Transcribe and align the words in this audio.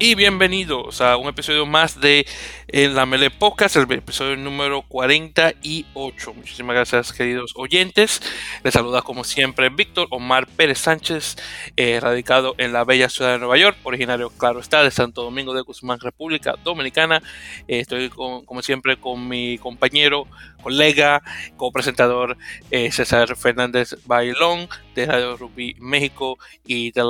y 0.00 0.14
bienvenidos 0.14 1.00
a 1.00 1.16
un 1.16 1.28
episodio 1.28 1.66
más 1.66 2.00
de 2.00 2.26
en 2.70 2.94
la 2.94 3.06
Mele 3.06 3.30
Podcast, 3.30 3.76
el 3.76 3.90
episodio 3.90 4.36
número 4.36 4.82
48. 4.82 6.34
Muchísimas 6.34 6.74
gracias, 6.74 7.12
queridos 7.12 7.52
oyentes. 7.56 8.20
Les 8.62 8.74
saluda 8.74 9.00
como 9.00 9.24
siempre 9.24 9.70
Víctor 9.70 10.06
Omar 10.10 10.46
Pérez 10.46 10.78
Sánchez, 10.78 11.36
eh, 11.76 11.98
radicado 12.00 12.54
en 12.58 12.72
la 12.72 12.84
bella 12.84 13.08
ciudad 13.08 13.32
de 13.32 13.38
Nueva 13.38 13.56
York, 13.56 13.78
originario, 13.84 14.30
claro 14.30 14.60
está, 14.60 14.82
de 14.82 14.90
Santo 14.90 15.22
Domingo 15.22 15.54
de 15.54 15.62
Guzmán, 15.62 15.98
República 16.00 16.54
Dominicana. 16.62 17.22
Eh, 17.68 17.80
estoy 17.80 18.10
como 18.10 18.62
siempre 18.62 18.98
con 18.98 19.26
mi 19.28 19.56
compañero, 19.58 20.26
colega, 20.62 21.22
copresentador 21.56 22.36
eh, 22.70 22.92
César 22.92 23.36
Fernández 23.36 23.96
Bailón 24.04 24.68
de 24.94 25.06
Radio 25.06 25.36
Rugby 25.36 25.76
México 25.78 26.38
y 26.66 26.90
de 26.90 27.00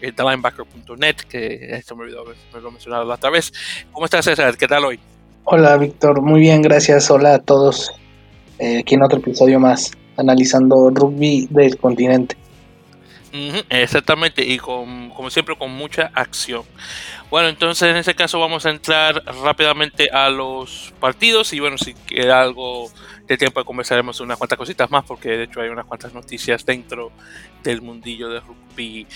eh, 0.00 0.12
Linebacker.net, 0.16 1.16
que 1.28 1.76
esto 1.76 1.94
me 1.94 2.04
olvidó 2.04 2.24
me 2.24 2.60
lo 2.60 2.70
mencionado 2.70 3.04
la 3.04 3.14
otra 3.14 3.30
vez. 3.30 3.52
¿Cómo 3.92 4.06
estás, 4.06 4.24
César? 4.24 4.56
¿Qué 4.56 4.66
tal 4.66 4.84
hoy? 4.84 4.95
Hola 5.48 5.76
Víctor, 5.76 6.22
muy 6.22 6.40
bien, 6.40 6.60
gracias. 6.60 7.08
Hola 7.08 7.34
a 7.34 7.38
todos. 7.38 7.92
Eh, 8.58 8.78
aquí 8.80 8.96
en 8.96 9.04
otro 9.04 9.20
episodio 9.20 9.60
más, 9.60 9.92
analizando 10.16 10.90
rugby 10.90 11.46
del 11.50 11.76
continente. 11.76 12.36
exactamente, 13.70 14.44
y 14.44 14.58
con, 14.58 15.10
como 15.10 15.30
siempre 15.30 15.56
con 15.56 15.70
mucha 15.70 16.10
acción. 16.14 16.64
Bueno, 17.30 17.46
entonces 17.48 17.88
en 17.88 17.96
este 17.96 18.16
caso 18.16 18.40
vamos 18.40 18.66
a 18.66 18.70
entrar 18.70 19.22
rápidamente 19.44 20.10
a 20.10 20.30
los 20.30 20.92
partidos 20.98 21.52
y 21.52 21.60
bueno, 21.60 21.78
si 21.78 21.94
queda 21.94 22.42
algo 22.42 22.90
de 23.26 23.36
tiempo 23.36 23.64
conversaremos 23.64 24.20
unas 24.20 24.38
cuantas 24.38 24.58
cositas 24.58 24.90
más 24.90 25.04
porque 25.04 25.30
de 25.30 25.44
hecho 25.44 25.60
hay 25.60 25.68
unas 25.68 25.84
cuantas 25.86 26.14
noticias 26.14 26.64
dentro 26.64 27.10
del 27.62 27.82
mundillo 27.82 28.28
de 28.28 28.40
rugby 28.40 29.06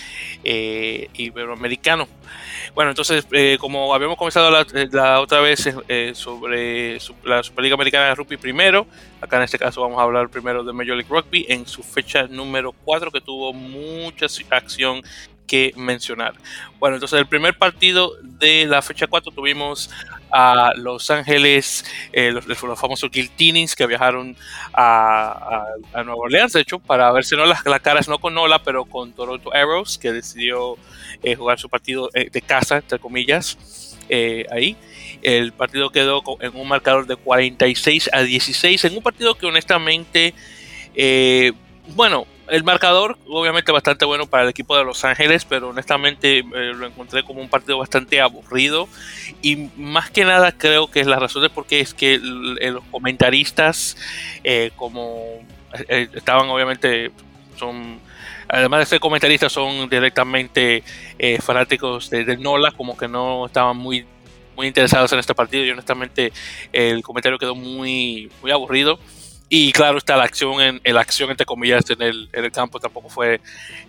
eh, 0.43 1.09
iberoamericano. 1.15 2.09
Bueno, 2.75 2.91
entonces 2.91 3.27
eh, 3.33 3.57
como 3.61 3.95
habíamos 3.95 4.17
comenzado 4.17 4.51
la, 4.51 5.21
otra 5.21 5.41
vez 5.41 5.73
eh, 5.89 6.13
sobre 6.15 6.99
la 7.25 7.43
Superliga 7.43 7.75
Americana 7.75 8.07
de 8.07 8.15
Rugby 8.17 8.37
primero, 8.37 8.87
acá 9.21 9.37
en 9.37 9.45
este 9.45 9.59
caso 9.59 9.81
vamos 9.81 9.99
a 9.99 10.03
hablar 10.03 10.29
primero 10.29 10.65
de 10.65 10.73
Major 10.73 10.97
League 10.97 11.09
Rugby 11.09 11.47
en 11.49 11.67
su 11.67 11.83
fecha 11.83 12.27
número 12.27 12.73
4 12.73 13.11
que 13.13 13.21
tuvo 13.21 13.53
mucha 13.53 14.27
acción 14.51 15.03
que 15.47 15.73
mencionar. 15.77 16.35
Bueno, 16.79 16.97
entonces 16.97 17.19
el 17.19 17.27
primer 17.27 17.59
partido 17.59 18.17
de 18.23 18.67
la 18.67 18.83
fecha 18.83 19.09
4 19.09 19.33
tuvimos 19.33 19.91
a 20.31 20.73
Los 20.77 21.11
Ángeles, 21.11 21.85
eh, 22.13 22.31
los, 22.31 22.47
los, 22.47 22.59
famosos 22.79 23.11
Guiltinins 23.11 23.75
que 23.75 23.87
viajaron 23.87 24.37
a, 24.73 25.65
Nueva 25.95 26.15
Orleans, 26.17 26.53
de 26.53 26.61
hecho, 26.61 26.79
para 26.79 27.11
verse 27.13 27.37
no 27.37 27.47
las, 27.47 27.63
caras, 27.63 28.09
no 28.09 28.19
con 28.19 28.35
Nola, 28.35 28.63
pero 28.63 28.85
con 28.85 29.13
Toronto 29.13 29.53
Arrows, 29.55 29.99
que 29.99 30.13
decidió 30.13 30.77
eh, 31.23 31.35
jugar 31.35 31.59
su 31.59 31.69
partido 31.69 32.11
eh, 32.15 32.29
de 32.31 32.43
casa, 32.43 32.77
entre 32.77 32.99
comillas, 32.99 33.97
ahí. 34.51 34.77
El 35.23 35.53
partido 35.53 35.91
quedó 35.91 36.23
en 36.41 36.57
un 36.57 36.67
marcador 36.67 37.07
de 37.07 37.17
46 37.17 38.11
a 38.13 38.23
16, 38.23 38.85
en 38.87 38.97
un 38.97 39.03
partido 39.03 39.37
que 39.37 39.47
honestamente, 39.47 40.35
bueno, 41.95 42.27
el 42.51 42.65
marcador, 42.65 43.17
obviamente, 43.29 43.71
bastante 43.73 44.05
bueno 44.05 44.27
para 44.27 44.43
el 44.43 44.49
equipo 44.49 44.77
de 44.77 44.85
Los 44.85 45.05
Ángeles, 45.05 45.45
pero 45.45 45.69
honestamente 45.69 46.39
eh, 46.39 46.45
lo 46.75 46.87
encontré 46.87 47.23
como 47.23 47.41
un 47.41 47.49
partido 47.49 47.79
bastante 47.79 48.21
aburrido. 48.21 48.89
Y 49.41 49.69
más 49.77 50.11
que 50.11 50.25
nada, 50.25 50.53
creo 50.53 50.91
que 50.91 51.05
la 51.05 51.19
razón 51.19 51.43
de 51.43 51.51
por 51.51 51.67
qué 51.67 51.81
es 51.81 51.95
que 51.95 52.19
los 52.19 52.85
comentaristas, 52.91 53.97
eh, 54.43 54.73
como 54.77 55.25
eh, 55.89 56.09
estaban, 56.13 56.49
obviamente, 56.51 57.13
son. 57.57 58.01
Además 58.49 58.81
de 58.81 58.87
ser 58.87 59.01
comentaristas, 59.01 59.53
son 59.53 59.89
directamente 59.89 60.83
fanáticos 61.41 62.11
de, 62.11 62.37
Nola, 62.37 62.73
como 62.73 62.97
que 62.97 63.07
no 63.07 63.47
estaban 63.47 63.77
muy 63.77 64.05
muy 64.57 64.67
interesados 64.67 65.13
en 65.13 65.21
este 65.21 65.35
partido 65.35 65.65
y 65.65 65.71
honestamente 65.71 66.33
el 66.73 67.03
comentario 67.03 67.39
quedó 67.39 67.55
muy, 67.55 68.29
muy 68.43 68.51
aburrido. 68.51 68.99
Y 69.53 69.73
claro 69.73 69.99
está, 69.99 70.17
la 70.17 70.23
acción, 70.23 70.61
en, 70.61 70.81
la 70.85 71.01
acción 71.01 71.29
entre 71.29 71.45
comillas, 71.45 71.91
en 71.91 72.01
el, 72.01 72.29
en 72.33 72.45
el 72.45 72.53
campo 72.53 72.79
tampoco 72.79 73.09
fue 73.09 73.41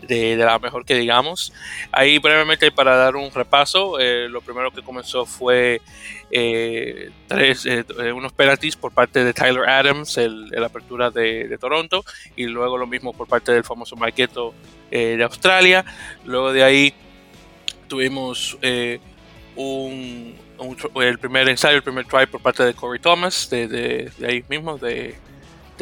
de, 0.02 0.36
la 0.36 0.58
mejor 0.58 0.84
que 0.84 0.96
digamos. 0.96 1.54
Ahí 1.92 2.18
brevemente 2.18 2.72
para 2.72 2.96
dar 2.96 3.16
un 3.16 3.30
repaso, 3.32 4.00
eh, 4.00 4.28
lo 4.28 4.42
primero 4.42 4.72
que 4.72 4.82
comenzó 4.82 5.24
fue 5.28 5.80
eh, 6.32 7.12
tres, 7.28 7.68
eh, 7.68 7.86
unos 8.12 8.34
penalties 8.34 8.76
por 8.76 8.92
parte 8.92 9.24
de 9.24 9.36
Tyler 9.36 9.70
Adams, 9.70 10.18
el, 10.18 10.48
la 10.50 10.66
apertura 10.66 11.12
de, 11.12 11.56
Toronto, 11.60 12.04
y 12.36 12.46
luego 12.46 12.76
lo 12.76 12.88
mismo 12.88 13.14
por 13.14 13.28
parte 13.28 13.52
del 13.52 13.64
famoso 13.64 13.96
Maqueto 13.96 14.56
de 14.90 15.24
Australia. 15.24 15.86
Luego 16.26 16.52
de 16.54 16.64
ahí 16.64 16.94
tuvimos 17.88 18.58
un, 19.56 20.36
el 20.96 21.20
primer 21.20 21.50
ensayo, 21.50 21.76
el 21.76 21.84
primer 21.84 22.06
try 22.06 22.26
por 22.26 22.42
parte 22.42 22.64
de 22.64 22.74
Corey 22.74 23.00
Thomas, 23.00 23.48
de, 23.52 23.68
de 23.68 24.28
ahí 24.28 24.44
mismo, 24.50 24.80
de 24.80 25.16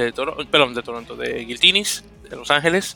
de, 0.04 0.12
Toronto, 0.12 0.46
perdón, 0.50 0.74
de 0.74 0.82
Toronto, 0.82 1.16
de 1.16 1.46
Guiltinis, 1.46 2.04
de 2.30 2.36
Los 2.36 2.52
Ángeles. 2.52 2.96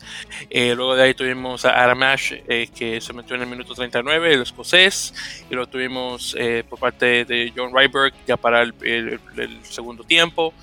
Eh, 0.50 0.74
luego 0.74 0.96
de 0.96 1.04
ahí 1.04 1.14
tuvimos 1.14 1.64
a 1.64 1.70
Aramash, 1.70 2.34
eh, 2.48 2.68
que 2.74 3.00
se 3.00 3.12
metió 3.12 3.36
en 3.36 3.42
el 3.42 3.48
minuto 3.48 3.74
39, 3.74 4.34
el 4.34 4.42
escocés. 4.42 5.14
Y 5.50 5.54
lo 5.54 5.66
tuvimos 5.66 6.36
eh, 6.38 6.64
por 6.68 6.78
parte 6.78 7.24
de 7.24 7.52
John 7.54 7.70
Ryberg 7.74 8.14
ya 8.26 8.36
para 8.36 8.62
el 8.62 9.58
segundo 9.62 10.04
tiempo. 10.04 10.54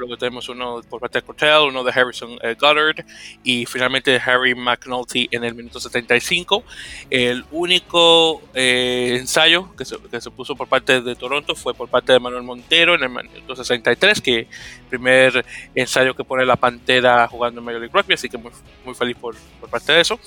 Luego 0.00 0.16
tenemos 0.16 0.48
uno 0.48 0.80
por 0.88 0.98
parte 0.98 1.18
de 1.18 1.22
Cortell, 1.22 1.68
uno 1.68 1.84
de 1.84 1.92
Harrison 1.92 2.38
eh, 2.42 2.56
Goddard 2.58 3.04
y 3.44 3.66
finalmente 3.66 4.16
Harry 4.16 4.54
McNulty 4.54 5.28
en 5.30 5.44
el 5.44 5.54
minuto 5.54 5.78
75. 5.78 6.64
El 7.10 7.44
único 7.50 8.40
eh, 8.54 9.18
ensayo 9.20 9.76
que 9.76 9.84
se, 9.84 9.98
que 10.10 10.18
se, 10.22 10.30
puso 10.30 10.56
por 10.56 10.68
parte 10.68 11.02
de 11.02 11.14
Toronto 11.16 11.54
fue 11.54 11.74
por 11.74 11.90
parte 11.90 12.14
de 12.14 12.18
Manuel 12.18 12.44
Montero 12.44 12.94
en 12.94 13.02
el 13.02 13.10
minuto 13.10 13.54
63, 13.54 14.22
que 14.22 14.48
primer 14.88 15.44
ensayo 15.74 16.16
que 16.16 16.24
pone 16.24 16.46
la 16.46 16.56
Pantera 16.56 17.28
jugando 17.28 17.60
en 17.60 17.66
Major 17.66 17.80
League 17.82 17.94
Rugby, 17.94 18.14
así 18.14 18.30
que 18.30 18.38
muy, 18.38 18.52
muy 18.86 18.94
feliz 18.94 19.18
por, 19.18 19.36
por 19.60 19.68
parte 19.68 19.92
de 19.92 20.00
eso. 20.00 20.18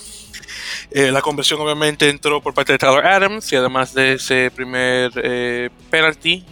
Eh, 0.92 1.12
la 1.12 1.22
conversión 1.22 1.60
obviamente 1.62 2.08
entró 2.10 2.44
por 2.44 2.54
parte 2.54 2.74
de 2.74 2.78
Tyler 2.78 3.08
Adams 3.08 3.52
y 3.52 3.56
además 3.56 3.96
de 3.96 4.14
ese 4.14 4.52
primer 4.52 5.72
penalty, 5.90 6.46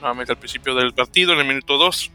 nuevamente 0.00 0.32
al 0.32 0.38
principio 0.38 0.76
del 0.76 0.94
partido, 0.94 1.32
en 1.32 1.40
el 1.40 1.46
minuto 1.46 1.76
2, 1.78 2.12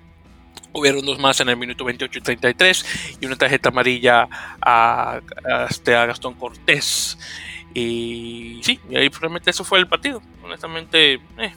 Hubieron 0.73 1.05
dos 1.05 1.19
más 1.19 1.39
en 1.39 1.49
el 1.49 1.57
minuto 1.57 1.85
28 1.85 2.19
y 2.19 2.21
33 2.21 3.17
y 3.21 3.25
una 3.25 3.35
tarjeta 3.35 3.69
amarilla 3.69 4.27
a, 4.61 5.19
a, 5.45 5.67
este, 5.69 5.95
a 5.95 6.05
Gastón 6.05 6.33
Cortés. 6.33 7.17
Y 7.73 8.59
sí, 8.63 8.79
y 8.89 8.95
ahí 8.95 9.09
realmente 9.09 9.49
eso 9.49 9.63
fue 9.63 9.79
el 9.79 9.87
partido. 9.87 10.21
Honestamente, 10.43 11.13
eh. 11.13 11.53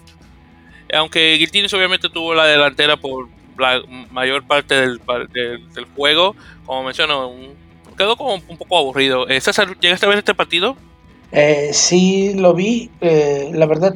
aunque 0.95 1.37
Guiltines 1.39 1.73
obviamente 1.75 2.09
tuvo 2.09 2.35
la 2.35 2.47
delantera 2.47 2.97
por 2.97 3.29
la 3.59 3.83
mayor 4.11 4.47
parte 4.47 4.75
del, 4.75 5.01
juego, 5.95 6.37
como 6.65 6.85
menciono, 6.85 7.33
quedó 7.97 8.17
como 8.17 8.35
un 8.35 8.57
poco 8.57 8.79
aburrido. 8.79 9.29
Eh, 9.29 9.41
César, 9.41 9.79
¿llegaste 9.81 10.07
a 10.07 10.09
ver 10.09 10.19
este 10.19 10.35
partido? 10.35 10.77
Eh, 11.33 11.71
sí, 11.73 12.35
lo 12.35 12.55
vi. 12.55 12.91
Eh, 13.01 13.51
la 13.53 13.67
verdad, 13.67 13.95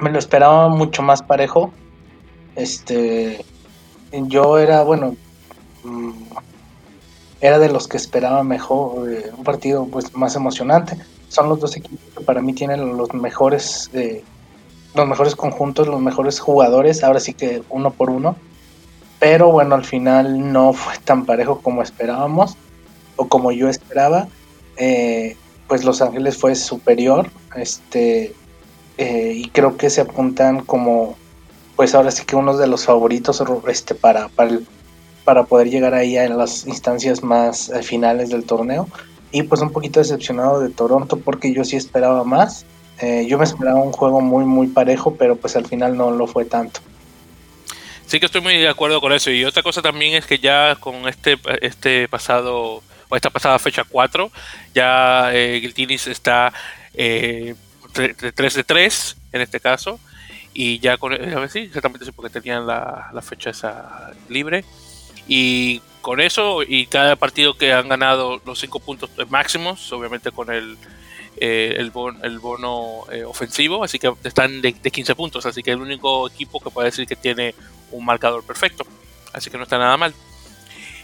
me 0.00 0.10
lo 0.10 0.18
esperaba 0.18 0.68
mucho 0.68 1.02
más 1.02 1.22
parejo. 1.22 1.72
Este 2.54 3.44
yo 4.24 4.58
era, 4.58 4.82
bueno, 4.82 5.16
mm, 5.84 6.12
era 7.40 7.58
de 7.58 7.68
los 7.68 7.88
que 7.88 7.96
esperaba 7.96 8.42
mejor, 8.42 9.10
eh, 9.10 9.30
un 9.36 9.44
partido 9.44 9.86
pues 9.86 10.14
más 10.14 10.36
emocionante. 10.36 10.96
Son 11.28 11.48
los 11.48 11.60
dos 11.60 11.76
equipos 11.76 12.00
que 12.16 12.24
para 12.24 12.40
mí 12.40 12.52
tienen 12.54 12.96
los 12.96 13.12
mejores, 13.14 13.90
eh, 13.92 14.22
los 14.94 15.06
mejores 15.06 15.36
conjuntos, 15.36 15.86
los 15.86 16.00
mejores 16.00 16.40
jugadores, 16.40 17.02
ahora 17.04 17.20
sí 17.20 17.34
que 17.34 17.62
uno 17.68 17.90
por 17.90 18.10
uno. 18.10 18.36
Pero 19.18 19.50
bueno, 19.50 19.74
al 19.74 19.84
final 19.84 20.52
no 20.52 20.72
fue 20.72 20.94
tan 21.04 21.24
parejo 21.26 21.60
como 21.60 21.82
esperábamos 21.82 22.56
o 23.16 23.28
como 23.28 23.52
yo 23.52 23.68
esperaba. 23.68 24.28
Eh, 24.76 25.36
pues 25.68 25.84
Los 25.84 26.00
Ángeles 26.00 26.36
fue 26.36 26.54
superior, 26.54 27.28
este, 27.56 28.32
y 28.98 29.48
creo 29.50 29.76
que 29.76 29.90
se 29.90 30.02
apuntan 30.02 30.60
como 30.60 31.16
pues 31.76 31.94
ahora 31.94 32.10
sí 32.10 32.24
que 32.24 32.34
uno 32.34 32.56
de 32.56 32.66
los 32.66 32.86
favoritos 32.86 33.42
este, 33.68 33.94
para, 33.94 34.28
para, 34.28 34.58
para 35.24 35.44
poder 35.44 35.68
llegar 35.68 35.94
ahí 35.94 36.16
a 36.16 36.28
las 36.28 36.66
instancias 36.66 37.22
más 37.22 37.68
eh, 37.68 37.82
finales 37.82 38.30
del 38.30 38.44
torneo. 38.44 38.88
Y 39.30 39.42
pues 39.42 39.60
un 39.60 39.70
poquito 39.70 40.00
decepcionado 40.00 40.60
de 40.60 40.70
Toronto 40.70 41.18
porque 41.18 41.52
yo 41.52 41.64
sí 41.64 41.76
esperaba 41.76 42.24
más. 42.24 42.64
Eh, 43.00 43.26
yo 43.28 43.36
me 43.36 43.44
esperaba 43.44 43.78
un 43.78 43.92
juego 43.92 44.22
muy, 44.22 44.46
muy 44.46 44.68
parejo, 44.68 45.14
pero 45.16 45.36
pues 45.36 45.54
al 45.56 45.66
final 45.66 45.96
no 45.96 46.10
lo 46.10 46.26
fue 46.26 46.46
tanto. 46.46 46.80
Sí 48.06 48.18
que 48.20 48.26
estoy 48.26 48.40
muy 48.40 48.56
de 48.56 48.68
acuerdo 48.68 49.00
con 49.02 49.12
eso. 49.12 49.30
Y 49.30 49.44
otra 49.44 49.62
cosa 49.62 49.82
también 49.82 50.14
es 50.14 50.24
que 50.24 50.38
ya 50.38 50.76
con 50.76 51.06
este, 51.06 51.36
este 51.60 52.08
pasado, 52.08 52.82
o 53.08 53.16
esta 53.16 53.28
pasada 53.28 53.58
fecha 53.58 53.84
4, 53.84 54.30
ya 54.74 55.30
eh, 55.34 55.58
Giltinis 55.60 56.06
está 56.06 56.54
eh, 56.94 57.54
3 57.92 58.54
de 58.54 58.64
3 58.64 59.16
en 59.32 59.40
este 59.42 59.60
caso 59.60 60.00
y 60.58 60.78
ya 60.78 60.96
con 60.96 61.10
ver, 61.10 61.50
sí, 61.50 61.58
exactamente 61.58 62.06
sí, 62.06 62.12
porque 62.12 62.40
tenían 62.40 62.66
la, 62.66 63.10
la 63.12 63.20
fecha 63.20 63.50
esa 63.50 64.12
libre 64.30 64.64
y 65.28 65.82
con 66.00 66.18
eso 66.18 66.62
y 66.62 66.86
cada 66.86 67.16
partido 67.16 67.58
que 67.58 67.74
han 67.74 67.90
ganado 67.90 68.40
los 68.46 68.58
cinco 68.58 68.80
puntos 68.80 69.10
máximos, 69.28 69.92
obviamente 69.92 70.30
con 70.30 70.50
el, 70.50 70.78
eh, 71.36 71.74
el, 71.76 71.90
bono, 71.90 73.04
eh, 73.12 73.24
ofensivo, 73.24 73.84
así 73.84 73.98
que 73.98 74.10
están 74.24 74.62
de, 74.62 74.72
15 74.72 75.14
puntos, 75.14 75.44
así 75.44 75.62
que 75.62 75.72
el 75.72 75.82
único 75.82 76.26
equipo 76.26 76.58
que 76.60 76.70
puede 76.70 76.86
decir 76.86 77.06
que 77.06 77.16
tiene 77.16 77.54
un 77.92 78.06
marcador 78.06 78.42
perfecto, 78.42 78.86
así 79.34 79.50
que 79.50 79.58
no 79.58 79.64
está 79.64 79.76
nada 79.76 79.98
mal. 79.98 80.14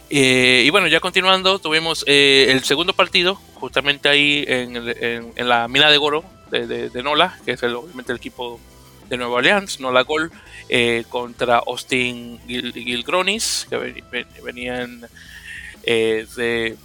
Eh, 0.08 0.62
y 0.64 0.70
bueno, 0.70 0.86
ya 0.86 1.00
continuando, 1.00 1.58
tuvimos 1.58 2.04
el 2.06 2.64
segundo 2.64 2.94
partido, 2.94 3.34
justamente 3.56 4.08
ahí 4.08 4.46
en, 4.48 5.46
la 5.46 5.68
mina 5.68 5.90
de 5.90 5.98
Goro 5.98 6.24
de, 6.50 7.02
Nola, 7.02 7.38
que 7.44 7.52
es 7.52 7.62
obviamente 7.62 8.12
el 8.12 8.16
equipo 8.16 8.58
de 9.12 9.18
Nueva 9.18 9.34
Orleans, 9.34 9.78
Nola 9.78 10.02
Gol, 10.02 10.32
contra 11.10 11.58
Austin 11.58 12.40
Gilgronis, 12.46 13.66
que 13.68 13.94
venían 14.42 15.06
de 15.84 16.76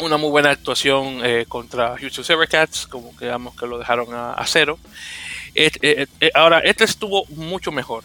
una 0.00 0.16
muy 0.16 0.30
buena 0.30 0.50
actuación 0.50 1.20
eh, 1.24 1.44
contra 1.48 1.96
Houston 1.98 2.24
Sabercats, 2.24 2.86
como 2.86 3.16
que 3.16 3.26
digamos 3.26 3.54
que 3.56 3.66
lo 3.66 3.78
dejaron 3.78 4.08
a, 4.12 4.42
cero. 4.46 4.78
Eh, 5.54 5.70
eh, 6.20 6.30
ahora, 6.34 6.60
este 6.60 6.84
estuvo 6.84 7.26
mucho 7.26 7.72
mejor. 7.72 8.04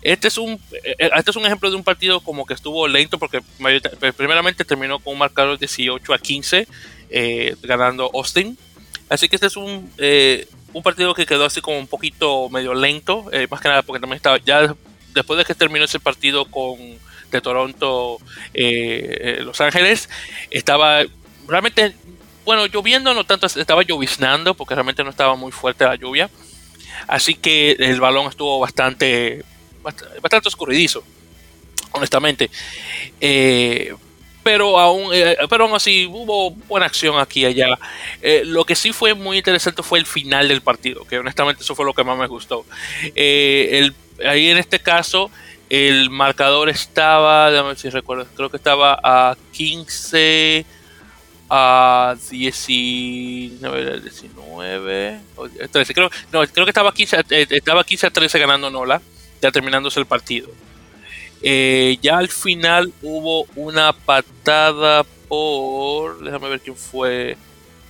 Este 0.00 0.28
es, 0.28 0.38
un, 0.38 0.60
este 0.96 1.30
es 1.30 1.36
un 1.36 1.44
ejemplo 1.44 1.68
de 1.68 1.76
un 1.76 1.82
partido 1.82 2.20
como 2.20 2.46
que 2.46 2.54
estuvo 2.54 2.86
lento 2.86 3.18
porque 3.18 3.42
primeramente 4.16 4.64
terminó 4.64 5.00
con 5.00 5.14
un 5.14 5.18
marcador 5.18 5.58
18 5.58 6.14
a 6.14 6.18
15, 6.18 6.68
ganando 7.62 8.10
Austin. 8.14 8.56
Así 9.08 9.28
que 9.28 9.36
este 9.36 9.48
es 9.48 9.56
un, 9.56 9.90
un 10.74 10.82
partido 10.82 11.14
que 11.14 11.24
quedó 11.24 11.46
así 11.46 11.62
como 11.62 11.78
un 11.78 11.86
poquito 11.86 12.50
medio 12.50 12.74
lento, 12.74 13.24
más 13.48 13.60
que 13.60 13.68
nada 13.68 13.82
porque 13.82 14.00
también 14.00 14.16
estaba 14.16 14.36
ya 14.38 14.74
después 15.14 15.38
de 15.38 15.44
que 15.46 15.54
terminó 15.54 15.86
ese 15.86 16.00
partido 16.00 16.44
con 16.44 16.76
de 17.30 17.40
Toronto 17.40 18.18
Los 18.52 19.60
Ángeles, 19.60 20.10
estaba 20.50 21.04
realmente, 21.48 21.94
bueno, 22.44 22.66
lloviendo 22.66 23.14
no 23.14 23.24
tanto, 23.24 23.46
estaba 23.46 23.82
lloviznando 23.82 24.54
porque 24.54 24.74
realmente 24.74 25.02
no 25.04 25.10
estaba 25.10 25.34
muy 25.36 25.52
fuerte 25.52 25.84
la 25.84 25.96
lluvia. 25.96 26.30
Así 27.06 27.34
que 27.34 27.72
el 27.72 28.00
balón 28.00 28.28
estuvo 28.28 28.58
bastante, 28.60 29.44
bastante 29.82 30.48
escurridizo, 30.48 31.02
honestamente. 31.92 32.50
Eh, 33.20 33.94
pero 34.44 34.78
aún, 34.78 35.10
eh, 35.12 35.36
pero 35.50 35.64
aún 35.64 35.74
así 35.74 36.06
hubo 36.06 36.52
buena 36.52 36.86
acción 36.86 37.18
aquí 37.18 37.40
y 37.40 37.46
allá. 37.46 37.78
Eh, 38.22 38.42
lo 38.44 38.64
que 38.64 38.76
sí 38.76 38.92
fue 38.92 39.14
muy 39.14 39.38
interesante 39.38 39.82
fue 39.82 39.98
el 39.98 40.06
final 40.06 40.46
del 40.46 40.60
partido, 40.60 41.04
que 41.04 41.18
honestamente 41.18 41.62
eso 41.62 41.74
fue 41.74 41.84
lo 41.84 41.94
que 41.94 42.04
más 42.04 42.16
me 42.16 42.28
gustó. 42.28 42.64
ahí 43.16 44.50
en 44.50 44.58
este 44.58 44.78
caso, 44.78 45.30
el 45.70 46.10
marcador 46.10 46.68
estaba, 46.68 47.50
déjame 47.50 47.74
si 47.76 47.90
recuerdo, 47.90 48.26
creo 48.36 48.50
que 48.50 48.58
estaba 48.58 49.00
a 49.02 49.36
15 49.52 50.64
a 51.50 52.16
19, 52.30 54.00
19 54.00 55.20
13, 55.70 55.94
creo, 55.94 56.10
no, 56.32 56.46
creo 56.46 56.64
que 56.66 56.70
estaba 56.70 56.92
15, 56.92 57.16
eh, 57.30 57.46
estaba 57.50 57.84
15 57.84 58.06
a 58.06 58.10
13 58.10 58.38
ganando 58.38 58.70
Nola, 58.70 59.00
ya 59.42 59.50
terminándose 59.50 60.00
el 60.00 60.06
partido. 60.06 60.48
Eh, 61.46 61.98
ya 62.00 62.16
al 62.16 62.28
final 62.28 62.90
hubo 63.02 63.46
una 63.54 63.92
patada 63.92 65.04
por, 65.28 66.24
déjame 66.24 66.48
ver 66.48 66.60
quién 66.60 66.74
fue, 66.74 67.36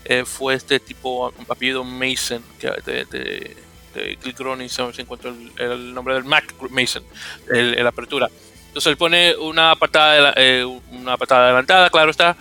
eh, 0.05 0.25
fue 0.25 0.55
este 0.55 0.81
tipo, 0.81 1.33
apellido 1.49 1.85
Mason, 1.85 2.43
que 2.59 2.69
de, 2.85 3.05
de, 3.05 3.57
de 3.95 4.63
se 4.93 5.03
encuentra 5.03 5.31
el, 5.31 5.53
el, 5.57 5.95
nombre 5.95 6.15
del 6.15 6.25
Mac 6.25 6.53
Mason, 6.69 7.05
el, 7.49 7.75
el 7.75 7.87
apertura. 7.87 8.29
Entonces 8.67 8.91
él 8.91 8.97
pone 8.97 9.37
una 9.37 9.77
patada, 9.77 10.35
eh, 10.37 10.65
una 10.91 11.17
patada 11.17 11.45
adelantada, 11.45 11.91
claro 11.91 12.11
está, 12.11 12.37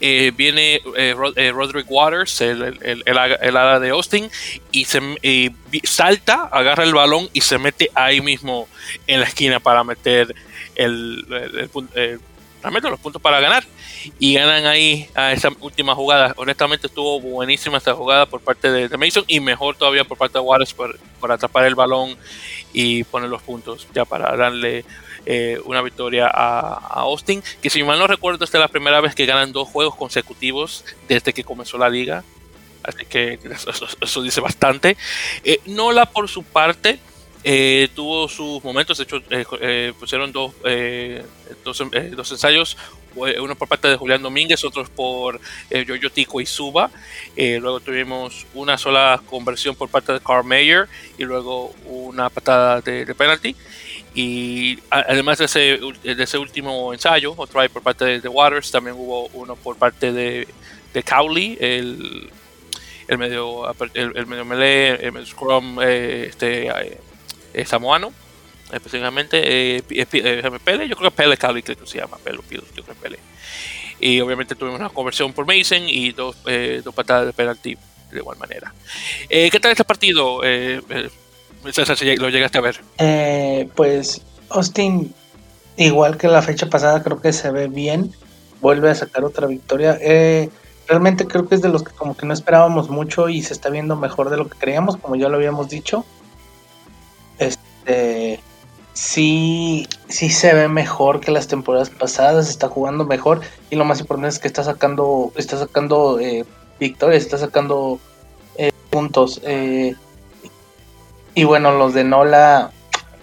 eh, 0.00 0.32
viene 0.36 0.80
eh, 0.96 1.14
eh, 1.36 1.52
Roderick 1.52 1.90
Waters, 1.90 2.40
el, 2.40 2.78
el, 2.82 3.56
ala 3.56 3.80
de 3.80 3.90
Austin, 3.90 4.30
y 4.70 4.84
se 4.84 5.00
salta, 5.84 6.48
agarra 6.52 6.84
el 6.84 6.94
balón 6.94 7.28
y 7.32 7.40
se 7.40 7.58
mete 7.58 7.90
ahí 7.94 8.20
mismo 8.20 8.68
en 9.06 9.20
la 9.20 9.26
esquina 9.26 9.60
para 9.60 9.84
meter 9.84 10.34
el, 10.74 11.24
los 12.70 13.00
puntos 13.00 13.20
para 13.20 13.40
ganar. 13.40 13.64
Y 14.18 14.34
ganan 14.34 14.66
ahí 14.66 15.08
a 15.14 15.32
esa 15.32 15.50
última 15.60 15.94
jugada. 15.94 16.34
Honestamente 16.36 16.86
estuvo 16.86 17.20
buenísima 17.20 17.78
esta 17.78 17.94
jugada 17.94 18.26
por 18.26 18.40
parte 18.40 18.70
de, 18.70 18.96
Mason 18.96 19.24
y 19.26 19.40
mejor 19.40 19.76
todavía 19.76 20.04
por 20.04 20.16
parte 20.16 20.38
de 20.38 20.44
Waters 20.44 20.74
por, 20.74 20.98
por 21.20 21.32
atrapar 21.32 21.66
el 21.66 21.74
balón 21.74 22.16
y 22.72 23.04
poner 23.04 23.28
los 23.28 23.42
puntos 23.42 23.88
ya 23.94 24.04
para 24.04 24.36
darle 24.36 24.84
eh, 25.28 25.58
una 25.64 25.82
victoria 25.82 26.30
a, 26.32 27.00
Austin, 27.00 27.42
que 27.60 27.68
si 27.68 27.82
mal 27.82 27.98
no 27.98 28.06
recuerdo, 28.06 28.44
esta 28.44 28.58
es 28.58 28.60
la 28.60 28.68
primera 28.68 29.00
vez 29.00 29.12
que 29.16 29.26
ganan 29.26 29.50
dos 29.50 29.68
juegos 29.68 29.96
consecutivos 29.96 30.84
desde 31.08 31.32
que 31.32 31.42
comenzó 31.42 31.78
la 31.78 31.88
liga. 31.88 32.22
Así 32.84 33.04
que 33.06 33.40
eso, 34.00 34.22
dice 34.22 34.40
bastante. 34.40 34.96
Eh, 35.42 35.58
Nola, 35.66 36.06
por 36.06 36.28
su 36.28 36.44
parte, 36.44 37.00
eh, 37.48 37.88
tuvo 37.94 38.28
sus 38.28 38.62
momentos. 38.64 38.98
De 38.98 39.04
hecho, 39.04 39.22
pusieron 39.98 40.32
dos, 40.32 40.52
dos, 41.64 42.32
ensayos. 42.32 42.76
Uno 43.14 43.54
por 43.54 43.68
parte 43.68 43.88
de 43.88 43.96
Julián 43.96 44.20
Domínguez, 44.20 44.62
otros 44.64 44.90
por 44.90 45.40
Yoyo 45.70 46.10
Tico 46.10 46.40
y 46.40 46.46
Suba. 46.46 46.90
luego 47.36 47.80
tuvimos 47.80 48.44
una 48.52 48.76
sola 48.76 49.22
conversión 49.24 49.74
por 49.74 49.88
parte 49.88 50.12
de 50.12 50.20
Carl 50.20 50.44
Mayer 50.44 50.86
y 51.16 51.24
luego 51.24 51.74
una 51.86 52.28
patada 52.28 52.80
de, 52.82 53.06
de 53.06 53.14
penalty. 53.14 53.56
Y 54.16 54.78
además 54.88 55.36
de 55.36 55.44
ese, 55.44 55.78
de 56.02 56.22
ese 56.22 56.38
último 56.38 56.94
ensayo, 56.94 57.34
o 57.36 57.46
try 57.46 57.68
por 57.68 57.82
parte 57.82 58.18
de, 58.18 58.28
Waters, 58.28 58.70
también 58.70 58.96
hubo 58.98 59.26
uno 59.34 59.56
por 59.56 59.76
parte 59.76 60.10
de, 60.10 60.48
de 60.94 61.02
Cowley, 61.02 61.58
el, 61.60 62.30
el 63.08 63.18
medio 63.18 63.70
el, 63.92 64.26
medio 64.26 64.46
melee, 64.46 64.94
el 65.04 65.12
medio 65.12 65.26
scrum 65.26 65.78
eh, 65.82 66.28
este, 66.30 66.68
eh, 66.68 66.98
samoano, 67.64 68.12
específicamente 68.72 69.78
eh, 69.78 69.82
Pele, 70.64 70.88
yo 70.88 70.96
creo 70.96 71.10
que 71.10 71.16
Pele 71.16 71.36
creo 71.36 71.62
que 71.62 71.86
se 71.86 71.98
llama, 71.98 72.18
Pele, 72.18 72.38
yo 72.50 72.62
creo 72.62 72.86
que 72.86 72.94
Pele. 72.94 73.18
Y 73.98 74.20
obviamente 74.20 74.54
tuvimos 74.54 74.80
una 74.80 74.90
conversión 74.90 75.32
por 75.32 75.46
Mason 75.46 75.88
y 75.88 76.12
dos, 76.12 76.36
dos 76.84 76.94
patadas 76.94 77.26
de 77.26 77.32
penalti 77.32 77.78
de 78.10 78.18
igual 78.18 78.36
manera. 78.36 78.74
¿Qué 79.28 79.58
tal 79.60 79.70
este 79.70 79.84
partido? 79.84 80.42
lo 82.18 82.28
llegaste 82.28 82.58
a 82.58 82.60
ver. 82.60 82.80
Eh, 82.98 83.68
pues 83.74 84.22
Austin, 84.50 85.12
igual 85.76 86.16
que 86.16 86.28
la 86.28 86.42
fecha 86.42 86.68
pasada, 86.68 87.02
creo 87.02 87.20
que 87.20 87.32
se 87.32 87.50
ve 87.50 87.68
bien. 87.68 88.12
Vuelve 88.60 88.90
a 88.90 88.94
sacar 88.94 89.24
otra 89.24 89.46
victoria. 89.46 89.98
Eh, 90.00 90.48
realmente 90.88 91.26
creo 91.26 91.48
que 91.48 91.54
es 91.56 91.62
de 91.62 91.68
los 91.68 91.82
que 91.82 91.92
como 91.92 92.16
que 92.16 92.26
no 92.26 92.32
esperábamos 92.32 92.88
mucho 92.88 93.28
y 93.28 93.42
se 93.42 93.52
está 93.52 93.68
viendo 93.68 93.96
mejor 93.96 94.30
de 94.30 94.36
lo 94.36 94.48
que 94.48 94.58
creíamos, 94.58 94.96
como 94.96 95.16
ya 95.16 95.28
lo 95.28 95.36
habíamos 95.36 95.68
dicho. 95.68 96.04
Este 97.86 98.40
sí, 98.94 99.86
sí 100.08 100.30
se 100.30 100.54
ve 100.54 100.68
mejor 100.68 101.20
que 101.20 101.30
las 101.30 101.46
temporadas 101.46 101.90
pasadas, 101.90 102.48
está 102.48 102.68
jugando 102.68 103.04
mejor 103.04 103.42
y 103.70 103.76
lo 103.76 103.84
más 103.84 104.00
importante 104.00 104.34
es 104.34 104.38
que 104.40 104.48
está 104.48 104.64
sacando, 104.64 105.32
está 105.36 105.58
sacando 105.58 106.18
eh, 106.18 106.44
victorias, 106.80 107.22
está 107.22 107.38
sacando 107.38 108.00
puntos. 108.90 109.40
Y 111.34 111.44
bueno, 111.44 111.76
los 111.76 111.92
de 111.92 112.02
Nola 112.02 112.72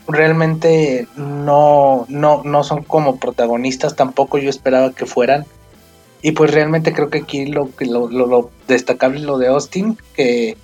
realmente 0.08 1.08
no, 1.16 2.06
no, 2.08 2.44
no 2.44 2.64
son 2.64 2.84
como 2.84 3.18
protagonistas, 3.18 3.96
tampoco 3.96 4.38
yo 4.38 4.52
esperaba 4.52 4.92
que 4.94 5.08
fueran. 5.08 5.46
Y 6.22 6.32
pues 6.32 6.52
realmente 6.52 6.94
creo 6.94 7.10
que 7.10 7.20
aquí 7.20 7.48
lo, 7.48 7.70
lo, 7.80 8.08
lo, 8.08 8.52
destacable 8.68 9.18
es 9.18 9.26
lo 9.26 9.40
de 9.40 9.48
Austin, 9.48 9.98
que, 10.16 10.56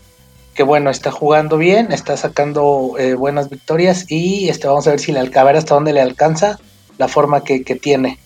que, 0.54 0.64
bueno, 0.64 0.90
está 0.90 1.12
jugando 1.12 1.58
bien, 1.58 1.92
está 1.92 2.18
sacando 2.18 2.96
eh, 2.98 3.14
buenas 3.14 3.50
victorias 3.50 4.06
y 4.10 4.50
este, 4.50 4.68
vamos 4.68 4.88
a 4.88 4.92
ver 4.92 5.00
si 5.00 5.12
le 5.12 5.20
alcanza, 5.20 5.58
hasta 5.58 5.76
dónde 5.76 5.94
le 5.94 6.02
alcanza 6.02 6.60
la 6.98 7.08
forma 7.08 7.44
que, 7.44 7.60
tiene. 7.82 8.20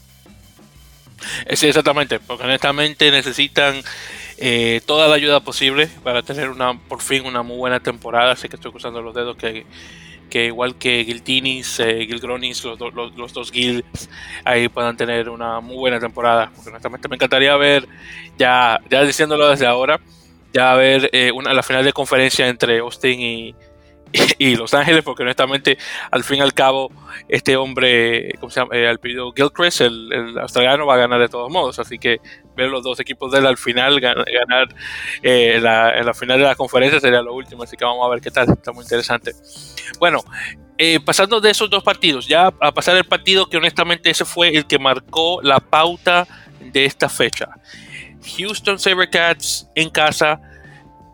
Eh, 1.45 1.55
sí, 1.55 1.67
exactamente, 1.67 2.19
porque 2.19 2.43
honestamente 2.43 3.11
necesitan 3.11 3.81
eh, 4.37 4.81
toda 4.85 5.07
la 5.07 5.15
ayuda 5.15 5.39
posible 5.41 5.87
para 6.03 6.23
tener 6.23 6.49
una 6.49 6.77
por 6.77 7.01
fin 7.01 7.25
una 7.25 7.43
muy 7.43 7.57
buena 7.57 7.79
temporada. 7.79 8.33
Así 8.33 8.49
que 8.49 8.55
estoy 8.55 8.71
cruzando 8.71 9.01
los 9.01 9.13
dedos 9.13 9.37
que, 9.37 9.65
que 10.29 10.47
igual 10.47 10.75
que 10.75 11.05
Giltinis, 11.05 11.79
eh, 11.79 12.05
Gilgronis, 12.07 12.63
los, 12.63 13.33
dos 13.33 13.51
Gils 13.51 14.09
ahí 14.43 14.67
puedan 14.67 14.97
tener 14.97 15.29
una 15.29 15.59
muy 15.59 15.77
buena 15.77 15.99
temporada. 15.99 16.51
Porque 16.55 16.71
honestamente 16.71 17.07
me 17.07 17.15
encantaría 17.15 17.55
ver, 17.55 17.87
ya, 18.39 18.79
ya 18.89 19.03
diciéndolo 19.03 19.49
desde 19.49 19.67
ahora, 19.67 19.99
ya 20.53 20.73
ver 20.75 21.09
eh, 21.11 21.31
una, 21.31 21.53
la 21.53 21.63
final 21.63 21.83
de 21.83 21.93
conferencia 21.93 22.47
entre 22.47 22.79
Austin 22.79 23.55
y, 24.37 24.55
Los 24.55 24.73
Ángeles, 24.75 25.03
porque 25.03 25.23
honestamente, 25.23 25.77
al 26.11 26.23
fin 26.23 26.37
y 26.37 26.41
al 26.41 26.53
cabo, 26.53 26.91
este 27.27 27.57
hombre. 27.57 28.29
Eh, 28.29 28.87
al 28.87 28.99
pedido 28.99 29.33
Gilchrist, 29.33 29.81
el, 29.81 30.13
el, 30.13 30.37
australiano, 30.37 30.85
va 30.85 30.95
a 30.95 30.97
ganar 30.97 31.19
de 31.19 31.29
todos 31.29 31.51
modos. 31.51 31.79
Así 31.79 31.97
que 31.97 32.19
ver 32.55 32.69
los 32.69 32.83
dos 32.83 32.99
equipos 32.99 33.31
de 33.31 33.39
él 33.39 33.47
al 33.47 33.57
final 33.57 33.99
ganar, 33.99 34.67
eh, 35.23 35.59
la, 35.59 35.97
en 35.97 36.05
la 36.05 36.13
final 36.13 36.37
de 36.37 36.45
la 36.45 36.55
conferencia 36.55 36.99
sería 36.99 37.21
lo 37.21 37.33
último. 37.33 37.63
Así 37.63 37.75
que 37.75 37.85
vamos 37.85 38.05
a 38.05 38.09
ver 38.09 38.21
qué 38.21 38.29
tal. 38.29 38.49
Está 38.49 38.71
muy 38.71 38.83
interesante. 38.83 39.31
Bueno, 39.99 40.19
eh, 40.77 40.99
pasando 40.99 41.39
de 41.39 41.51
esos 41.51 41.69
dos 41.69 41.83
partidos, 41.83 42.27
ya 42.27 42.47
a 42.47 42.71
pasar 42.71 42.95
el 42.97 43.05
partido 43.05 43.47
que 43.47 43.57
honestamente 43.57 44.09
ese 44.09 44.25
fue 44.25 44.55
el 44.55 44.65
que 44.65 44.79
marcó 44.79 45.41
la 45.41 45.59
pauta 45.59 46.27
de 46.59 46.85
esta 46.85 47.09
fecha. 47.09 47.47
Houston 48.37 48.79
Sabercats 48.79 49.67
en 49.75 49.89
casa 49.89 50.41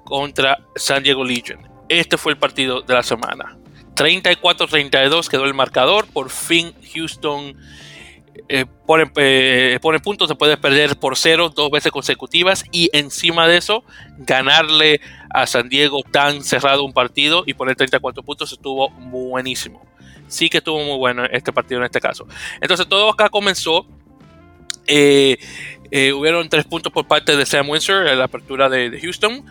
contra 0.04 0.58
San 0.76 1.04
Diego 1.04 1.24
Legion. 1.24 1.60
Este 1.88 2.18
fue 2.18 2.34
el 2.34 2.38
partido 2.38 2.82
de 2.82 2.94
la 2.94 3.04
semana. 3.04 3.58
34-32 3.96 5.28
quedó 5.28 5.46
el 5.46 5.54
marcador. 5.54 6.08
Por 6.08 6.30
fin 6.30 6.74
Houston 6.94 7.56
eh, 8.48 8.66
pone, 8.86 9.12
eh, 9.18 9.80
puntos, 10.04 10.28
se 10.28 10.36
puede 10.36 10.58
perder 10.58 10.98
por 10.98 11.18
cero 11.18 11.50
dos 11.50 11.70
veces 11.70 11.92
consecutivas 11.92 12.64
y 12.72 12.90
encima 12.94 13.48
de 13.48 13.58
eso 13.58 13.84
ganarle 14.18 15.02
a 15.30 15.46
San 15.46 15.70
Diego 15.70 16.02
tan 16.10 16.44
cerrado 16.44 16.84
un 16.84 16.94
partido 16.94 17.44
y 17.46 17.54
poner 17.54 17.76
34 17.76 18.24
puntos 18.24 18.52
estuvo 18.52 18.90
buenísimo. 18.90 19.86
Sí 20.28 20.50
que 20.50 20.60
estuvo 20.60 20.80
muy 20.84 20.98
bueno 20.98 21.26
este 21.26 21.52
partido 21.52 21.80
en 21.80 21.86
este 21.86 22.00
caso. 22.00 22.28
Entonces 22.62 22.88
todo 22.88 23.10
acá 23.10 23.30
comenzó. 23.30 23.86
Eh, 24.88 25.38
hubieron 25.92 26.50
tres 26.50 26.66
puntos 26.66 26.94
por 26.94 27.08
parte 27.08 27.36
de 27.36 27.46
Sam 27.46 27.70
Windsor 27.70 28.08
en 28.08 28.20
la 28.20 28.26
apertura 28.26 28.70
de, 28.70 28.90
de 28.90 29.00
Houston. 29.00 29.44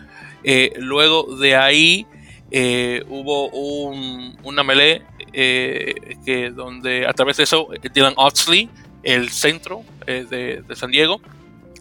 luego 0.77 1.35
de 1.37 1.55
ahí 1.55 2.07
eh, 2.51 3.03
hubo 3.09 3.49
un, 3.49 4.35
una 4.43 4.63
melee 4.63 5.03
eh, 5.33 6.17
que 6.25 6.49
donde 6.49 7.05
a 7.05 7.13
través 7.13 7.37
de 7.37 7.43
eso 7.43 7.67
Dylan 7.93 8.13
Oxley, 8.17 8.69
el 9.03 9.29
centro 9.29 9.83
eh, 10.07 10.25
de, 10.67 10.75
San 10.75 10.89
Diego, 10.89 11.21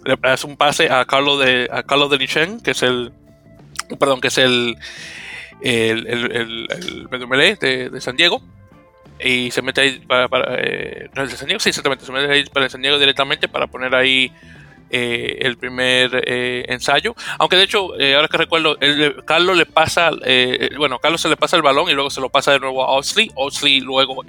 le 0.05 0.19
hace 0.23 0.47
un 0.47 0.57
pase 0.57 0.91
a 0.91 1.07
Carlos 1.07 1.41
de 1.41 1.69
a 1.73 1.83
Carlos 1.83 2.11
de 2.11 2.19
Lichen, 2.19 2.61
que 2.61 2.73
es 2.73 2.83
el 2.83 3.13
perdón, 3.99 4.21
que 4.21 4.29
es 4.29 4.37
el 4.37 4.77
el, 5.63 7.09
melee 7.29 7.57
de, 7.57 8.01
San 8.01 8.17
Diego 8.17 8.43
y 9.21 9.51
se 9.51 9.63
mete 9.63 9.81
ahí 9.81 9.99
para, 10.01 10.27
es 10.55 11.13
de 11.13 11.37
San 11.37 11.47
Diego, 11.47 11.61
sí, 11.61 11.71
exactamente, 11.71 12.05
se 12.05 12.13
mete 12.13 12.33
ahí 12.33 12.45
para 12.45 12.69
San 12.69 12.83
Diego 12.83 12.99
directamente 12.99 13.49
para 13.49 13.67
poner 13.67 13.95
ahí 13.95 14.33
eh, 14.91 15.39
el 15.41 15.59
primer 15.59 16.23
eh, 16.27 16.65
ensayo. 16.69 17.15
Aunque 17.39 17.57
de 17.57 17.65
hecho, 17.65 17.99
eh, 18.01 18.15
ahora 18.15 18.29
que 18.29 18.39
recuerdo, 18.39 18.79
Carlos 19.27 19.57
le 19.57 19.67
pasa, 19.67 20.11
bueno, 20.77 20.99
Carlos 20.99 21.21
se 21.21 21.29
le 21.29 21.37
pasa 21.37 21.57
el 21.57 21.63
balón 21.63 21.91
y 21.91 21.93
luego 21.93 22.11
se 22.11 22.21
lo 22.21 22.31
pasa 22.31 22.53
de 22.53 22.61
nuevo 22.61 22.83
a 22.83 22.93
Oxley. 22.93 23.31
Oxley 23.35 23.81
luego 23.81 24.23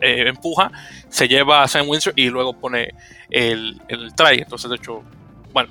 empuja, 0.00 0.72
se 1.08 1.28
lleva 1.28 1.62
a 1.62 1.68
Sam 1.68 1.88
Windsor 1.88 2.14
y 2.16 2.28
luego 2.28 2.54
pone 2.54 2.94
el, 3.30 3.80
el 3.88 4.14
try. 4.14 4.38
Entonces, 4.38 4.68
de 4.68 4.76
hecho, 4.76 5.04
bueno, 5.52 5.70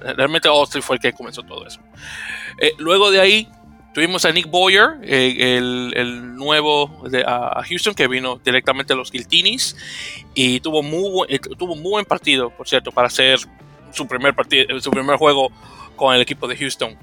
realmente 0.00 0.48
Oxley 0.48 0.82
fue 0.82 0.96
el 0.96 1.02
que 1.02 1.12
comenzó 1.12 1.42
todo 1.42 1.64
eso. 1.66 1.80
luego 2.78 3.12
de 3.12 3.20
ahí, 3.20 3.48
tuvimos 3.96 4.26
a 4.26 4.30
Nick 4.30 4.50
Boyer, 4.50 4.98
el, 5.04 6.36
nuevo 6.36 7.02
de 7.08 7.24
Houston, 7.66 7.94
que 7.94 8.06
vino 8.06 8.38
directamente 8.44 8.92
a 8.92 8.96
los 8.96 9.10
Guiltinis 9.10 9.74
y 10.34 10.60
tuvo 10.60 10.82
muy, 10.82 11.26
tuvo 11.58 11.74
muy 11.76 11.92
buen 11.92 12.04
partido, 12.04 12.50
por 12.50 12.68
cierto, 12.68 12.92
para 12.92 13.08
ser 13.08 13.38
su 13.92 14.06
primer 14.06 14.34
partido, 14.34 14.78
su 14.82 14.90
primer 14.90 15.16
juego 15.16 15.50
con 15.96 16.14
el 16.14 16.20
equipo 16.20 16.46
de 16.46 16.58
Houston. 16.58 16.94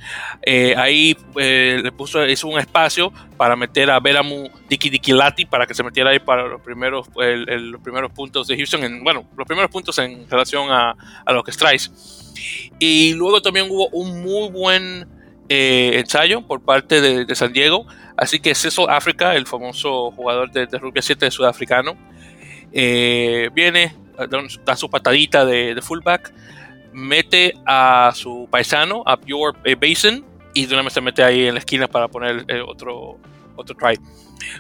Eh, 0.44 0.76
ahí 0.78 1.18
eh, 1.38 1.82
le 1.84 1.92
puso, 1.92 2.24
hizo 2.28 2.48
un 2.48 2.60
espacio 2.60 3.12
para 3.38 3.56
meter 3.56 3.90
a 3.90 4.00
Veramu 4.00 4.50
Diki 4.70 4.92
Dikilati 4.92 5.46
para 5.46 5.66
que 5.66 5.74
se 5.74 5.82
metiera 5.82 6.12
ahí 6.12 6.20
para 6.20 6.48
los 6.48 6.62
primeros, 6.62 7.08
los 7.16 7.82
primeros 7.82 8.12
puntos 8.12 8.46
de 8.46 8.56
Houston, 8.56 8.84
en, 8.84 9.04
bueno, 9.04 9.26
los 9.36 9.48
primeros 9.48 9.72
puntos 9.72 9.98
en 9.98 10.30
relación 10.30 10.70
a, 10.70 10.96
a 11.26 11.34
los 11.34 11.44
Strikes. 11.48 11.90
Y 12.78 13.16
luego 13.16 13.42
también 13.42 13.66
hubo 13.68 13.88
un 13.88 14.22
muy 14.22 14.52
buen 14.52 15.23
eh, 15.54 16.00
ensayo 16.00 16.42
por 16.42 16.62
parte 16.62 17.02
de, 17.02 17.36
San 17.36 17.54
Diego. 17.54 17.86
Así 18.18 18.40
que 18.40 18.56
Cecil 18.56 18.86
Africa, 18.90 19.36
el 19.36 19.48
famoso 19.48 20.12
jugador 20.12 20.52
de, 20.52 20.66
rugby 20.78 21.02
7 21.02 21.30
sudafricano, 21.32 21.96
viene, 22.72 23.96
da 24.66 24.76
su 24.76 24.90
patadita 24.90 25.46
de, 25.46 25.80
fullback 25.82 26.34
mete 26.94 27.54
a 27.66 28.12
su 28.16 28.48
paisano, 28.50 29.04
a 29.06 29.18
Pure 29.18 29.58
eh, 29.66 29.76
Basin, 29.76 30.24
y 30.54 30.66
de 30.66 30.74
una 30.74 30.84
vez 30.84 30.94
se 30.94 31.02
mete 31.02 31.24
ahí 31.24 31.48
en 31.48 31.56
la 31.56 31.60
esquina 31.60 31.88
para 31.88 32.08
poner 32.08 32.46
eh, 32.48 32.62
otro, 32.62 33.18
otro 33.56 33.76
try. 33.76 34.00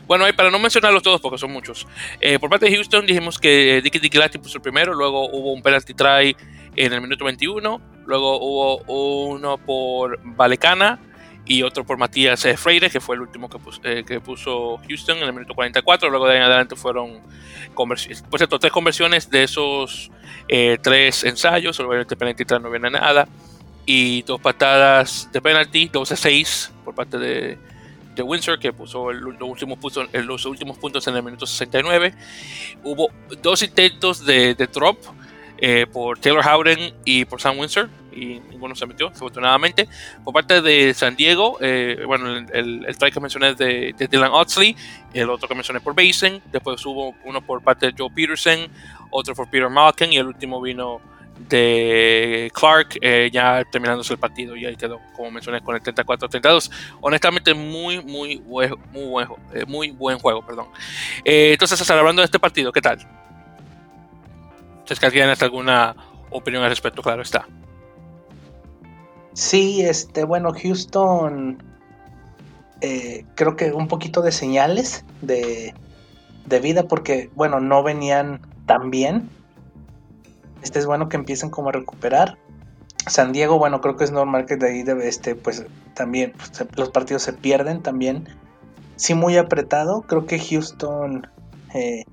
Bueno, 0.08 0.26
para 0.36 0.50
no 0.50 0.60
mencionarlos 0.60 1.04
todos 1.04 1.22
porque 1.22 1.38
son 1.38 1.52
muchos. 1.52 1.88
Eh, 2.20 2.40
por 2.40 2.50
parte 2.50 2.66
de 2.66 2.76
Houston 2.76 3.06
dijimos 3.06 3.38
que 3.38 3.82
Dicky 3.84 4.00
Dicky 4.00 4.20
puso 4.40 4.58
el 4.58 4.62
primero, 4.62 4.94
luego 4.94 5.30
hubo 5.30 5.54
un 5.54 5.62
penalty 5.62 5.94
try 5.94 6.36
en 6.76 6.94
el 6.94 7.02
minuto 7.02 7.26
21, 7.26 7.82
luego 8.06 8.40
hubo 8.40 8.78
uno 9.32 9.58
por 9.58 10.20
Valecana 10.24 11.00
y 11.46 11.64
otro 11.64 11.84
por 11.84 11.98
Matías 11.98 12.46
Freire, 12.58 12.90
que 12.90 13.00
fue 13.00 13.16
el 13.16 13.22
último 13.22 13.50
que 13.50 13.60
puso, 13.60 13.82
que 13.82 14.22
puso, 14.22 14.80
Houston 14.88 15.18
en 15.18 15.24
el 15.24 15.34
minuto 15.34 15.54
44, 15.54 16.10
luego 16.10 16.26
de 16.28 16.34
ahí 16.34 16.38
en 16.38 16.44
adelante 16.44 16.76
fueron 16.76 17.20
conversiones, 17.74 18.22
por 18.22 18.40
cierto, 18.40 18.60
tres 18.60 18.72
conversiones 18.72 19.30
de 19.30 19.44
esos 19.44 20.10
eh, 20.48 20.78
tres 20.82 21.24
ensayos, 21.24 21.80
obviamente 21.80 22.16
penalti 22.16 22.46
no 22.62 22.70
viene 22.70 22.90
nada, 22.90 23.28
y 23.86 24.22
dos 24.24 24.40
patadas 24.40 25.30
de 25.32 25.42
penalti, 25.42 25.90
12 25.92 26.16
6 26.16 26.72
por 26.86 26.96
parte 26.96 27.18
de, 27.18 27.58
de 28.16 28.24
Windsor, 28.24 28.60
que 28.60 28.72
puso 28.72 29.12
los, 29.12 29.42
últimos 29.42 29.78
puntos, 29.78 30.08
los 30.14 30.46
últimos 30.46 30.78
puntos 30.78 31.06
en 31.08 31.16
el 31.16 31.24
minuto 31.24 31.46
69. 31.46 32.14
Hubo 32.84 33.10
dos 33.42 33.62
intentos 33.62 34.26
de, 34.26 34.56
de 34.56 34.68
drop 34.68 34.98
eh, 35.58 35.86
por 35.92 36.20
Taylor 36.20 36.44
Howden 36.46 36.94
y 37.06 37.26
por 37.26 37.42
Sam 37.42 37.60
Windsor, 37.60 37.90
y 38.12 38.40
ninguno 38.50 38.76
se 38.76 38.86
metió, 38.86 39.08
afortunadamente. 39.08 39.88
Por 40.24 40.34
parte 40.34 40.62
de 40.62 40.94
San 40.94 41.16
Diego, 41.16 41.58
eh, 41.62 42.04
bueno, 42.06 42.38
el, 42.38 42.86
el, 42.86 43.12
que 43.12 43.20
mencioné 43.20 43.56
de, 43.56 43.94
de, 43.98 44.08
Dylan 44.08 44.32
Oxley, 44.32 44.76
el 45.14 45.30
otro 45.30 45.48
que 45.48 45.56
mencioné 45.56 45.80
por 45.80 45.96
Basin, 45.96 46.42
después 46.52 46.86
hubo 46.86 47.16
uno 47.24 47.42
por 47.42 47.62
parte 47.62 47.88
de 47.88 47.94
Joe 47.98 48.10
Peterson, 48.14 48.70
otro 49.10 49.36
por 49.36 49.50
Peter 49.50 49.70
Malkin 49.70 50.14
y 50.14 50.18
el 50.18 50.28
último 50.28 50.62
vino 50.62 51.02
de 51.50 52.52
Clark 52.54 52.98
eh, 53.02 53.30
ya 53.32 53.64
terminándose 53.66 54.14
el 54.14 54.20
partido 54.20 54.56
y 54.56 54.66
ahí 54.66 54.76
quedó 54.76 55.00
como 55.16 55.32
mencioné 55.32 55.62
con 55.62 55.76
el 55.76 55.82
34-32 55.82 56.72
honestamente 57.02 57.54
muy 57.54 58.04
muy 58.04 58.40
muy 58.40 59.06
buen, 59.08 59.28
eh, 59.54 59.66
muy 59.68 59.92
buen 59.92 60.20
juego 60.20 60.46
perdón 60.46 60.68
eh, 61.26 61.54
entonces 61.54 61.90
hablando 61.90 62.22
de 62.22 62.26
este 62.26 62.40
partido 62.40 62.72
¿qué 62.72 62.82
tal? 62.82 63.00
¿Es 64.90 65.00
que 65.00 65.06
alguien 65.06 65.30
alguna 65.40 65.96
opinión 66.30 66.64
al 66.64 66.70
respecto? 66.70 67.02
Claro 67.02 67.22
está 67.22 67.48
Sí, 69.34 69.82
este, 69.82 70.26
bueno, 70.26 70.52
Houston 70.54 71.62
creo 73.36 73.56
que 73.56 73.72
un 73.72 73.88
poquito 73.88 74.22
de 74.22 74.32
señales 74.32 75.06
de, 75.22 75.74
de 76.46 76.60
vida 76.60 76.84
porque, 76.84 77.30
bueno, 77.36 77.60
no 77.60 77.84
venían 77.84 78.42
también. 78.66 79.30
Este 80.62 80.80
es 80.80 80.86
bueno 80.86 81.10
que 81.10 81.18
empiecen 81.18 81.50
como 81.50 81.70
a 81.70 81.72
recuperar. 81.72 82.38
San 83.08 83.34
Diego, 83.34 83.58
bueno, 83.58 83.82
creo 83.82 83.98
que 83.98 84.06
es 84.06 84.12
normal 84.12 84.46
que 84.46 84.56
de 84.56 84.70
ahí 84.70 84.84
debe, 84.84 85.08
este, 85.08 85.36
pues 85.36 85.66
también 85.94 86.34
pues, 86.38 86.52
los 86.76 86.90
partidos 86.90 87.24
se 87.24 87.34
pierden 87.34 87.82
también. 87.82 88.28
Sí, 88.96 89.14
muy 89.14 89.38
apretado. 89.38 90.02
Creo 90.04 90.26
que 90.26 90.40
Houston 90.40 91.28
eh, 91.74 92.06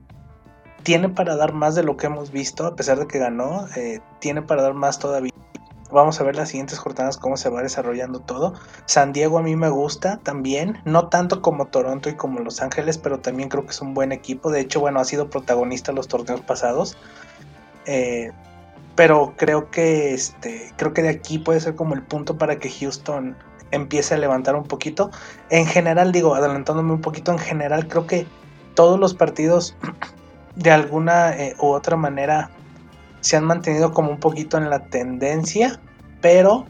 tiene 0.83 1.09
para 1.09 1.37
dar 1.37 1.53
más 1.53 1.75
de 1.75 1.83
lo 1.83 1.97
que 1.97 2.07
hemos 2.07 2.31
visto, 2.31 2.67
a 2.67 2.77
pesar 2.77 2.99
de 2.99 3.07
que 3.07 3.19
ganó. 3.19 3.67
Eh, 3.77 4.01
tiene 4.21 4.43
para 4.43 4.63
dar 4.63 4.75
más 4.75 4.99
todavía. 4.99 5.33
Vamos 5.93 6.21
a 6.21 6.25
ver 6.25 6.37
las 6.37 6.51
siguientes 6.51 6.79
jornadas 6.79 7.19
cómo 7.19 7.37
se 7.37 7.49
va 7.51 7.63
desarrollando 7.63 8.21
todo. 8.21 8.55
San 8.87 9.13
Diego 9.13 9.39
a 9.39 9.43
mí 9.43 9.57
me 9.57 9.69
gusta 9.69 10.19
también, 10.23 10.79
no 10.85 11.09
tanto 11.09 11.43
como 11.43 11.67
Toronto 11.67 12.09
y 12.09 12.15
como 12.15 12.39
Los 12.39 12.63
Ángeles, 12.63 12.97
pero 12.97 13.19
también 13.19 13.49
creo 13.49 13.65
que 13.65 13.71
es 13.71 13.81
un 13.81 13.95
buen 13.95 14.13
equipo. 14.13 14.51
De 14.51 14.61
hecho, 14.61 14.79
bueno, 14.79 15.01
ha 15.01 15.05
sido 15.05 15.29
protagonista 15.31 15.91
en 15.91 15.97
los 15.97 16.07
torneos 16.07 16.43
pasados. 16.43 16.97
Eh, 17.87 18.31
pero 18.95 19.35
creo 19.37 19.71
que 19.71 20.15
este, 20.15 20.73
creo 20.77 20.93
que 20.93 21.03
de 21.03 21.09
aquí 21.09 21.39
puede 21.39 21.61
ser 21.61 21.75
como 21.75 21.95
el 21.95 22.03
punto 22.03 22.39
para 22.39 22.59
que 22.59 22.71
Houston 22.71 23.37
empiece 23.73 24.15
a 24.15 24.19
levantar 24.19 24.55
un 24.55 24.65
poquito. 24.65 25.11
En 25.49 25.67
general, 25.67 26.13
digo, 26.13 26.35
adelantándome 26.35 26.93
un 26.93 27.01
poquito, 27.01 27.33
en 27.33 27.39
general 27.39 27.89
creo 27.89 28.07
que 28.07 28.27
todos 28.75 29.01
los 29.01 29.15
partidos 29.15 29.75
de 30.57 30.71
alguna 30.71 31.37
eh, 31.37 31.55
u 31.59 31.67
otra 31.69 31.97
manera 31.97 32.51
se 33.21 33.37
han 33.37 33.45
mantenido 33.45 33.93
como 33.93 34.11
un 34.11 34.19
poquito 34.19 34.57
en 34.59 34.71
la 34.71 34.87
tendencia, 34.87 35.81
pero 36.21 36.67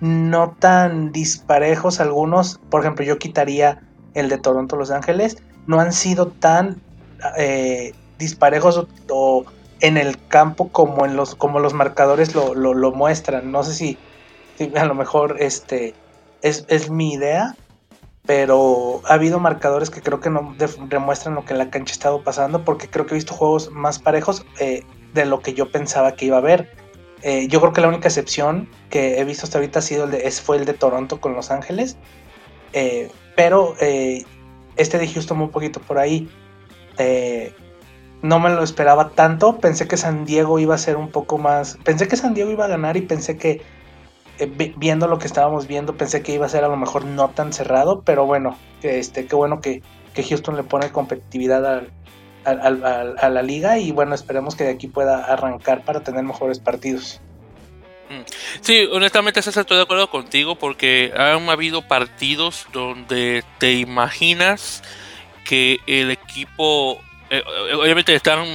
no 0.00 0.54
tan 0.58 1.12
disparejos 1.12 2.00
algunos. 2.00 2.60
Por 2.70 2.82
ejemplo, 2.82 3.04
yo 3.04 3.18
quitaría 3.18 3.82
el 4.14 4.28
de 4.28 4.38
Toronto 4.38 4.76
Los 4.76 4.90
Ángeles. 4.90 5.38
No 5.66 5.80
han 5.80 5.92
sido 5.92 6.28
tan 6.28 6.80
eh, 7.36 7.92
disparejos 8.18 8.86
o, 9.10 9.44
en 9.80 9.96
el 9.96 10.18
campo 10.26 10.68
como 10.68 11.06
en 11.06 11.16
los 11.16 11.34
como 11.34 11.60
los 11.60 11.72
marcadores 11.72 12.34
lo, 12.34 12.54
lo, 12.54 12.92
muestran. 12.92 13.50
No 13.50 13.62
sé 13.62 13.74
si, 13.74 13.98
a 14.76 14.84
lo 14.84 14.94
mejor 14.94 15.36
este 15.38 15.94
es, 16.42 16.64
es, 16.68 16.90
mi 16.90 17.12
idea, 17.12 17.56
pero 18.28 19.00
ha 19.06 19.14
habido 19.14 19.40
marcadores 19.40 19.88
que 19.88 20.02
creo 20.02 20.20
que 20.20 20.28
no 20.28 20.54
demuestran 20.90 21.34
lo 21.34 21.46
que 21.46 21.54
en 21.54 21.58
la 21.58 21.70
cancha 21.70 21.92
ha 21.92 21.94
estado 21.94 22.22
pasando, 22.22 22.62
porque 22.62 22.86
creo 22.86 23.06
que 23.06 23.14
he 23.14 23.16
visto 23.16 23.32
juegos 23.32 23.70
más 23.70 23.98
parejos. 23.98 24.44
Eh, 24.60 24.84
de 25.14 25.24
lo 25.24 25.40
que 25.40 25.54
yo 25.54 25.72
pensaba 25.72 26.14
que 26.14 26.26
iba 26.26 26.36
a 26.36 26.40
haber. 26.40 26.68
Eh, 27.22 27.48
yo 27.48 27.58
creo 27.60 27.72
que 27.72 27.80
la 27.80 27.88
única 27.88 28.08
excepción 28.08 28.68
que 28.90 29.18
he 29.18 29.24
visto 29.24 29.46
hasta 29.46 29.56
ahorita 29.56 29.78
ha 29.78 29.82
sido 29.82 30.04
el 30.04 30.10
de, 30.10 30.30
fue 30.30 30.58
el 30.58 30.66
de 30.66 30.74
Toronto 30.74 31.22
con 31.22 31.32
Los 31.32 31.50
Ángeles. 31.50 31.96
Eh, 32.74 33.10
pero 33.34 33.74
este 34.76 34.98
de 34.98 35.08
Houston 35.08 35.40
un 35.40 35.50
poquito 35.50 35.80
por 35.80 35.96
ahí. 35.96 36.28
No 38.20 38.40
me 38.40 38.50
lo 38.50 38.62
esperaba 38.62 39.08
tanto. 39.08 39.56
Pensé 39.56 39.88
que 39.88 39.96
San 39.96 40.26
Diego 40.26 40.58
iba 40.58 40.74
a 40.74 40.78
ser 40.78 40.98
un 40.98 41.08
poco 41.08 41.38
más. 41.38 41.78
Pensé 41.82 42.06
que 42.06 42.16
San 42.16 42.34
Diego 42.34 42.50
iba 42.50 42.66
a 42.66 42.68
ganar 42.68 42.98
y 42.98 43.00
pensé 43.00 43.38
que, 43.38 43.62
viendo 44.76 45.08
lo 45.08 45.18
que 45.18 45.26
estábamos 45.26 45.66
viendo, 45.66 45.96
pensé 45.96 46.22
que 46.22 46.32
iba 46.32 46.46
a 46.46 46.48
ser 46.48 46.64
a 46.64 46.68
lo 46.68 46.76
mejor 46.76 47.04
no 47.04 47.28
tan 47.30 47.52
cerrado. 47.52 48.02
Pero 48.02 48.26
bueno, 48.26 48.56
este, 48.82 49.26
qué 49.26 49.34
bueno 49.34 49.60
que, 49.60 49.82
Houston 50.16 50.56
le 50.56 50.64
pone 50.64 50.90
competitividad 50.90 51.84
a 52.44 53.28
la 53.28 53.42
liga. 53.42 53.78
Y 53.78 53.92
bueno, 53.92 54.14
esperemos 54.14 54.56
que 54.56 54.64
de 54.64 54.70
aquí 54.70 54.88
pueda 54.88 55.24
arrancar 55.24 55.84
para 55.84 56.00
tener 56.00 56.24
mejores 56.24 56.58
partidos. 56.58 57.20
Mm. 58.08 58.22
Sí, 58.62 58.88
honestamente 58.90 59.40
estoy 59.40 59.76
de 59.76 59.82
acuerdo 59.82 60.08
contigo 60.08 60.56
porque 60.56 61.12
han 61.16 61.48
habido 61.48 61.82
partidos 61.82 62.66
donde 62.72 63.44
te 63.58 63.74
imaginas 63.74 64.82
que 65.44 65.78
el 65.86 66.10
equipo 66.10 67.00
eh, 67.30 67.42
obviamente 67.74 68.14
están, 68.14 68.46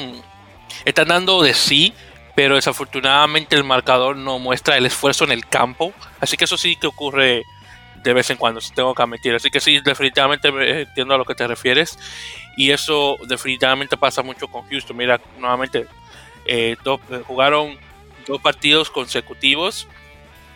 están 0.86 1.08
dando 1.08 1.44
de 1.44 1.54
sí, 1.54 1.94
pero 2.36 2.56
desafortunadamente 2.56 3.56
el 3.56 3.63
marcador 3.63 4.16
no 4.16 4.40
muestra 4.40 4.78
el 4.78 4.86
esfuerzo 4.86 5.24
en 5.24 5.32
el 5.32 5.46
campo. 5.48 5.94
Así 6.20 6.38
que 6.38 6.46
eso 6.46 6.58
sí 6.58 6.75
que 6.75 6.88
ocurre 6.88 7.44
de 8.04 8.13
vez 8.13 8.30
en 8.30 8.38
cuando, 8.38 8.60
tengo 8.74 8.94
que 8.96 9.04
admitir. 9.04 9.36
Así 9.36 9.50
que 9.50 9.60
sí, 9.60 9.80
definitivamente 9.80 10.50
entiendo 10.82 11.13
a 11.13 11.18
lo 11.18 11.25
que 11.25 11.36
te 11.36 11.48
refieres. 11.48 11.98
Y 12.58 12.72
eso 12.72 13.18
definitivamente 13.28 13.98
pasa 13.98 14.24
mucho 14.24 14.48
con 14.48 14.68
Houston. 14.68 14.98
Mira, 14.98 15.22
nuevamente, 15.38 15.86
eh, 16.46 16.75
eh, 16.75 17.24
jugaron 17.25 17.78
dos 18.28 18.42
partidos 18.42 18.90
consecutivos 18.90 19.88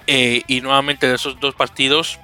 y 0.08 0.62
nuevamente 0.62 1.06
de 1.06 1.16
esos 1.16 1.38
dos 1.38 1.54
partidos 1.54 2.18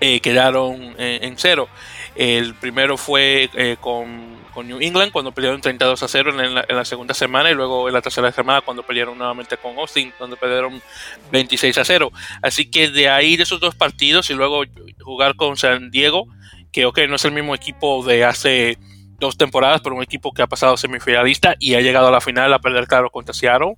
quedaron 0.00 0.96
en 0.98 1.38
cero. 1.38 1.68
El 2.16 2.56
primero 2.56 2.96
fue 2.96 3.48
con 3.80 4.37
New 4.62 4.80
England 4.80 5.12
cuando 5.12 5.32
perdieron 5.32 5.60
32 5.60 6.02
a 6.02 6.08
0 6.08 6.42
en 6.42 6.54
la, 6.54 6.84
segunda 6.84 7.14
semana 7.14 7.50
y 7.50 7.54
luego 7.54 7.88
en 7.88 7.94
la 7.94 8.02
tercera 8.02 8.32
semana 8.32 8.60
cuando 8.60 8.82
perdieron 8.82 9.16
nuevamente 9.18 9.56
con 9.56 9.78
Austin, 9.78 10.12
cuando 10.16 10.36
perdieron 10.36 10.82
26 11.30 11.78
a 11.78 11.84
0. 11.84 12.12
Así 12.42 12.70
que 12.70 12.90
de 12.90 13.08
ahí 13.08 13.36
de 13.36 13.42
esos 13.42 13.60
dos 13.60 13.74
partidos 13.74 14.30
y 14.30 14.34
luego 14.34 14.62
jugar 15.00 15.36
con 15.36 15.56
San 15.56 15.90
Diego, 15.90 16.26
que 16.72 16.86
ok, 16.86 17.00
no 17.08 17.16
es 17.16 17.24
el 17.24 17.32
mismo 17.32 17.54
equipo 17.54 18.04
de 18.04 18.24
hace 18.24 18.78
dos 19.18 19.36
temporadas, 19.36 19.80
pero 19.82 19.96
un 19.96 20.02
equipo 20.02 20.32
que 20.32 20.42
ha 20.42 20.46
pasado 20.46 20.76
semifinalista 20.76 21.56
y 21.58 21.74
ha 21.74 21.80
llegado 21.80 22.08
a 22.08 22.12
la 22.12 22.20
final 22.20 22.52
a 22.52 22.58
perder 22.60 22.86
claro 22.86 23.10
contra 23.10 23.34
Seattle. 23.34 23.74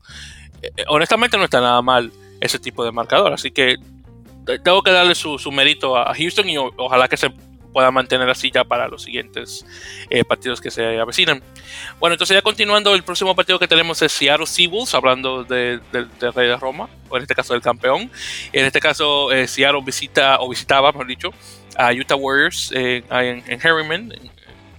Eh, 0.62 0.70
honestamente 0.88 1.36
no 1.38 1.44
está 1.44 1.60
nada 1.60 1.80
mal 1.82 2.12
ese 2.40 2.58
tipo 2.58 2.84
de 2.84 2.92
marcador, 2.92 3.32
así 3.32 3.50
que 3.50 3.76
tengo 4.64 4.82
que 4.82 4.90
darle 4.90 5.14
su, 5.14 5.38
mérito 5.52 5.96
a 5.96 6.14
Houston 6.14 6.48
y 6.48 6.56
ojalá 6.58 7.08
que 7.08 7.16
se 7.16 7.30
pueda 7.72 7.90
mantener 7.90 8.28
así 8.28 8.50
ya 8.50 8.64
para 8.64 8.88
los 8.88 9.02
siguientes 9.02 9.64
eh, 10.10 10.24
partidos 10.24 10.60
que 10.60 10.70
se 10.70 10.98
avecinan. 10.98 11.42
Bueno, 11.98 12.14
entonces 12.14 12.34
ya 12.34 12.42
continuando, 12.42 12.94
el 12.94 13.02
próximo 13.02 13.34
partido 13.34 13.58
que 13.58 13.68
tenemos 13.68 14.00
es 14.02 14.12
Seattle 14.12 14.46
Seawolves, 14.46 14.94
hablando 14.94 15.44
del 15.44 15.80
de, 15.92 16.30
Rey 16.30 16.48
de 16.48 16.56
Roma, 16.56 16.88
o 17.08 17.16
en 17.16 17.22
este 17.22 17.34
caso 17.34 17.52
del 17.52 17.62
campeón. 17.62 18.10
En 18.52 18.66
este 18.66 18.80
caso, 18.80 19.32
eh, 19.32 19.46
Seattle 19.46 19.82
visita, 19.84 20.38
o 20.40 20.48
visitaba, 20.48 20.92
mejor 20.92 21.06
dicho, 21.06 21.30
a 21.76 21.92
Utah 21.92 22.16
Warriors 22.16 22.72
eh, 22.74 23.02
en, 23.10 23.42
en 23.46 23.66
Harriman, 23.66 24.12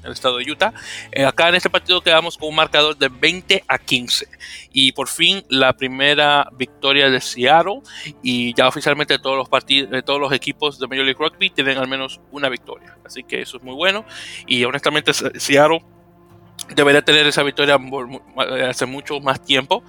el 0.04 0.12
estado 0.12 0.38
de 0.38 0.52
Utah. 0.52 0.74
Eh, 1.12 1.26
acá 1.26 1.50
en 1.50 1.56
este 1.56 1.70
partido 1.70 2.02
quedamos 2.02 2.38
con 2.38 2.50
un 2.50 2.56
marcador 2.56 2.98
de 2.98 3.10
20 3.10 3.64
a 3.68 3.78
15. 3.78 4.28
Y 4.72 4.92
por 4.92 5.08
fin 5.08 5.44
la 5.50 5.74
primera 5.74 6.48
victoria 6.54 7.10
de 7.10 7.22
Seattle. 7.22 7.82
Y 8.22 8.54
ya 8.54 8.68
oficialmente 8.68 9.20
todos 9.20 9.38
los, 9.38 9.50
partidos, 9.50 10.04
todos 10.06 10.20
los 10.20 10.32
equipos 10.34 10.80
de 10.80 10.88
Major 10.88 11.06
League 11.06 11.20
Rugby 11.20 11.50
tienen 11.50 11.78
al 11.78 11.88
menos 11.88 12.20
una 12.32 12.50
victoria. 12.50 12.98
Así 13.06 13.24
que 13.24 13.42
eso 13.42 13.58
es 13.58 13.64
muy 13.64 13.76
bueno. 13.76 14.06
Y 14.48 14.64
honestamente 14.64 15.14
Seattle 15.14 15.84
debería 16.76 17.02
tener 17.02 17.26
esa 17.28 17.44
victoria 17.44 17.80
hace 18.70 18.86
mucho 18.86 19.20
más 19.20 19.44
tiempo, 19.44 19.84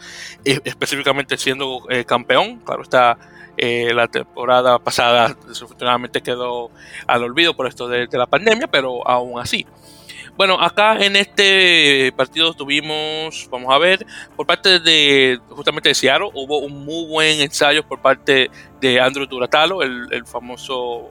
eh, 0.44 0.60
específicamente 0.64 1.36
siendo 1.36 1.86
eh, 1.90 2.04
campeón. 2.04 2.60
Claro 2.64 2.82
está, 2.82 3.18
la 3.56 4.08
temporada 4.08 4.78
pasada 4.78 5.36
desafortunadamente 5.46 6.22
quedó 6.22 6.70
al 7.06 7.22
olvido 7.22 7.54
por 7.54 7.66
esto 7.66 7.86
de, 7.86 8.06
de, 8.06 8.18
la 8.18 8.26
pandemia, 8.26 8.66
pero 8.66 9.06
aún 9.06 9.38
así. 9.38 9.66
Bueno, 10.36 10.58
acá 10.60 10.96
en 10.96 11.14
este 11.16 12.10
partido 12.16 12.54
tuvimos, 12.54 13.48
vamos 13.50 13.72
a 13.72 13.78
ver, 13.78 14.06
por 14.34 14.46
parte 14.46 14.80
de 14.80 15.38
justamente 15.50 15.90
de 15.90 15.94
Seattle, 15.94 16.30
hubo 16.32 16.58
un 16.58 16.84
muy 16.84 17.06
buen 17.06 17.40
ensayo 17.40 17.86
por 17.86 18.00
parte 18.00 18.50
de 18.80 19.00
Andrew 19.00 19.26
Duratalo, 19.26 19.82
el, 19.82 20.24
famoso 20.24 21.10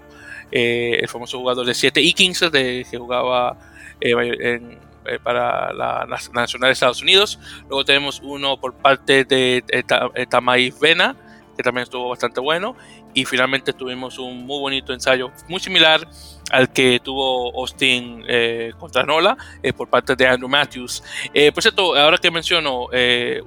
eh, 0.51 0.97
el 0.99 1.07
famoso 1.07 1.37
jugador 1.39 1.67
de 1.67 1.75
7 1.75 2.01
y 2.01 2.13
15 2.13 2.49
de, 2.49 2.85
que 2.89 2.97
jugaba 2.97 3.57
eh, 4.01 4.59
eh, 5.05 5.19
para 5.23 5.71
la, 5.71 6.05
Nacional 6.33 6.69
de 6.69 6.73
Estados 6.73 7.03
Unidos. 7.03 7.39
Luego 7.69 7.85
tenemos 7.85 8.21
uno 8.23 8.59
por 8.59 8.73
parte 8.73 9.23
de, 9.23 9.63
de 9.67 10.25
Tamay 10.25 10.73
Vena, 10.81 11.15
que 11.55 11.61
también 11.61 11.83
estuvo 11.83 12.09
bastante 12.09 12.39
bueno. 12.39 12.75
Y 13.13 13.25
finalmente 13.25 13.71
tuvimos 13.73 14.17
un 14.17 14.45
muy 14.45 14.59
bonito 14.59 14.93
ensayo, 14.93 15.31
muy 15.47 15.59
similar 15.59 16.07
al 16.51 16.71
que 16.71 16.99
tuvo 16.99 17.57
Austin 17.59 18.23
eh, 18.27 18.73
contra 18.77 19.03
Nola 19.03 19.37
eh, 19.63 19.73
por 19.73 19.89
parte 19.89 20.15
de 20.15 20.27
Andrew 20.27 20.49
Matthews. 20.49 21.03
Eh, 21.33 21.51
por 21.51 21.63
cierto, 21.63 21.95
ahora 21.95 22.17
que 22.17 22.29
menciono 22.29 22.87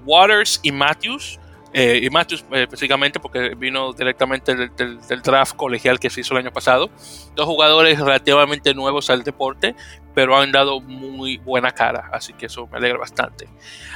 Waters 0.04 0.60
y 0.62 0.72
Matthews, 0.72 1.38
y 1.76 2.08
Matthews 2.08 2.44
específicamente 2.52 3.18
porque 3.18 3.56
vino 3.56 3.92
directamente 3.92 4.54
del, 4.54 4.76
del, 4.76 5.22
draft 5.22 5.56
colegial 5.56 5.98
que 5.98 6.08
se 6.08 6.20
hizo 6.20 6.32
el 6.34 6.44
año 6.44 6.52
pasado, 6.52 6.88
dos 7.34 7.46
jugadores 7.46 7.98
relativamente 7.98 8.72
nuevos 8.74 9.10
al 9.10 9.24
deporte, 9.24 9.74
pero 10.14 10.36
han 10.36 10.52
dado 10.52 10.80
muy 10.80 11.38
buena 11.38 11.72
cara, 11.72 12.08
así 12.12 12.32
que 12.32 12.46
eso 12.46 12.68
me 12.70 12.78
alegra 12.78 12.98
bastante. 12.98 13.48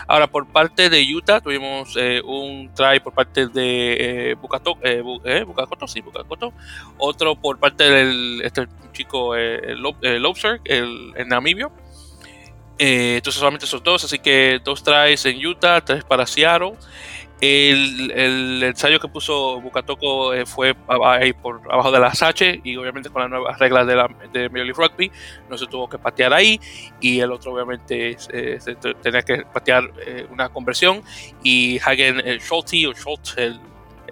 Ahora, 0.07 0.27
por 0.27 0.47
parte 0.49 0.91
de 0.91 1.15
Utah, 1.15 1.41
tuvimos 1.41 1.97
eh, 1.97 2.21
un 2.25 2.73
try 2.75 2.99
por 3.01 3.15
parte 3.15 3.47
de 3.47 4.31
eh, 4.33 4.37
eh, 4.85 5.05
eh 5.25 5.45
sí, 5.87 6.05
otro 6.99 7.37
por 7.37 7.59
parte 7.59 7.85
del 7.85 8.43
este 8.43 8.67
chico 8.93 9.37
eh, 9.37 9.77
Lobster, 9.77 10.61
el, 10.65 11.13
el 11.15 11.29
Namibio. 11.29 11.71
entonces 12.79 13.39
solamente 13.39 13.67
esos 13.67 13.83
dos, 13.83 14.05
así 14.05 14.19
que 14.19 14.61
dos 14.65 14.83
tries 14.83 15.25
en 15.27 15.45
Utah, 15.47 15.81
tres 15.81 16.05
para 16.05 16.27
Seattle. 16.27 16.73
El, 17.41 18.63
ensayo 18.65 18.99
que 18.99 19.07
puso 19.07 19.61
Bukatoko 19.61 20.35
eh, 20.35 20.45
fue 20.45 20.75
ahí 20.89 21.33
por 21.33 21.61
abajo 21.71 21.93
de 21.93 22.01
la 22.01 22.09
H 22.09 22.61
y 22.65 22.77
obviamente 22.77 23.11
con 23.11 23.23
las 23.23 23.31
nuevas 23.31 23.59
reglas 23.61 23.87
de, 23.87 23.95
la, 23.95 24.09
de 24.33 24.49
Rugby 24.49 25.13
no 25.49 25.57
se 25.57 25.67
tuvo 25.67 25.89
que 25.89 25.99
patear 25.99 26.33
ahí 26.35 26.61
y 27.01 27.21
el 27.21 27.31
otro 27.31 27.53
obviamente 27.53 28.17
eh, 28.33 28.59
tenía 29.03 29.23
que 29.23 29.45
patear 29.45 29.89
eh, 30.05 30.27
una 30.31 30.49
conversión 30.49 31.03
y 31.45 31.79
Hagen 31.79 32.21
Schulte 32.41 32.89
o 32.89 32.93
Schultz, 32.93 33.37
el, 33.39 33.61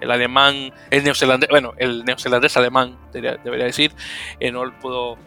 el, 0.01 0.11
alemán, 0.11 0.73
el 0.91 1.03
neozelandés, 1.03 1.49
bueno, 1.49 1.75
el 1.79 2.05
neozelandés 2.05 2.57
alemán 2.57 2.97
debería, 3.13 3.65
decir, 3.65 3.91
no 4.53 4.73
pudo 4.81 5.19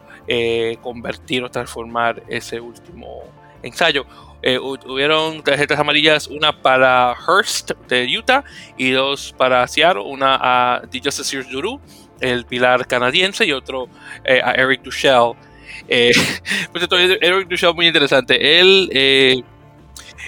convertir 0.81 1.43
o 1.43 1.49
transformar 1.49 2.23
ese 2.29 2.61
último 2.61 3.23
ensayo. 3.61 4.05
Eh, 4.41 4.57
hubieron 4.57 5.43
tarjetas 5.43 5.79
amarillas, 5.79 6.27
una 6.27 6.61
para 6.61 7.13
Hearst 7.27 7.71
de 7.89 8.17
Utah 8.17 8.43
y 8.77 8.91
dos 8.91 9.35
para 9.37 9.67
Seattle, 9.67 10.03
una 10.03 10.37
a 10.41 10.81
The 10.89 11.01
Justice 11.03 11.43
Duru, 11.43 11.81
el 12.21 12.45
pilar 12.45 12.87
canadiense, 12.87 13.45
y 13.45 13.51
otro 13.51 13.89
eh, 14.23 14.41
a 14.43 14.51
Eric 14.53 14.81
Duchel. 14.81 15.33
Eh, 15.89 16.11
pues 16.71 16.87
Eric 17.21 17.49
Duchel 17.49 17.73
muy 17.73 17.87
interesante. 17.87 18.59
Él 18.59 19.43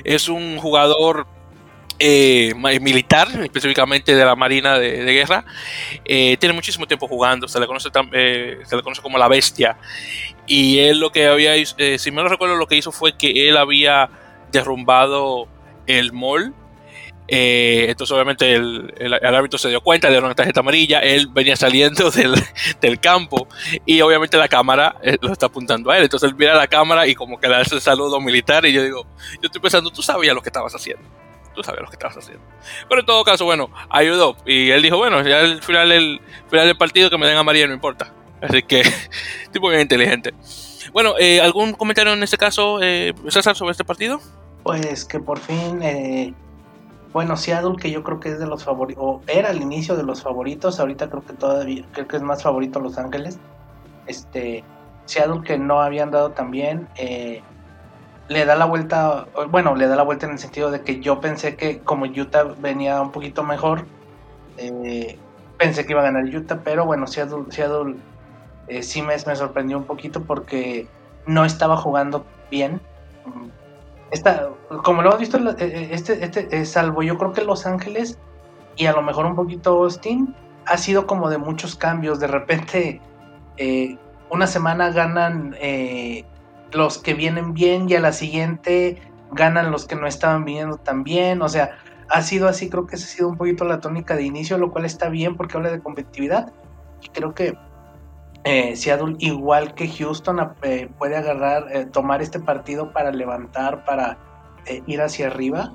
es 0.04 0.28
un 0.28 0.58
jugador 0.58 1.28
militar, 2.00 3.28
específicamente 3.44 4.16
de 4.16 4.26
la 4.26 4.36
Marina 4.36 4.78
de, 4.78 5.14
Guerra. 5.14 5.46
tiene 6.04 6.52
muchísimo 6.52 6.86
tiempo 6.86 7.08
jugando, 7.08 7.48
se 7.48 7.60
le 7.60 7.68
conoce 7.68 7.92
como 9.02 9.18
la 9.18 9.28
bestia. 9.30 9.78
Y 10.48 10.80
él 10.80 11.00
lo 11.00 11.12
que 11.12 11.28
había, 11.28 11.56
eh, 11.56 11.98
si 11.98 12.12
me 12.12 12.22
lo 12.22 12.30
recuerdo, 12.30 12.56
lo 12.56 12.68
que 12.68 12.76
hizo 12.76 12.92
fue 12.92 13.18
que 13.18 13.50
él 13.50 13.58
había 13.58 14.10
derrumbado 14.52 15.48
el 15.88 16.12
mall. 16.12 16.54
Eh, 17.34 17.86
entonces, 17.88 18.14
obviamente, 18.14 18.54
el, 18.56 18.94
el, 18.98 19.14
árbitro 19.14 19.58
se 19.58 19.70
dio 19.70 19.80
cuenta, 19.80 20.08
le 20.08 20.16
dieron 20.16 20.26
una 20.26 20.36
tarjeta 20.36 20.60
amarilla. 20.60 21.00
Él 21.00 21.28
venía 21.28 21.56
saliendo 21.56 22.12
del, 22.12 22.36
del 22.82 23.00
campo 23.00 23.48
y, 23.86 24.02
obviamente, 24.02 24.38
la 24.38 24.50
cámara 24.50 24.98
eh, 25.02 25.18
lo 25.22 25.32
está 25.32 25.46
apuntando 25.46 25.92
a 25.92 25.98
él. 25.98 26.04
Entonces, 26.04 26.30
él 26.30 26.36
mira 26.36 26.56
la 26.56 26.68
cámara 26.68 27.08
y, 27.08 27.16
como 27.16 27.40
que 27.40 27.48
le 27.48 27.56
hace 27.56 27.76
el 27.76 27.82
saludo 27.82 28.20
militar. 28.20 28.66
Y 28.66 28.74
yo 28.74 28.84
digo, 28.84 29.08
yo 29.36 29.44
estoy 29.44 29.62
pensando, 29.62 29.92
tú 29.92 30.02
sabías 30.02 30.36
lo 30.36 30.42
que 30.42 30.50
estabas 30.50 30.76
haciendo. 30.76 31.04
Tú 31.56 31.64
sabías 31.64 31.84
lo 31.84 31.90
que 31.90 31.96
estabas 31.96 32.18
haciendo. 32.18 32.44
Pero 32.90 33.02
en 33.02 33.06
todo 33.06 33.24
caso, 33.24 33.46
bueno, 33.46 33.70
ayudó. 33.90 34.36
Y 34.46 34.72
él 34.72 34.82
dijo, 34.82 34.98
bueno, 34.98 35.22
ya 35.26 35.40
al 35.40 35.62
final, 35.62 35.92
el, 35.92 36.22
final 36.50 36.68
del 36.68 36.78
partido 36.78 37.10
que 37.10 37.18
me 37.18 37.28
den 37.28 37.38
amarilla 37.38 37.68
no 37.68 37.74
importa. 37.74 38.14
Así 38.42 38.64
que, 38.64 38.84
tipo 39.52 39.70
bien 39.70 39.82
inteligente. 39.82 40.34
Bueno, 40.94 41.14
eh, 41.20 41.40
¿algún 41.42 41.74
comentario 41.74 42.14
en 42.14 42.24
este 42.24 42.38
caso, 42.38 42.80
eh, 42.82 43.14
César, 43.30 43.56
sobre 43.56 43.72
este 43.72 43.86
partido? 43.86 44.20
Pues 44.64 45.06
que 45.06 45.20
por 45.20 45.40
fin, 45.40 45.82
eh, 45.82 46.34
bueno, 47.14 47.36
Seattle, 47.36 47.76
que 47.80 47.92
yo 47.92 48.04
creo 48.04 48.20
que 48.20 48.30
es 48.30 48.40
de 48.40 48.48
los 48.48 48.64
favoritos, 48.64 49.04
o 49.04 49.22
era 49.28 49.52
el 49.52 49.62
inicio 49.62 49.96
de 49.96 50.04
los 50.04 50.22
favoritos, 50.22 50.80
ahorita 50.80 51.10
creo 51.10 51.26
que 51.26 51.34
todavía, 51.34 51.86
creo 51.92 52.08
que 52.08 52.18
es 52.18 52.22
más 52.24 52.44
favorito 52.44 52.80
Los 52.80 52.98
Ángeles. 52.98 53.38
Este, 54.08 54.64
Seattle 55.06 55.42
que 55.44 55.58
no 55.58 55.82
habían 55.82 56.12
dado 56.12 56.32
tan 56.32 56.52
bien. 56.52 56.88
Eh, 56.96 57.42
le 58.30 58.46
da 58.46 58.56
la 58.56 58.66
vuelta, 58.66 59.28
bueno, 59.50 59.76
le 59.76 59.88
da 59.88 59.96
la 59.98 60.04
vuelta 60.04 60.26
en 60.26 60.34
el 60.34 60.40
sentido 60.40 60.72
de 60.72 60.82
que 60.82 61.02
yo 61.02 61.20
pensé 61.20 61.58
que 61.58 61.80
como 61.80 62.06
Utah 62.06 62.44
venía 62.44 63.02
un 63.02 63.12
poquito 63.12 63.44
mejor, 63.44 63.86
eh, 64.58 65.18
pensé 65.58 65.86
que 65.86 65.92
iba 65.92 66.02
a 66.02 66.06
ganar 66.06 66.24
Utah, 66.24 66.62
pero 66.64 66.86
bueno, 66.86 67.08
Seattle, 67.08 67.44
Seattle 67.50 67.98
eh, 68.68 68.84
sí 68.84 69.02
me, 69.02 69.18
sorprendió 69.20 69.78
un 69.78 69.86
poquito 69.86 70.24
porque 70.24 70.88
no 71.26 71.46
estaba 71.46 71.78
jugando 71.78 72.26
bien. 72.50 72.82
Esta, 74.12 74.50
como 74.84 75.02
lo 75.02 75.10
hemos 75.10 75.20
visto, 75.20 75.38
este, 75.58 76.26
este, 76.26 76.66
salvo 76.66 77.02
yo 77.02 77.18
creo 77.18 77.32
que 77.34 77.44
Los 77.44 77.66
Ángeles 77.66 78.18
y 78.76 78.86
a 78.86 78.94
lo 78.94 79.02
mejor 79.02 79.26
un 79.26 79.36
poquito 79.36 79.84
Austin, 79.84 80.36
ha 80.66 80.78
sido 80.78 81.08
como 81.08 81.30
de 81.30 81.38
muchos 81.38 81.76
cambios. 81.76 82.20
De 82.20 82.28
repente, 82.28 83.02
eh, 83.58 83.98
una 84.30 84.48
semana 84.48 84.92
ganan 84.92 85.56
eh, 85.60 86.26
los 86.72 86.98
que 86.98 87.14
vienen 87.14 87.54
bien 87.54 87.90
y 87.90 87.96
a 87.96 88.00
la 88.00 88.14
siguiente 88.14 89.02
ganan 89.32 89.72
los 89.72 89.86
que 89.86 89.96
no 89.96 90.08
estaban 90.08 90.46
viniendo 90.46 90.78
tan 90.78 91.04
bien. 91.04 91.42
O 91.42 91.50
sea, 91.50 91.78
ha 92.10 92.22
sido 92.22 92.48
así, 92.48 92.70
creo 92.70 92.88
que 92.88 92.96
esa 92.96 93.06
ha 93.06 93.10
sido 93.10 93.30
un 93.30 93.38
poquito 93.38 93.66
la 93.66 93.80
tónica 93.80 94.16
de 94.16 94.24
inicio, 94.24 94.58
lo 94.58 94.72
cual 94.72 94.86
está 94.86 95.10
bien 95.10 95.36
porque 95.36 95.58
habla 95.58 95.72
de 95.72 95.80
competitividad. 95.80 96.52
Y 97.02 97.10
creo 97.10 97.34
que 97.34 97.58
eh, 98.44 98.76
Seattle, 98.76 99.16
igual 99.20 99.74
que 99.74 99.88
Houston, 99.88 100.40
eh, 100.64 100.90
puede 100.98 101.18
agarrar, 101.18 101.90
tomar 101.92 102.22
este 102.22 102.40
partido 102.40 102.92
para 102.92 103.12
levantar, 103.12 103.86
para 103.86 104.18
ir 104.88 105.02
hacia 105.02 105.28
arriba 105.28 105.74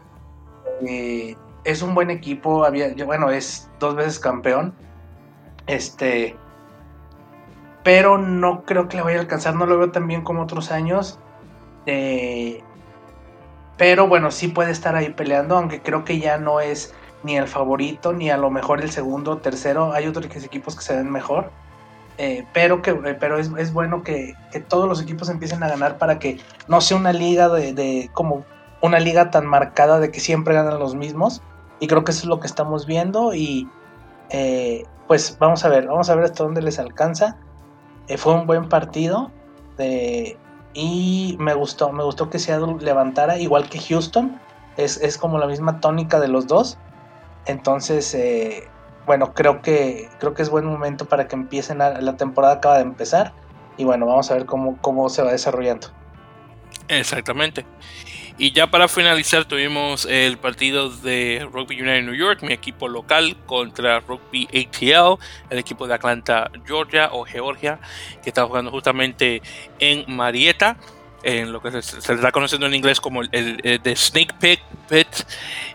es 1.66 1.82
un 1.82 1.94
buen 1.94 2.10
equipo, 2.10 2.64
había, 2.64 2.94
bueno, 3.04 3.30
es 3.30 3.68
dos 3.80 3.96
veces 3.96 4.20
campeón. 4.20 4.72
Este, 5.66 6.36
pero 7.82 8.18
no 8.18 8.64
creo 8.64 8.88
que 8.88 8.96
le 8.96 9.02
vaya 9.02 9.18
a 9.18 9.22
alcanzar, 9.22 9.56
no 9.56 9.66
lo 9.66 9.76
veo 9.76 9.90
tan 9.90 10.06
bien 10.06 10.22
como 10.22 10.42
otros 10.42 10.70
años. 10.70 11.18
Eh, 11.86 12.62
pero 13.76 14.06
bueno, 14.06 14.30
sí 14.30 14.48
puede 14.48 14.70
estar 14.70 14.94
ahí 14.94 15.10
peleando, 15.10 15.56
aunque 15.56 15.82
creo 15.82 16.04
que 16.04 16.20
ya 16.20 16.38
no 16.38 16.60
es 16.60 16.94
ni 17.24 17.36
el 17.36 17.48
favorito, 17.48 18.12
ni 18.12 18.30
a 18.30 18.36
lo 18.36 18.48
mejor 18.50 18.80
el 18.80 18.90
segundo 18.92 19.38
tercero. 19.38 19.92
Hay 19.92 20.06
otros 20.06 20.26
equipos 20.44 20.76
que 20.76 20.82
se 20.82 20.94
ven 20.94 21.10
mejor. 21.10 21.50
Eh, 22.18 22.46
pero 22.54 22.80
que 22.80 22.92
eh, 22.92 23.16
pero 23.20 23.38
es, 23.38 23.72
bueno 23.72 24.02
que, 24.02 24.34
todos 24.68 24.88
los 24.88 25.02
equipos 25.02 25.28
empiecen 25.28 25.62
a 25.62 25.68
ganar 25.68 25.98
para 25.98 26.18
que 26.18 26.38
no 26.66 26.80
sea 26.80 26.96
una 26.96 27.12
liga 27.12 27.50
de, 27.50 27.74
de, 27.74 28.10
como 28.14 28.44
una 28.80 28.98
liga 29.00 29.30
tan 29.30 29.46
marcada 29.46 30.00
de 30.00 30.10
que 30.10 30.20
siempre 30.20 30.54
ganan 30.54 30.78
los 30.78 30.94
mismos 30.94 31.42
y 31.78 31.88
creo 31.88 32.04
que 32.04 32.12
eso 32.12 32.20
es 32.20 32.26
lo 32.26 32.40
que 32.40 32.46
estamos 32.46 32.86
viendo 32.86 33.34
y 33.34 33.68
eh, 34.30 34.84
pues 35.06 35.36
vamos 35.38 35.64
a 35.64 35.68
ver, 35.68 35.86
vamos 35.86 36.08
a 36.08 36.14
ver 36.14 36.24
hasta 36.24 36.44
dónde 36.44 36.62
les 36.62 36.78
alcanza. 36.78 37.36
Fue 38.16 38.34
un 38.34 38.46
buen 38.46 38.68
partido 38.68 39.30
y 40.72 41.36
me 41.38 41.54
gustó, 41.54 41.92
me 41.92 42.04
gustó 42.04 42.30
que 42.30 42.38
Seattle 42.38 42.76
levantara 42.80 43.38
igual 43.38 43.68
que 43.68 43.80
Houston. 43.80 44.40
Es, 44.76 44.96
es 44.98 45.18
como 45.18 45.38
la 45.38 45.46
misma 45.46 45.80
tónica 45.80 46.20
de 46.20 46.28
los 46.28 46.46
dos. 46.46 46.78
Entonces, 47.46 48.14
bueno, 49.06 49.32
creo 49.32 49.62
que, 49.62 50.08
creo 50.18 50.34
que 50.34 50.42
es 50.42 50.50
buen 50.50 50.66
momento 50.66 51.06
para 51.06 51.28
que 51.28 51.36
empiecen 51.36 51.78
la 51.78 52.16
temporada 52.16 52.54
acaba 52.54 52.76
de 52.76 52.82
empezar. 52.82 53.32
Y 53.78 53.84
bueno, 53.84 54.06
vamos 54.06 54.30
a 54.30 54.34
ver 54.34 54.46
cómo, 54.46 54.78
cómo 54.80 55.08
se 55.08 55.22
va 55.22 55.32
desarrollando. 55.32 55.88
Exactamente. 56.88 57.64
Y 58.38 58.52
ya 58.52 58.66
para 58.66 58.86
finalizar 58.86 59.46
tuvimos 59.46 60.04
el 60.04 60.36
partido 60.36 60.90
de 60.90 61.48
Rugby 61.50 61.80
United 61.80 62.02
New 62.02 62.14
York, 62.14 62.42
mi 62.42 62.52
equipo 62.52 62.86
local, 62.86 63.36
contra 63.46 64.00
Rugby 64.00 64.46
ATL, 64.48 65.22
el 65.48 65.58
equipo 65.58 65.86
de 65.86 65.94
Atlanta, 65.94 66.50
Georgia 66.66 67.08
o 67.12 67.24
Georgia, 67.24 67.78
que 68.22 68.28
está 68.28 68.44
jugando 68.44 68.70
justamente 68.70 69.40
en 69.78 70.04
Marietta 70.14 70.76
en 71.22 71.50
lo 71.50 71.62
que 71.62 71.82
se, 71.82 71.98
está 71.98 72.30
conociendo 72.30 72.66
en 72.66 72.74
inglés 72.74 73.00
como 73.00 73.22
el, 73.22 73.30
el, 73.32 73.96
Snake 73.96 74.34
Pit, 74.38 74.60
pit 74.88 75.08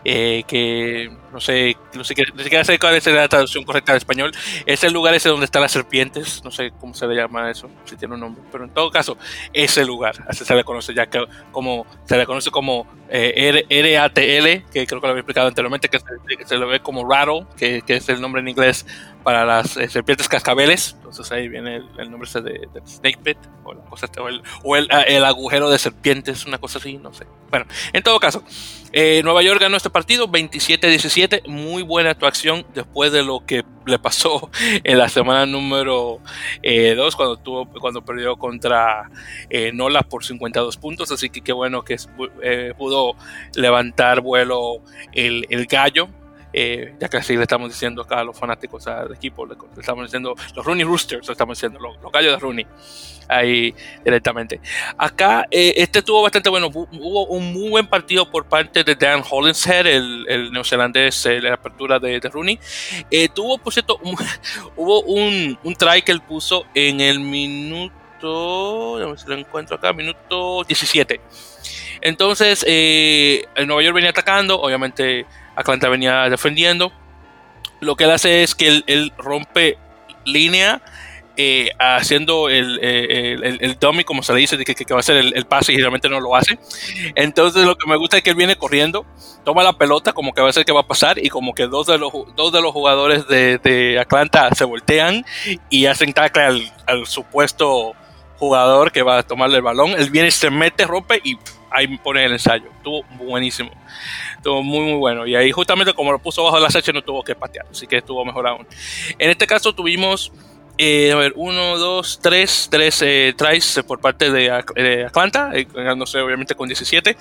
eh, 0.04 0.44
que 0.46 1.10
no 1.32 1.40
sé, 1.40 1.76
no 1.94 2.04
sé, 2.04 2.14
ni 2.34 2.44
siquiera 2.44 2.64
sé 2.64 2.78
cuál 2.78 2.94
es 2.94 3.06
la 3.06 3.28
traducción 3.28 3.64
correcta 3.64 3.92
al 3.92 3.98
español. 3.98 4.32
Es 4.66 4.84
el 4.84 4.92
lugar 4.92 5.14
ese 5.14 5.28
donde 5.28 5.46
están 5.46 5.62
las 5.62 5.72
serpientes, 5.72 6.42
no 6.44 6.50
sé 6.50 6.72
cómo 6.78 6.94
se 6.94 7.06
le 7.06 7.14
llama 7.14 7.50
eso, 7.50 7.70
si 7.84 7.96
tiene 7.96 8.14
un 8.14 8.20
nombre, 8.20 8.42
pero 8.52 8.64
en 8.64 8.70
todo 8.70 8.90
caso, 8.90 9.16
ese 9.52 9.84
lugar, 9.84 10.14
así 10.28 10.44
se 10.44 10.54
le 10.54 10.64
conoce 10.64 10.94
ya 10.94 11.06
que 11.06 11.24
como 11.50 11.86
se 12.04 12.16
le 12.16 12.26
conoce 12.26 12.50
como 12.50 12.86
eh, 13.08 13.64
RATL, 13.68 14.70
que 14.72 14.86
creo 14.86 15.00
que 15.00 15.06
lo 15.06 15.10
había 15.10 15.20
explicado 15.20 15.48
anteriormente, 15.48 15.88
que 15.88 15.98
se, 15.98 16.36
que 16.36 16.46
se 16.46 16.56
le 16.56 16.64
ve 16.64 16.80
como 16.80 17.08
rattle, 17.08 17.46
que, 17.56 17.82
que, 17.82 17.96
es 17.96 18.08
el 18.08 18.20
nombre 18.20 18.40
en 18.40 18.48
inglés 18.48 18.86
para 19.22 19.44
las 19.44 19.76
eh, 19.76 19.88
serpientes 19.88 20.28
cascabeles. 20.28 20.96
Entonces 20.96 21.30
ahí 21.30 21.48
viene 21.48 21.82
el, 21.98 22.10
nombre 22.10 22.28
ese 22.28 22.40
de, 22.40 22.68
Snake 22.86 23.18
Pit, 23.22 23.36
o, 23.64 23.74
la 23.74 23.82
cosa, 23.82 24.08
o, 24.18 24.28
el, 24.28 24.42
o 24.62 24.76
el, 24.76 24.88
ah, 24.90 25.02
el, 25.02 25.24
agujero 25.24 25.68
de 25.68 25.78
serpientes, 25.78 26.46
una 26.46 26.58
cosa 26.58 26.78
así, 26.78 26.96
no 26.96 27.12
sé. 27.12 27.26
Bueno, 27.50 27.66
en 27.92 28.02
todo 28.02 28.18
caso, 28.18 28.42
eh, 28.92 29.20
Nueva 29.22 29.42
York 29.42 29.60
ganó 29.60 29.76
este 29.76 29.90
partido 29.90 30.28
27-17, 30.28 31.21
muy 31.46 31.82
buena 31.82 32.10
actuación 32.10 32.64
después 32.74 33.12
de 33.12 33.22
lo 33.22 33.44
que 33.44 33.64
le 33.86 33.98
pasó 33.98 34.50
en 34.84 34.98
la 34.98 35.08
semana 35.08 35.46
número 35.46 36.20
2 36.20 36.22
eh, 36.62 36.96
cuando, 37.16 37.36
tuvo, 37.36 37.66
cuando 37.66 38.04
perdió 38.04 38.36
contra 38.36 39.10
eh, 39.50 39.72
Nola 39.72 40.02
por 40.02 40.24
52 40.24 40.76
puntos, 40.76 41.10
así 41.12 41.30
que 41.30 41.40
qué 41.40 41.52
bueno 41.52 41.82
que 41.82 41.96
eh, 42.42 42.74
pudo 42.76 43.14
levantar 43.54 44.20
vuelo 44.20 44.82
el, 45.12 45.46
el 45.50 45.66
gallo 45.66 46.08
eh, 46.52 46.94
ya 47.00 47.08
que 47.08 47.16
así 47.16 47.36
le 47.36 47.42
estamos 47.42 47.70
diciendo 47.70 48.02
acá 48.02 48.20
a 48.20 48.24
los 48.24 48.38
fanáticos 48.38 48.84
del 48.84 49.14
equipo, 49.14 49.46
le, 49.46 49.54
estamos 49.78 50.04
diciendo 50.04 50.34
los 50.54 50.64
Rooney 50.64 50.84
Roosters, 50.84 51.26
le 51.26 51.32
estamos 51.32 51.56
diciendo 51.56 51.78
los, 51.80 52.00
los, 52.02 52.12
gallos 52.12 52.32
de 52.32 52.38
Rooney, 52.38 52.66
ahí 53.28 53.74
directamente. 54.04 54.60
Acá 54.96 55.46
eh, 55.50 55.74
este 55.76 56.00
estuvo 56.00 56.22
bastante 56.22 56.50
bueno, 56.50 56.68
hubo 56.68 57.26
un 57.26 57.52
muy 57.52 57.70
buen 57.70 57.86
partido 57.86 58.30
por 58.30 58.46
parte 58.46 58.84
de 58.84 58.94
Dan 58.94 59.22
Hollinshead, 59.28 59.86
el, 59.86 60.26
el 60.28 60.52
neozelandés, 60.52 61.26
eh, 61.26 61.40
la 61.40 61.54
apertura 61.54 61.98
de, 61.98 62.20
Rooney. 62.20 62.58
Eh, 63.10 63.28
tuvo, 63.28 63.58
por 63.58 63.72
cierto, 63.72 63.98
hubo 64.76 65.02
un, 65.02 65.58
un 65.62 65.74
try 65.74 66.02
que 66.02 66.12
él 66.12 66.20
puso 66.20 66.66
en 66.74 67.00
el 67.00 67.20
minuto, 67.20 67.90
si 69.16 69.26
lo 69.26 69.34
encuentro 69.34 69.76
acá, 69.76 69.92
minuto 69.92 70.64
17. 70.64 71.20
Entonces, 72.02 72.64
eh, 72.66 73.44
el 73.54 73.66
Nueva 73.66 73.82
York 73.82 73.94
venía 73.94 74.10
atacando, 74.10 74.60
obviamente 74.60 75.24
Atlanta 75.56 75.88
venía 75.88 76.28
defendiendo. 76.28 76.92
Lo 77.80 77.96
que 77.96 78.04
él 78.04 78.10
hace 78.10 78.42
es 78.42 78.54
que 78.54 78.82
él, 78.86 79.12
rompe 79.18 79.76
línea 80.24 80.80
eh, 81.36 81.70
haciendo 81.78 82.48
el, 82.48 82.78
eh, 82.82 83.32
el, 83.42 83.58
el, 83.60 83.78
dummy, 83.78 84.04
como 84.04 84.22
se 84.22 84.32
le 84.32 84.40
dice, 84.40 84.56
que, 84.64 84.74
que, 84.74 84.94
va 84.94 84.98
a 84.98 85.00
hacer 85.00 85.16
el, 85.16 85.32
el, 85.34 85.46
pase 85.46 85.72
y 85.72 85.78
realmente 85.78 86.08
no 86.08 86.20
lo 86.20 86.36
hace. 86.36 86.58
Entonces 87.14 87.64
lo 87.64 87.76
que 87.76 87.88
me 87.88 87.96
gusta 87.96 88.18
es 88.18 88.22
que 88.22 88.30
él 88.30 88.36
viene 88.36 88.56
corriendo, 88.56 89.04
toma 89.44 89.62
la 89.62 89.72
pelota 89.72 90.12
como 90.12 90.32
que 90.32 90.40
va 90.40 90.50
a 90.50 90.52
ser 90.52 90.64
que 90.64 90.72
va 90.72 90.80
a 90.80 90.86
pasar 90.86 91.18
y 91.18 91.28
como 91.28 91.54
que 91.54 91.66
dos 91.66 91.86
de 91.86 91.98
los, 91.98 92.12
dos 92.36 92.52
de 92.52 92.60
los 92.60 92.72
jugadores 92.72 93.26
de, 93.26 93.58
de 93.58 93.98
Atlanta 93.98 94.54
se 94.54 94.64
voltean 94.64 95.24
y 95.70 95.86
hacen 95.86 96.12
tackle 96.12 96.42
al, 96.42 96.72
al, 96.86 97.06
supuesto 97.06 97.94
jugador 98.36 98.92
que 98.92 99.02
va 99.02 99.18
a 99.18 99.22
tomarle 99.22 99.56
el 99.56 99.62
balón. 99.62 99.90
Él 99.90 100.10
viene, 100.10 100.30
se 100.30 100.50
mete, 100.50 100.84
rompe 100.84 101.20
y 101.24 101.36
ahí 101.72 101.96
pone 101.98 102.24
el 102.24 102.32
ensayo. 102.32 102.70
Estuvo 102.76 103.04
buenísimo. 103.18 103.70
Estuvo 104.36 104.62
muy, 104.62 104.80
muy 104.80 104.98
bueno. 104.98 105.26
Y 105.26 105.34
ahí 105.34 105.52
justamente 105.52 105.92
como 105.94 106.12
lo 106.12 106.18
puso 106.18 106.44
bajo 106.44 106.58
la 106.58 106.70
secha 106.70 106.92
no 106.92 107.02
tuvo 107.02 107.22
que 107.22 107.34
patear. 107.34 107.66
Así 107.70 107.86
que 107.86 107.98
estuvo 107.98 108.24
mejor 108.24 108.46
aún. 108.46 108.66
En 109.18 109.30
este 109.30 109.46
caso 109.46 109.74
tuvimos, 109.74 110.32
eh, 110.78 111.12
a 111.12 111.16
ver, 111.16 111.32
uno, 111.36 111.78
dos, 111.78 112.20
tres, 112.22 112.68
tres 112.70 113.02
eh, 113.02 113.34
tries 113.36 113.80
por 113.86 114.00
parte 114.00 114.30
de, 114.30 114.50
Atlanta, 115.04 115.50
eh, 115.54 115.66
ganándose 115.72 116.18
obviamente 116.20 116.54
con 116.54 116.68
17. 116.68 117.16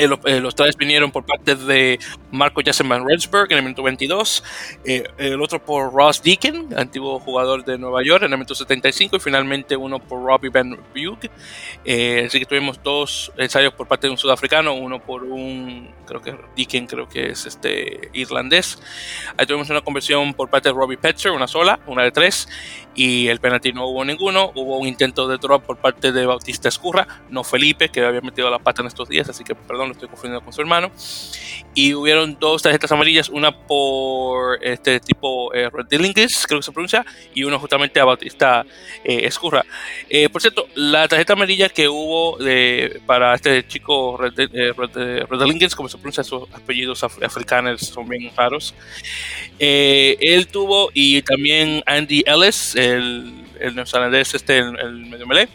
Eh, 0.00 0.08
los, 0.08 0.18
eh, 0.24 0.40
los 0.40 0.54
tres 0.54 0.78
vinieron 0.78 1.12
por 1.12 1.26
parte 1.26 1.54
de 1.54 1.98
Marco 2.30 2.62
Jassenman 2.64 3.06
Rensburg 3.06 3.52
en 3.52 3.58
el 3.58 3.64
minuto 3.64 3.82
22, 3.82 4.42
eh, 4.86 5.04
el 5.18 5.42
otro 5.42 5.62
por 5.62 5.92
Ross 5.92 6.22
Deacon, 6.22 6.68
antiguo 6.74 7.20
jugador 7.20 7.66
de 7.66 7.76
Nueva 7.76 8.02
York, 8.02 8.22
en 8.22 8.32
el 8.32 8.38
minuto 8.38 8.54
75, 8.54 9.16
y 9.16 9.20
finalmente 9.20 9.76
uno 9.76 9.98
por 9.98 10.24
Robbie 10.24 10.48
Van 10.48 10.70
Bug. 10.70 11.18
Así 12.26 12.38
que 12.38 12.46
tuvimos 12.48 12.82
dos 12.82 13.30
ensayos 13.36 13.74
por 13.74 13.86
parte 13.86 14.06
de 14.06 14.12
un 14.12 14.16
sudafricano, 14.16 14.72
uno 14.72 15.00
por 15.00 15.22
un, 15.22 15.90
creo 16.06 16.22
que 16.22 16.34
Deacon, 16.56 16.86
creo 16.86 17.06
que 17.06 17.32
es 17.32 17.44
este 17.44 18.08
irlandés. 18.14 18.78
Ahí 19.36 19.44
tuvimos 19.44 19.68
una 19.68 19.82
conversión 19.82 20.32
por 20.32 20.48
parte 20.48 20.70
de 20.70 20.74
Robbie 20.74 20.96
Petzer, 20.96 21.32
una 21.32 21.46
sola, 21.46 21.78
una 21.86 22.04
de 22.04 22.10
tres, 22.10 22.48
y 22.94 23.28
el 23.28 23.40
penalti 23.40 23.72
no 23.72 23.86
hubo 23.86 24.04
ninguno. 24.04 24.52
Hubo 24.54 24.78
un 24.78 24.86
intento 24.86 25.28
de 25.28 25.38
drop 25.38 25.64
por 25.64 25.76
parte 25.78 26.12
de 26.12 26.26
Bautista 26.26 26.68
Escurra, 26.68 27.06
no 27.30 27.44
Felipe, 27.44 27.88
que 27.88 28.04
había 28.04 28.20
metido 28.20 28.50
la 28.50 28.58
pata 28.58 28.82
en 28.82 28.88
estos 28.88 29.08
días, 29.08 29.28
así 29.28 29.44
que 29.44 29.54
perdón, 29.54 29.88
lo 29.88 29.92
estoy 29.92 30.08
confundiendo 30.08 30.44
con 30.44 30.52
su 30.52 30.60
hermano. 30.60 30.90
Y 31.74 31.94
hubieron 31.94 32.36
dos 32.40 32.62
tarjetas 32.62 32.90
amarillas, 32.90 33.28
una 33.28 33.56
por 33.56 34.62
este 34.64 34.98
tipo 34.98 35.54
eh, 35.54 35.70
Rodilingis, 35.70 36.46
creo 36.46 36.58
que 36.58 36.64
se 36.64 36.72
pronuncia, 36.72 37.04
y 37.32 37.44
una 37.44 37.58
justamente 37.58 38.00
a 38.00 38.04
Bautista 38.04 38.66
eh, 39.04 39.20
Escurra. 39.24 39.64
Eh, 40.08 40.28
por 40.28 40.40
cierto, 40.40 40.66
la 40.74 41.06
tarjeta 41.06 41.34
amarilla 41.34 41.68
que 41.68 41.88
hubo 41.88 42.38
de, 42.38 43.00
para 43.06 43.34
este 43.34 43.66
chico 43.66 44.18
Rodilingis, 44.18 45.76
como 45.76 45.88
se 45.88 45.96
pronuncia, 45.96 46.24
sus 46.24 46.42
apellidos 46.52 47.04
af 47.04 47.22
africanos 47.22 47.82
son 47.82 48.08
bien 48.08 48.30
raros. 48.36 48.74
él 49.58 50.48
tuvo, 50.48 50.90
y 50.92 51.22
también 51.22 51.82
Andy 51.86 52.24
Ellis, 52.26 52.74
el 52.84 53.40
el 53.60 53.74
neozelandés, 53.74 54.34
este, 54.34 54.58
el, 54.58 55.06
medio 55.06 55.26
melee. 55.26 55.48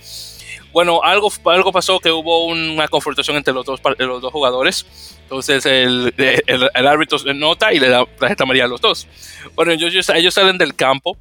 Bueno, 0.71 1.01
algo, 1.03 1.31
algo 1.45 1.71
pasó 1.71 1.99
que 1.99 2.11
hubo 2.11 2.45
una 2.45 2.87
confrontación 2.87 3.37
entre 3.37 3.53
los 3.53 3.65
dos, 3.65 3.79
los 3.97 4.21
dos 4.21 4.31
jugadores. 4.31 4.85
Entonces 5.23 5.65
el, 5.65 6.13
el, 6.17 6.87
árbitro 6.87 7.17
nota 7.33 7.73
y 7.73 7.79
le 7.79 7.89
da 7.89 8.05
tarjeta 8.05 8.43
amarilla 8.43 8.65
a 8.65 8.67
los 8.67 8.81
dos. 8.81 9.07
Bueno, 9.55 9.71
ellos, 9.71 10.09
ellos 10.09 10.33
salen 10.33 10.57
del 10.57 10.75
campo 10.75 11.17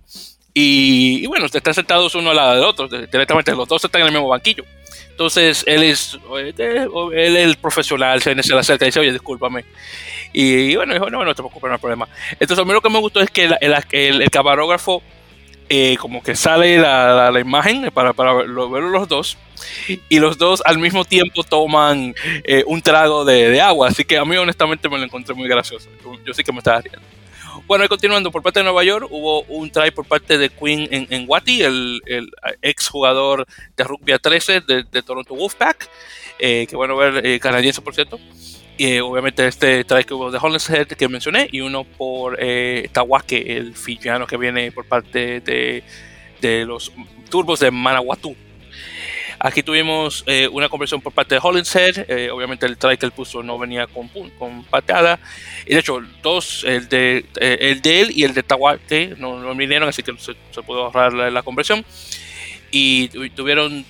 y, 0.52 1.24
bueno, 1.26 1.46
están 1.46 1.72
sentados 1.72 2.14
uno 2.16 2.30
al 2.30 2.36
lado 2.36 2.54
del 2.54 2.64
otro. 2.64 2.88
Directamente 2.88 3.52
los 3.52 3.68
dos 3.68 3.84
están 3.84 4.02
en 4.02 4.08
el 4.08 4.12
mismo 4.12 4.28
banquillo. 4.28 4.64
Entonces 5.10 5.62
él 5.68 5.84
es, 5.84 6.18
él 6.36 6.54
es 7.12 7.44
el 7.44 7.56
profesional, 7.56 8.20
se, 8.20 8.34
le 8.34 8.40
acerca 8.58 8.84
y 8.84 8.88
dice, 8.88 9.00
oye, 9.00 9.12
discúlpame. 9.12 9.64
Y, 10.32 10.74
bueno, 10.74 10.94
dijo, 10.94 11.08
no, 11.08 11.24
no 11.24 11.32
te 11.32 11.42
preocupes, 11.42 11.68
no 11.68 11.74
hay 11.74 11.80
problema. 11.80 12.08
Entonces 12.32 12.58
a 12.58 12.64
mí 12.64 12.72
lo 12.72 12.80
que 12.80 12.90
me 12.90 12.98
gustó 12.98 13.20
es 13.20 13.30
que 13.30 13.44
el, 13.44 13.56
el, 13.92 14.30
camarógrafo 14.30 15.00
eh, 15.76 15.96
como 15.96 16.22
que 16.22 16.36
sale 16.36 16.78
la, 16.78 17.30
la, 17.30 17.40
imagen 17.40 17.90
para, 17.92 18.12
para 18.12 18.32
verlo, 18.32 18.80
los 18.80 19.08
dos 19.08 19.36
y 20.08 20.18
los 20.18 20.38
dos 20.38 20.62
al 20.64 20.78
mismo 20.78 21.04
tiempo 21.04 21.42
toman 21.42 22.14
eh, 22.44 22.62
un 22.66 22.80
trago 22.80 23.24
de, 23.24 23.50
de, 23.50 23.60
agua. 23.60 23.88
Así 23.88 24.04
que 24.04 24.16
a 24.16 24.24
mí 24.24 24.36
honestamente 24.36 24.88
me 24.88 24.98
lo 24.98 25.04
encontré 25.04 25.34
muy 25.34 25.48
gracioso. 25.48 25.88
Yo, 26.24 26.32
sí 26.32 26.44
que 26.44 26.52
me 26.52 26.58
estaba 26.58 26.80
riendo. 26.80 27.02
Bueno, 27.66 27.84
y 27.84 27.88
continuando, 27.88 28.30
por 28.30 28.42
parte 28.42 28.60
de 28.60 28.64
Nueva 28.64 28.84
York 28.84 29.08
hubo 29.10 29.42
un 29.42 29.70
try 29.70 29.90
por 29.90 30.06
parte 30.06 30.38
de 30.38 30.50
Quinn 30.50 30.86
en, 30.90 31.06
en 31.10 31.26
el, 31.46 32.02
el 32.06 32.30
ex 32.62 32.88
jugador 32.88 33.46
de 33.76 33.84
rugby 33.84 34.12
a 34.12 34.18
13 34.18 34.60
de, 34.60 35.02
Toronto 35.02 35.34
Wolfpack, 35.34 35.88
eh, 36.38 36.66
que 36.68 36.76
bueno 36.76 36.94
ver, 36.96 37.26
eh, 37.26 37.40
canadiense 37.40 37.80
por 37.80 37.94
cierto. 37.94 38.20
Y 38.76 38.98
obviamente 38.98 39.46
este 39.46 39.84
try 39.84 40.04
que 40.04 40.14
hubo 40.14 40.30
de 40.30 40.38
Hollingshead 40.40 40.88
que 40.88 41.08
mencioné 41.08 41.48
y 41.52 41.60
uno 41.60 41.84
por 41.84 42.36
eh, 42.40 42.88
Tawake, 42.92 43.56
el 43.56 43.74
fijiano 43.74 44.26
que 44.26 44.36
viene 44.36 44.72
por 44.72 44.84
parte 44.86 45.40
de, 45.40 45.84
de 46.40 46.64
los 46.64 46.92
turbos 47.30 47.60
de 47.60 47.70
Manawatu. 47.70 48.34
Aquí 49.38 49.62
tuvimos 49.62 50.24
eh, 50.26 50.48
una 50.48 50.68
conversión 50.68 51.00
por 51.00 51.12
parte 51.12 51.34
de 51.34 51.40
Hollingshead. 51.42 52.06
Eh, 52.08 52.30
obviamente 52.30 52.66
el 52.66 52.78
try 52.78 52.96
que 52.96 53.06
él 53.06 53.12
puso 53.12 53.42
no 53.42 53.58
venía 53.58 53.86
con, 53.86 54.08
con 54.38 54.64
pateada. 54.64 55.18
Y 55.66 55.74
de 55.74 55.80
hecho, 55.80 56.00
dos, 56.22 56.64
el 56.64 56.88
de, 56.88 57.26
eh, 57.40 57.58
el 57.60 57.82
de 57.82 58.00
él 58.00 58.10
y 58.10 58.24
el 58.24 58.34
de 58.34 58.42
Tawake 58.42 59.16
no, 59.18 59.38
no 59.38 59.54
vinieron, 59.54 59.88
así 59.88 60.02
que 60.02 60.16
se, 60.18 60.34
se 60.50 60.62
pudo 60.62 60.84
ahorrar 60.84 61.12
la, 61.12 61.30
la, 61.30 61.42
conversión. 61.42 61.84
Y 62.70 63.08
tuvieron, 63.30 63.84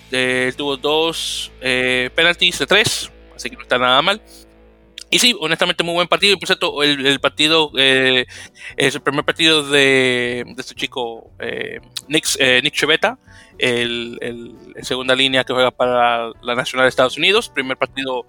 tuvo 0.57 0.77
dos 0.77 1.51
penalties 1.61 2.59
de 2.59 2.67
tres, 2.67 3.11
así 3.35 3.49
que 3.49 3.57
no 3.57 3.63
está 3.63 3.79
nada 3.79 4.03
mal. 4.03 4.21
Y 5.15 5.21
sí, 5.21 5.33
honestamente, 5.39 5.85
muy 5.85 5.95
buen 5.95 6.09
partido. 6.09 6.33
Y 6.33 6.37
por 6.37 6.49
cierto, 6.49 6.83
el, 6.83 7.21
partido 7.21 7.71
eh, 7.79 8.27
es 8.77 8.97
el 8.97 9.01
primer 9.01 9.25
partido 9.25 9.63
de, 9.63 10.43
de 10.45 10.55
este 10.61 10.75
chico, 10.75 11.31
eh, 11.39 11.79
Nick, 12.09 12.27
eh, 12.41 12.61
Nick 12.65 12.75
Chevetta, 12.75 13.17
el, 13.57 14.19
segunda 14.83 15.15
línea 15.15 15.45
que 15.45 15.53
juega 15.53 15.71
para 15.71 16.31
la 16.43 16.57
Nacional 16.57 16.87
de 16.87 16.89
Estados 16.89 17.17
Unidos. 17.17 17.49
Primer 17.49 17.77
partido 17.77 18.27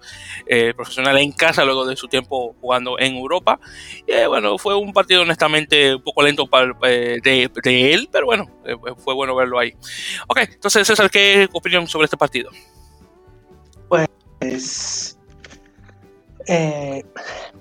profesional 0.76 1.18
en 1.18 1.32
casa 1.32 1.64
luego 1.64 1.86
de 1.86 1.96
su 1.96 2.06
tiempo 2.06 2.54
jugando 2.60 3.00
en 3.00 3.16
Europa. 3.16 3.58
Y 4.06 4.24
bueno, 4.28 4.56
fue 4.56 4.76
un 4.76 4.92
partido 4.92 5.22
honestamente 5.22 5.96
un 5.96 6.02
poco 6.04 6.22
lento 6.22 6.46
para, 6.46 6.72
de, 6.82 7.20
de, 7.20 7.92
él, 7.94 8.08
pero 8.12 8.26
bueno, 8.26 8.48
fue 8.98 9.12
bueno 9.12 9.34
verlo 9.34 9.58
ahí. 9.58 9.74
Ok, 10.28 10.38
entonces 10.52 10.86
César, 10.86 11.10
¿qué 11.10 11.48
opinión 11.52 11.88
sobre 11.88 12.04
este 12.04 12.16
partido? 12.16 12.52
Pues 13.88 15.15
eh, 16.46 17.04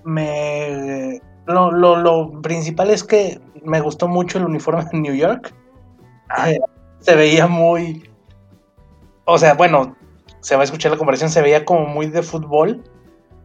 me 0.03 1.21
lo, 1.45 1.71
lo, 1.71 1.97
lo, 1.97 2.41
principal 2.41 2.89
es 2.89 3.03
que 3.03 3.39
me 3.63 3.81
gustó 3.81 4.07
mucho 4.07 4.37
el 4.37 4.45
uniforme 4.45 4.85
de 4.91 4.99
New 4.99 5.15
York. 5.15 5.53
Eh, 6.47 6.59
se 6.99 7.15
veía 7.15 7.47
muy. 7.47 8.09
O 9.25 9.37
sea, 9.37 9.53
bueno, 9.55 9.95
se 10.39 10.55
va 10.55 10.61
a 10.61 10.65
escuchar 10.65 10.91
la 10.91 10.97
comparación, 10.97 11.29
se 11.29 11.41
veía 11.41 11.65
como 11.65 11.85
muy 11.87 12.07
de 12.07 12.23
fútbol. 12.23 12.83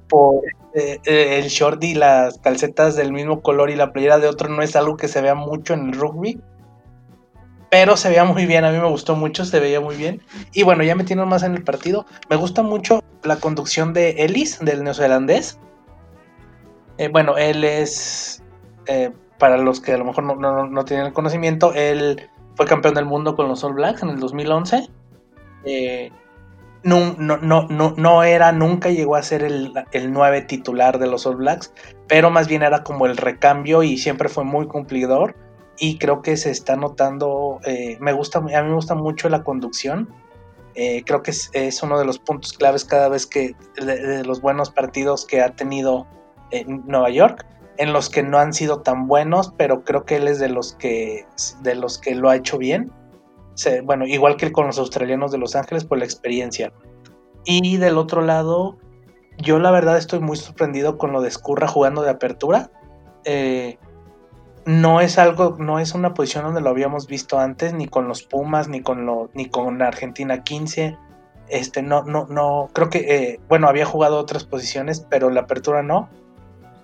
Por 0.09 0.43
eh, 0.75 0.99
eh, 1.05 1.39
el 1.39 1.49
short 1.49 1.83
y 1.85 1.95
las 1.95 2.39
calcetas 2.39 2.97
del 2.97 3.13
mismo 3.13 3.43
color 3.43 3.71
y 3.71 3.77
la 3.77 3.93
playera 3.93 4.19
de 4.19 4.29
otro 4.29 4.49
no 4.49 4.63
es 4.63 4.77
algo 4.77 4.97
que 4.97 5.09
se 5.09 5.21
vea 5.21 5.35
mucho 5.35 5.75
en 5.75 5.89
el 5.89 5.93
rugby. 5.93 6.41
Pero 7.71 7.97
se 7.97 8.09
veía 8.09 8.25
muy 8.25 8.47
bien, 8.47 8.65
a 8.65 8.73
mí 8.73 8.79
me 8.79 8.89
gustó 8.89 9.15
mucho, 9.15 9.45
se 9.45 9.61
veía 9.61 9.81
muy 9.81 9.97
bien. 9.97 10.21
Y 10.53 10.65
bueno, 10.65 10.83
ya 10.83 10.97
metiendo 10.97 11.25
más 11.25 11.45
en 11.45 11.55
el 11.55 11.63
partido, 11.63 12.05
me 12.29 12.37
gusta 12.37 12.63
mucho 12.63 13.03
la 13.23 13.37
conducción 13.37 13.93
de 13.93 14.11
Ellis, 14.25 14.59
del 14.61 14.83
neozelandés. 14.83 15.59
Eh, 16.99 17.09
bueno, 17.09 17.39
él 17.39 17.63
es, 17.65 18.43
eh, 18.87 19.13
para 19.39 19.57
los 19.57 19.81
que 19.81 19.93
a 19.93 19.99
lo 19.99 20.05
mejor 20.05 20.25
no, 20.25 20.35
no, 20.35 20.67
no, 20.67 20.85
tienen 20.85 21.07
el 21.07 21.13
conocimiento, 21.13 21.73
él 21.75 22.29
fue 22.57 22.67
campeón 22.67 22.95
del 22.95 23.07
mundo 23.07 23.37
con 23.37 23.49
los 23.49 23.63
All 23.63 23.75
Blacks 23.75 24.03
en 24.03 24.11
el 24.11 24.21
2011. 24.21 24.89
Eh, 25.65 26.11
no, 26.83 27.15
no, 27.19 27.37
no, 27.37 27.69
no, 27.69 28.23
era, 28.25 28.53
nunca 28.53 28.91
llegó 28.91 29.15
a 29.15 29.23
ser 29.23 29.45
el, 29.45 29.73
el 29.93 30.13
9 30.13 30.43
titular 30.43 30.99
de 30.99 31.07
los 31.07 31.27
All 31.27 31.37
Blacks, 31.37 31.73
pero 32.09 32.31
más 32.31 32.49
bien 32.49 32.63
era 32.63 32.83
como 32.83 33.07
el 33.07 33.17
recambio 33.17 33.83
y 33.83 33.97
siempre 33.97 34.29
fue 34.29 34.45
muy 34.45 34.67
cumplidor. 34.67 35.37
Y 35.81 35.99
creo 35.99 36.23
que 36.23 36.37
se 36.37 36.51
está 36.51 36.77
notando, 36.77 37.59
eh, 37.65 37.97
me 38.01 38.13
gusta, 38.13 38.39
a 38.39 38.43
mí 38.43 38.53
me 38.53 38.75
gusta 38.75 38.95
mucho 38.95 39.29
la 39.29 39.43
conducción 39.43 40.09
eh, 40.75 41.03
creo 41.05 41.23
que 41.23 41.33
es, 41.33 41.51
es, 41.53 41.83
uno 41.83 41.99
de 41.99 42.05
los 42.05 42.19
puntos 42.19 42.53
claves 42.53 42.85
cada 42.85 43.09
vez 43.09 43.27
que 43.27 43.57
de, 43.77 43.97
de, 43.97 44.25
los 44.25 44.41
buenos 44.41 44.71
partidos 44.71 45.27
que 45.27 45.41
ha 45.41 45.51
tenido 45.51 46.07
en 46.53 46.85
Nueva 46.87 47.11
York, 47.11 47.45
en 47.77 47.93
los 47.93 48.09
que 48.09 48.23
no 48.23 48.39
han 48.39 48.53
sido 48.53 48.81
tan 48.83 49.07
buenos, 49.09 49.53
pero 49.57 49.85
creo 49.85 50.05
que 50.05 50.17
él 50.17 50.29
es 50.29 50.39
de 50.39 50.49
los 50.49 50.75
que, 50.75 51.27
de 51.63 51.75
los 51.75 51.99
que 51.99 52.15
lo 52.15 52.31
ha 52.31 52.37
hecho 52.37 52.57
bien. 52.57 52.93
Se, 53.55 53.81
bueno, 53.81 54.07
igual 54.07 54.37
que 54.37 54.53
con 54.53 54.67
los 54.67 54.79
australianos 54.79 55.33
de 55.33 55.39
Los 55.39 55.57
Ángeles 55.57 55.85
por 55.85 55.99
la 55.99 56.05
experiencia. 56.05 56.73
Y 57.45 57.77
del 57.79 57.99
otro 57.99 58.23
lado, 58.23 58.79
yo 59.39 59.59
la 59.59 59.71
verdad 59.71 59.97
estoy 59.97 60.21
muy 60.21 60.37
sorprendido 60.37 60.99
con 60.99 61.13
lo 61.13 61.21
de 61.21 61.29
Escurra 61.29 61.67
jugando 61.67 62.03
de 62.03 62.11
apertura. 62.11 62.71
Eh, 63.25 63.79
no 64.67 65.01
es 65.01 65.19
algo, 65.19 65.57
no 65.59 65.79
es 65.79 65.95
una 65.95 66.15
posición 66.15 66.45
donde 66.45 66.61
lo 66.61 66.71
habíamos 66.71 67.07
visto 67.07 67.39
antes, 67.39 67.73
ni 67.73 67.87
con 67.87 68.09
los 68.09 68.23
Pumas, 68.23 68.69
ni 68.69 68.83
con 68.83 69.07
lo, 69.07 69.31
ni 69.35 69.47
con 69.47 69.83
Argentina 69.83 70.43
15. 70.43 70.97
Este, 71.49 71.83
no, 71.83 72.05
no, 72.05 72.27
no, 72.29 72.69
creo 72.73 72.91
que, 72.91 72.99
eh, 72.99 73.41
bueno, 73.49 73.69
había 73.69 73.85
jugado 73.85 74.19
otras 74.19 74.45
posiciones, 74.45 75.07
pero 75.09 75.31
la 75.31 75.43
apertura 75.43 75.83
no. 75.83 76.09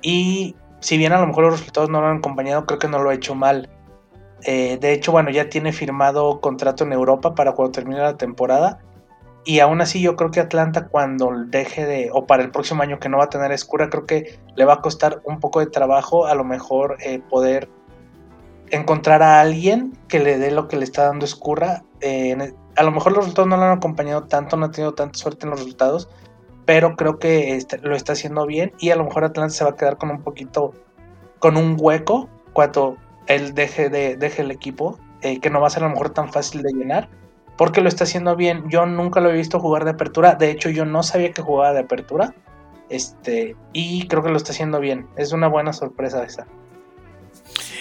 Y 0.03 0.57
si 0.81 0.99
bien 0.99 1.12
a 1.12 1.21
lo 1.21 1.27
mejor 1.27 1.45
los 1.45 1.59
resultados 1.59 1.91
no 1.91 2.01
lo 2.01 2.09
han 2.09 2.19
acompañado, 2.19 2.67
creo 2.67 2.79
que 2.79 2.89
no 2.89 2.99
lo 2.99 3.11
ha 3.11 3.15
hecho 3.15 3.35
mal. 3.35 3.69
Eh, 4.43 4.79
de 4.81 4.93
hecho, 4.93 5.12
bueno, 5.12 5.31
ya 5.31 5.49
tiene 5.49 5.73
firmado 5.73 6.41
contrato 6.41 6.85
en 6.85 6.93
Europa 6.93 7.35
para 7.35 7.53
cuando 7.53 7.73
termine 7.73 8.01
la 8.01 8.17
temporada. 8.17 8.81
Y 9.47 9.61
aún 9.61 9.81
así 9.81 10.01
yo 10.01 10.17
creo 10.17 10.33
que 10.33 10.41
Atlanta 10.41 10.89
cuando 10.89 11.31
deje 11.47 11.87
de, 11.87 12.11
o 12.13 12.27
para 12.27 12.43
el 12.43 12.51
próximo 12.51 12.83
año 12.83 12.99
que 12.99 13.09
no 13.09 13.19
va 13.19 13.25
a 13.25 13.31
tener 13.31 13.53
escura, 13.53 13.89
creo 13.89 14.05
que 14.05 14.41
le 14.57 14.65
va 14.65 14.75
a 14.75 14.81
costar 14.81 15.23
un 15.23 15.39
poco 15.39 15.61
de 15.61 15.67
trabajo 15.67 16.27
a 16.27 16.35
lo 16.35 16.43
mejor 16.43 16.97
eh, 17.01 17.21
poder 17.31 17.71
encontrar 18.73 19.23
a 19.23 19.41
alguien 19.41 19.97
que 20.09 20.19
le 20.19 20.39
dé 20.39 20.51
lo 20.51 20.67
que 20.67 20.77
le 20.77 20.83
está 20.83 21.05
dando 21.05 21.25
escurra. 21.25 21.85
Eh, 22.01 22.37
a 22.75 22.83
lo 22.83 22.91
mejor 22.91 23.13
los 23.13 23.21
resultados 23.21 23.49
no 23.49 23.57
lo 23.57 23.63
han 23.63 23.79
acompañado 23.79 24.25
tanto, 24.25 24.57
no 24.57 24.67
ha 24.67 24.71
tenido 24.73 24.95
tanta 24.95 25.17
suerte 25.17 25.47
en 25.47 25.51
los 25.51 25.61
resultados, 25.61 26.09
pero 26.65 26.97
creo 26.97 27.21
que 27.21 27.55
este, 27.55 27.79
lo 27.79 27.95
está 27.95 28.15
haciendo 28.15 28.47
bien 28.47 28.73
y 28.81 28.91
a 28.91 28.97
lo 28.97 29.05
mejor 29.05 29.23
Atlanta 29.23 29.55
se 29.55 29.63
va 29.63 29.71
a 29.71 29.77
quedar 29.77 29.97
con 29.97 30.11
un 30.11 30.23
poquito, 30.23 30.75
con 31.39 31.57
un 31.57 31.77
hueco 31.79 32.29
cuando 32.53 32.97
él 33.29 33.55
deje, 33.55 33.91
de, 33.91 34.17
deje 34.17 34.43
el 34.43 34.51
equipo, 34.51 34.99
eh, 35.21 35.39
que 35.39 35.51
no 35.51 35.61
va 35.61 35.69
a 35.69 35.71
ser 35.71 35.85
a 35.85 35.87
lo 35.87 35.93
mejor 35.93 36.11
tan 36.11 36.33
fácil 36.33 36.63
de 36.63 36.73
llenar 36.73 37.09
porque 37.57 37.81
lo 37.81 37.88
está 37.88 38.05
haciendo 38.05 38.37
bien. 38.37 38.64
Yo 38.69 38.87
nunca 38.87 39.21
lo 39.21 39.31
he 39.31 39.35
visto 39.35 39.61
jugar 39.61 39.85
de 39.85 39.92
apertura. 39.92 40.35
De 40.35 40.51
hecho, 40.51 40.71
yo 40.71 40.85
no 40.85 41.03
sabía 41.03 41.33
que 41.33 41.42
jugaba 41.42 41.73
de 41.73 41.81
apertura. 41.81 42.35
Este, 42.88 43.57
y 43.73 44.07
creo 44.07 44.23
que 44.23 44.31
lo 44.31 44.37
está 44.37 44.53
haciendo 44.53 44.81
bien. 44.81 45.09
Es 45.16 45.33
una 45.33 45.49
buena 45.49 45.73
sorpresa 45.73 46.23
esa. 46.25 46.47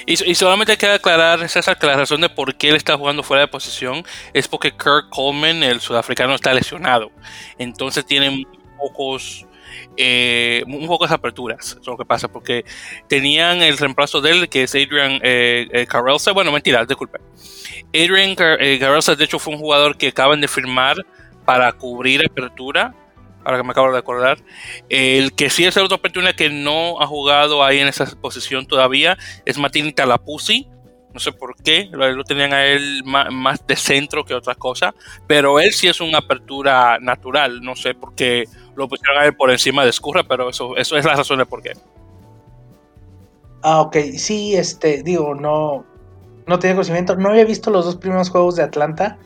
Y, 0.05 0.31
y 0.31 0.35
solamente 0.35 0.73
hay 0.73 0.77
que 0.77 0.87
aclarar 0.87 1.41
esa 1.41 1.75
que 1.75 1.87
la 1.87 1.97
razón 1.97 2.21
de 2.21 2.29
por 2.29 2.55
qué 2.55 2.69
él 2.69 2.75
está 2.75 2.97
jugando 2.97 3.23
fuera 3.23 3.41
de 3.41 3.47
posición 3.47 4.03
es 4.33 4.47
porque 4.47 4.71
Kirk 4.71 5.09
Coleman, 5.09 5.63
el 5.63 5.79
sudafricano, 5.79 6.35
está 6.35 6.53
lesionado. 6.53 7.11
Entonces 7.57 8.05
tienen 8.05 8.45
pocos 8.77 9.45
eh, 9.97 10.63
muy 10.67 10.85
pocas 10.87 11.11
aperturas, 11.11 11.77
es 11.79 11.87
lo 11.87 11.97
que 11.97 12.05
pasa, 12.05 12.27
porque 12.27 12.65
tenían 13.07 13.61
el 13.61 13.77
reemplazo 13.77 14.19
de 14.21 14.31
él, 14.31 14.49
que 14.49 14.63
es 14.63 14.75
Adrian 14.75 15.19
eh, 15.23 15.67
eh, 15.71 15.87
Carrelsa, 15.87 16.33
bueno, 16.33 16.51
mentira, 16.51 16.85
disculpe. 16.85 17.19
Adrian 18.03 18.35
Car 18.35 18.61
eh, 18.61 18.77
de 18.77 19.23
hecho, 19.23 19.39
fue 19.39 19.53
un 19.53 19.59
jugador 19.59 19.97
que 19.97 20.09
acaban 20.09 20.41
de 20.41 20.47
firmar 20.47 20.97
para 21.45 21.71
cubrir 21.71 22.25
apertura, 22.25 22.93
ahora 23.43 23.57
que 23.57 23.63
me 23.63 23.71
acabo 23.71 23.91
de 23.91 23.99
acordar. 23.99 24.37
El 24.89 25.33
que 25.33 25.49
sí 25.49 25.65
es 25.65 25.77
otra 25.77 25.97
apertura 25.97 26.33
que 26.33 26.49
no 26.49 27.01
ha 27.01 27.07
jugado 27.07 27.63
ahí 27.63 27.79
en 27.79 27.87
esa 27.87 28.05
posición 28.19 28.65
todavía 28.65 29.17
es 29.45 29.57
Martín 29.57 29.93
Talapuzzi, 29.93 30.67
no 31.13 31.19
sé 31.21 31.31
por 31.31 31.55
qué, 31.55 31.87
lo, 31.93 32.23
tenían 32.25 32.53
a 32.53 32.65
él 32.65 33.01
más, 33.05 33.31
más, 33.31 33.65
de 33.65 33.77
centro 33.77 34.25
que 34.25 34.33
otra 34.33 34.53
cosa, 34.53 34.93
pero 35.27 35.61
él 35.61 35.71
sí 35.71 35.87
es 35.87 36.01
una 36.01 36.17
apertura 36.17 36.99
natural, 36.99 37.61
no 37.61 37.75
sé 37.75 37.93
por 37.93 38.15
qué 38.15 38.43
lo 38.75 38.89
pusieron 38.89 39.19
a 39.21 39.25
él 39.25 39.33
por 39.33 39.49
encima 39.49 39.85
de 39.85 39.91
Escurra, 39.91 40.23
pero 40.23 40.49
eso, 40.49 40.75
eso 40.75 40.97
es 40.97 41.05
la 41.05 41.15
razón 41.15 41.39
de 41.39 41.45
por 41.45 41.61
qué. 41.61 41.71
Ah, 43.61 43.79
ok, 43.81 43.95
sí, 44.17 44.55
este, 44.55 45.03
digo, 45.03 45.33
no, 45.33 45.85
no 46.47 46.59
tenía 46.59 46.75
conocimiento. 46.75 47.15
No 47.15 47.29
había 47.29 47.45
visto 47.45 47.71
los 47.71 47.85
dos 47.85 47.95
primeros 47.95 48.29
juegos 48.29 48.55
de 48.55 48.63
Atlanta. 48.63 49.17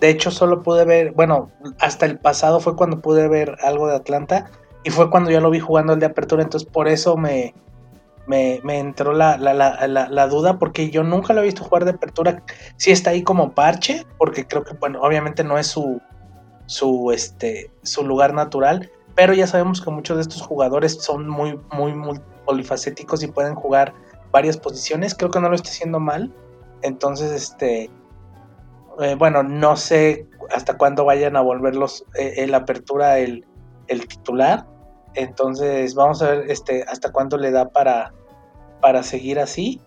De 0.00 0.08
hecho, 0.08 0.30
solo 0.30 0.62
pude 0.62 0.84
ver, 0.84 1.12
bueno, 1.12 1.50
hasta 1.78 2.06
el 2.06 2.18
pasado 2.18 2.60
fue 2.60 2.76
cuando 2.76 3.00
pude 3.00 3.28
ver 3.28 3.56
algo 3.62 3.88
de 3.88 3.96
Atlanta. 3.96 4.50
Y 4.84 4.90
fue 4.90 5.10
cuando 5.10 5.30
ya 5.30 5.40
lo 5.40 5.50
vi 5.50 5.60
jugando 5.60 5.92
el 5.92 6.00
de 6.00 6.06
apertura. 6.06 6.42
Entonces, 6.42 6.68
por 6.68 6.88
eso 6.88 7.16
me, 7.16 7.54
me, 8.26 8.60
entró 8.78 9.12
la, 9.12 9.36
la, 9.36 10.26
duda, 10.28 10.58
porque 10.58 10.90
yo 10.90 11.02
nunca 11.02 11.34
lo 11.34 11.40
he 11.40 11.44
visto 11.44 11.64
jugar 11.64 11.84
de 11.84 11.92
apertura. 11.92 12.42
Sí 12.76 12.90
está 12.90 13.10
ahí 13.10 13.22
como 13.22 13.52
parche, 13.52 14.06
porque 14.16 14.46
creo 14.46 14.64
que, 14.64 14.74
bueno, 14.74 15.00
obviamente 15.02 15.44
no 15.44 15.58
es 15.58 15.66
su, 15.66 16.00
su, 16.66 17.10
este, 17.12 17.70
su 17.82 18.06
lugar 18.06 18.32
natural. 18.32 18.90
Pero 19.14 19.34
ya 19.34 19.46
sabemos 19.46 19.82
que 19.82 19.90
muchos 19.90 20.16
de 20.16 20.22
estos 20.22 20.40
jugadores 20.40 20.94
son 20.94 21.28
muy, 21.28 21.58
muy, 21.72 21.92
muy 21.92 22.20
polifacéticos 22.46 23.22
y 23.22 23.26
pueden 23.26 23.54
jugar 23.54 23.92
varias 24.30 24.56
posiciones. 24.56 25.14
Creo 25.14 25.30
que 25.30 25.40
no 25.40 25.48
lo 25.48 25.56
está 25.56 25.68
haciendo 25.68 26.00
mal. 26.00 26.32
Entonces, 26.82 27.30
este, 27.30 27.90
eh, 29.00 29.14
bueno, 29.16 29.42
no 29.42 29.76
sé 29.76 30.26
hasta 30.54 30.76
cuándo 30.76 31.04
vayan 31.04 31.36
a 31.36 31.40
volverlos 31.40 32.04
eh, 32.18 32.34
el 32.38 32.54
apertura 32.54 33.18
el, 33.18 33.46
el, 33.88 34.06
titular. 34.06 34.66
Entonces, 35.14 35.94
vamos 35.94 36.22
a 36.22 36.30
ver 36.30 36.50
este, 36.50 36.84
hasta 36.84 37.12
cuándo 37.12 37.36
le 37.36 37.50
da 37.50 37.68
para, 37.68 38.12
para 38.80 39.02
seguir 39.02 39.38
así. 39.38 39.80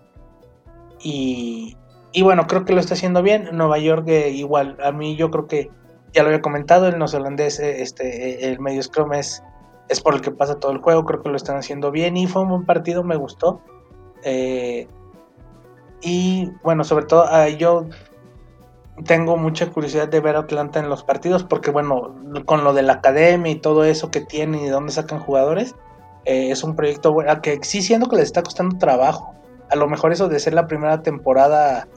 Y, 1.00 1.78
y 2.12 2.22
bueno, 2.22 2.48
creo 2.48 2.66
que 2.66 2.74
lo 2.74 2.80
está 2.80 2.94
haciendo 2.94 3.22
bien. 3.22 3.50
Nueva 3.52 3.78
York 3.80 4.08
eh, 4.08 4.30
igual, 4.30 4.78
a 4.84 4.92
mí 4.92 5.16
yo 5.16 5.32
creo 5.32 5.48
que 5.48 5.70
ya 6.14 6.22
lo 6.22 6.30
había 6.30 6.42
comentado, 6.42 6.88
el 6.88 6.98
neozelandés, 6.98 7.60
este, 7.60 8.48
el 8.48 8.60
medio 8.60 8.84
scrum 8.84 9.14
es, 9.14 9.44
es 9.90 10.00
por 10.00 10.14
el 10.14 10.22
que 10.22 10.30
pasa 10.32 10.60
todo 10.60 10.72
el 10.72 10.78
juego, 10.78 11.06
creo 11.06 11.24
que 11.24 11.30
lo 11.30 11.36
están 11.36 11.58
haciendo 11.58 11.90
bien 11.90 12.16
y 12.16 12.28
fue 12.28 12.44
un 12.44 12.50
buen 12.50 12.66
partido, 12.66 13.04
me 13.04 13.16
gustó. 13.16 13.62
Eh, 14.24 14.88
y 16.04 16.52
bueno, 16.64 16.84
sobre 16.84 17.06
todo 17.06 17.26
ah, 17.30 17.48
yo 17.48 17.88
tengo 19.06 19.38
mucha 19.38 19.70
curiosidad 19.72 20.08
de 20.08 20.20
ver 20.20 20.36
a 20.36 20.40
Atlanta 20.40 20.80
en 20.80 20.90
los 20.90 21.04
partidos 21.04 21.44
porque 21.44 21.72
bueno, 21.72 22.16
con 22.46 22.64
lo 22.64 22.74
de 22.74 22.84
la 22.84 22.94
academia 22.94 23.52
y 23.52 23.56
todo 23.56 23.86
eso 23.86 24.12
que 24.12 24.22
tienen 24.22 24.62
y 24.62 24.66
de 24.66 24.72
dónde 24.72 24.92
sacan 24.92 25.20
jugadores, 25.20 25.76
eh, 26.26 26.52
es 26.52 26.64
un 26.64 26.76
proyecto 26.76 27.16
que 27.42 27.60
sí 27.64 27.82
siendo 27.82 28.08
que 28.08 28.18
les 28.18 28.26
está 28.26 28.44
costando 28.44 28.78
trabajo. 28.78 29.34
A 29.70 29.76
lo 29.76 29.88
mejor 29.88 30.12
eso 30.12 30.28
de 30.28 30.40
ser 30.40 30.54
la 30.54 30.68
primera 30.68 31.02
temporada 31.02 31.88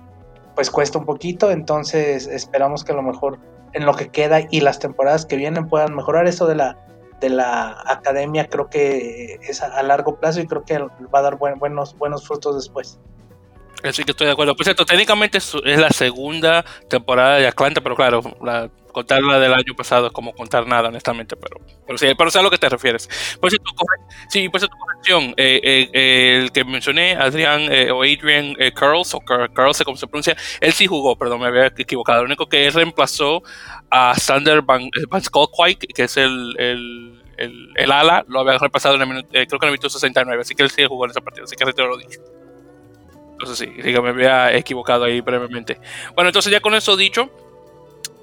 pues 0.54 0.70
cuesta 0.70 0.98
un 0.98 1.04
poquito, 1.04 1.50
entonces 1.50 2.26
esperamos 2.26 2.82
que 2.82 2.92
a 2.92 2.94
lo 2.94 3.02
mejor 3.02 3.38
en 3.74 3.84
lo 3.84 3.94
que 3.94 4.08
queda 4.08 4.40
y 4.50 4.60
las 4.60 4.78
temporadas 4.78 5.26
que 5.26 5.36
vienen 5.36 5.68
puedan 5.68 5.94
mejorar 5.94 6.26
eso 6.26 6.46
de 6.46 6.54
la 6.54 6.78
de 7.20 7.30
la 7.30 7.82
academia 7.86 8.46
creo 8.46 8.68
que 8.68 9.38
es 9.42 9.62
a, 9.62 9.82
largo 9.82 10.16
plazo 10.16 10.40
y 10.40 10.46
creo 10.46 10.64
que 10.64 10.78
va 10.78 11.18
a 11.18 11.22
dar 11.22 11.36
buenos 11.36 11.96
buenos 11.98 12.26
frutos 12.26 12.56
después. 12.56 12.98
Sí 13.92 14.04
que 14.04 14.10
estoy 14.12 14.26
de 14.26 14.32
acuerdo. 14.32 14.54
Por 14.54 14.64
cierto, 14.64 14.84
técnicamente 14.84 15.38
es 15.38 15.54
la 15.64 15.90
segunda 15.90 16.64
temporada 16.88 17.36
de 17.36 17.46
Atlanta, 17.46 17.80
pero 17.80 17.94
claro, 17.94 18.22
la, 18.42 18.68
contar 18.96 19.22
la 19.22 19.38
del 19.38 19.52
año 19.52 19.74
pasado 19.76 20.06
es 20.06 20.12
como 20.12 20.32
contar 20.32 20.66
nada, 20.66 20.88
honestamente, 20.88 21.36
pero, 21.36 21.60
pero 21.86 21.98
sí, 21.98 22.06
pero 22.16 22.30
sé 22.30 22.38
a 22.38 22.42
lo 22.42 22.50
que 22.50 22.56
te 22.56 22.66
refieres. 22.66 23.06
Por 23.38 23.50
cierto, 23.50 23.70
sí, 24.30 24.48
por 24.48 24.58
cierto, 24.58 24.74
corrección, 24.78 25.34
eh, 25.36 25.60
eh, 25.92 26.38
el 26.40 26.50
que 26.50 26.64
mencioné, 26.64 27.14
Adrian 27.14 27.70
eh, 27.70 27.90
o 27.90 28.02
Adrian 28.02 28.54
Curls, 28.74 29.12
o 29.12 29.20
Curls, 29.20 29.84
como 29.84 29.98
se 29.98 30.06
pronuncia, 30.06 30.34
él 30.62 30.72
sí 30.72 30.86
jugó, 30.86 31.14
perdón, 31.14 31.40
me 31.40 31.48
había 31.48 31.66
equivocado. 31.66 32.20
Lo 32.20 32.26
único 32.26 32.46
que 32.46 32.66
él 32.66 32.72
reemplazó 32.72 33.42
a 33.90 34.14
Sander 34.18 34.62
Van, 34.62 34.88
Van 35.10 35.22
que 35.94 36.02
es 36.02 36.16
el, 36.16 36.56
el 36.58 37.22
el, 37.36 37.68
el, 37.74 37.92
ala 37.92 38.24
lo 38.28 38.40
había 38.40 38.56
reemplazado 38.56 38.94
en 38.94 39.02
el 39.02 39.08
minuto, 39.08 39.28
creo 39.30 39.46
que 39.46 39.56
en 39.56 39.64
el 39.64 39.72
minuto 39.72 39.90
69, 39.90 40.40
así 40.40 40.54
que 40.54 40.62
él 40.62 40.70
sí 40.70 40.86
jugó 40.86 41.04
en 41.04 41.10
ese 41.10 41.20
partido, 41.20 41.44
así 41.44 41.54
que 41.54 41.70
te 41.70 41.82
lo 41.82 41.98
dicho. 41.98 42.18
Entonces 43.38 43.58
sí, 43.58 43.82
sí 43.82 44.00
me 44.00 44.08
había 44.08 44.54
equivocado 44.54 45.04
ahí 45.04 45.20
brevemente. 45.20 45.78
Bueno, 46.14 46.30
entonces 46.30 46.50
ya 46.50 46.60
con 46.60 46.74
eso 46.74 46.96
dicho, 46.96 47.30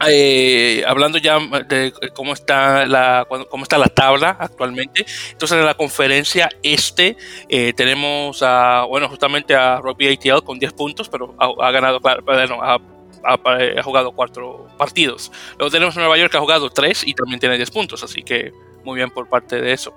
eh, 0.10 0.84
hablando 0.88 1.18
ya 1.18 1.40
de 1.68 1.94
cómo 2.14 2.34
está 2.34 2.86
la 2.86 3.26
cómo 3.50 3.64
está 3.64 3.78
la 3.78 3.88
tabla 3.88 4.36
actualmente. 4.40 5.06
Entonces 5.32 5.58
en 5.58 5.66
la 5.66 5.76
conferencia 5.76 6.50
este 6.64 7.16
eh, 7.48 7.74
tenemos 7.74 8.42
a 8.42 8.86
bueno 8.86 9.08
justamente 9.08 9.56
a 9.56 9.80
Robbie 9.80 10.14
ATL 10.14 10.44
con 10.44 10.60
10 10.60 10.74
puntos, 10.74 11.10
pero 11.10 11.36
ha, 11.38 11.72
ganado 11.72 12.02
ha, 12.04 12.80
ha, 13.24 13.84
jugado 13.84 14.12
cuatro 14.12 14.68
partidos. 14.78 15.32
Luego 15.58 15.72
tenemos 15.72 15.96
a 15.96 16.00
Nueva 16.00 16.18
York 16.18 16.32
que 16.32 16.38
ha 16.38 16.42
jugado 16.42 16.70
3 16.70 17.08
y 17.08 17.14
también 17.14 17.40
tiene 17.40 17.56
10 17.56 17.72
puntos, 17.72 18.04
así 18.04 18.24
que 18.24 18.52
muy 18.84 18.98
bien 18.98 19.10
por 19.10 19.30
parte 19.30 19.62
de 19.62 19.74
eso. 19.74 19.94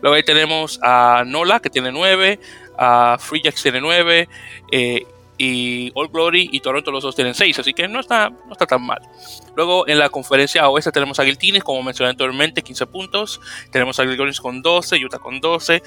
Luego 0.00 0.14
ahí 0.14 0.22
tenemos 0.22 0.78
a 0.82 1.24
Nola 1.26 1.60
que 1.60 1.70
tiene 1.70 1.90
9, 1.90 2.38
a 2.80 3.18
Free 3.20 3.42
Jacks 3.42 3.62
tiene 3.62 3.80
9 3.80 4.26
eh, 4.72 5.06
y 5.36 5.92
All 5.94 6.08
Glory 6.08 6.48
y 6.50 6.60
Toronto 6.60 6.90
los 6.90 7.02
dos 7.02 7.14
tienen 7.14 7.34
6, 7.34 7.58
así 7.58 7.72
que 7.72 7.86
no 7.88 8.00
está, 8.00 8.30
no 8.30 8.52
está 8.52 8.66
tan 8.66 8.82
mal. 8.82 9.00
Luego 9.54 9.86
en 9.86 9.98
la 9.98 10.08
conferencia 10.08 10.68
oeste 10.68 10.90
tenemos 10.90 11.18
a 11.20 11.22
Guiltines, 11.22 11.62
como 11.62 11.82
mencioné 11.82 12.10
anteriormente, 12.10 12.62
15 12.62 12.86
puntos. 12.86 13.40
Tenemos 13.70 13.98
a 14.00 14.04
Gilgonis 14.04 14.40
con 14.40 14.60
12, 14.60 15.02
Utah 15.04 15.18
con 15.18 15.40
12, 15.40 15.82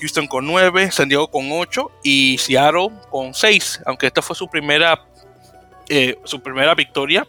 Houston 0.00 0.26
con 0.26 0.46
9, 0.46 0.90
San 0.90 1.08
Diego 1.08 1.28
con 1.28 1.48
8 1.50 1.90
y 2.02 2.38
Seattle 2.38 2.90
con 3.10 3.34
6, 3.34 3.82
aunque 3.86 4.06
esta 4.06 4.22
fue 4.22 4.34
su 4.34 4.48
primera, 4.48 5.04
eh, 5.88 6.18
su 6.24 6.40
primera 6.40 6.74
victoria 6.74 7.26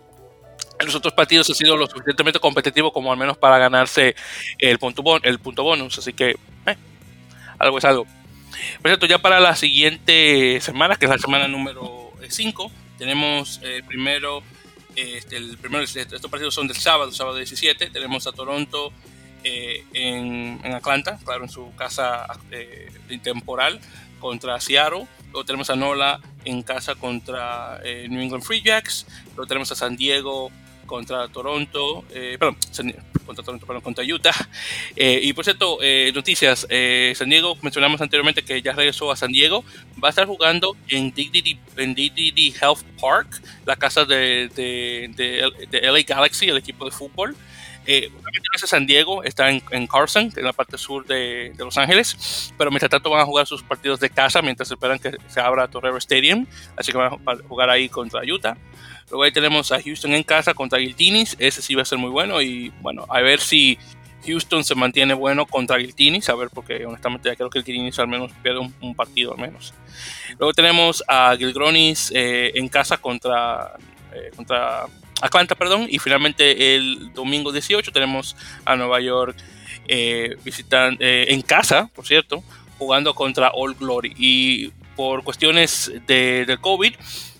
en 0.79 0.85
los 0.85 0.95
otros 0.95 1.13
partidos 1.13 1.49
ha 1.49 1.53
sido 1.53 1.75
lo 1.75 1.87
suficientemente 1.87 2.39
competitivo 2.39 2.93
como 2.93 3.11
al 3.11 3.17
menos 3.17 3.37
para 3.37 3.57
ganarse 3.57 4.15
el 4.57 4.79
punto, 4.79 5.03
el 5.23 5.39
punto 5.39 5.63
bonus. 5.63 5.97
Así 5.97 6.13
que 6.13 6.37
eh, 6.65 6.77
algo 7.59 7.77
es 7.77 7.85
algo. 7.85 8.05
Por 8.81 8.91
cierto, 8.91 9.05
ya 9.05 9.19
para 9.19 9.39
la 9.39 9.55
siguiente 9.55 10.59
semana, 10.61 10.95
que 10.95 11.05
es 11.05 11.11
la 11.11 11.17
semana 11.17 11.47
número 11.47 12.11
5, 12.27 12.65
eh, 12.65 12.69
tenemos 12.97 13.59
eh, 13.63 13.81
primero, 13.87 14.43
este, 14.95 15.37
el 15.37 15.57
primero, 15.57 15.83
estos 15.83 16.29
partidos 16.29 16.53
son 16.53 16.67
del 16.67 16.77
sábado, 16.77 17.11
sábado 17.11 17.37
17, 17.37 17.89
tenemos 17.89 18.27
a 18.27 18.31
Toronto 18.31 18.91
eh, 19.43 19.85
en, 19.93 20.59
en, 20.63 20.73
Atlanta, 20.73 21.19
claro, 21.23 21.43
en 21.43 21.49
su 21.49 21.73
casa 21.75 22.27
temporal 23.23 23.79
contra 24.19 24.59
Seattle. 24.59 25.07
Luego 25.31 25.45
tenemos 25.45 25.69
a 25.69 25.75
Nola 25.75 26.19
en 26.43 26.63
casa 26.63 26.95
contra 26.95 27.79
New 27.83 28.19
England 28.19 28.43
Free 28.43 28.61
Jacks. 28.61 29.05
Luego 29.35 29.45
tenemos 29.45 29.71
a 29.71 29.75
San 29.75 29.95
Diego 29.95 30.51
contra 30.89 31.27
Toronto, 31.27 32.03
eh, 32.09 32.35
perdón, 32.39 32.57
contra 33.23 33.45
Toronto, 33.45 33.67
perdón, 33.67 33.83
contra 33.83 34.03
Utah. 34.03 34.33
Eh, 34.95 35.19
y 35.21 35.33
por 35.33 35.45
cierto, 35.45 35.77
eh, 35.81 36.11
noticias, 36.15 36.67
San 37.15 37.29
Diego, 37.29 37.55
mencionamos 37.61 38.01
anteriormente 38.01 38.43
que 38.43 38.59
ya 38.61 38.73
regresó 38.73 39.11
a 39.11 39.15
San 39.15 39.31
Diego, 39.31 39.63
va 40.03 40.07
a 40.07 40.09
estar 40.09 40.25
jugando 40.25 40.75
en 40.87 41.11
DDD, 41.11 42.55
Health 42.59 42.83
Park, 42.99 43.41
la 43.65 43.75
casa 43.75 44.03
de, 44.03 44.49
de, 44.55 45.11
de, 45.69 45.81
LA 45.91 46.01
Galaxy, 46.01 46.49
el 46.49 46.57
equipo 46.57 46.85
de 46.85 46.91
fútbol. 46.91 47.35
Eh, 47.91 48.11
San 48.65 48.85
Diego 48.85 49.23
está 49.23 49.49
en, 49.49 49.87
Carson, 49.87 50.31
en 50.35 50.43
la 50.43 50.53
parte 50.53 50.77
sur 50.77 51.07
de, 51.07 51.51
Los 51.57 51.75
Ángeles, 51.75 52.53
pero 52.55 52.69
mientras 52.69 52.91
tanto 52.91 53.09
van 53.09 53.21
a 53.21 53.25
jugar 53.25 53.47
sus 53.47 53.63
partidos 53.63 53.99
de 53.99 54.11
casa 54.11 54.43
mientras 54.43 54.69
esperan 54.69 54.99
que 54.99 55.13
se 55.27 55.39
abra 55.39 55.67
Torrero 55.67 55.97
Stadium, 55.97 56.45
así 56.77 56.91
que 56.91 56.99
van 56.99 57.13
a 57.13 57.37
jugar 57.47 57.69
ahí 57.71 57.89
contra 57.89 58.21
Utah. 58.21 58.55
Luego 59.09 59.23
ahí 59.23 59.31
tenemos 59.31 59.71
a 59.71 59.81
Houston 59.81 60.13
en 60.13 60.21
casa 60.21 60.53
contra 60.53 60.77
Guiltinis, 60.77 61.35
ese 61.39 61.63
sí 61.63 61.73
va 61.73 61.81
a 61.81 61.85
ser 61.85 61.97
muy 61.97 62.11
bueno 62.11 62.43
y 62.43 62.71
bueno, 62.81 63.07
a 63.09 63.21
ver 63.21 63.39
si 63.39 63.79
Houston 64.23 64.63
se 64.63 64.75
mantiene 64.75 65.15
bueno 65.15 65.47
contra 65.47 65.77
Guiltinis, 65.77 66.29
a 66.29 66.35
ver 66.35 66.49
porque 66.53 66.85
honestamente 66.85 67.27
ya 67.27 67.35
creo 67.35 67.49
que 67.49 67.63
Guiltinis 67.63 67.97
al 67.97 68.07
menos 68.07 68.31
pierde 68.43 68.59
un, 68.59 68.93
partido 68.93 69.31
al 69.31 69.39
menos. 69.39 69.73
Luego 70.37 70.53
tenemos 70.53 71.03
a 71.07 71.35
Gilgronis 71.35 72.11
eh, 72.13 72.51
en 72.53 72.69
casa 72.69 72.97
contra, 72.97 73.73
eh, 74.13 74.29
contra 74.35 74.85
Atlanta, 75.21 75.55
perdón, 75.55 75.87
y 75.89 75.99
finalmente 75.99 76.75
el 76.75 77.13
domingo 77.13 77.51
18 77.51 77.91
tenemos 77.91 78.35
a 78.65 78.75
Nueva 78.75 79.01
York 79.01 79.35
eh, 79.87 80.37
visitando 80.43 80.97
en 81.01 81.41
casa, 81.41 81.89
por 81.93 82.05
cierto, 82.05 82.43
jugando 82.77 83.13
contra 83.13 83.51
All 83.53 83.75
Glory 83.75 84.13
y 84.17 84.71
por 84.95 85.23
cuestiones 85.23 85.91
de, 86.07 86.45
del 86.45 86.59
COVID 86.59 86.93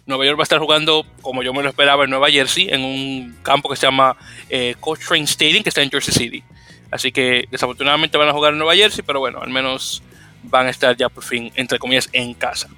Nueva 0.10 0.26
York 0.26 0.40
va 0.40 0.42
a 0.42 0.44
estar 0.44 0.60
jugando, 0.60 1.06
como 1.22 1.44
yo 1.44 1.54
me 1.54 1.62
lo 1.62 1.70
esperaba, 1.70 2.04
en 2.04 2.10
Nueva 2.10 2.32
Jersey, 2.32 2.68
en 2.70 2.84
un 2.84 3.38
campo 3.44 3.70
que 3.70 3.76
se 3.76 3.86
llama 3.86 4.18
eh, 4.50 4.76
Train 5.08 5.24
Stadium, 5.26 5.62
que 5.62 5.70
está 5.70 5.84
en 5.84 5.92
Jersey 5.92 6.14
City. 6.14 6.44
Así 6.90 7.12
que 7.12 7.48
desafortunadamente 7.52 8.18
van 8.18 8.28
a 8.28 8.34
jugar 8.34 8.54
en 8.54 8.58
Nueva 8.58 8.76
Jersey, 8.76 9.04
pero 9.06 9.20
bueno, 9.20 9.40
al 9.40 9.52
menos 9.52 10.02
van 10.42 10.66
a 10.66 10.72
estar 10.72 10.98
ya 10.98 11.10
por 11.10 11.24
fin, 11.24 11.52
entre 11.54 11.78
comillas, 11.78 12.10
en 12.12 12.34
casa. 12.34 12.70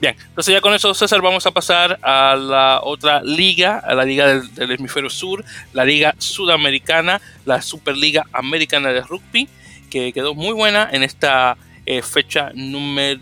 Bien, 0.00 0.16
entonces 0.28 0.52
ya 0.52 0.60
con 0.60 0.74
eso, 0.74 0.92
César, 0.92 1.22
vamos 1.22 1.46
a 1.46 1.50
pasar 1.50 1.98
a 2.02 2.36
la 2.36 2.80
otra 2.82 3.22
liga, 3.22 3.78
a 3.78 3.94
la 3.94 4.04
liga 4.04 4.40
del, 4.40 4.70
hemisferio 4.72 5.08
sur, 5.08 5.44
la 5.72 5.84
liga 5.84 6.14
sudamericana, 6.18 7.20
la 7.44 7.62
Superliga 7.62 8.26
Americana 8.32 8.92
de 8.92 9.00
Rugby, 9.00 9.48
que 9.90 10.12
quedó 10.12 10.34
muy 10.34 10.52
buena 10.52 10.88
en 10.92 11.02
esta 11.02 11.56
eh, 11.86 12.02
fecha 12.02 12.50
número 12.54 13.20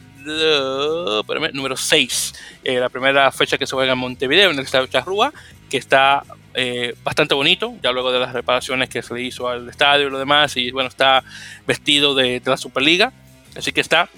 número 1.52 1.76
6, 1.76 2.34
eh, 2.64 2.78
la 2.78 2.88
primera 2.88 3.30
fecha 3.32 3.58
que 3.58 3.66
se 3.66 3.74
juega 3.74 3.92
en 3.92 3.98
Montevideo, 3.98 4.50
en 4.50 4.58
el 4.58 4.64
estadio 4.64 4.86
Charrúa, 4.86 5.32
que 5.68 5.76
está 5.76 6.22
eh, 6.54 6.94
bastante 7.02 7.34
bonito, 7.34 7.74
ya 7.82 7.92
luego 7.92 8.12
de 8.12 8.20
las 8.20 8.32
reparaciones 8.32 8.88
que 8.88 9.02
se 9.02 9.14
le 9.14 9.22
hizo 9.22 9.48
al 9.48 9.68
estadio 9.68 10.08
y 10.08 10.10
lo 10.10 10.18
demás, 10.18 10.56
y 10.56 10.70
bueno, 10.70 10.88
está 10.88 11.24
vestido 11.66 12.14
de, 12.14 12.42
la 12.44 12.56
Superliga, 12.56 13.12
así 13.56 13.72
que 13.72 13.80
está 13.80 14.08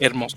hermoso. 0.00 0.36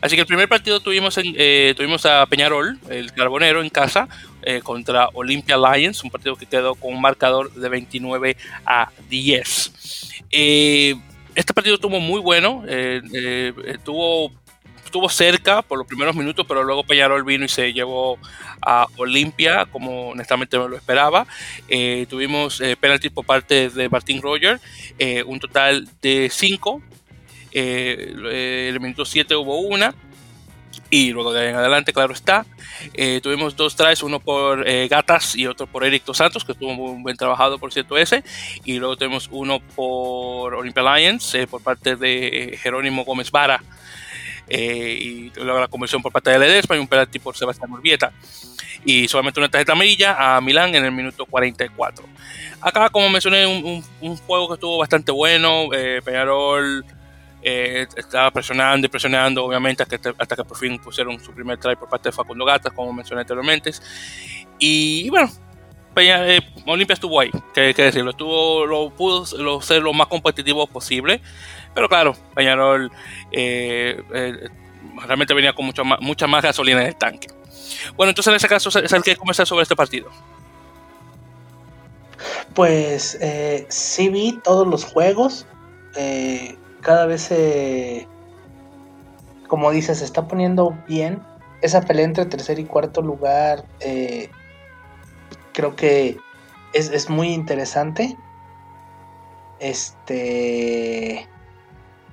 Así 0.00 0.14
que 0.14 0.22
el 0.22 0.26
primer 0.26 0.48
partido 0.48 0.80
tuvimos, 0.80 1.18
eh, 1.22 1.74
tuvimos 1.76 2.06
a 2.06 2.24
Peñarol, 2.26 2.78
el 2.88 3.12
Carbonero, 3.12 3.62
en 3.62 3.68
casa 3.68 4.08
eh, 4.42 4.60
contra 4.62 5.08
Olympia 5.12 5.56
Lions, 5.56 6.02
un 6.02 6.10
partido 6.10 6.36
que 6.36 6.46
quedó 6.46 6.74
con 6.74 6.94
un 6.94 7.00
marcador 7.00 7.52
de 7.52 7.68
29 7.68 8.36
a 8.64 8.90
10. 9.08 9.72
este 11.34 11.54
partido 11.54 11.74
estuvo 11.74 12.00
muy 12.00 12.20
bueno, 12.20 12.64
estuvo, 12.66 14.32
estuvo 14.84 15.08
cerca 15.10 15.60
por 15.60 15.78
los 15.78 15.86
primeros 15.86 16.16
minutos, 16.16 16.46
pero 16.48 16.64
luego 16.64 16.82
Peñarol 16.82 17.22
vino 17.22 17.44
y 17.44 17.48
se 17.48 17.72
llevó 17.72 18.18
a 18.62 18.86
Olimpia, 18.96 19.66
como 19.66 20.10
honestamente 20.10 20.58
me 20.58 20.68
lo 20.68 20.76
esperaba. 20.76 21.26
tuvimos 22.08 22.62
penaltis 22.80 23.10
por 23.10 23.26
parte 23.26 23.68
de 23.68 23.88
Martín 23.90 24.22
Roger, 24.22 24.60
un 25.26 25.38
total 25.38 25.86
de 26.00 26.30
5 26.32 26.82
eh, 27.52 28.14
eh, 28.32 28.68
el 28.70 28.80
minuto 28.80 29.04
7 29.04 29.34
hubo 29.36 29.58
una. 29.60 29.94
Y 30.88 31.12
luego 31.12 31.32
de 31.32 31.40
ahí 31.40 31.48
en 31.48 31.54
adelante, 31.54 31.92
claro 31.92 32.12
está. 32.12 32.44
Eh, 32.94 33.20
tuvimos 33.22 33.54
dos 33.54 33.76
tries, 33.76 34.02
uno 34.02 34.18
por 34.18 34.64
Gatas 34.88 35.36
y 35.36 35.46
otro 35.46 35.66
por 35.68 35.84
Eric 35.84 36.02
Santos, 36.12 36.44
que 36.44 36.52
estuvo 36.52 36.72
muy 36.74 37.00
buen 37.02 37.16
trabajado, 37.16 37.58
por 37.58 37.72
cierto, 37.72 37.96
ese. 37.96 38.24
Y 38.64 38.78
luego 38.78 38.96
tenemos 38.96 39.28
uno 39.30 39.60
por 39.60 40.54
Olympia 40.54 40.96
Lions, 40.96 41.36
por 41.48 41.62
parte 41.62 41.94
de 41.94 42.58
Jerónimo 42.60 43.04
Gómez 43.04 43.30
Vara. 43.30 43.62
y 44.48 45.30
luego 45.36 45.60
la 45.60 45.68
conversión 45.68 46.02
por 46.02 46.10
parte 46.10 46.30
de 46.30 46.40
Ledesma 46.40 46.76
y 46.76 46.80
un 46.80 46.88
penalti 46.88 47.20
por 47.20 47.36
Sebastián 47.36 47.70
Urbieta. 47.70 48.12
Y 48.84 49.06
solamente 49.06 49.38
una 49.38 49.48
tarjeta 49.48 49.72
amarilla 49.72 50.36
a 50.36 50.40
Milán 50.40 50.74
en 50.74 50.84
el 50.84 50.92
minuto 50.92 51.24
44. 51.26 52.04
Acá, 52.60 52.88
como 52.90 53.08
mencioné, 53.10 53.46
un, 53.46 53.84
un, 54.00 54.16
juego 54.16 54.48
que 54.48 54.54
estuvo 54.54 54.78
bastante 54.78 55.12
bueno. 55.12 55.68
Peñarol 56.04 56.84
eh, 57.42 57.86
estaba 57.96 58.30
presionando 58.30 58.86
y 58.86 58.90
presionando, 58.90 59.44
obviamente, 59.44 59.82
hasta 59.82 59.98
que, 59.98 60.14
hasta 60.18 60.36
que 60.36 60.44
por 60.44 60.58
fin 60.58 60.78
pusieron 60.78 61.18
su 61.20 61.32
primer 61.32 61.58
try 61.58 61.74
por 61.74 61.88
parte 61.88 62.10
de 62.10 62.12
Facundo 62.12 62.44
Gatas, 62.44 62.72
como 62.72 62.92
mencioné 62.92 63.22
anteriormente. 63.22 63.72
Y, 64.58 65.08
bueno, 65.08 65.30
eh, 65.96 66.40
Olimpia 66.66 66.94
estuvo 66.94 67.18
ahí, 67.18 67.30
que, 67.54 67.72
decirlo, 67.72 68.10
estuvo, 68.10 68.66
lo 68.66 68.90
pudo 68.90 69.24
ser 69.62 69.82
lo 69.82 69.92
más 69.92 70.08
competitivo 70.08 70.66
posible, 70.66 71.22
pero 71.74 71.88
claro, 71.88 72.14
Peñarol 72.34 72.90
eh, 73.32 74.02
realmente 75.06 75.32
venía 75.32 75.54
con 75.54 75.64
mucho 75.64 75.84
más, 75.84 76.00
mucha 76.00 76.26
más 76.26 76.42
gasolina 76.42 76.82
en 76.82 76.88
el 76.88 76.96
tanque. 76.96 77.28
Bueno, 77.96 78.10
entonces 78.10 78.30
en 78.30 78.36
ese 78.36 78.48
caso 78.48 78.68
es 78.78 78.92
el 78.92 79.02
que 79.02 79.16
comenzar 79.16 79.46
sobre 79.46 79.62
este 79.62 79.76
partido. 79.76 80.10
Pues 82.54 83.18
sí 83.68 84.08
vi 84.10 84.38
todos 84.44 84.66
los 84.66 84.84
juegos. 84.84 85.46
Cada 86.82 87.06
vez 87.06 87.22
se, 87.22 88.06
como 89.48 89.70
dices, 89.70 89.98
se 89.98 90.04
está 90.04 90.26
poniendo 90.28 90.76
bien. 90.88 91.22
Esa 91.62 91.82
pelea 91.82 92.06
entre 92.06 92.24
tercer 92.24 92.58
y 92.58 92.64
cuarto 92.64 93.02
lugar 93.02 93.64
eh, 93.80 94.30
creo 95.52 95.76
que 95.76 96.16
es, 96.72 97.10
muy 97.10 97.28
interesante. 97.28 98.16
Este. 99.58 101.26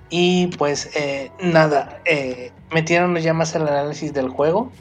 Y 0.09 0.47
pues 0.57 0.89
eh, 0.95 1.31
nada, 1.41 2.01
eh, 2.05 2.51
metieron 2.71 3.15
ya 3.17 3.33
más 3.33 3.55
el 3.55 3.63
análisis 3.63 4.13
del 4.13 4.29
juego. 4.29 4.71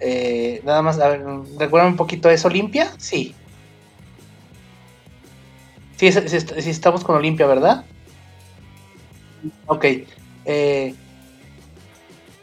Eh, 0.00 0.60
nada 0.64 0.82
más, 0.82 0.98
a 1.00 1.08
ver, 1.08 1.24
¿recuerdan 1.58 1.92
un 1.92 1.96
poquito 1.96 2.28
eso? 2.28 2.48
¿Olimpia? 2.48 2.90
Sí. 2.98 3.34
Sí, 5.96 6.12
sí, 6.12 6.70
estamos 6.70 7.04
con 7.04 7.16
Olimpia, 7.16 7.46
¿verdad? 7.46 7.84
Ok. 9.66 9.84
Eh, 10.44 10.94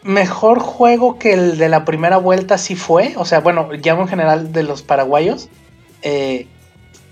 mejor 0.03 0.59
juego 0.59 1.19
que 1.19 1.33
el 1.33 1.57
de 1.57 1.69
la 1.69 1.85
primera 1.85 2.17
vuelta 2.17 2.57
sí 2.57 2.75
fue. 2.75 3.13
O 3.17 3.25
sea, 3.25 3.39
bueno, 3.39 3.73
ya 3.75 3.93
en 3.93 4.07
general 4.07 4.51
de 4.51 4.63
los 4.63 4.81
paraguayos. 4.81 5.49
Eh, 6.01 6.47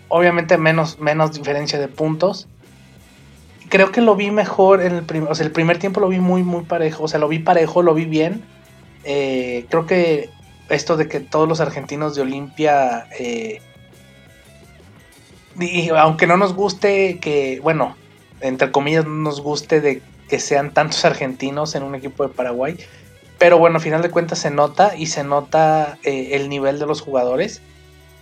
obviamente 0.08 0.58
menos, 0.58 1.00
menos 1.00 1.34
diferencia 1.34 1.80
de 1.80 1.88
puntos. 1.88 2.48
Creo 3.70 3.92
que 3.92 4.02
lo 4.02 4.16
vi 4.16 4.32
mejor 4.32 4.82
en 4.82 4.96
el 4.96 5.04
primer. 5.04 5.32
O 5.32 5.36
sea, 5.36 5.46
el 5.46 5.52
primer 5.52 5.78
tiempo 5.78 6.00
lo 6.00 6.10
vi 6.10 6.20
muy, 6.20 6.44
muy 6.44 6.64
parejo. 6.64 7.04
O 7.04 7.08
sea, 7.08 7.20
lo 7.20 7.28
vi 7.28 7.40
parejo, 7.40 7.84
lo 7.84 7.94
vi 7.94 8.06
bien. 8.06 8.44
Eh, 9.04 9.66
creo 9.70 9.86
que 9.86 10.30
esto 10.70 10.98
de 10.98 11.08
que 11.08 11.20
todos 11.20 11.48
los 11.48 11.62
argentinos 11.62 12.16
de 12.16 12.22
Olimpia. 12.22 13.08
y 15.60 15.90
aunque 15.90 16.26
no 16.26 16.38
nos 16.38 16.54
guste 16.56 17.20
que. 17.20 17.60
Bueno, 17.62 17.96
entre 18.42 18.72
comillas, 18.72 19.06
nos 19.06 19.42
guste 19.42 19.82
de 19.82 20.02
que 20.28 20.40
sean 20.40 20.74
tantos 20.74 21.04
argentinos 21.06 21.76
en 21.76 21.84
un 21.84 21.96
equipo 21.96 22.24
de 22.24 22.34
Paraguay. 22.34 22.78
Pero 23.38 23.58
bueno, 23.58 23.78
al 23.78 23.82
final 23.82 24.02
de 24.02 24.12
cuentas 24.12 24.40
se 24.40 24.52
nota 24.52 24.96
y 24.96 25.08
se 25.08 25.24
nota 25.24 25.98
eh, 26.04 26.30
el 26.34 26.50
nivel 26.50 26.80
de 26.80 26.86
los 26.86 27.02
jugadores. 27.02 27.62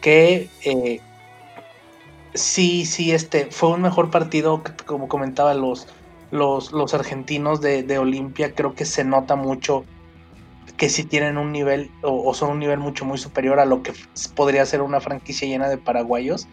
Que 0.02 0.50
eh, 0.64 1.02
sí, 2.34 2.86
sí, 2.86 3.12
este 3.12 3.48
fue 3.52 3.70
un 3.70 3.82
mejor 3.82 4.10
partido, 4.10 4.64
como 4.86 5.08
comentaba 5.08 5.54
los, 5.54 5.88
los, 6.32 6.72
los 6.72 6.94
argentinos 6.94 7.62
de, 7.62 7.98
Olimpia. 8.00 8.54
Creo 8.54 8.74
que 8.74 8.86
se 8.86 9.04
nota 9.04 9.36
mucho 9.36 9.86
que 10.78 10.90
sí 10.90 11.04
tienen 11.04 11.40
un 11.40 11.52
nivel 11.52 11.90
o, 12.04 12.30
o, 12.30 12.34
son 12.36 12.52
un 12.52 12.60
nivel 12.60 12.78
mucho 12.78 13.04
muy 13.04 13.18
superior 13.18 13.60
a 13.60 13.66
lo 13.66 13.82
que 13.82 13.94
podría 14.36 14.64
ser 14.66 14.84
una 14.84 15.00
franquicia 15.00 15.48
llena 15.48 15.70
de 15.70 15.80
paraguayos 15.80 16.48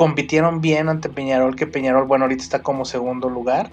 compitieron 0.00 0.62
bien 0.62 0.88
ante 0.88 1.10
Peñarol, 1.10 1.56
que 1.56 1.66
Peñarol, 1.66 2.06
bueno, 2.06 2.24
ahorita 2.24 2.42
está 2.42 2.62
como 2.62 2.86
segundo 2.86 3.28
lugar. 3.28 3.70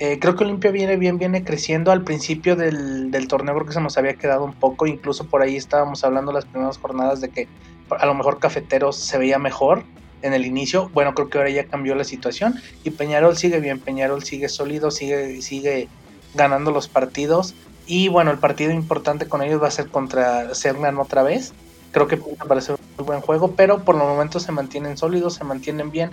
Eh, 0.00 0.18
creo 0.20 0.34
que 0.34 0.42
Olimpia 0.42 0.72
viene 0.72 0.96
bien, 0.96 1.16
viene 1.16 1.44
creciendo. 1.44 1.92
Al 1.92 2.02
principio 2.02 2.56
del, 2.56 3.12
torneo 3.28 3.54
creo 3.54 3.66
que 3.68 3.74
se 3.74 3.80
nos 3.80 3.96
había 3.96 4.14
quedado 4.14 4.42
un 4.42 4.52
poco, 4.52 4.88
incluso 4.88 5.28
por 5.28 5.42
ahí 5.42 5.54
estábamos 5.54 6.02
hablando 6.02 6.32
las 6.32 6.44
primeras 6.44 6.76
jornadas 6.76 7.20
de 7.20 7.28
que 7.28 7.46
a 7.88 8.04
lo 8.04 8.14
mejor 8.14 8.40
Cafeteros 8.40 8.96
se 8.96 9.16
veía 9.16 9.38
mejor 9.38 9.84
en 10.22 10.32
el 10.32 10.44
inicio. 10.44 10.90
Bueno, 10.92 11.14
creo 11.14 11.28
que 11.28 11.38
ahora 11.38 11.50
ya 11.50 11.64
cambió 11.66 11.94
la 11.94 12.02
situación 12.02 12.56
y 12.82 12.90
Peñarol 12.90 13.36
sigue 13.36 13.60
bien, 13.60 13.78
Peñarol 13.78 14.24
sigue 14.24 14.48
sólido, 14.48 14.90
sigue, 14.90 15.40
sigue 15.40 15.86
ganando 16.34 16.72
los 16.72 16.88
partidos. 16.88 17.54
Y 17.86 18.08
bueno, 18.08 18.32
el 18.32 18.38
partido 18.38 18.72
importante 18.72 19.28
con 19.28 19.40
ellos 19.40 19.62
va 19.62 19.68
a 19.68 19.70
ser 19.70 19.86
contra 19.86 20.52
Cernan 20.52 20.98
otra 20.98 21.22
vez. 21.22 21.54
Creo 21.92 22.06
que 22.06 22.16
puede 22.16 22.36
parecer 22.36 22.76
un 22.76 22.96
muy 22.96 23.06
buen 23.06 23.20
juego, 23.20 23.52
pero 23.52 23.84
por 23.84 23.96
los 23.96 24.06
momentos 24.06 24.42
se 24.42 24.52
mantienen 24.52 24.96
sólidos, 24.96 25.34
se 25.34 25.44
mantienen 25.44 25.90
bien. 25.90 26.12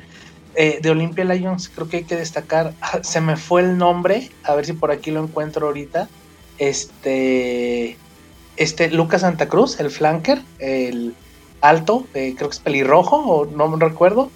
Eh, 0.55 0.79
de 0.81 0.89
Olympia 0.89 1.23
Lions 1.23 1.69
creo 1.69 1.87
que 1.87 1.97
hay 1.97 2.03
que 2.03 2.15
destacar, 2.15 2.73
ah, 2.81 2.99
se 3.03 3.21
me 3.21 3.37
fue 3.37 3.61
el 3.61 3.77
nombre, 3.77 4.31
a 4.43 4.55
ver 4.55 4.65
si 4.65 4.73
por 4.73 4.91
aquí 4.91 5.11
lo 5.11 5.23
encuentro 5.23 5.67
ahorita. 5.67 6.09
Este, 6.57 7.95
este 8.55 8.89
Lucas 8.89 9.21
Santa 9.21 9.47
Cruz, 9.47 9.79
el 9.79 9.91
flanker, 9.91 10.41
el 10.57 11.13
alto, 11.61 12.07
eh, 12.13 12.33
creo 12.35 12.49
que 12.49 12.55
es 12.55 12.59
pelirrojo, 12.59 13.17
o 13.17 13.45
no 13.45 13.75
recuerdo, 13.75 14.31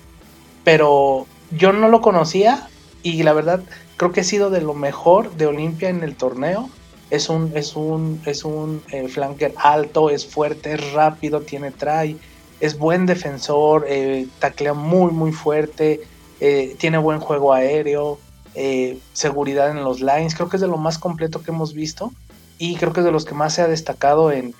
pero 0.64 1.26
yo 1.50 1.74
no 1.74 1.89
lo 1.89 2.02
conocía 2.02 2.68
y 3.04 3.24
la 3.24 3.34
verdad 3.34 3.64
creo 3.98 4.12
que 4.12 4.22
ha 4.22 4.24
sido 4.24 4.50
de 4.50 4.62
lo 4.62 4.74
mejor 4.74 5.32
de 5.34 5.48
Olimpia 5.48 5.89
en 5.89 6.04
el 6.04 6.16
torneo 6.16 6.70
es 7.12 7.28
un, 7.28 7.51
es 7.55 7.76
un, 7.76 8.22
es 8.26 8.43
un 8.45 8.82
eh, 8.91 9.07
flanker 9.09 9.53
alto, 9.57 10.09
es 10.09 10.26
fuerte, 10.26 10.74
es 10.74 10.93
rápido, 10.93 11.41
tiene 11.41 11.72
try, 11.72 12.18
es 12.62 12.78
buen 12.78 13.05
defensor, 13.05 13.86
eh, 13.89 14.28
taclea 14.39 14.74
muy, 14.74 15.12
muy 15.12 15.34
fuerte, 15.34 15.99
eh, 16.39 16.76
tiene 16.80 16.97
buen 16.97 17.20
juego 17.20 17.53
aéreo, 17.53 18.18
eh, 18.55 18.97
seguridad 19.12 19.72
en 19.72 19.84
los 19.84 19.99
lines. 19.99 20.36
Creo 20.36 20.47
que 20.47 20.55
es 20.55 20.62
de 20.62 20.70
lo 20.70 20.78
más 20.78 20.97
completo 20.97 21.43
que 21.43 21.51
hemos 21.51 21.74
visto 21.74 22.14
y 22.57 22.76
creo 22.76 22.93
que 22.93 23.01
es 23.01 23.05
de 23.05 23.12
los 23.12 23.26
que 23.26 23.34
más 23.34 23.55
se 23.55 23.62
ha 23.62 23.68
destacado 23.68 24.32
en, 24.32 24.53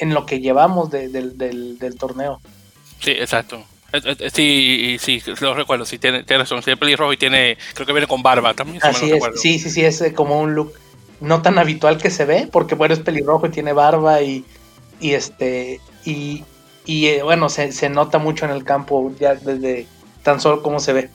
lo 0.00 0.26
que 0.26 0.40
llevamos 0.40 0.90
del, 0.90 1.96
torneo. 1.98 2.40
Sí, 3.00 3.10
exacto. 3.10 3.64
Sí, 4.32 4.98
sí, 5.00 5.20
lo 5.40 5.54
recuerdo, 5.54 5.84
sí, 5.84 5.98
tiene, 5.98 6.22
tiene 6.22 6.44
razón, 6.44 6.62
tiene 6.62 6.76
pelirrojo 6.76 7.12
y 7.12 7.16
tiene, 7.16 7.58
creo 7.74 7.86
que 7.86 7.92
viene 7.92 8.06
con 8.06 8.22
barba 8.22 8.54
también. 8.54 8.78
Así 8.84 9.10
es, 9.10 9.24
sí, 9.34 9.58
sí, 9.58 9.68
sí, 9.68 9.84
es 9.84 10.12
como 10.14 10.38
un 10.40 10.54
look 10.54 10.74
no 11.20 11.42
tan 11.42 11.58
habitual 11.58 11.98
que 11.98 12.10
se 12.10 12.24
ve, 12.24 12.48
porque 12.50 12.74
bueno, 12.74 12.94
es 12.94 13.00
pelirrojo 13.00 13.46
y 13.46 13.50
tiene 13.50 13.72
barba 13.72 14.22
y, 14.22 14.44
y 15.00 15.12
este, 15.12 15.80
y, 16.04 16.44
y 16.86 17.06
eh, 17.06 17.22
bueno, 17.22 17.48
se, 17.48 17.72
se, 17.72 17.88
nota 17.88 18.18
mucho 18.18 18.46
en 18.46 18.52
el 18.52 18.64
campo 18.64 19.12
ya 19.18 19.34
desde 19.34 19.86
tan 20.22 20.40
solo 20.40 20.62
como 20.62 20.80
se 20.80 20.92
ve. 20.92 21.10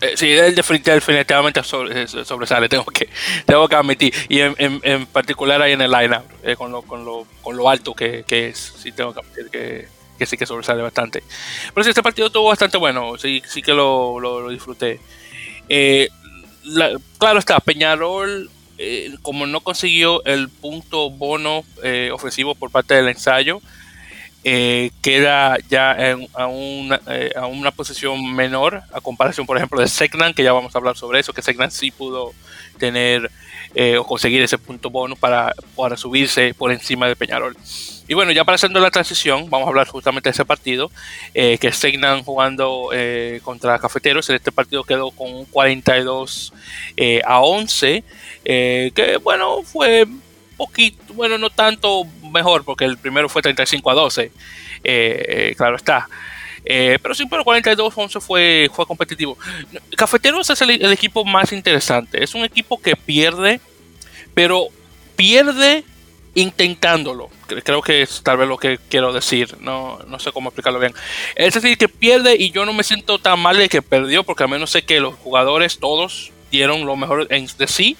Eh, 0.00 0.12
sí, 0.16 0.30
él 0.30 0.54
definitivamente 0.54 1.62
sobre, 1.62 2.06
sobresale, 2.06 2.68
tengo 2.68 2.84
que, 2.84 3.08
tengo 3.44 3.68
que 3.68 3.74
admitir. 3.74 4.14
Y 4.28 4.40
en, 4.40 4.54
en, 4.58 5.06
particular 5.06 5.60
ahí 5.60 5.72
en 5.72 5.82
el 5.82 5.90
line 5.90 6.20
eh, 6.42 6.56
con, 6.56 6.72
lo, 6.72 6.82
con, 6.82 7.04
lo, 7.04 7.26
con 7.42 7.56
lo 7.56 7.68
alto 7.68 7.92
que, 7.92 8.24
que, 8.26 8.48
es, 8.48 8.74
sí 8.78 8.92
tengo 8.92 9.12
que 9.12 9.20
admitir 9.20 9.50
que, 9.50 10.26
sí 10.26 10.36
que 10.36 10.46
sobresale 10.46 10.80
bastante. 10.80 11.24
Pero 11.74 11.84
sí, 11.84 11.90
este 11.90 12.02
partido 12.02 12.28
estuvo 12.28 12.48
bastante 12.48 12.78
bueno, 12.78 13.18
sí, 13.18 13.42
sí 13.46 13.62
que 13.62 13.74
lo, 13.74 14.20
lo, 14.20 14.48
disfruté. 14.48 15.00
claro 17.18 17.38
está, 17.38 17.58
Peñarol 17.60 18.48
eh, 18.82 19.14
como 19.20 19.46
no 19.46 19.60
consiguió 19.60 20.24
el 20.24 20.48
punto 20.48 21.10
bono 21.10 21.64
eh, 21.82 22.10
ofensivo 22.12 22.54
por 22.54 22.70
parte 22.70 22.94
del 22.94 23.08
ensayo, 23.08 23.60
eh, 24.42 24.90
queda 25.02 25.58
ya 25.68 25.94
a, 26.32 26.46
una, 26.46 26.98
eh, 27.08 27.30
a, 27.36 27.44
una, 27.44 27.72
posición 27.72 28.34
menor 28.34 28.82
a 28.90 29.02
comparación, 29.02 29.46
por 29.46 29.58
ejemplo, 29.58 29.78
de 29.78 29.86
Segnan, 29.86 30.32
que 30.32 30.42
ya 30.42 30.54
vamos 30.54 30.74
a 30.74 30.78
hablar 30.78 30.96
sobre 30.96 31.20
eso, 31.20 31.34
que 31.34 31.42
Segnan 31.42 31.70
sí 31.70 31.90
pudo 31.90 32.32
tener 32.78 33.30
eh, 33.74 33.98
o 33.98 34.04
conseguir 34.04 34.42
ese 34.42 34.58
punto 34.58 34.90
bonus 34.90 35.18
para, 35.18 35.54
para 35.76 35.96
subirse 35.96 36.54
por 36.54 36.72
encima 36.72 37.06
de 37.06 37.16
Peñarol. 37.16 37.56
Y 38.08 38.14
bueno, 38.14 38.32
ya 38.32 38.44
para 38.44 38.56
haciendo 38.56 38.80
la 38.80 38.90
transición, 38.90 39.48
vamos 39.48 39.66
a 39.66 39.68
hablar 39.68 39.86
justamente 39.86 40.28
de 40.28 40.32
ese 40.32 40.44
partido, 40.44 40.90
eh, 41.34 41.58
que 41.58 41.70
Segnan 41.70 42.24
jugando 42.24 42.90
eh, 42.92 43.40
contra 43.44 43.78
Cafeteros. 43.78 44.28
En 44.28 44.36
este 44.36 44.50
partido 44.50 44.82
quedó 44.82 45.12
con 45.12 45.32
un 45.32 45.44
42 45.44 46.52
a 47.24 47.40
11, 47.40 48.02
que 48.44 49.20
bueno, 49.22 49.62
fue 49.62 50.06
poquito, 50.56 51.14
bueno, 51.14 51.38
no 51.38 51.50
tanto 51.50 52.04
mejor, 52.32 52.64
porque 52.64 52.84
el 52.84 52.98
primero 52.98 53.28
fue 53.28 53.42
35 53.42 53.90
a 53.90 53.94
12, 53.94 54.32
claro 55.56 55.76
está. 55.76 56.08
Pero 56.64 57.14
sí, 57.14 57.26
pero 57.26 57.44
42-11 57.44 58.20
fue, 58.20 58.70
fue 58.72 58.86
competitivo. 58.86 59.36
Cafeteros 59.96 60.50
es 60.50 60.60
el, 60.62 60.92
equipo 60.92 61.24
más 61.24 61.52
interesante. 61.52 62.22
Es 62.22 62.34
un 62.34 62.44
equipo 62.44 62.80
que 62.80 62.96
pierde, 62.96 63.60
pero 64.34 64.68
pierde 65.16 65.84
intentándolo. 66.34 67.28
Creo 67.64 67.82
que 67.82 68.02
es 68.02 68.22
tal 68.22 68.36
vez 68.36 68.48
lo 68.48 68.56
que 68.56 68.78
quiero 68.88 69.12
decir. 69.12 69.56
No, 69.60 69.98
no 70.06 70.18
sé 70.18 70.32
cómo 70.32 70.50
explicarlo 70.50 70.78
bien. 70.78 70.94
Es 71.34 71.54
decir, 71.54 71.76
que 71.76 71.88
pierde 71.88 72.36
y 72.38 72.50
yo 72.50 72.64
no 72.64 72.72
me 72.72 72.84
siento 72.84 73.18
tan 73.18 73.40
mal 73.40 73.56
de 73.56 73.68
que 73.68 73.82
perdió, 73.82 74.22
porque 74.22 74.44
al 74.44 74.50
menos 74.50 74.70
sé 74.70 74.82
que 74.82 75.00
los 75.00 75.14
jugadores 75.14 75.78
todos 75.78 76.32
dieron 76.50 76.86
lo 76.86 76.96
mejor 76.96 77.26
de 77.28 77.66
sí. 77.66 77.96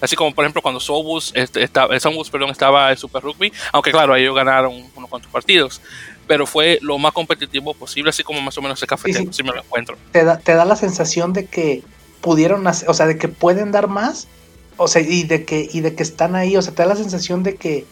Así 0.00 0.14
como 0.14 0.32
por 0.32 0.44
ejemplo 0.44 0.62
cuando 0.62 0.78
Sobus, 0.78 1.32
este, 1.34 1.62
estaba, 1.64 1.88
perdón, 2.30 2.50
estaba 2.50 2.92
en 2.92 2.96
Super 2.96 3.20
Rugby, 3.20 3.52
aunque 3.72 3.90
claro, 3.90 4.14
ellos 4.14 4.32
ganaron 4.32 4.88
unos 4.94 5.10
cuantos 5.10 5.30
partidos 5.30 5.80
pero 6.28 6.46
fue 6.46 6.78
lo 6.82 6.98
más 6.98 7.12
competitivo 7.12 7.74
posible, 7.74 8.10
así 8.10 8.22
como 8.22 8.40
más 8.40 8.56
o 8.58 8.62
menos 8.62 8.78
ese 8.78 8.86
café 8.86 9.12
si 9.12 9.42
me 9.42 9.50
lo 9.50 9.60
encuentro. 9.60 9.96
Te 10.12 10.22
da, 10.24 10.38
te 10.38 10.54
da 10.54 10.64
la 10.64 10.76
sensación 10.76 11.32
de 11.32 11.46
que 11.46 11.82
pudieron 12.20 12.66
hacer, 12.66 12.88
o 12.88 12.94
sea, 12.94 13.06
de 13.06 13.16
que 13.16 13.28
pueden 13.28 13.72
dar 13.72 13.88
más, 13.88 14.28
o 14.76 14.86
sea, 14.86 15.02
y 15.02 15.24
de 15.24 15.44
que, 15.44 15.68
y 15.72 15.80
de 15.80 15.94
que 15.94 16.02
están 16.02 16.36
ahí, 16.36 16.56
o 16.56 16.62
sea, 16.62 16.74
te 16.74 16.82
da 16.82 16.90
la 16.90 16.96
sensación 16.96 17.42
de 17.42 17.56
que 17.56 17.86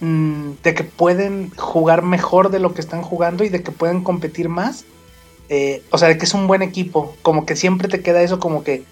mm, 0.00 0.52
de 0.64 0.74
que 0.74 0.82
pueden 0.82 1.50
jugar 1.56 2.02
mejor 2.02 2.50
de 2.50 2.58
lo 2.58 2.72
que 2.72 2.80
están 2.80 3.02
jugando 3.02 3.44
y 3.44 3.50
de 3.50 3.62
que 3.62 3.70
pueden 3.70 4.02
competir 4.02 4.48
más. 4.48 4.86
Eh, 5.50 5.82
o 5.90 5.98
sea, 5.98 6.08
de 6.08 6.16
que 6.16 6.24
es 6.24 6.32
un 6.32 6.46
buen 6.46 6.62
equipo. 6.62 7.14
Como 7.20 7.44
que 7.44 7.56
siempre 7.56 7.88
te 7.88 8.00
queda 8.00 8.22
eso 8.22 8.40
como 8.40 8.64
que 8.64 8.84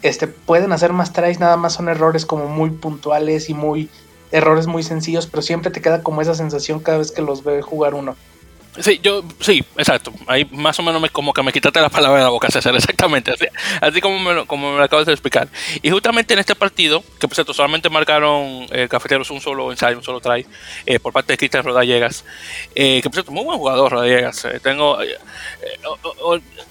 este, 0.00 0.26
pueden 0.26 0.72
hacer 0.72 0.94
más 0.94 1.12
tries, 1.12 1.38
nada 1.38 1.58
más 1.58 1.74
son 1.74 1.88
errores 1.88 2.24
como 2.24 2.46
muy 2.46 2.70
puntuales 2.70 3.50
y 3.50 3.54
muy 3.54 3.90
errores 4.32 4.66
muy 4.66 4.82
sencillos, 4.82 5.26
pero 5.26 5.42
siempre 5.42 5.70
te 5.70 5.80
queda 5.80 6.02
como 6.02 6.22
esa 6.22 6.34
sensación 6.34 6.80
cada 6.80 6.98
vez 6.98 7.10
que 7.12 7.22
los 7.22 7.44
ve 7.44 7.62
jugar 7.62 7.94
uno. 7.94 8.16
Sí, 8.80 9.00
yo, 9.02 9.24
sí, 9.40 9.64
exacto. 9.76 10.12
Ahí 10.26 10.44
más 10.52 10.78
o 10.78 10.82
menos 10.82 11.00
me, 11.02 11.08
como 11.08 11.32
que 11.32 11.42
me 11.42 11.52
quitaste 11.52 11.80
la 11.80 11.88
palabra 11.88 12.18
de 12.18 12.24
la 12.24 12.30
boca, 12.30 12.48
César, 12.48 12.74
exactamente. 12.76 13.32
Así, 13.80 14.00
como, 14.00 14.18
me, 14.18 14.46
como 14.46 14.70
me 14.72 14.78
lo 14.78 14.84
acabas 14.84 15.06
de 15.06 15.12
explicar. 15.12 15.48
Y 15.82 15.90
justamente 15.90 16.34
en 16.34 16.40
este 16.40 16.54
partido, 16.54 17.02
que 17.18 17.26
por 17.26 17.34
cierto, 17.34 17.52
solamente 17.52 17.90
marcaron 17.90 18.66
eh, 18.70 18.86
Cafeteros 18.88 19.30
un 19.30 19.40
solo 19.40 19.72
ensayo, 19.72 19.98
un 19.98 20.04
solo 20.04 20.20
try, 20.20 20.46
eh, 20.86 21.00
por 21.00 21.12
parte 21.12 21.32
de 21.32 21.38
Cristian 21.38 21.64
Rodallegas. 21.64 22.24
Eh, 22.74 23.00
que 23.02 23.08
por 23.08 23.14
cierto, 23.14 23.32
muy 23.32 23.44
buen 23.44 23.58
jugador, 23.58 23.90
Rodallegas. 23.90 24.44
Eh, 24.44 24.60
tengo, 24.62 24.98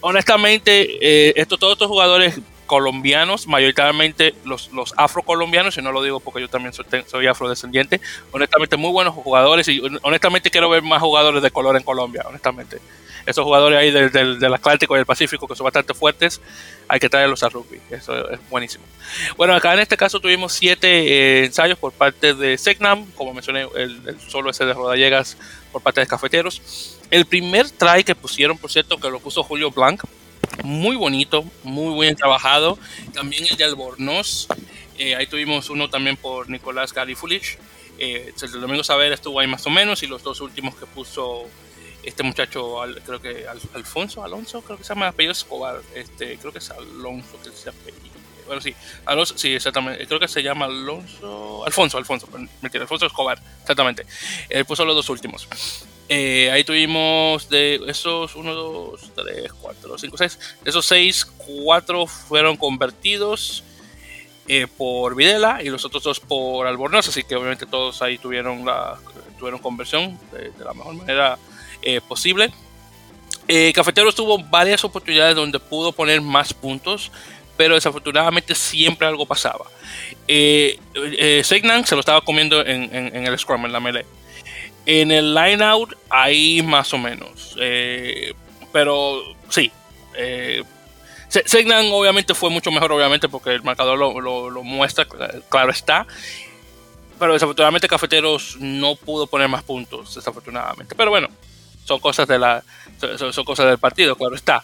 honestamente, 0.01 1.39
esto, 1.39 1.57
todos 1.57 1.73
estos 1.73 1.87
jugadores 1.87 2.39
colombianos, 2.67 3.47
mayoritariamente 3.47 4.35
los, 4.45 4.71
los 4.71 4.93
afrocolombianos, 4.97 5.77
y 5.77 5.81
no 5.81 5.91
lo 5.91 6.03
digo 6.03 6.19
porque 6.19 6.41
yo 6.41 6.49
también 6.49 6.73
soy, 6.73 7.27
afrodescendiente, 7.27 7.99
honestamente 8.31 8.77
muy 8.77 8.91
buenos 8.91 9.15
jugadores 9.15 9.67
y 9.67 9.81
honestamente 10.03 10.51
quiero 10.51 10.69
ver 10.69 10.83
más 10.83 11.01
jugadores 11.01 11.41
de 11.41 11.49
color 11.49 11.75
en 11.75 11.83
Colombia, 11.83 12.23
honestamente. 12.27 12.79
Esos 13.25 13.43
jugadores 13.43 13.77
ahí 13.77 13.91
del, 13.91 14.39
del, 14.39 14.53
Atlántico 14.53 14.95
y 14.95 14.99
del 14.99 15.05
Pacífico 15.05 15.47
que 15.47 15.55
son 15.55 15.65
bastante 15.65 15.93
fuertes, 15.93 16.39
hay 16.87 16.99
que 16.99 17.09
traerlos 17.09 17.43
a 17.43 17.49
rugby, 17.49 17.81
eso 17.89 18.29
es 18.29 18.39
buenísimo. 18.49 18.85
Bueno, 19.35 19.53
acá 19.53 19.73
en 19.73 19.79
este 19.79 19.97
caso 19.97 20.21
tuvimos 20.21 20.53
siete 20.53 20.87
eh, 20.87 21.45
ensayos 21.45 21.77
por 21.77 21.91
parte 21.91 22.33
de 22.33 22.57
Segnam, 22.57 23.05
como 23.17 23.33
mencioné, 23.33 23.67
el, 23.75 24.17
solo 24.29 24.49
ese 24.49 24.65
de 24.65 24.73
Rodallegas 24.73 25.37
por 25.71 25.81
parte 25.81 25.99
de 25.99 26.07
Cafeteros. 26.07 26.97
El 27.11 27.25
primer 27.25 27.69
try 27.69 28.03
que 28.05 28.15
pusieron, 28.15 28.57
por 28.57 28.71
cierto, 28.71 28.97
que 28.97 29.09
lo 29.09 29.19
puso 29.19 29.43
Julio 29.43 29.71
Blanc, 29.71 30.03
muy 30.63 30.95
bonito, 30.95 31.43
muy 31.63 31.99
bien 32.01 32.15
trabajado. 32.15 32.77
También 33.13 33.45
el 33.45 33.57
de 33.57 33.63
Albornoz, 33.63 34.47
eh, 34.97 35.15
ahí 35.15 35.27
tuvimos 35.27 35.69
uno 35.69 35.89
también 35.89 36.17
por 36.17 36.49
Nicolás 36.49 36.93
Galifulich. 36.93 37.57
Eh, 37.99 38.33
el 38.41 38.51
domingo 38.61 38.83
saber 38.83 39.11
estuvo 39.11 39.39
ahí 39.39 39.47
más 39.47 39.65
o 39.65 39.69
menos 39.69 40.03
y 40.03 40.07
los 40.07 40.23
dos 40.23 40.41
últimos 40.41 40.75
que 40.75 40.85
puso 40.85 41.45
este 42.03 42.23
muchacho, 42.23 42.77
creo 43.05 43.21
que 43.21 43.45
Alfonso, 43.73 44.23
Alonso, 44.23 44.61
creo 44.61 44.77
que 44.77 44.83
se 44.83 44.89
llama 44.89 45.09
apellido 45.09 45.33
Escobar, 45.33 45.81
este, 45.93 46.37
creo 46.37 46.53
que 46.53 46.59
es 46.59 46.69
Alonso 46.71 47.37
que 47.43 47.49
se 47.51 47.69
apellido. 47.69 48.15
Bueno, 48.45 48.61
sí, 48.61 48.73
Alonso, 49.05 49.37
sí, 49.37 49.53
exactamente, 49.53 50.07
creo 50.07 50.19
que 50.19 50.29
se 50.29 50.41
llama 50.41 50.65
Alonso, 50.65 51.65
Alfonso, 51.65 51.97
Alfonso, 51.97 52.29
mentira, 52.61 52.83
Alfonso 52.83 53.07
Escobar, 53.07 53.41
exactamente. 53.61 54.05
Él 54.47 54.63
puso 54.63 54.85
los 54.85 54.95
dos 54.95 55.09
últimos. 55.09 55.49
Eh, 56.09 56.49
ahí 56.51 56.63
tuvimos 56.63 57.49
de 57.49 57.81
esos 57.87 58.35
1, 58.35 58.53
2, 58.53 59.11
3, 59.15 59.51
4, 59.53 59.97
5, 59.97 60.17
6. 60.17 60.39
De 60.63 60.69
esos 60.69 60.85
6, 60.85 61.25
4 61.65 62.07
fueron 62.07 62.55
convertidos 62.55 63.63
eh, 64.47 64.67
por 64.77 65.15
Videla 65.15 65.61
y 65.61 65.69
los 65.69 65.83
otros 65.83 66.03
dos 66.03 66.19
por 66.19 66.65
Albornoz. 66.65 67.09
Así 67.09 67.23
que 67.23 67.35
obviamente 67.35 67.65
todos 67.65 68.01
ahí 68.01 68.17
tuvieron, 68.17 68.65
la, 68.65 68.97
tuvieron 69.37 69.59
conversión 69.59 70.17
de, 70.31 70.51
la 70.63 70.73
mejor 70.73 70.95
manera 70.95 71.37
eh, 71.81 71.99
posible. 72.01 72.51
Cafetero 73.73 74.11
tuvo 74.11 74.39
varias 74.39 74.83
oportunidades 74.83 75.33
donde 75.33 75.57
pudo 75.57 75.93
poner 75.93 76.19
más 76.19 76.53
puntos, 76.53 77.13
pero 77.55 77.75
desafortunadamente 77.75 78.53
siempre 78.53 79.07
algo 79.07 79.25
pasaba. 79.25 79.65
Eh, 80.27 80.77
Segnan 81.45 81.85
se 81.85 81.95
lo 81.95 82.01
estaba 82.01 82.19
comiendo 82.19 82.59
en, 82.65 82.93
en 82.93 83.25
el 83.25 83.39
Scrum, 83.39 83.65
en 83.65 83.71
la 83.71 83.79
melee. 83.79 84.05
En 84.87 85.11
el 85.11 85.35
line 85.35 85.61
out, 85.61 85.95
ahí 86.09 86.61
más 86.63 86.93
o 86.93 86.97
menos. 86.97 87.57
Eh, 87.59 88.33
pero 88.71 89.21
sí. 89.49 89.69
Eh, 90.15 90.63
Segnan 91.27 91.87
obviamente 91.91 92.33
fue 92.33 92.49
mucho 92.49 92.71
mejor, 92.71 92.93
obviamente, 92.93 93.27
porque 93.27 93.51
el 93.51 93.63
marcador 93.63 93.97
lo, 93.99 94.63
muestra, 94.63 95.05
claro 95.49 95.71
está. 95.71 96.07
Pero 97.19 97.33
desafortunadamente 97.33 97.89
Cafeteros 97.89 98.55
no 98.61 98.95
pudo 98.95 99.27
poner 99.27 99.49
más 99.49 99.61
puntos, 99.63 100.15
desafortunadamente. 100.15 100.95
Pero 100.95 101.09
bueno, 101.09 101.27
son 101.83 101.99
cosas 101.99 102.25
de 102.29 102.39
la 102.39 102.63
son, 103.19 103.43
cosas 103.43 103.65
del 103.65 103.77
partido, 103.77 104.15
claro 104.15 104.35
está. 104.35 104.63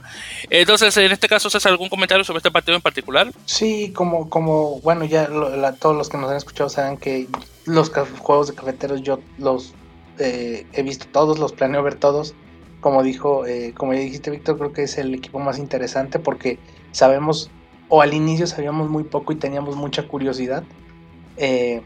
Entonces, 0.49 0.95
en 0.95 1.11
este 1.11 1.27
caso, 1.27 1.49
¿haces 1.49 1.65
algún 1.65 1.89
comentario 1.89 2.23
sobre 2.23 2.37
este 2.37 2.49
partido 2.49 2.77
en 2.77 2.81
particular? 2.81 3.29
Sí, 3.45 3.91
como, 3.91 4.29
como 4.29 4.79
bueno, 4.79 5.03
ya 5.03 5.27
todos 5.81 5.97
los 5.97 6.07
que 6.07 6.17
nos 6.17 6.31
han 6.31 6.37
escuchado 6.37 6.69
saben 6.69 6.95
que 6.95 7.27
los 7.65 7.91
juegos 8.19 8.47
de 8.47 8.55
cafeteros 8.55 9.01
yo 9.01 9.19
los 9.37 9.73
eh, 10.19 10.65
he 10.73 10.83
visto 10.83 11.05
todos, 11.11 11.39
los 11.39 11.53
planeo 11.53 11.83
ver 11.83 11.95
todos. 11.95 12.35
Como 12.81 13.01
dijo, 13.01 13.45
eh, 13.45 13.73
como 13.75 13.93
ya 13.93 13.99
dijiste 14.01 14.29
Víctor, 14.29 14.57
creo 14.57 14.73
que 14.73 14.83
es 14.83 14.97
el 14.97 15.13
equipo 15.13 15.39
más 15.39 15.57
interesante 15.57 16.19
porque 16.19 16.59
sabemos, 16.91 17.49
o 17.89 18.01
al 18.01 18.13
inicio 18.13 18.45
sabíamos 18.45 18.89
muy 18.89 19.03
poco 19.03 19.31
y 19.31 19.37
teníamos 19.37 19.75
mucha 19.75 20.07
curiosidad. 20.07 20.63
Eh, 21.37 21.81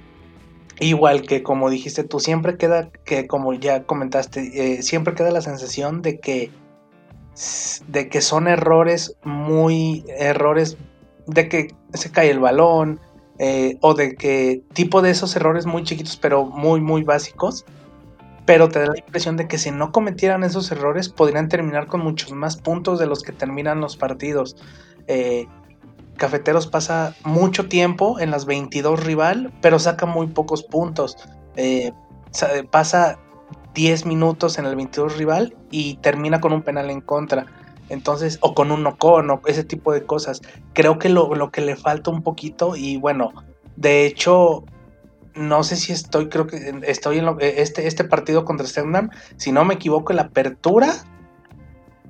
igual 0.79 1.21
que 1.21 1.43
como 1.43 1.69
dijiste 1.69 2.03
tú, 2.03 2.19
siempre 2.19 2.57
queda, 2.57 2.89
que 3.05 3.27
como 3.27 3.53
ya 3.53 3.83
comentaste, 3.83 4.81
siempre 4.81 5.13
queda 5.13 5.31
la 5.31 5.41
sensación 5.41 6.01
de 6.01 6.19
que, 6.19 6.51
de 7.87 8.09
que 8.09 8.21
son 8.21 8.47
errores 8.47 9.15
muy, 9.23 10.03
errores 10.17 10.77
de 11.27 11.47
que 11.47 11.75
se 11.93 12.11
cae 12.11 12.31
el 12.31 12.39
balón, 12.39 12.99
o 13.81 13.93
de 13.93 14.15
que 14.15 14.63
tipo 14.73 15.03
de 15.03 15.11
esos 15.11 15.35
errores 15.35 15.67
muy 15.67 15.83
chiquitos 15.83 16.17
pero 16.17 16.43
muy 16.43 16.81
muy 16.81 17.03
básicos 17.03 17.65
pero 18.47 18.69
te 18.69 18.79
da 18.79 18.85
la 18.85 18.97
impresión 18.97 19.35
de 19.35 19.45
que 19.45 19.57
si 19.57 19.71
no 19.71 19.91
cometieran 19.91 20.45
esos 20.45 20.71
errores 20.71 21.09
podrían 21.09 21.49
terminar 21.49 21.87
con 21.87 21.99
muchos 21.99 22.31
más 22.31 22.55
puntos 22.55 22.97
de 22.97 23.05
los 23.05 23.21
que 23.21 23.33
terminan 23.33 23.81
los 23.81 23.97
partidos. 23.97 24.55
Eh, 25.07 25.47
Cafeteros 26.15 26.65
pasa 26.65 27.13
mucho 27.25 27.67
tiempo 27.67 28.21
en 28.21 28.31
las 28.31 28.45
22 28.45 29.03
rival, 29.03 29.53
pero 29.61 29.79
saca 29.79 30.05
muy 30.05 30.27
pocos 30.27 30.63
puntos. 30.63 31.17
Eh, 31.57 31.91
pasa 32.71 33.19
10 33.75 34.05
minutos 34.05 34.57
en 34.57 34.65
el 34.65 34.77
22 34.77 35.17
rival 35.17 35.53
y 35.69 35.97
termina 35.97 36.39
con 36.39 36.53
un 36.53 36.61
penal 36.61 36.89
en 36.89 37.01
contra. 37.01 37.47
Entonces, 37.89 38.39
o 38.39 38.55
con 38.55 38.71
un 38.71 38.81
no 38.81 38.97
con, 38.97 39.29
o 39.29 39.41
ese 39.45 39.65
tipo 39.65 39.91
de 39.91 40.05
cosas. 40.05 40.41
Creo 40.71 40.99
que 40.99 41.09
lo, 41.09 41.35
lo 41.35 41.51
que 41.51 41.59
le 41.59 41.75
falta 41.75 42.11
un 42.11 42.23
poquito, 42.23 42.77
y 42.77 42.95
bueno, 42.95 43.33
de 43.75 44.05
hecho, 44.05 44.63
no 45.37 45.63
sé 45.63 45.75
si 45.75 45.93
estoy, 45.93 46.29
creo 46.29 46.47
que 46.47 46.81
estoy 46.83 47.19
en 47.19 47.27
eh, 47.39 47.55
este, 47.57 47.87
este 47.87 48.03
partido 48.03 48.45
contra 48.45 48.67
Stendham, 48.67 49.09
si 49.37 49.51
no 49.51 49.65
me 49.65 49.75
equivoco, 49.75 50.13
la 50.13 50.23
apertura 50.23 50.93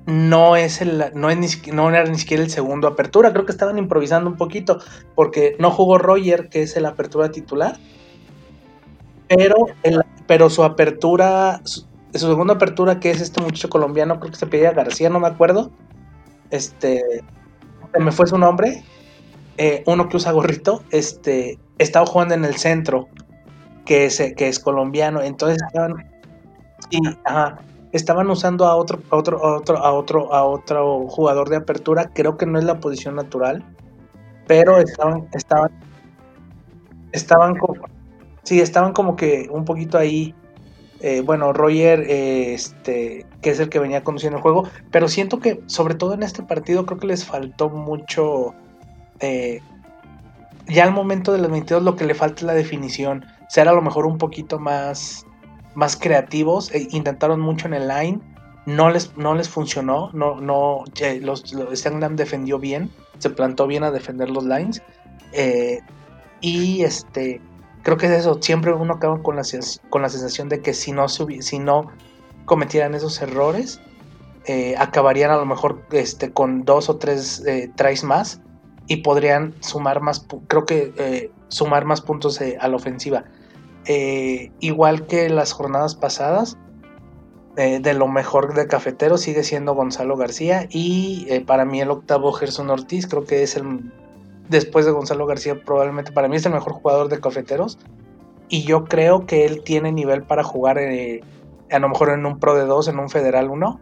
no 0.06 0.56
es 0.56 0.80
el, 0.80 1.04
no, 1.14 1.28
es 1.28 1.38
ni, 1.38 1.72
no 1.72 1.90
era 1.90 2.04
ni 2.04 2.18
siquiera 2.18 2.42
el 2.42 2.50
segundo 2.50 2.88
apertura, 2.88 3.32
creo 3.32 3.44
que 3.44 3.52
estaban 3.52 3.78
improvisando 3.78 4.30
un 4.30 4.36
poquito, 4.36 4.80
porque 5.14 5.56
no 5.58 5.70
jugó 5.70 5.98
Roger, 5.98 6.48
que 6.48 6.62
es 6.62 6.76
el 6.76 6.86
apertura 6.86 7.30
titular, 7.30 7.78
pero, 9.28 9.66
pero 10.26 10.48
su 10.48 10.64
apertura, 10.64 11.60
su 11.64 11.86
segunda 12.12 12.54
apertura, 12.54 13.00
que 13.00 13.10
es 13.10 13.20
este 13.20 13.42
muchacho 13.42 13.68
colombiano, 13.68 14.18
creo 14.18 14.32
que 14.32 14.38
se 14.38 14.46
pedía 14.46 14.72
García, 14.72 15.10
no 15.10 15.20
me 15.20 15.28
acuerdo. 15.28 15.70
Este, 16.50 17.02
me 17.98 18.12
fue 18.12 18.26
su 18.26 18.38
nombre. 18.38 18.82
Eh, 19.58 19.82
uno 19.86 20.08
que 20.08 20.16
usa 20.16 20.32
gorrito, 20.32 20.82
este, 20.90 21.58
estaba 21.78 22.06
jugando 22.06 22.34
en 22.34 22.44
el 22.44 22.56
centro, 22.56 23.08
que 23.84 24.06
es, 24.06 24.22
que 24.36 24.48
es 24.48 24.58
colombiano. 24.58 25.20
Entonces 25.20 25.58
estaban, 25.66 26.08
estaban 27.92 28.30
usando 28.30 28.66
a 28.66 28.76
otro, 28.76 29.00
a 29.10 29.16
otro, 29.16 29.44
a 29.44 29.56
otro, 29.56 29.78
a 29.78 29.92
otro, 29.92 30.32
a 30.32 30.44
otro 30.44 31.08
jugador 31.08 31.48
de 31.48 31.56
apertura. 31.56 32.10
Creo 32.14 32.36
que 32.36 32.46
no 32.46 32.58
es 32.58 32.64
la 32.64 32.80
posición 32.80 33.16
natural, 33.16 33.64
pero 34.46 34.78
estaban, 34.78 35.28
estaban, 35.32 35.70
estaban 37.12 37.56
como, 37.56 37.74
sí, 38.44 38.60
estaban 38.60 38.92
como 38.92 39.16
que 39.16 39.48
un 39.50 39.64
poquito 39.64 39.98
ahí 39.98 40.34
eh, 41.00 41.22
bueno, 41.24 41.52
Roger, 41.52 42.00
eh, 42.08 42.54
este, 42.54 43.24
que 43.40 43.50
es 43.50 43.60
el 43.60 43.68
que 43.68 43.78
venía 43.78 44.02
conduciendo 44.02 44.38
el 44.38 44.42
juego, 44.42 44.68
pero 44.90 45.06
siento 45.06 45.38
que 45.38 45.60
sobre 45.66 45.94
todo 45.94 46.14
en 46.14 46.24
este 46.24 46.42
partido 46.42 46.86
creo 46.86 46.98
que 46.98 47.06
les 47.06 47.24
faltó 47.24 47.68
mucho, 47.70 48.52
eh, 49.20 49.60
ya 50.66 50.84
al 50.84 50.92
momento 50.92 51.32
de 51.32 51.38
los 51.38 51.50
22 51.50 51.82
lo 51.82 51.96
que 51.96 52.04
le 52.04 52.14
falta 52.14 52.36
es 52.36 52.42
la 52.42 52.54
definición, 52.54 53.24
ser 53.48 53.68
a 53.68 53.72
lo 53.72 53.82
mejor 53.82 54.06
un 54.06 54.18
poquito 54.18 54.58
más, 54.58 55.24
más 55.74 55.96
creativos, 55.96 56.70
intentaron 56.90 57.40
mucho 57.40 57.66
en 57.66 57.74
el 57.74 57.88
line, 57.88 58.20
no 58.66 58.90
les, 58.90 59.16
no 59.16 59.34
les 59.34 59.48
funcionó, 59.48 60.10
no, 60.12 60.40
no, 60.40 60.84
los, 61.22 61.52
los 61.52 61.84
defendió 62.16 62.58
bien, 62.58 62.90
se 63.18 63.30
plantó 63.30 63.66
bien 63.66 63.82
a 63.84 63.90
defender 63.90 64.28
los 64.28 64.44
lines, 64.44 64.82
y 66.40 66.82
este 66.82 67.40
creo 67.82 67.96
que 67.96 68.06
es 68.06 68.12
eso, 68.12 68.38
siempre 68.42 68.72
uno 68.72 68.94
acaba 68.94 69.22
con 69.22 69.36
la, 69.36 69.42
con 69.88 70.02
la 70.02 70.08
sensación 70.08 70.48
de 70.48 70.60
que 70.60 70.74
si 70.74 70.92
no, 70.92 71.08
si 71.08 71.58
no 71.58 71.90
cometieran 72.44 72.94
esos 72.94 73.20
errores, 73.22 73.80
eh, 74.44 74.74
acabarían 74.78 75.30
a 75.30 75.36
lo 75.36 75.46
mejor 75.46 75.86
este, 75.92 76.30
con 76.30 76.64
dos 76.64 76.88
o 76.88 76.96
tres 76.96 77.42
eh, 77.46 77.70
tries 77.76 78.04
más 78.04 78.40
y 78.88 78.98
podrían 78.98 79.54
sumar 79.60 80.00
más, 80.00 80.26
creo 80.48 80.64
que 80.66 80.92
eh, 80.96 81.30
sumar 81.48 81.84
más 81.84 82.00
puntos 82.00 82.40
a 82.40 82.68
la 82.68 82.76
ofensiva. 82.76 83.24
igual 84.60 85.06
que 85.06 85.28
las 85.30 85.52
jornadas 85.52 85.94
pasadas, 85.94 86.56
de 87.56 87.94
lo 87.94 88.06
mejor 88.06 88.54
de 88.54 88.66
cafetero 88.68 89.16
sigue 89.18 89.42
siendo 89.42 89.74
Gonzalo 89.74 90.16
García 90.16 90.68
y 90.70 91.40
para 91.46 91.64
mí 91.64 91.80
el 91.80 91.90
octavo 91.90 92.32
Gerson 92.32 92.70
Ortiz 92.70 93.06
creo 93.06 93.24
que 93.24 93.42
es 93.42 93.56
el 93.56 93.90
después 94.48 94.86
de 94.86 94.92
Gonzalo 94.92 95.26
García, 95.26 95.62
probablemente 95.62 96.12
para 96.12 96.28
mí 96.28 96.36
es 96.36 96.46
el 96.46 96.52
mejor 96.52 96.72
jugador 96.72 97.08
de 97.08 97.20
cafeteros. 97.20 97.78
Y 98.48 98.62
yo 98.64 98.84
creo 98.84 99.26
que 99.26 99.44
él 99.44 99.62
tiene 99.62 99.92
nivel 99.92 100.22
para 100.22 100.42
jugar 100.42 100.78
eh, 100.78 101.20
a 101.70 101.78
lo 101.78 101.88
mejor 101.88 102.10
en 102.10 102.24
un 102.24 102.38
Pro 102.38 102.54
de 102.54 102.64
2, 102.64 102.88
en 102.88 102.98
un 102.98 103.10
Federal 103.10 103.50
1. 103.50 103.80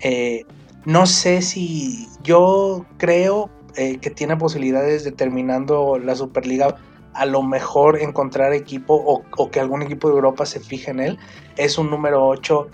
Eh, 0.00 0.44
no 0.84 1.06
sé 1.06 1.42
si 1.42 2.08
yo 2.22 2.84
creo 2.98 3.50
eh, 3.78 3.98
que 3.98 4.10
tiene 4.10 4.36
posibilidades 4.36 5.04
de 5.04 5.12
terminando 5.12 5.98
la 5.98 6.14
Superliga 6.14 6.76
a 7.14 7.24
lo 7.24 7.42
mejor 7.42 8.00
encontrar 8.00 8.52
equipo 8.52 8.94
o, 8.94 9.50
que 9.50 9.60
algún 9.60 9.82
equipo 9.82 10.08
de 10.08 10.14
Europa 10.14 10.44
se 10.46 10.60
fije 10.60 10.90
en 10.90 11.00
él. 11.00 11.18
Es 11.56 11.78
un 11.78 11.90
número 11.90 12.26
8 12.26 12.68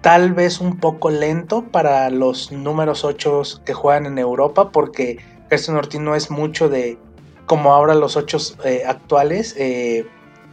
tal 0.00 0.34
vez 0.34 0.60
un 0.60 0.78
poco 0.78 1.10
lento 1.10 1.64
para 1.64 2.10
los 2.10 2.52
números 2.52 3.04
8 3.04 3.42
que 3.64 3.72
juegan 3.72 4.06
en 4.06 4.18
Europa 4.18 4.72
porque 4.72 5.18
Gerson 5.48 5.76
Ortiz 5.76 6.00
no 6.00 6.14
es 6.14 6.30
mucho 6.30 6.68
de 6.68 6.98
como 7.46 7.72
ahora 7.72 7.94
los 7.94 8.16
ocho 8.16 8.38
eh, 8.64 8.82
actuales, 8.86 9.54
eh, 9.56 10.06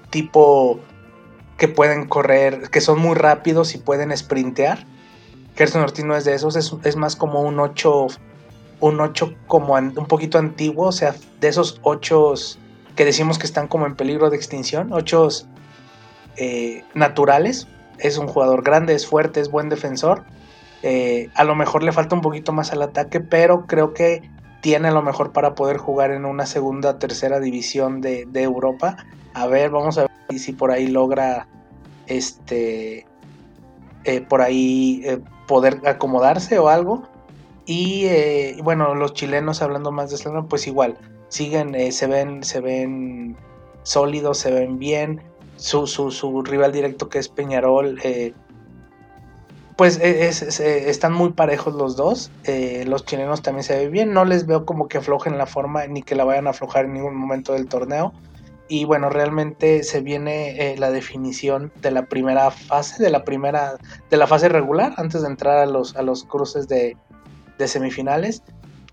tipo 0.09 0.79
que 1.57 1.67
pueden 1.67 2.07
correr, 2.07 2.69
que 2.69 2.81
son 2.81 2.99
muy 2.99 3.15
rápidos 3.15 3.75
y 3.75 3.79
pueden 3.79 4.15
sprintear. 4.15 4.85
Gerson 5.55 5.81
Ortiz 5.81 6.05
no 6.05 6.15
es 6.15 6.25
de 6.25 6.33
esos, 6.33 6.55
es, 6.55 6.95
más 6.95 7.15
como 7.15 7.41
un 7.41 7.59
8, 7.59 8.07
un 8.85 8.99
8 8.99 9.33
como 9.47 9.73
un 9.73 10.07
poquito 10.07 10.37
antiguo, 10.37 10.87
o 10.87 10.91
sea, 10.91 11.15
de 11.39 11.47
esos 11.47 11.79
8 11.83 12.33
que 12.95 13.05
decimos 13.05 13.39
que 13.39 13.45
están 13.45 13.67
como 13.67 13.85
en 13.85 13.95
peligro 13.95 14.29
de 14.29 14.35
extinción, 14.35 14.91
8 14.91 15.27
eh, 16.37 16.83
naturales. 16.93 17.67
Es 17.97 18.17
un 18.17 18.27
jugador 18.27 18.63
grande, 18.63 18.93
es 18.93 19.07
fuerte, 19.07 19.39
es 19.39 19.49
buen 19.49 19.69
defensor. 19.69 20.23
a 21.35 21.43
lo 21.43 21.55
mejor 21.55 21.83
le 21.83 21.93
falta 21.93 22.15
un 22.15 22.21
poquito 22.21 22.51
más 22.51 22.73
al 22.73 22.81
ataque, 22.81 23.21
pero 23.21 23.65
creo 23.67 23.93
que 23.93 24.21
tiene 24.63 24.91
lo 24.91 25.01
mejor 25.01 25.33
para 25.33 25.55
poder 25.55 25.77
jugar 25.77 26.11
en 26.11 26.23
una 26.23 26.45
segunda 26.45 26.91
o 26.91 26.95
tercera 26.95 27.41
división 27.41 27.99
de, 27.99 28.25
Europa. 28.33 28.95
A 29.33 29.45
ver, 29.45 29.69
vamos 29.69 29.97
a 29.97 30.03
ver 30.03 30.39
si 30.39 30.53
por 30.53 30.71
ahí 30.71 30.87
logra 30.87 31.47
este 32.07 33.05
eh, 34.05 34.21
por 34.21 34.41
ahí 34.41 35.01
eh, 35.03 35.19
poder 35.47 35.81
acomodarse 35.85 36.59
o 36.59 36.69
algo. 36.69 37.03
Y 37.65 38.05
eh, 38.05 38.57
bueno, 38.63 38.93
los 38.95 39.13
chilenos 39.13 39.61
hablando 39.61 39.91
más 39.91 40.11
de 40.11 40.17
Slam, 40.17 40.47
pues 40.47 40.67
igual, 40.67 40.97
siguen, 41.29 41.91
se 41.91 42.07
ven, 42.07 42.43
se 42.43 42.59
ven 42.59 43.37
sólidos, 43.83 44.37
se 44.37 44.51
ven 44.51 44.79
bien. 44.79 45.21
Su, 45.55 45.87
su, 45.87 46.11
su 46.11 46.41
rival 46.41 46.71
directo 46.71 47.09
que 47.09 47.19
es 47.19 47.29
Peñarol 47.29 47.99
pues 49.75 49.99
e, 49.99 50.29
están 50.89 51.13
muy 51.13 51.31
parejos 51.31 51.73
los 51.73 51.95
dos. 51.95 52.31
Eh, 52.43 52.85
los 52.87 53.05
chilenos 53.05 53.41
también 53.41 53.63
se 53.63 53.77
ven 53.77 53.91
bien. 53.91 54.13
No 54.13 54.25
les 54.25 54.45
veo 54.45 54.65
como 54.65 54.87
que 54.87 54.99
aflojen 54.99 55.37
la 55.37 55.45
forma 55.45 55.87
ni 55.87 56.03
que 56.03 56.15
la 56.15 56.23
vayan 56.23 56.47
a 56.47 56.51
aflojar 56.51 56.85
en 56.85 56.93
ningún 56.93 57.15
momento 57.15 57.53
del 57.53 57.67
torneo. 57.67 58.13
Y 58.67 58.85
bueno, 58.85 59.09
realmente 59.09 59.83
se 59.83 60.01
viene 60.01 60.71
eh, 60.71 60.77
la 60.77 60.89
definición 60.89 61.71
de 61.81 61.91
la 61.91 62.05
primera 62.05 62.49
fase, 62.49 63.03
de 63.03 63.09
la 63.09 63.23
primera, 63.23 63.77
de 64.09 64.17
la 64.17 64.25
fase 64.25 64.47
regular, 64.49 64.93
antes 64.97 65.21
de 65.21 65.27
entrar 65.27 65.57
a 65.57 65.65
los, 65.65 65.95
a 65.95 66.01
los 66.01 66.23
cruces 66.23 66.67
de, 66.67 66.95
semifinales. 67.59 68.43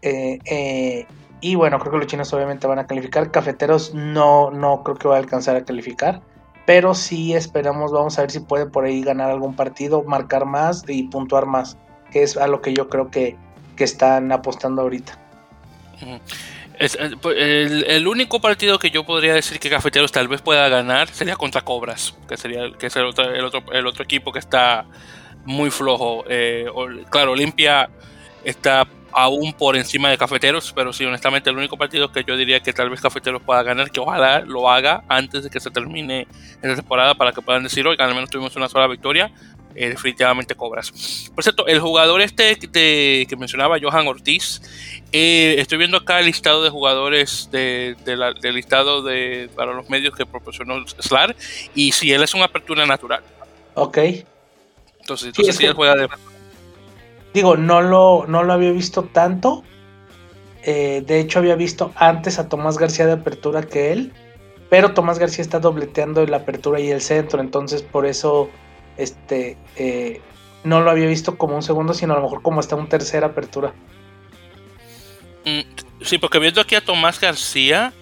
Eh, 0.03 1.07
y 1.41 1.55
bueno, 1.55 1.79
creo 1.79 1.93
que 1.93 1.99
los 1.99 2.07
chinos 2.07 2.33
obviamente 2.33 2.67
van 2.67 2.79
a 2.79 2.87
calificar. 2.87 3.31
Cafeteros 3.31 3.95
no, 3.95 4.51
no 4.51 4.83
creo 4.83 4.97
que 4.97 5.09
va 5.09 5.17
a 5.17 5.19
alcanzar 5.19 5.57
a 5.57 5.65
calificar 5.65 6.23
pero 6.71 6.95
sí 6.95 7.35
esperamos, 7.35 7.91
vamos 7.91 8.17
a 8.17 8.21
ver 8.21 8.31
si 8.31 8.39
puede 8.39 8.65
por 8.67 8.85
ahí 8.85 9.03
ganar 9.03 9.29
algún 9.29 9.57
partido, 9.57 10.05
marcar 10.05 10.45
más 10.45 10.85
y 10.87 11.03
puntuar 11.03 11.47
más, 11.47 11.77
que 12.13 12.23
es 12.23 12.37
a 12.37 12.47
lo 12.47 12.63
que 12.63 12.73
yo 12.73 12.89
creo 12.89 13.11
que, 13.11 13.37
están 13.77 14.31
apostando 14.31 14.83
ahorita. 14.83 15.19
Eh, 16.79 16.91
pues, 17.23 17.37
el, 17.39 18.07
único 18.07 18.39
partido 18.39 18.79
que 18.79 18.91
yo 18.91 19.07
podría 19.07 19.33
decir 19.33 19.59
que 19.59 19.71
Cafeteros 19.71 20.13
tal 20.13 20.29
vez 20.29 20.43
pueda 20.43 20.69
ganar 20.69 21.09
sería 21.09 21.35
contra 21.35 21.63
Cobras, 21.63 22.15
que 22.29 22.37
sería 22.37 22.71
que 22.79 22.89
es 22.89 22.97
el 22.97 23.07
otro, 23.07 23.25
el 23.73 23.87
otro, 23.87 24.05
equipo 24.05 24.33
que 24.33 24.39
está 24.39 24.85
muy 25.47 25.71
flojo. 25.71 26.25
Eh, 26.29 26.67
claro, 27.09 27.33
Olimpia 27.33 27.89
está 28.45 28.87
aún 29.13 29.53
por 29.53 29.77
encima 29.77 30.11
de 30.11 30.19
Cafeteros, 30.19 30.73
pero 30.75 30.93
sí, 30.93 31.05
honestamente, 31.05 31.51
el 31.51 31.57
único 31.57 31.77
partido 31.77 32.13
que 32.13 32.25
yo 32.25 32.37
diría 32.37 32.61
que 32.61 32.73
tal 32.73 32.91
vez 32.91 33.01
Cafeteros 33.01 33.43
pueda 33.43 33.63
ganar, 33.63 33.91
que 33.91 34.01
ojalá 34.01 34.41
lo 34.41 34.71
haga 34.71 35.03
antes 35.09 35.45
de 35.45 35.51
que 35.51 35.61
se 35.61 35.71
termine 35.71 36.27
esta 36.63 36.77
temporada 36.77 37.15
para 37.15 37.33
que 37.33 37.43
puedan 37.43 37.63
decir, 37.63 37.87
oigan, 37.87 38.09
al 38.09 38.15
menos 38.15 38.31
tuvimos 38.31 38.55
una 38.57 38.69
sola 38.69 38.87
victoria, 38.87 39.33
eh, 39.75 39.89
definitivamente 39.89 40.55
cobras. 40.55 41.31
Por 41.35 41.45
cierto, 41.45 41.67
el 41.67 41.81
jugador 41.81 42.21
este 42.21 42.57
que 42.57 43.37
mencionaba, 43.39 43.79
Johan 43.81 44.07
Ortiz, 44.07 44.63
eh, 45.13 45.57
estoy 45.59 45.79
viendo 45.79 45.97
acá 45.97 46.21
el 46.21 46.27
listado 46.27 46.63
de 46.63 46.71
jugadores 46.71 47.49
de, 47.51 47.97
del 48.05 48.55
listado 48.55 49.03
de, 49.03 49.49
para 49.55 49.73
los 49.73 49.89
medios 49.89 50.15
que 50.15 50.27
proporcionó 50.27 50.85
SLAR, 50.87 51.37
y 51.75 51.93
si 51.93 52.13
él 52.13 52.23
es 52.23 52.35
una 52.35 52.47
apertura 52.47 52.87
natural. 52.87 53.23
Ok. 53.75 53.99
Entonces, 55.01 55.29
entonces 55.29 55.57
sí, 55.57 55.65
él 55.65 55.73
juega 55.73 55.95
de 55.95 56.09
Digo, 57.33 57.57
no 57.57 57.81
lo, 57.81 58.27
no 58.27 58.43
lo 58.43 58.53
había 58.53 58.73
visto 58.73 59.05
tanto. 59.05 59.63
Eh, 60.63 61.03
de 61.07 61.21
hecho, 61.21 61.39
había 61.39 61.55
visto 61.55 61.93
antes 61.97 62.39
a 62.39 62.49
Tomás 62.49 62.79
García 62.79 63.07
de 63.07 63.13
apertura 63.13 63.63
que 63.63 63.93
él. 63.93 64.13
Pero 64.69 64.95
Tomás 64.95 65.19
García 65.19 65.43
está 65.43 65.59
dobleteando 65.59 66.25
la 66.27 66.39
apertura 66.39 66.81
y 66.81 66.91
el 66.91 67.01
centro. 67.01 67.41
Entonces, 67.41 67.83
por 67.83 68.07
eso 68.07 68.51
este, 68.97 69.57
eh, 69.77 70.21
no 70.65 70.81
lo 70.81 70.91
había 70.91 71.07
visto 71.07 71.39
como 71.39 71.57
un 71.57 71.63
segundo, 71.63 71.95
sino 71.95 72.13
a 72.13 72.17
lo 72.17 72.23
mejor 72.23 72.43
como 72.43 72.61
hasta 72.61 72.77
un 72.77 72.89
tercera 72.89 73.29
apertura. 73.29 73.73
Mm, 75.45 75.61
sí, 76.03 76.19
porque 76.19 76.39
viendo 76.39 76.61
aquí 76.61 76.75
a 76.75 76.85
Tomás 76.85 77.21
García, 77.21 77.93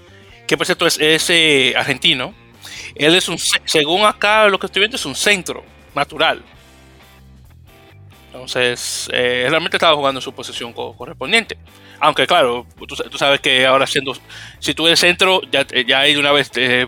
que 0.46 0.56
por 0.56 0.66
cierto 0.66 0.86
es, 0.86 0.98
ese 0.98 1.74
argentino, 1.76 2.34
él 2.94 3.14
es 3.14 3.28
un, 3.28 3.38
según 3.38 4.04
acá 4.04 4.48
lo 4.48 4.58
que 4.58 4.66
estoy 4.66 4.80
viendo, 4.80 4.96
es 4.96 5.06
un 5.06 5.14
centro 5.14 5.62
natural. 5.94 6.42
Entonces, 8.32 9.08
eh, 9.12 9.46
realmente 9.48 9.78
estaba 9.78 9.96
jugando 9.96 10.18
en 10.18 10.22
su 10.22 10.32
posición 10.32 10.72
correspondiente. 10.72 11.56
Aunque, 11.98 12.26
claro, 12.26 12.66
tú, 12.86 13.18
sabes 13.18 13.40
que 13.40 13.66
ahora 13.66 13.86
siendo. 13.86 14.12
Si 14.58 14.74
tú 14.74 14.86
eres 14.86 15.00
centro, 15.00 15.40
ya, 15.50 15.66
ya 15.86 16.00
hay 16.00 16.16
una 16.16 16.30
vez. 16.30 16.50
Eh, 16.56 16.86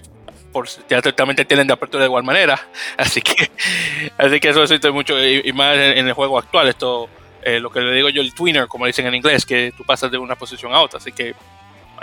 ya 0.88 1.00
también 1.00 1.46
tienen 1.46 1.66
de 1.66 1.72
apertura 1.72 2.02
de 2.02 2.08
igual 2.08 2.24
manera. 2.24 2.60
Así 2.96 3.22
que, 3.22 3.50
así 4.18 4.40
que 4.40 4.48
eso 4.48 4.62
existe 4.62 4.90
mucho. 4.90 5.14
Y, 5.24 5.52
más 5.52 5.76
en, 5.76 6.06
el 6.06 6.12
juego 6.12 6.38
actual. 6.38 6.68
Esto, 6.68 7.08
eh, 7.42 7.58
lo 7.60 7.70
que 7.70 7.80
le 7.80 7.92
digo 7.94 8.08
yo, 8.10 8.20
el 8.20 8.34
twinner, 8.34 8.66
como 8.66 8.86
dicen 8.86 9.06
en 9.06 9.14
inglés, 9.14 9.46
que 9.46 9.72
tú 9.76 9.84
pasas 9.84 10.10
de 10.10 10.18
una 10.18 10.36
posición 10.36 10.72
a 10.74 10.80
otra. 10.80 10.98
Así 10.98 11.12
que. 11.12 11.34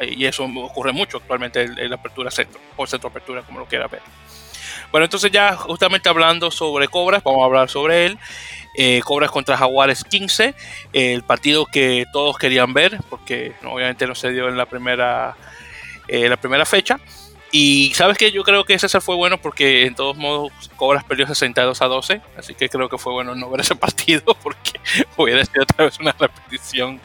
Y 0.02 0.26
eso 0.26 0.44
ocurre 0.44 0.92
mucho 0.92 1.18
actualmente 1.18 1.64
en, 1.64 1.90
la 1.90 1.96
apertura 1.96 2.30
centro. 2.30 2.60
O 2.76 2.86
centro 2.86 3.10
apertura, 3.10 3.42
como 3.42 3.60
lo 3.60 3.66
quiera 3.66 3.88
ver. 3.88 4.02
Bueno, 4.92 5.06
entonces 5.06 5.32
ya 5.32 5.56
justamente 5.56 6.08
hablando 6.08 6.52
sobre 6.52 6.88
Cobras, 6.88 7.24
vamos 7.24 7.42
a 7.42 7.46
hablar 7.46 7.70
sobre 7.70 8.06
él. 8.06 8.18
Eh, 8.78 9.02
Cobras 9.04 9.32
contra 9.32 9.58
Jaguares 9.58 10.04
15, 10.04 10.54
el 10.94 11.24
partido 11.24 11.66
que 11.66 12.06
todos 12.14 12.38
querían 12.38 12.74
ver, 12.74 13.00
porque 13.10 13.54
obviamente 13.66 14.06
no 14.06 14.14
se 14.14 14.32
dio 14.32 14.48
en 14.48 14.56
la 14.56 14.68
primera, 14.68 15.36
eh, 16.08 16.30
la 16.30 16.38
primera 16.38 16.64
fecha. 16.66 17.00
Y 17.52 17.94
sabes 17.96 18.18
que 18.18 18.32
yo 18.32 18.44
creo 18.44 18.66
que 18.66 18.74
ese 18.74 18.88
fue 19.00 19.16
bueno 19.16 19.38
porque 19.38 19.86
en 19.86 19.96
todos 19.96 20.18
modos 20.18 20.52
Cobras 20.76 21.04
perdió 21.06 21.26
62 21.26 21.82
a 21.82 21.86
12, 21.86 22.22
así 22.38 22.54
que 22.54 22.68
creo 22.68 22.90
que 22.90 22.98
fue 22.98 23.14
bueno 23.14 23.36
no 23.36 23.50
ver 23.50 23.62
ese 23.62 23.76
partido 23.76 24.36
porque 24.44 24.80
hubiera 25.16 25.46
sido 25.46 25.64
otra 25.64 25.86
vez 25.86 26.00
una 26.00 26.12
repetición 26.12 27.02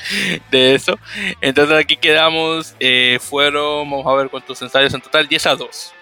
de 0.50 0.74
eso. 0.74 0.98
Entonces 1.40 1.76
aquí 1.76 1.96
quedamos, 1.96 2.74
eh, 2.80 3.18
fueron, 3.20 3.88
vamos 3.90 4.06
a 4.06 4.14
ver 4.14 4.30
cuántos 4.30 4.60
ensayos 4.62 4.92
en 4.94 5.00
total, 5.00 5.28
10 5.28 5.46
a 5.46 5.56
2. 5.56 5.94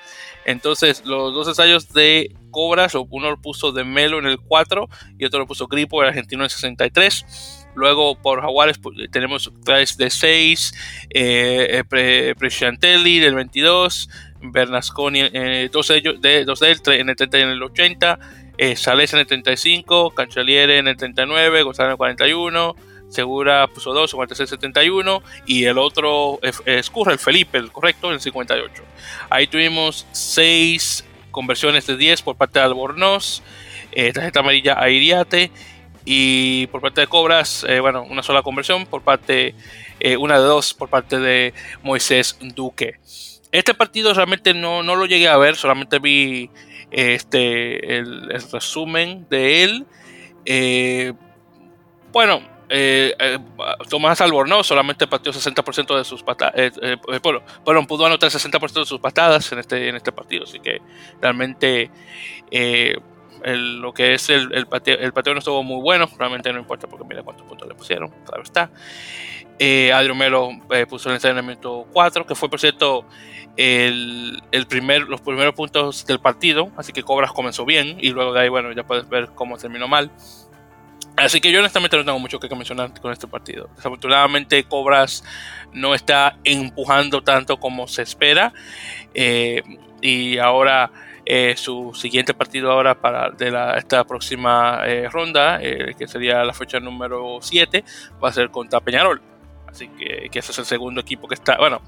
Entonces, 0.50 1.02
los 1.04 1.32
dos 1.32 1.48
ensayos 1.48 1.92
de 1.92 2.34
Cobras, 2.50 2.94
uno 2.94 3.30
lo 3.30 3.40
puso 3.40 3.72
de 3.72 3.84
Melo 3.84 4.18
en 4.18 4.26
el 4.26 4.38
4 4.38 4.88
y 5.18 5.24
otro 5.24 5.40
lo 5.40 5.46
puso 5.46 5.66
Gripo, 5.66 6.02
el 6.02 6.08
argentino 6.08 6.42
en 6.42 6.44
el 6.44 6.50
63. 6.50 7.66
Luego 7.74 8.20
por 8.20 8.40
Jaguares 8.40 8.78
pues, 8.78 8.96
tenemos 9.12 9.52
tres 9.64 9.96
de 9.96 10.10
6, 10.10 10.74
eh, 11.10 11.82
eh 11.92 12.34
Presciantelli 12.36 13.20
del 13.20 13.34
22, 13.36 14.10
Bernasconi, 14.42 15.20
eh, 15.20 15.68
dos, 15.72 15.90
ellos, 15.90 16.20
de, 16.20 16.44
dos 16.44 16.60
de 16.60 16.72
él, 16.72 16.80
en 16.86 17.08
el 17.10 17.16
30 17.16 17.38
y 17.38 17.42
en 17.42 17.48
el 17.50 17.62
80, 17.62 18.18
eh, 18.58 18.76
Sales 18.76 19.12
en 19.12 19.20
el 19.20 19.26
35, 19.26 20.10
Canchaliere 20.10 20.78
en 20.78 20.88
el 20.88 20.96
39, 20.96 21.62
Gonzalo 21.62 21.88
en 21.88 21.92
el 21.92 21.98
41, 21.98 22.76
Segura 23.10 23.66
puso 23.66 23.92
2, 23.92 24.14
46-71 24.14 25.22
y 25.44 25.64
el 25.64 25.78
otro 25.78 26.38
escurre, 26.64 27.12
el 27.12 27.18
Felipe, 27.18 27.58
el 27.58 27.72
correcto, 27.72 28.12
el 28.12 28.20
58. 28.20 28.82
Ahí 29.28 29.48
tuvimos 29.48 30.06
6 30.12 31.04
conversiones 31.30 31.86
de 31.86 31.96
10 31.96 32.22
por 32.22 32.36
parte 32.36 32.58
de 32.60 32.64
Albornoz, 32.64 33.42
eh, 33.92 34.12
tarjeta 34.12 34.40
amarilla 34.40 34.80
a 34.80 34.88
Iriate 34.90 35.50
y 36.04 36.68
por 36.68 36.80
parte 36.80 37.00
de 37.00 37.06
Cobras, 37.08 37.66
eh, 37.68 37.80
bueno, 37.80 38.02
una 38.02 38.22
sola 38.22 38.42
conversión 38.42 38.86
por 38.86 39.02
parte, 39.02 39.54
eh, 39.98 40.16
una 40.16 40.38
de 40.38 40.44
dos 40.44 40.72
por 40.72 40.88
parte 40.88 41.18
de 41.18 41.52
Moisés 41.82 42.38
Duque. 42.40 43.00
Este 43.52 43.74
partido 43.74 44.14
realmente 44.14 44.54
no, 44.54 44.84
no 44.84 44.94
lo 44.94 45.06
llegué 45.06 45.28
a 45.28 45.36
ver, 45.36 45.56
solamente 45.56 45.98
vi 45.98 46.50
este, 46.92 47.98
el, 47.98 48.30
resumen 48.52 49.26
de 49.28 49.64
él. 49.64 49.86
Bueno, 52.12 52.42
eh, 52.72 53.16
eh, 53.18 53.38
Tomás 53.88 54.20
Albornoz 54.20 54.68
solamente 54.68 55.08
pateó 55.08 55.32
60% 55.32 55.98
de 55.98 56.04
sus 56.04 56.22
patadas. 56.22 56.54
Eh, 56.56 56.70
eh, 56.80 57.20
pudo 57.20 58.06
anotar 58.06 58.30
60% 58.30 58.72
de 58.72 58.86
sus 58.86 59.00
patadas 59.00 59.50
en 59.50 59.58
este, 59.58 59.88
este 59.88 60.12
partido. 60.12 60.44
Así 60.44 60.60
que 60.60 60.80
realmente 61.20 61.90
lo 63.42 63.92
que 63.92 64.14
es 64.14 64.30
el, 64.30 64.66
pateo, 64.68 64.98
el 64.98 65.12
pateo 65.12 65.34
no 65.34 65.40
estuvo 65.40 65.64
muy 65.64 65.82
bueno. 65.82 66.08
Realmente 66.16 66.52
no 66.52 66.60
importa 66.60 66.86
porque 66.86 67.04
mira 67.04 67.24
cuántos 67.24 67.44
puntos 67.44 67.66
le 67.66 67.74
pusieron. 67.74 68.10
Claro 68.24 68.44
está. 68.44 68.70
Eh, 69.58 69.92
Adrián 69.92 70.16
Melo 70.16 70.50
puso 70.88 71.08
el 71.08 71.16
entrenamiento 71.16 71.86
4, 71.92 72.24
que 72.24 72.34
fue 72.36 72.48
por 72.48 72.60
cierto 72.60 73.04
el, 73.56 74.40
primer, 74.68 75.02
los 75.02 75.20
primeros 75.20 75.54
puntos 75.54 76.06
del 76.06 76.20
partido. 76.20 76.70
Así 76.76 76.92
que 76.92 77.02
Cobras 77.02 77.32
comenzó 77.32 77.64
bien 77.64 77.98
y 78.00 78.10
luego 78.10 78.32
de 78.32 78.42
ahí, 78.42 78.48
bueno, 78.48 78.70
ya 78.70 78.84
puedes 78.84 79.08
ver 79.08 79.30
cómo 79.34 79.58
terminó 79.58 79.88
mal. 79.88 80.12
Así 81.20 81.40
que 81.40 81.52
yo 81.52 81.60
honestamente 81.60 81.96
no 81.96 82.04
tengo 82.04 82.18
mucho 82.18 82.40
que 82.40 82.48
mencionar 82.54 82.98
con 83.00 83.12
este 83.12 83.26
partido. 83.26 83.68
Desafortunadamente 83.76 84.64
Cobras 84.64 85.22
no 85.72 85.94
está 85.94 86.38
empujando 86.44 87.22
tanto 87.22 87.58
como 87.58 87.86
se 87.86 88.02
espera. 88.02 88.52
Eh, 89.14 89.62
y 90.00 90.38
ahora 90.38 90.90
eh, 91.26 91.54
su 91.56 91.92
siguiente 91.94 92.34
partido 92.34 92.72
ahora 92.72 93.00
para 93.00 93.30
de 93.30 93.50
la, 93.50 93.76
esta 93.76 94.04
próxima 94.04 94.80
eh, 94.86 95.08
ronda, 95.08 95.60
eh, 95.62 95.94
que 95.96 96.08
sería 96.08 96.42
la 96.42 96.52
fecha 96.52 96.80
número 96.80 97.38
7, 97.40 97.84
va 98.22 98.30
a 98.30 98.32
ser 98.32 98.50
contra 98.50 98.80
Peñarol. 98.80 99.20
Así 99.66 99.86
que, 99.88 100.28
que, 100.28 100.38
ese 100.40 100.50
es 100.50 100.58
el 100.58 100.64
segundo 100.64 101.00
equipo 101.00 101.28
que 101.28 101.34
está. 101.34 101.56
Bueno, 101.58 101.80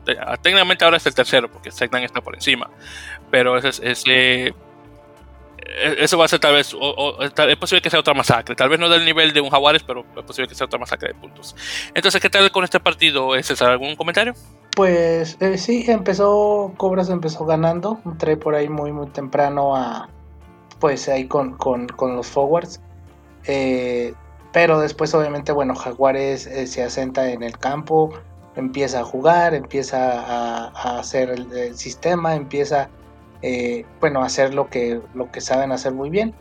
técnicamente 0.43 0.85
ahora 0.85 0.99
es 0.99 1.07
el 1.07 1.14
tercero, 1.14 1.51
porque 1.51 1.72
Segnan 1.72 2.05
está 2.05 2.20
por 2.20 2.35
encima. 2.35 2.70
Pero 3.33 3.59
ese, 3.59 3.91
ese 3.91 4.55
eso 5.65 6.19
va 6.19 6.25
a 6.25 6.29
ser 6.29 6.41
tal 6.41 6.55
vez, 6.55 6.75
o, 6.75 7.23
es 7.23 7.57
posible 7.57 7.83
que 7.83 7.91
sea 7.91 8.01
otra 8.01 8.15
masacre, 8.15 8.55
tal 8.55 8.69
vez 8.69 8.79
no 8.79 8.89
del 8.89 9.05
nivel 9.05 9.33
de 9.33 9.41
un 9.41 9.51
Jaguares, 9.51 9.83
pero 9.83 10.05
es 10.17 10.25
posible 10.25 10.49
que 10.49 10.55
sea 10.55 10.67
otra 10.67 10.79
masacre 10.79 11.09
de 11.09 11.15
puntos. 11.15 11.55
Entonces, 11.95 12.21
¿qué 12.21 12.29
tal 12.29 12.51
con 12.51 12.65
este 12.65 12.81
partido, 12.81 13.31
César? 13.43 13.71
¿Algún 13.71 13.97
comentario? 13.97 14.35
Pues 14.75 15.37
eh, 15.41 15.59
sí, 15.59 15.85
empezó, 15.89 16.73
Cobras 16.77 17.11
empezó 17.11 17.45
ganando, 17.45 18.01
entré 18.07 18.37
por 18.37 18.55
ahí 18.55 18.69
muy 18.69 18.91
muy 18.93 19.07
temprano 19.09 19.77
a, 19.77 20.09
pues 20.81 21.09
ahí 21.09 21.27
con, 21.27 21.57
con, 21.57 21.87
con 21.89 22.17
los 22.17 22.27
forwards, 22.27 22.81
eh, 23.47 24.15
pero 24.53 24.81
después 24.81 25.15
obviamente, 25.15 25.53
bueno, 25.53 25.75
Jaguares 25.75 26.47
eh, 26.47 26.67
se 26.67 26.83
asenta 26.83 27.31
en 27.31 27.43
el 27.43 27.59
campo, 27.59 28.13
empieza 28.57 29.01
a 29.01 29.05
jugar, 29.05 29.55
empieza 29.55 30.21
a, 30.21 30.67
a 30.69 30.99
hacer 30.99 31.31
el, 31.31 31.53
el 31.53 31.77
sistema, 31.77 32.35
empieza 32.35 32.89
eh, 33.43 33.84
bueno, 34.01 34.22
hacer 34.22 34.55
lo 34.55 34.68
que, 34.68 35.01
lo 35.14 35.30
que 35.30 35.40
saben 35.40 35.72
hacer 35.72 35.93
muy 35.93 36.11
bien. 36.11 36.34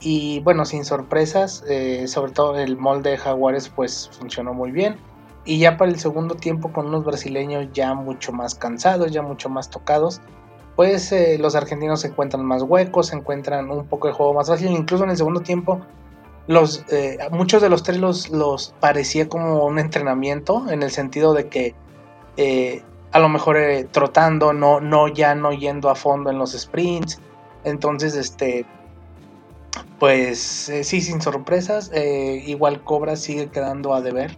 Y 0.00 0.40
bueno, 0.40 0.64
sin 0.64 0.84
sorpresas, 0.84 1.64
eh, 1.68 2.08
sobre 2.08 2.32
todo 2.32 2.58
el 2.58 2.76
molde 2.76 3.10
de 3.10 3.16
Jaguares 3.16 3.68
pues 3.68 4.10
funcionó 4.18 4.52
muy 4.52 4.72
bien. 4.72 4.96
Y 5.44 5.58
ya 5.58 5.76
para 5.76 5.90
el 5.90 5.98
segundo 5.98 6.34
tiempo 6.34 6.72
con 6.72 6.86
unos 6.86 7.04
brasileños 7.04 7.68
ya 7.72 7.94
mucho 7.94 8.32
más 8.32 8.54
cansados, 8.54 9.12
ya 9.12 9.22
mucho 9.22 9.48
más 9.48 9.70
tocados, 9.70 10.20
pues 10.76 11.10
eh, 11.12 11.36
los 11.38 11.54
argentinos 11.54 12.00
se 12.00 12.08
encuentran 12.08 12.44
más 12.44 12.62
huecos, 12.62 13.08
se 13.08 13.16
encuentran 13.16 13.70
un 13.70 13.86
poco 13.86 14.08
de 14.08 14.14
juego 14.14 14.34
más 14.34 14.48
fácil. 14.48 14.70
Incluso 14.70 15.04
en 15.04 15.10
el 15.10 15.16
segundo 15.16 15.40
tiempo, 15.40 15.80
los, 16.48 16.84
muchos 17.30 17.62
de 17.62 17.68
los 17.68 17.84
tres 17.84 17.98
los, 17.98 18.30
los, 18.30 18.74
parecía 18.80 19.28
como 19.28 19.64
un 19.64 19.78
entrenamiento, 19.78 20.68
en 20.70 20.82
el 20.82 20.90
sentido 20.90 21.34
de 21.34 21.48
que 21.48 21.74
a 23.12 23.18
lo 23.18 23.28
mejor 23.28 23.58
eh, 23.58 23.84
trotando, 23.90 24.52
no, 24.52 24.80
no 24.80 25.08
ya 25.08 25.34
no 25.34 25.52
yendo 25.52 25.90
a 25.90 25.94
fondo 25.94 26.30
en 26.30 26.38
los 26.38 26.52
sprints. 26.52 27.20
Entonces, 27.64 28.14
este, 28.14 28.66
pues 29.98 30.68
eh, 30.68 30.82
sí, 30.82 31.00
sin 31.00 31.20
sorpresas, 31.20 31.90
eh, 31.92 32.42
igual 32.46 32.82
Cobra 32.82 33.16
sigue 33.16 33.48
quedando 33.48 33.94
a 33.94 34.00
deber. 34.00 34.34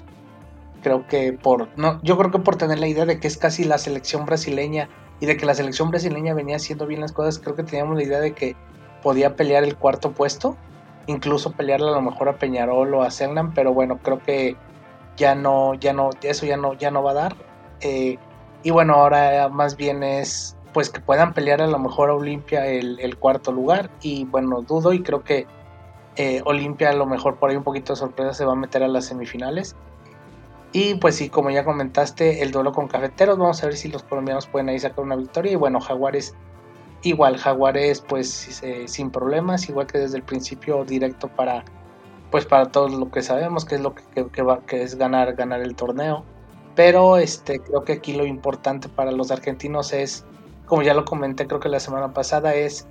Creo 0.82 1.06
que 1.06 1.32
por, 1.32 1.68
no, 1.78 2.00
yo 2.02 2.18
creo 2.18 2.30
que 2.30 2.40
por 2.40 2.56
tener 2.56 2.78
la 2.78 2.88
idea 2.88 3.06
de 3.06 3.18
que 3.18 3.28
es 3.28 3.38
casi 3.38 3.64
la 3.64 3.78
selección 3.78 4.26
brasileña 4.26 4.88
y 5.20 5.26
de 5.26 5.36
que 5.36 5.46
la 5.46 5.54
selección 5.54 5.90
brasileña 5.90 6.34
venía 6.34 6.56
haciendo 6.56 6.86
bien 6.86 7.00
las 7.00 7.12
cosas, 7.12 7.38
creo 7.38 7.54
que 7.54 7.62
teníamos 7.62 7.96
la 7.96 8.02
idea 8.02 8.20
de 8.20 8.34
que 8.34 8.56
podía 9.02 9.36
pelear 9.36 9.64
el 9.64 9.76
cuarto 9.76 10.12
puesto, 10.12 10.56
incluso 11.06 11.52
pelearle 11.52 11.88
a 11.88 11.92
lo 11.92 12.02
mejor 12.02 12.28
a 12.28 12.38
Peñarol 12.38 12.92
o 12.92 13.02
a 13.02 13.10
Cernan, 13.10 13.54
pero 13.54 13.72
bueno, 13.72 13.98
creo 14.02 14.18
que 14.18 14.56
ya 15.16 15.34
no, 15.34 15.74
ya 15.74 15.92
no, 15.92 16.10
eso 16.22 16.44
ya 16.44 16.56
no, 16.56 16.74
ya 16.74 16.90
no 16.90 17.02
va 17.02 17.12
a 17.12 17.14
dar. 17.14 17.36
Eh, 17.80 18.18
y 18.64 18.70
bueno, 18.70 18.94
ahora 18.94 19.48
más 19.50 19.76
bien 19.76 20.02
es 20.02 20.56
pues 20.72 20.90
que 20.90 21.00
puedan 21.00 21.34
pelear 21.34 21.62
a 21.62 21.68
lo 21.68 21.78
mejor 21.78 22.10
a 22.10 22.14
Olimpia 22.14 22.66
el, 22.66 23.16
cuarto 23.18 23.52
lugar. 23.52 23.90
Y 24.02 24.24
bueno, 24.24 24.62
dudo 24.62 24.92
y 24.92 25.02
creo 25.02 25.22
que 25.22 25.46
eh, 26.16 26.42
Olimpia 26.46 26.90
a 26.90 26.94
lo 26.94 27.06
mejor 27.06 27.36
por 27.36 27.50
ahí 27.50 27.56
un 27.56 27.62
poquito 27.62 27.92
de 27.92 27.98
sorpresa 27.98 28.34
se 28.34 28.44
va 28.44 28.52
a 28.52 28.56
meter 28.56 28.82
a 28.82 28.88
las 28.88 29.04
semifinales. 29.04 29.76
Y 30.72 30.94
pues 30.96 31.14
sí, 31.14 31.28
como 31.28 31.50
ya 31.50 31.64
comentaste, 31.64 32.42
el 32.42 32.50
duelo 32.50 32.72
con 32.72 32.88
Cafeteros, 32.88 33.38
vamos 33.38 33.62
a 33.62 33.66
ver 33.66 33.76
si 33.76 33.88
los 33.88 34.02
colombianos 34.02 34.48
pueden 34.48 34.68
ahí 34.70 34.78
sacar 34.80 35.04
una 35.04 35.14
victoria. 35.14 35.52
Y 35.52 35.56
bueno, 35.56 35.78
Jaguares, 35.78 36.34
igual, 37.02 37.36
Jaguares 37.36 38.00
pues 38.00 38.62
eh, 38.64 38.88
sin 38.88 39.10
problemas, 39.10 39.68
igual 39.68 39.86
que 39.86 39.98
desde 39.98 40.16
el 40.16 40.24
principio 40.24 40.84
directo 40.84 41.28
para 41.28 41.64
pues 42.32 42.46
para 42.46 42.66
todos 42.66 42.92
lo 42.92 43.10
que 43.12 43.22
sabemos, 43.22 43.64
que 43.64 43.76
es 43.76 43.80
lo 43.80 43.94
que, 43.94 44.26
que, 44.32 44.42
va, 44.42 44.60
que 44.62 44.82
es 44.82 44.96
ganar, 44.96 45.34
ganar 45.34 45.60
el 45.60 45.76
torneo. 45.76 46.24
Pero 46.74 47.18
este, 47.18 47.60
creo 47.60 47.84
que 47.84 47.94
aquí 47.94 48.14
lo 48.14 48.26
importante 48.26 48.88
para 48.88 49.12
los 49.12 49.30
argentinos 49.30 49.92
es, 49.92 50.24
como 50.66 50.82
ya 50.82 50.94
lo 50.94 51.04
comenté 51.04 51.46
creo 51.46 51.60
que 51.60 51.68
la 51.68 51.80
semana 51.80 52.12
pasada, 52.12 52.54
es 52.54 52.86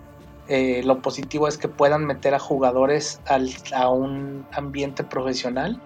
eh, 0.48 0.82
lo 0.84 1.02
positivo 1.02 1.48
es 1.48 1.58
que 1.58 1.68
puedan 1.68 2.06
meter 2.06 2.34
a 2.34 2.40
jugadores 2.40 3.22
al, 3.28 3.50
a 3.74 3.90
un 3.90 4.46
ambiente 4.52 5.04
profesional, 5.04 5.82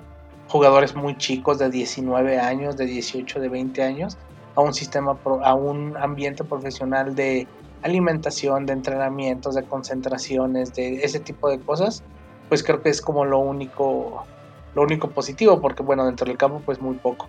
jugadores 0.48 0.96
muy 0.96 1.18
chicos 1.18 1.60
de 1.60 1.70
19 1.70 2.40
años, 2.40 2.78
de 2.78 2.86
18, 2.86 3.40
de 3.40 3.50
20 3.50 3.84
años, 3.84 4.18
a 4.56 4.62
un 4.62 4.74
sistema, 4.74 5.18
a 5.44 5.54
un 5.54 5.96
ambiente 5.98 6.44
profesional 6.44 7.16
de 7.16 7.48
alimentación, 7.84 8.66
de 8.66 8.74
entrenamientos, 8.74 9.56
de 9.56 9.64
concentraciones, 9.64 10.74
de 10.74 11.04
ese 11.04 11.20
tipo 11.20 11.50
de 11.50 11.60
cosas, 11.60 12.04
pues 12.50 12.64
creo 12.64 12.82
que 12.82 12.90
es 12.90 13.02
como 13.02 13.26
lo 13.26 13.40
único, 13.40 14.26
lo 14.74 14.82
único 14.82 15.10
positivo, 15.10 15.62
porque 15.62 15.84
bueno, 15.84 16.06
dentro 16.06 16.26
del 16.26 16.38
campo 16.38 16.62
pues 16.66 16.82
muy 16.82 16.96
poco. 16.96 17.28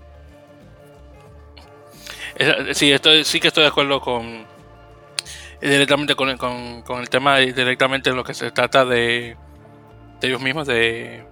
Sí, 2.73 2.93
estoy, 2.93 3.25
sí 3.25 3.41
que 3.41 3.49
estoy 3.49 3.63
de 3.65 3.69
acuerdo 3.69 4.01
con 4.01 4.47
directamente 5.61 6.15
con, 6.15 6.37
con, 6.37 7.01
el 7.01 7.09
tema 7.09 7.39
directamente 7.39 8.11
en 8.11 8.17
lo 8.17 8.23
que 8.23 8.35
se 8.35 8.53
trata 8.53 8.85
de, 8.85 9.37
de 10.21 10.29
ellos 10.29 10.41
mismos, 10.41 10.67
de, 10.67 11.25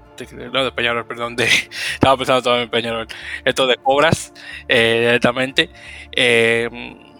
no, 0.52 0.64
de 0.64 0.72
Peñarol, 0.72 1.06
perdón, 1.06 1.36
de, 1.36 1.44
estaba 1.94 2.16
pensando 2.16 2.42
todo 2.42 2.60
en 2.60 2.68
Peñarol, 2.68 3.06
esto 3.44 3.66
de 3.66 3.76
cobras 3.76 4.32
eh, 4.68 4.98
directamente. 5.00 5.70
Eh, 6.12 6.68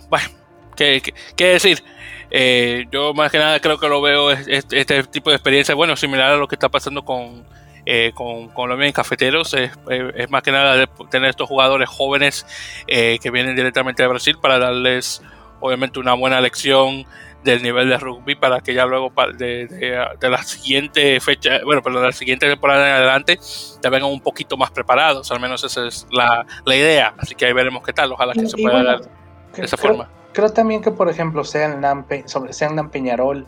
bueno, 0.09 0.29
¿qué, 0.77 1.03
qué, 1.37 1.47
decir? 1.47 1.83
Eh, 2.31 2.87
yo 2.91 3.15
más 3.15 3.31
que 3.31 3.39
nada 3.39 3.61
creo 3.61 3.79
que 3.79 3.89
lo 3.89 4.03
veo 4.03 4.33
este 4.33 5.03
tipo 5.05 5.31
de 5.31 5.37
experiencia, 5.37 5.77
bueno, 5.77 5.95
similar 5.95 6.33
a 6.33 6.37
lo 6.37 6.49
que 6.49 6.57
está 6.57 6.69
pasando 6.69 7.05
con, 7.05 7.47
eh, 7.87 8.11
con, 8.15 8.49
con 8.49 8.69
los 8.69 8.93
cafeteros. 8.93 9.55
Es, 9.55 9.71
es, 10.15 10.31
más 10.31 10.43
que 10.43 10.53
nada 10.53 10.87
tener 11.11 11.31
estos 11.31 11.49
jugadores 11.49 11.89
jóvenes 11.89 12.45
eh, 12.89 13.19
que 13.23 13.31
vienen 13.31 13.55
directamente 13.55 14.03
de 14.03 14.09
Brasil 14.09 14.37
para 14.41 14.59
darles, 14.59 15.23
obviamente, 15.61 16.01
una 16.01 16.15
buena 16.15 16.41
lección 16.41 17.07
del 17.45 17.63
nivel 17.63 17.89
de 17.89 17.97
rugby 17.97 18.35
para 18.35 18.61
que 18.61 18.75
ya 18.75 18.87
luego 18.87 19.13
de, 19.39 19.69
de, 19.69 20.29
la 20.29 20.43
siguiente 20.43 21.21
fecha, 21.21 21.61
bueno, 21.65 21.81
pero 21.81 22.01
de 22.01 22.07
la 22.07 22.13
siguiente 22.13 22.49
temporada 22.49 22.89
en 22.89 22.95
adelante, 22.95 23.39
ya 23.81 23.89
vengan 23.89 24.11
un 24.11 24.21
poquito 24.21 24.57
más 24.57 24.73
preparados. 24.73 25.31
Al 25.31 25.39
menos 25.39 25.63
esa 25.63 25.87
es 25.87 26.07
la, 26.11 26.45
la 26.65 26.77
idea. 26.77 27.15
Así 27.17 27.37
que 27.37 27.47
ahí 27.47 27.53
veremos 27.53 27.85
qué 27.85 27.93
tal. 27.93 28.11
Ojalá 28.11 28.33
que 28.33 28.49
se 28.49 28.57
pueda 28.57 28.83
dar 28.83 29.01
de 29.01 29.65
esa 29.65 29.77
forma. 29.77 30.09
Creo 30.33 30.51
también 30.51 30.83
que, 30.83 30.91
por 30.91 31.09
ejemplo, 31.09 31.45
sean 31.45 31.83
sobre, 32.27 32.53
sean 32.53 32.91
Peñarol, 32.91 33.47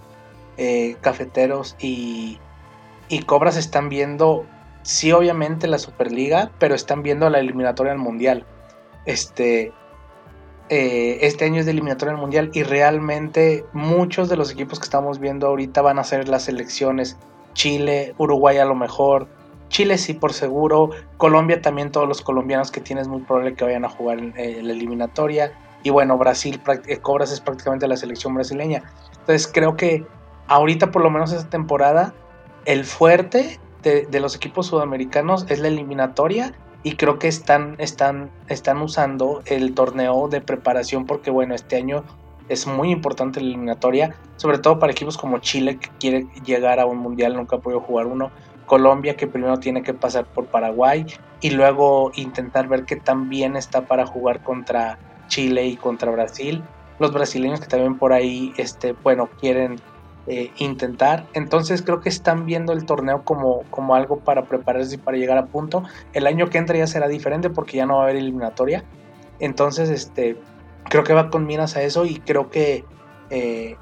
eh, 0.56 0.96
Cafeteros 1.02 1.76
y, 1.80 2.38
y 3.08 3.20
Cobras 3.20 3.56
están 3.56 3.88
viendo, 3.88 4.44
sí, 4.82 5.12
obviamente 5.12 5.66
la 5.66 5.78
Superliga, 5.78 6.50
pero 6.58 6.74
están 6.74 7.02
viendo 7.02 7.28
la 7.30 7.38
eliminatoria 7.38 7.92
al 7.92 7.98
Mundial. 7.98 8.44
Este, 9.06 9.72
eh, 10.68 11.18
este 11.22 11.46
año 11.46 11.60
es 11.60 11.66
de 11.66 11.72
eliminatoria 11.72 12.14
al 12.14 12.20
Mundial 12.20 12.50
y 12.52 12.62
realmente 12.62 13.64
muchos 13.72 14.28
de 14.28 14.36
los 14.36 14.50
equipos 14.50 14.78
que 14.78 14.84
estamos 14.84 15.18
viendo 15.18 15.46
ahorita 15.46 15.82
van 15.82 15.98
a 15.98 16.04
ser 16.04 16.28
las 16.28 16.44
selecciones. 16.44 17.16
Chile, 17.54 18.14
Uruguay 18.18 18.58
a 18.58 18.64
lo 18.64 18.74
mejor, 18.74 19.26
Chile 19.68 19.98
sí 19.98 20.14
por 20.14 20.32
seguro, 20.32 20.90
Colombia 21.16 21.60
también 21.60 21.90
todos 21.90 22.08
los 22.08 22.22
colombianos 22.22 22.70
que 22.70 22.80
tienes 22.80 23.08
muy 23.08 23.22
probable 23.22 23.54
que 23.54 23.64
vayan 23.64 23.84
a 23.84 23.88
jugar 23.88 24.18
en 24.18 24.34
eh, 24.36 24.60
la 24.62 24.72
eliminatoria. 24.72 25.52
Y 25.82 25.90
bueno, 25.90 26.18
Brasil, 26.18 26.60
eh, 26.86 26.98
Cobras 26.98 27.32
es 27.32 27.40
prácticamente 27.40 27.86
la 27.86 27.96
selección 27.96 28.34
brasileña. 28.34 28.82
Entonces 29.12 29.48
creo 29.52 29.76
que 29.76 30.04
ahorita, 30.48 30.90
por 30.90 31.02
lo 31.02 31.10
menos 31.10 31.32
esta 31.32 31.48
temporada, 31.50 32.14
el 32.68 32.84
fuerte 32.84 33.58
de, 33.82 34.20
los 34.20 34.36
equipos 34.36 34.66
sudamericanos 34.66 35.46
es 35.48 35.58
la 35.58 35.68
eliminatoria 35.68 36.52
y 36.82 36.96
creo 36.96 37.18
que 37.18 37.26
están, 37.26 37.76
están, 37.78 38.30
están 38.48 38.82
usando 38.82 39.40
el 39.46 39.72
torneo 39.72 40.28
de 40.28 40.42
preparación 40.42 41.06
porque 41.06 41.30
bueno, 41.30 41.54
este 41.54 41.76
año 41.76 42.04
es 42.50 42.66
muy 42.66 42.90
importante 42.90 43.40
la 43.40 43.46
eliminatoria, 43.46 44.14
sobre 44.36 44.58
todo 44.58 44.78
para 44.78 44.92
equipos 44.92 45.16
como 45.16 45.38
Chile 45.38 45.78
que 45.78 45.88
quiere 45.98 46.26
llegar 46.44 46.78
a 46.78 46.84
un 46.84 46.98
mundial, 46.98 47.36
nunca 47.36 47.56
ha 47.56 47.60
podido 47.60 47.80
jugar 47.80 48.04
uno, 48.04 48.30
Colombia 48.66 49.16
que 49.16 49.26
primero 49.26 49.58
tiene 49.58 49.82
que 49.82 49.94
pasar 49.94 50.26
por 50.26 50.44
Paraguay 50.44 51.06
y 51.40 51.48
luego 51.52 52.12
intentar 52.16 52.68
ver 52.68 52.84
qué 52.84 52.96
tan 52.96 53.30
bien 53.30 53.56
está 53.56 53.86
para 53.86 54.04
jugar 54.04 54.42
contra 54.42 54.98
Chile 55.28 55.64
y 55.64 55.76
contra 55.78 56.10
Brasil. 56.10 56.62
Los 56.98 57.14
brasileños 57.14 57.60
que 57.60 57.66
también 57.66 57.96
por 57.96 58.12
ahí, 58.12 58.52
este, 58.58 58.92
bueno, 58.92 59.30
quieren 59.40 59.80
eh, 60.30 60.50
intentar. 60.58 61.26
Entonces 61.32 61.80
creo 61.80 62.00
que 62.00 62.10
están 62.10 62.44
viendo 62.44 62.74
el 62.74 62.84
torneo 62.84 63.24
como, 63.24 63.62
como 63.70 63.94
algo 63.94 64.18
para 64.18 64.42
prepararse 64.44 64.96
y 64.96 64.98
para 64.98 65.16
llegar 65.16 65.38
a 65.38 65.46
punto. 65.46 65.84
El 66.12 66.26
año 66.26 66.50
que 66.50 66.58
entra 66.58 66.76
ya 66.76 66.86
será 66.86 67.08
diferente 67.08 67.48
porque 67.48 67.78
ya 67.78 67.86
no 67.86 67.94
va 67.94 68.00
a 68.00 68.04
haber 68.04 68.16
eliminatoria. 68.16 68.84
Entonces, 69.40 69.88
este, 69.88 70.36
creo 70.84 71.02
que 71.02 71.14
va 71.14 71.30
con 71.30 71.46
miras 71.46 71.76
a 71.76 71.82
eso 71.82 72.04
y 72.04 72.16
creo 72.16 72.50
que 72.50 72.84
eh, 73.30 73.76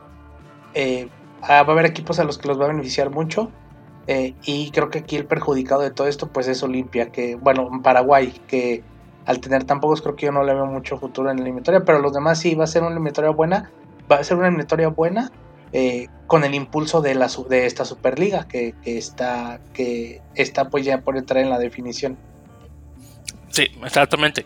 eh, 0.74 1.08
va 1.42 1.56
a 1.56 1.60
haber 1.60 1.86
equipos 1.86 2.20
a 2.20 2.24
los 2.24 2.38
que 2.38 2.46
los 2.46 2.60
va 2.60 2.66
a 2.66 2.68
beneficiar 2.68 3.10
mucho. 3.10 3.50
y 4.06 4.70
creo 4.70 4.88
que 4.88 5.00
aquí 5.00 5.16
el 5.16 5.26
perjudicado 5.26 5.80
de 5.80 5.90
todo 5.90 6.06
esto 6.06 6.28
pues 6.28 6.46
es 6.46 6.62
Olimpia, 6.62 7.10
que 7.10 7.34
bueno, 7.34 7.68
Paraguay, 7.82 8.32
que 8.46 8.84
al 9.24 9.40
tener 9.40 9.64
tan 9.64 9.80
pocos 9.80 10.00
creo 10.00 10.14
que 10.14 10.26
yo 10.26 10.32
no 10.32 10.44
le 10.44 10.54
veo 10.54 10.66
mucho 10.66 10.96
futuro 10.96 11.28
en 11.28 11.38
la 11.38 11.42
eliminatoria, 11.42 11.84
pero 11.84 11.98
los 11.98 12.12
demás 12.12 12.38
sí 12.38 12.54
va 12.54 12.64
a 12.64 12.68
ser 12.68 12.82
una 12.82 12.92
eliminatoria 12.92 13.30
buena, 13.30 13.72
va 14.08 14.18
a 14.18 14.22
ser 14.22 14.36
una 14.36 14.46
eliminatoria 14.46 14.88
buena 14.90 15.32
eh, 15.72 16.08
con 16.26 16.44
el 16.44 16.54
impulso 16.54 17.00
de, 17.00 17.14
la, 17.14 17.30
de 17.48 17.66
esta 17.66 17.84
Superliga 17.84 18.48
que, 18.48 18.74
que, 18.82 18.98
está, 18.98 19.60
que 19.72 20.20
está 20.34 20.68
pues 20.68 20.84
ya 20.84 21.00
por 21.00 21.16
entrar 21.16 21.42
en 21.42 21.50
la 21.50 21.58
definición. 21.58 22.16
Sí, 23.56 23.70
exactamente. 23.84 24.44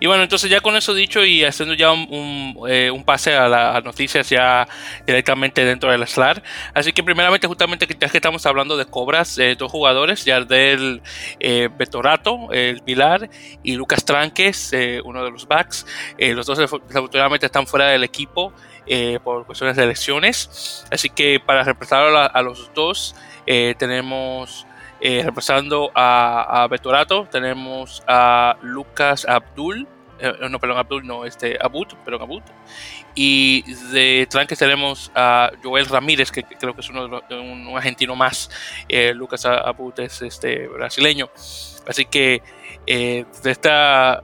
Y 0.00 0.06
bueno, 0.06 0.22
entonces 0.22 0.48
ya 0.48 0.62
con 0.62 0.76
eso 0.76 0.94
dicho 0.94 1.22
y 1.24 1.44
haciendo 1.44 1.74
ya 1.74 1.92
un, 1.92 2.56
eh, 2.68 2.90
pase 3.04 3.34
a 3.34 3.48
las 3.48 3.84
noticias 3.84 4.30
ya 4.30 4.66
directamente 5.06 5.62
dentro 5.64 5.90
del 5.90 6.06
SLAR. 6.06 6.42
Así 6.72 6.92
que 6.92 7.02
primeramente 7.02 7.46
justamente 7.46 7.86
ya 7.86 8.08
que 8.08 8.16
estamos 8.16 8.46
hablando 8.46 8.78
de 8.78 8.86
cobras, 8.86 9.36
eh, 9.38 9.56
dos 9.58 9.70
jugadores, 9.70 10.24
Yardel 10.24 11.02
eh, 11.38 11.68
Betorato, 11.76 12.50
el 12.50 12.80
Pilar, 12.80 13.28
y 13.62 13.74
Lucas 13.74 14.06
Tranques, 14.06 14.72
eh, 14.72 15.02
uno 15.04 15.22
de 15.22 15.30
los 15.30 15.46
backs. 15.46 15.86
los 16.18 16.46
dos 16.46 16.56
desafortunadamente 16.56 17.44
están 17.44 17.66
fuera 17.66 17.88
del 17.88 18.04
equipo 18.04 18.54
por 19.22 19.46
cuestiones 19.46 19.76
de 19.76 19.84
elecciones. 19.84 20.84
Así 20.90 21.10
que 21.10 21.40
para 21.40 21.62
representar 21.64 22.30
a 22.32 22.42
los 22.42 22.70
dos 22.74 23.14
tenemos... 23.78 24.66
Eh, 24.98 25.22
representando 25.22 25.90
a, 25.94 26.62
a, 26.62 26.68
Betorato 26.68 27.28
tenemos 27.30 28.02
a 28.06 28.56
Lucas 28.62 29.26
Abdul, 29.28 29.86
eh, 30.18 30.32
no, 30.48 30.58
perdón, 30.58 30.78
Abdul 30.78 31.06
no, 31.06 31.26
este, 31.26 31.58
Abut, 31.60 31.94
perdón, 31.96 32.22
Abut. 32.22 32.44
Y 33.14 33.62
de 33.92 34.26
Tranques 34.30 34.58
tenemos 34.58 35.10
a 35.14 35.50
Joel 35.62 35.86
Ramírez, 35.86 36.30
que, 36.30 36.42
creo 36.42 36.74
que 36.74 36.80
es 36.80 36.88
uno 36.88 37.20
de 37.28 37.38
un, 37.38 37.76
argentino 37.76 38.16
más. 38.16 38.50
Eh, 38.88 39.12
Lucas 39.14 39.44
Abut 39.44 39.98
es 39.98 40.22
este, 40.22 40.66
brasileño. 40.68 41.28
Así 41.86 42.06
que 42.06 42.42
de 42.86 43.26
esta, 43.44 44.22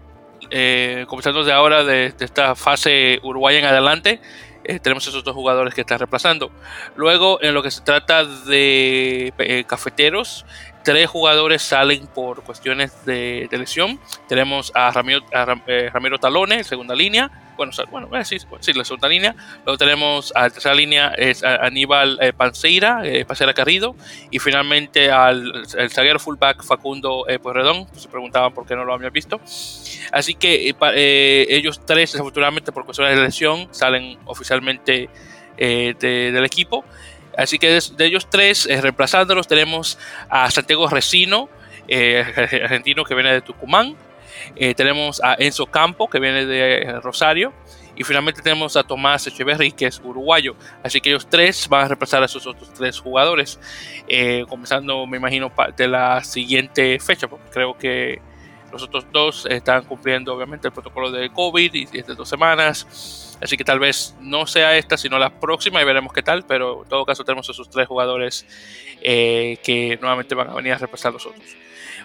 comenzando 1.07 1.45
de 1.45 1.53
ahora, 1.53 1.85
de, 1.85 2.13
de 2.13 2.25
esta 2.25 2.55
fase 2.55 3.19
uruguaya 3.23 3.59
en 3.59 3.67
adelante, 3.67 4.21
eh, 4.65 4.79
tenemos 4.79 5.07
esos 5.07 5.25
dos 5.25 5.35
jugadores 5.35 5.75
que 5.75 5.83
están 5.83 5.99
reemplazando. 5.99 6.51
Luego, 6.97 7.43
en 7.43 7.55
lo 7.55 7.63
que 7.63 7.71
se 7.71 7.81
trata 7.81 8.25
de 8.25 9.33
eh, 9.39 9.65
cafeteros, 9.65 10.45
tres 10.83 11.09
jugadores 11.09 11.63
salen 11.63 12.07
por 12.07 12.43
cuestiones 12.43 13.05
de, 13.05 13.49
lesión. 13.51 13.99
Tenemos 14.29 14.73
a 14.75 14.91
Ramiro, 14.91 15.25
eh, 15.67 15.91
Ramiro 15.93 16.19
segunda 16.63 16.95
línea, 16.95 17.31
bueno, 17.57 17.73
bueno 17.91 18.09
eh, 18.17 18.25
sí, 18.25 18.39
sí, 18.61 18.73
la 18.73 18.85
segunda 18.85 19.09
línea. 19.09 19.35
Luego 19.65 19.79
tenemos 19.79 20.33
a 20.35 20.43
la 20.43 20.51
tercera 20.51 20.75
línea 20.75 21.09
es 21.17 21.43
Aníbal 21.45 22.19
eh, 22.21 22.33
Panceira, 22.33 23.03
eh, 23.05 23.27
Carrido. 23.55 23.95
Y 24.31 24.39
finalmente 24.39 25.11
al 25.11 25.65
el 25.77 25.91
zaguero 25.91 26.19
fullback 26.19 26.65
Facundo 26.65 27.25
eh, 27.29 27.39
Pueyrredón. 27.39 27.87
Se 27.95 28.09
preguntaban 28.09 28.53
por 28.53 28.67
qué 28.67 28.77
no 28.77 28.85
lo 28.85 28.95
habían 28.95 29.13
visto. 29.13 29.41
Así 30.11 30.35
que 30.35 30.75
eh, 30.95 31.47
ellos 31.49 31.85
tres, 31.85 32.13
desafortunadamente 32.13 32.73
por 32.73 32.85
cuestiones 32.85 33.17
de 33.17 33.23
lesión, 33.23 33.69
salen 33.71 34.19
oficialmente 34.25 35.09
del 35.57 36.45
equipo. 36.45 36.85
Así 37.37 37.59
que 37.59 37.69
de, 37.69 38.07
ellos 38.07 38.29
tres, 38.29 38.67
reemplazándolos, 38.67 39.47
tenemos 39.47 39.99
a 40.29 40.51
Santiago 40.51 40.89
Resino, 40.89 41.49
argentino 41.89 43.05
que 43.05 43.15
viene 43.15 43.33
de 43.33 43.41
Tucumán. 43.41 43.97
Eh, 44.57 44.74
tenemos 44.74 45.20
a 45.22 45.37
Enzo 45.39 45.66
Campo, 45.66 46.09
que 46.09 46.20
viene 46.20 46.47
de 46.47 46.83
eh, 46.83 47.01
Rosario. 47.01 47.53
Y 47.95 48.05
finalmente 48.05 48.41
tenemos 48.41 48.74
a 48.76 48.83
Tomás 48.83 49.26
Echeverry, 49.26 49.72
que 49.72 49.87
es 49.87 50.01
uruguayo. 50.03 50.57
Así 50.83 51.01
que 51.01 51.11
ellos 51.11 51.26
tres 51.28 51.68
van 51.68 51.85
a 51.85 51.89
reemplazar 51.89 52.22
a 52.22 52.26
esos 52.26 52.47
otros 52.47 52.72
tres 52.72 52.99
jugadores. 52.99 53.61
Eh, 54.09 54.47
comenzando, 54.49 55.07
me 55.07 55.18
imagino, 55.18 55.53
de 55.76 55.89
la 55.89 56.24
siguiente 56.24 56.99
fecha, 57.01 57.28
porque 57.28 57.51
creo 57.51 57.76
que 57.76 58.22
los 58.72 58.83
otros 58.83 59.07
dos 59.12 59.45
están 59.45 59.85
cumpliendo, 59.85 60.35
obviamente, 60.35 60.68
el 60.68 60.72
protocolo 60.72 61.11
de 61.11 61.30
COVID 61.30 61.74
y 61.74 61.85
de 61.85 62.14
dos 62.14 62.28
semanas. 62.30 63.37
Así 63.43 63.59
que 63.59 63.64
tal 63.64 63.78
vez 63.78 64.16
no 64.20 64.47
sea 64.47 64.74
esta, 64.78 64.97
sino 64.97 65.18
la 65.18 65.28
próxima 65.28 65.83
y 65.83 65.85
veremos 65.85 66.14
qué 66.14 66.22
tal. 66.22 66.45
Pero 66.47 66.85
en 66.85 66.89
todo 66.89 67.05
caso, 67.05 67.24
tenemos 67.24 67.47
esos 67.51 67.68
tres 67.68 67.87
jugadores 67.87 68.47
que 69.03 69.99
nuevamente 70.01 70.35
van 70.35 70.49
a 70.49 70.55
venir 70.55 70.72
a 70.72 70.78
reemplazar 70.78 71.11
a 71.11 71.12
los 71.12 71.26
otros. 71.26 71.45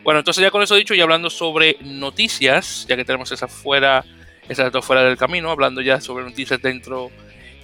Bueno, 0.08 0.20
entonces 0.22 0.42
ya 0.42 0.52
con 0.52 0.64
eso 0.64 0.76
dicho 0.76 0.94
y 0.94 1.02
hablando 1.02 1.30
sobre 1.30 1.76
noticias, 1.82 2.86
ya 2.88 2.96
que 2.96 3.04
tenemos 3.04 3.30
esa 3.34 3.50
fuera, 3.50 4.06
dos 4.72 4.86
fuera 4.86 5.04
del 5.04 5.18
camino, 5.18 5.52
hablando 5.52 5.82
ya 5.82 6.00
sobre 6.00 6.24
noticias 6.24 6.62
dentro 6.62 7.12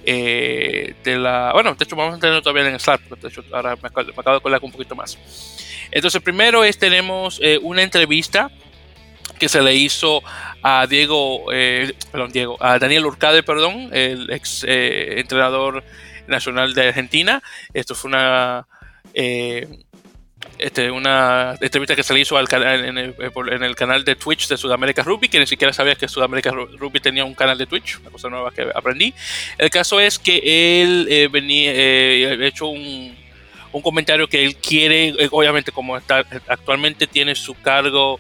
eh, 0.06 0.94
de 1.06 1.18
la... 1.18 1.52
Bueno, 1.54 1.74
de 1.74 1.86
hecho 1.86 1.96
vamos 1.96 2.18
a 2.18 2.20
tener 2.20 2.42
todavía 2.42 2.70
en 2.70 2.78
Slack, 2.78 3.00
de 3.08 3.30
hecho 3.30 3.46
ahora 3.54 3.78
me 3.82 3.88
acabo, 3.88 4.34
de 4.34 4.42
colar 4.42 4.60
un 4.62 4.74
poquito 4.74 4.94
más. 4.94 5.18
Entonces 5.90 6.22
primero 6.22 6.66
es 6.66 6.78
tenemos 6.78 7.40
eh, 7.42 7.58
una 7.62 7.82
entrevista 7.82 8.52
que 9.40 9.48
se 9.48 9.62
le 9.62 9.76
hizo 9.76 10.22
a 10.62 10.86
Diego, 10.86 11.46
eh, 11.54 11.94
perdón, 12.12 12.34
Diego, 12.34 12.58
a 12.60 12.78
Daniel 12.78 13.06
Urcade, 13.06 13.44
perdón, 13.44 13.90
el 13.94 14.30
ex 14.30 14.66
entrenador 14.68 15.82
nacional 16.28 16.74
de 16.74 16.90
Argentina. 16.90 17.42
Esto 17.74 17.96
fue 17.96 18.10
una 18.10 18.68
este, 20.58 20.92
una 20.92 21.56
entrevista 21.60 21.96
que 21.96 22.04
se 22.04 22.14
le 22.14 22.22
hizo 22.22 22.38
al 22.38 22.48
en, 22.52 22.98
el, 22.98 23.10
eh, 23.20 23.32
en, 23.52 23.64
el, 23.64 23.76
canal 23.76 24.06
de 24.06 24.16
Twitch 24.16 24.48
de 24.48 24.58
Sudamérica 24.58 25.04
Rugby, 25.04 25.28
que 25.28 25.40
ni 25.40 25.48
siquiera 25.48 25.74
sabía 25.74 25.96
que 25.96 26.08
Sudamérica 26.08 26.52
Rugby 26.52 27.00
tenía 27.00 27.26
un 27.26 27.34
canal 27.34 27.58
de 27.58 27.66
Twitch, 27.66 28.00
una 28.00 28.10
cosa 28.10 28.30
nueva 28.30 28.52
que 28.52 28.68
aprendí. 28.74 29.14
El 29.58 29.70
caso 29.70 30.00
es 30.00 30.20
que 30.20 30.82
él 30.82 31.08
eh, 31.10 31.28
venía, 31.32 31.72
eh, 31.74 32.48
hecho 32.48 32.68
un, 32.68 33.16
un, 33.72 33.82
comentario 33.82 34.28
que 34.28 34.46
él 34.46 34.56
quiere, 34.56 35.10
eh, 35.10 35.28
obviamente 35.32 35.72
como 35.72 35.98
está, 35.98 36.24
actualmente 36.48 37.08
tiene 37.08 37.36
su 37.36 37.56
cargo 37.56 38.20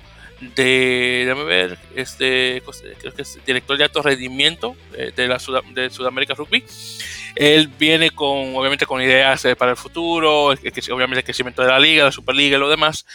de, 0.55 1.23
déjame 1.25 1.43
ver, 1.43 1.77
este, 1.95 2.61
creo 2.99 3.13
que 3.13 3.21
es 3.21 3.39
director 3.45 3.77
de 3.77 3.83
alto 3.83 4.01
rendimiento 4.01 4.75
de, 4.91 5.27
la 5.27 5.39
de 5.73 5.89
Sudamérica 5.89 6.33
Rugby 6.33 6.63
él 7.35 7.67
viene 7.67 8.11
con, 8.11 8.55
obviamente, 8.55 8.85
con 8.85 9.01
ideas 9.01 9.47
para 9.57 9.71
el 9.71 9.77
futuro, 9.77 10.49
obviamente 10.49 11.19
el 11.19 11.23
crecimiento 11.23 11.61
de 11.63 11.67
la 11.67 11.79
liga, 11.79 12.03
la 12.05 12.11
Superliga 12.11 12.57
y 12.57 12.59
lo 12.59 12.69
demás. 12.69 13.05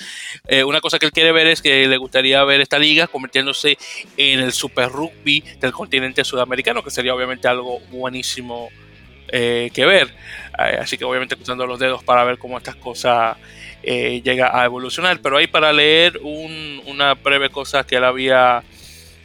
una 0.67 0.81
cosa 0.81 0.99
que 0.99 1.07
él 1.07 1.13
quiere 1.13 1.33
ver 1.33 1.47
es 1.47 1.63
que 1.63 1.87
le 1.87 1.97
gustaría 1.97 2.43
ver 2.45 2.61
esta 2.61 2.79
liga 2.79 3.07
convirtiéndose 3.07 3.79
en 4.17 4.41
el 4.41 4.53
Super 4.53 4.89
Rugby 4.89 5.45
del 5.61 5.73
continente 5.73 6.25
sudamericano, 6.25 6.83
que 6.83 6.91
sería 6.91 7.15
obviamente 7.15 7.47
algo 7.47 7.79
buenísimo 7.91 8.71
que 9.31 9.85
ver. 9.87 10.13
así 10.81 10.99
que 10.99 11.05
obviamente 11.05 11.37
cruzando 11.37 11.67
los 11.67 11.79
dedos 11.79 12.03
para 12.03 12.25
ver 12.25 12.39
cómo 12.39 12.59
estas 12.59 12.77
cosas 12.77 13.37
eh, 13.83 14.21
llega 14.23 14.59
a 14.59 14.65
evolucionar. 14.65 15.21
Pero 15.21 15.37
ahí 15.37 15.47
para 15.47 15.73
leer 15.73 16.19
una 16.23 17.15
breve 17.15 17.51
cosa 17.51 17.85
que 17.85 17.97
él 17.97 18.05
había 18.05 18.63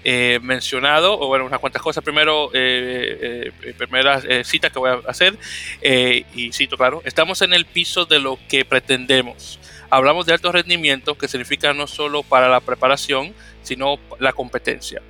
eh, 0.03 0.39
mencionado, 0.41 1.19
o 1.19 1.27
bueno, 1.27 1.45
unas 1.45 1.59
cuantas 1.59 1.81
cosas. 1.81 2.03
Primero, 2.03 2.49
eh, 2.53 3.51
primera 3.77 4.21
cita 4.43 4.69
que 4.69 4.79
voy 4.79 4.91
a 4.91 5.09
hacer, 5.09 5.37
y 5.81 6.51
cito 6.51 6.77
claro, 6.77 7.01
estamos 7.05 7.41
en 7.41 7.53
el 7.53 7.65
piso 7.65 8.05
de 8.05 8.19
lo 8.19 8.37
que 8.49 8.65
pretendemos. 8.65 9.59
Hablamos 9.89 10.25
de 10.25 10.33
alto 10.33 10.51
rendimiento, 10.51 11.15
que 11.15 11.27
significa 11.27 11.73
no 11.73 11.87
solo 11.87 12.23
para 12.23 12.49
la 12.49 12.59
preparación, 12.59 13.33
sino 13.61 13.99
la 14.19 14.33
competencia. 14.33 15.01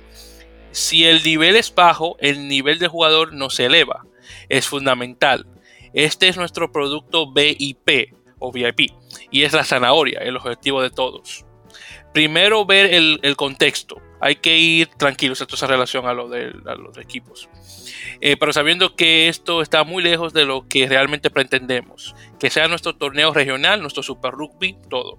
Si 0.72 1.06
el 1.06 1.22
nivel 1.22 1.56
es 1.56 1.72
bajo, 1.74 2.16
el 2.18 2.48
nivel 2.48 2.78
de 2.78 2.88
jugador 2.88 3.32
no 3.32 3.48
se 3.48 3.66
eleva. 3.66 4.04
Es 4.48 4.66
fundamental. 4.66 5.46
Este 5.92 6.26
es 6.26 6.36
nuestro 6.36 6.72
producto 6.72 7.32
BIP 7.32 8.12
o 8.44 8.52
VIP 8.52 8.92
y 9.30 9.42
es 9.42 9.52
la 9.52 9.64
zanahoria, 9.64 10.20
el 10.20 10.36
objetivo 10.36 10.82
de 10.82 10.90
todos. 10.90 11.44
Primero 12.12 12.64
ver 12.64 12.94
el, 12.94 13.36
contexto. 13.36 14.00
Hay 14.20 14.36
que 14.36 14.56
ir 14.56 14.88
tranquilos, 14.96 15.40
esto 15.40 15.56
en 15.60 15.70
relación 15.70 16.06
a 16.06 16.14
lo 16.14 16.28
de, 16.28 16.52
los 16.52 16.96
equipos. 16.96 17.48
Eh, 18.20 18.36
pero 18.38 18.52
sabiendo 18.52 18.94
que 18.94 19.28
esto 19.28 19.60
está 19.60 19.82
muy 19.82 20.02
lejos 20.02 20.32
de 20.32 20.44
lo 20.44 20.68
que 20.68 20.86
realmente 20.86 21.30
pretendemos. 21.30 22.14
Que 22.38 22.50
sea 22.50 22.68
nuestro 22.68 22.94
torneo 22.96 23.34
regional, 23.34 23.80
nuestro 23.80 24.04
Super 24.04 24.32
Rugby, 24.32 24.76
todo. 24.88 25.18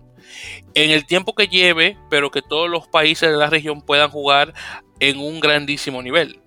En 0.74 0.92
el 0.92 1.06
tiempo 1.06 1.36
que 1.36 1.48
lleve, 1.48 1.98
pero 2.10 2.32
que 2.32 2.42
todos 2.42 2.70
los 2.70 2.88
países 2.88 3.30
de 3.30 3.38
la 3.38 3.50
región 3.50 3.82
puedan 3.82 4.10
jugar 4.10 4.54
en 5.02 5.18
un 5.18 5.42
grandísimo 5.42 6.02
nivel. 6.02 6.40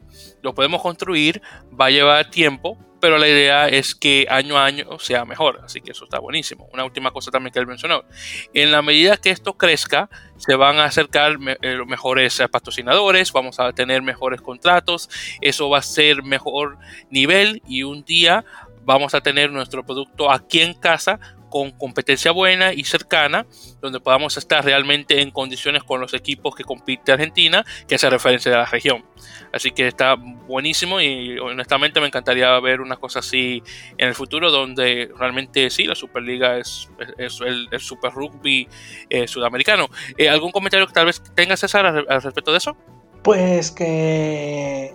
Lo 0.43 0.55
podemos 0.55 0.81
construir, 0.81 1.43
va 1.79 1.87
a 1.87 1.91
llevar 1.91 2.31
tiempo, 2.31 2.79
pero 3.01 3.19
la 3.19 3.29
idea 3.29 3.69
es 3.69 3.95
que 3.95 4.27
año 4.29 4.59
a 4.59 4.65
año 4.65 4.99
sea 4.99 5.25
mejor, 5.25 5.61
así 5.65 5.81
que 5.81 5.93
eso 5.93 6.05
está 6.05 6.19
buenísimo. 6.19 6.69
Una 6.73 6.85
última 6.85 7.11
cosa 7.11 7.31
también 7.31 7.53
que 7.53 7.59
él 7.59 7.67
mencionó, 7.67 8.05
en 8.55 8.73
la 8.73 8.83
medida 8.83 9.17
que 9.17 9.31
esto 9.31 9.57
crezca, 9.57 10.09
se 10.37 10.55
van 10.55 10.79
a 10.79 10.85
acercar 10.85 11.37
eh, 11.63 11.75
los 11.75 11.87
mejores 11.87 12.43
patrocinadores, 12.51 13.33
vamos 13.33 13.61
a 13.61 13.73
tener 13.73 14.03
mejores 14.03 14.41
contratos, 14.41 15.09
eso 15.41 15.69
va 15.69 15.79
a 15.79 15.83
ser 15.83 16.23
mejor 16.23 16.79
nivel 17.11 17.63
y 17.67 17.83
un 17.83 18.05
día 18.05 18.45
vamos 18.85 19.15
a 19.15 19.21
tener 19.21 19.53
nuestro 19.53 19.85
producto 19.85 20.31
aquí 20.31 20.61
en 20.61 20.73
casa 20.73 21.21
con 21.49 21.73
competencia 21.73 22.33
buena 22.33 22.73
y 22.73 22.85
cercana, 22.85 23.47
donde 23.81 24.01
podamos 24.01 24.37
estar 24.37 24.65
realmente 24.65 25.21
en 25.21 25.31
condiciones 25.31 25.83
con 25.83 26.01
los 26.01 26.15
equipos 26.15 26.55
que 26.55 26.65
compite 26.65 27.13
Argentina, 27.13 27.65
que 27.87 27.95
es 27.95 28.03
referencia 28.03 28.51
de 28.51 28.59
la 28.59 28.67
región. 28.67 29.05
Así 29.53 29.71
que 29.71 29.89
está 29.89 30.15
buenísimo 30.15 31.01
y 31.01 31.39
honestamente 31.39 32.01
me 32.01 32.07
encantaría 32.07 32.59
ver 32.61 32.81
una 32.81 32.97
cosa 32.97 33.21
así 33.21 33.63
en 33.97 34.09
el 34.09 34.15
futuro, 34.15 34.51
donde 34.51 35.11
realmente 35.17 35.71
sí, 35.71 35.85
la 35.85 35.95
Superliga 35.95 36.59
es, 36.59 36.89
el, 37.19 37.69
Super 37.81 38.13
Rugby 38.13 38.69
eh, 39.11 39.27
sudamericano. 39.29 39.89
Eh, 40.17 40.29
¿Algún 40.29 40.53
comentario 40.53 40.87
que 40.87 40.93
tal 40.93 41.07
vez 41.07 41.23
tengas, 41.35 41.61
César, 41.61 41.87
al, 41.87 42.23
respecto 42.23 42.53
de 42.53 42.59
eso? 42.59 42.77
Pues 43.23 43.71
que 43.71 44.95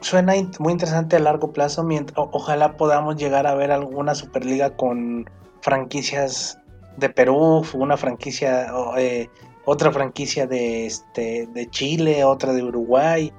suena 0.00 0.34
muy 0.58 0.72
interesante 0.72 1.16
a 1.16 1.20
largo 1.20 1.52
plazo. 1.52 1.86
ojalá 2.16 2.76
podamos 2.76 3.16
llegar 3.16 3.46
a 3.46 3.54
ver 3.54 3.70
alguna 3.70 4.14
Superliga 4.14 4.76
con 4.76 5.28
franquicias 5.62 6.58
de 6.96 7.08
Perú, 7.08 7.64
una 7.74 7.96
franquicia, 7.96 8.70
eh, 8.98 9.28
otra 9.64 9.90
franquicia 9.92 10.46
de, 10.46 10.86
este, 10.86 11.48
de 11.52 11.70
Chile, 11.70 12.24
otra 12.24 12.52
de 12.52 12.62
Uruguay, 12.62 13.32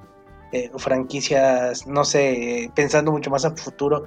eh, 0.52 0.72
franquicias, 0.78 1.86
no 1.86 2.04
sé, 2.04 2.72
pensando 2.76 3.12
mucho 3.12 3.30
más 3.30 3.46
a 3.46 3.56
futuro, 3.56 4.06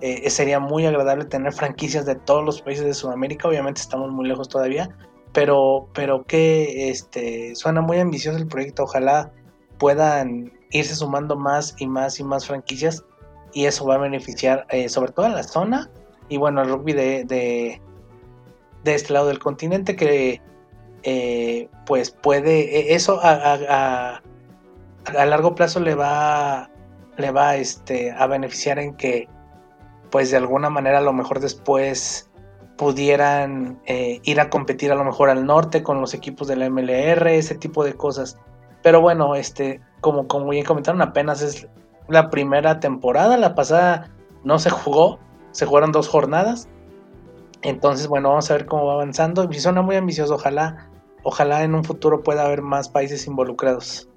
eh, 0.00 0.28
sería 0.30 0.60
muy 0.60 0.86
agradable 0.86 1.24
tener 1.26 1.52
franquicias 1.52 2.06
de 2.06 2.14
todos 2.14 2.44
los 2.44 2.62
países 2.62 2.84
de 2.84 2.94
Sudamérica, 2.94 3.48
obviamente 3.48 3.80
estamos 3.80 4.10
muy 4.10 4.26
lejos 4.26 4.48
todavía, 4.48 4.88
pero, 5.32 5.88
pero 5.92 6.24
que 6.24 6.88
este, 6.88 7.54
suena 7.54 7.80
muy 7.80 7.98
ambicioso 7.98 8.38
el 8.38 8.46
proyecto, 8.46 8.84
ojalá 8.84 9.32
puedan 9.78 10.52
irse 10.70 10.94
sumando 10.94 11.36
más 11.36 11.74
y 11.78 11.86
más 11.86 12.18
y 12.18 12.24
más 12.24 12.46
franquicias 12.46 13.04
y 13.52 13.66
eso 13.66 13.86
va 13.86 13.94
a 13.94 13.98
beneficiar 13.98 14.66
sobre 14.88 15.12
todo 15.12 15.26
a 15.26 15.30
la 15.30 15.42
zona 15.42 15.90
y 16.28 16.36
bueno, 16.36 16.62
el 16.62 16.68
rugby 16.68 16.92
de, 16.92 17.24
de, 17.24 17.80
este 18.84 19.12
lado 19.12 19.28
del 19.28 19.38
continente 19.38 19.96
que 19.96 20.40
eh, 21.02 21.68
pues 21.86 22.10
puede, 22.10 22.78
e, 22.78 22.94
eso 22.94 23.20
a, 23.22 24.20
a, 25.14 25.26
largo 25.26 25.54
plazo 25.54 25.80
le 25.80 25.94
va, 25.94 26.70
le 27.16 27.30
va 27.30 27.56
este, 27.56 28.12
a 28.12 28.26
beneficiar 28.26 28.78
en 28.78 28.94
que 28.94 29.28
pues 30.10 30.30
de 30.30 30.38
alguna 30.38 30.70
manera 30.70 30.98
a 30.98 31.02
lo 31.02 31.12
mejor 31.12 31.40
después 31.40 32.28
pudieran 32.78 33.80
eh, 33.86 34.20
ir 34.22 34.40
a 34.40 34.48
competir 34.48 34.92
a 34.92 34.94
lo 34.94 35.04
mejor 35.04 35.28
al 35.28 35.44
norte 35.44 35.82
con 35.82 36.00
los 36.00 36.14
equipos 36.14 36.48
de 36.48 36.56
la 36.56 36.70
MLR, 36.70 37.26
ese 37.28 37.56
tipo 37.56 37.84
de 37.84 37.94
cosas. 37.94 38.38
Pero 38.82 39.00
bueno, 39.00 39.34
este, 39.34 39.80
como, 40.00 40.28
como 40.28 40.48
bien 40.48 40.64
comentaron, 40.64 41.02
apenas 41.02 41.42
es 41.42 41.66
la 42.08 42.30
primera 42.30 42.78
temporada, 42.80 43.36
la 43.36 43.54
pasada 43.54 44.10
no 44.44 44.58
se 44.60 44.70
jugó, 44.70 45.18
se 45.52 45.66
jugaron 45.66 45.92
dos 45.92 46.08
jornadas. 46.08 46.68
Entonces, 47.62 48.06
bueno, 48.06 48.30
vamos 48.30 48.50
a 48.50 48.54
ver 48.54 48.66
cómo 48.66 48.86
va 48.86 48.94
avanzando. 48.94 49.48
Y 49.50 49.58
suena 49.58 49.82
muy 49.82 49.96
ambicioso, 49.96 50.34
ojalá, 50.34 50.88
ojalá 51.22 51.64
en 51.64 51.74
un 51.74 51.84
futuro 51.84 52.22
pueda 52.22 52.44
haber 52.44 52.62
más 52.62 52.88
países 52.88 53.26
involucrados. 53.26 54.08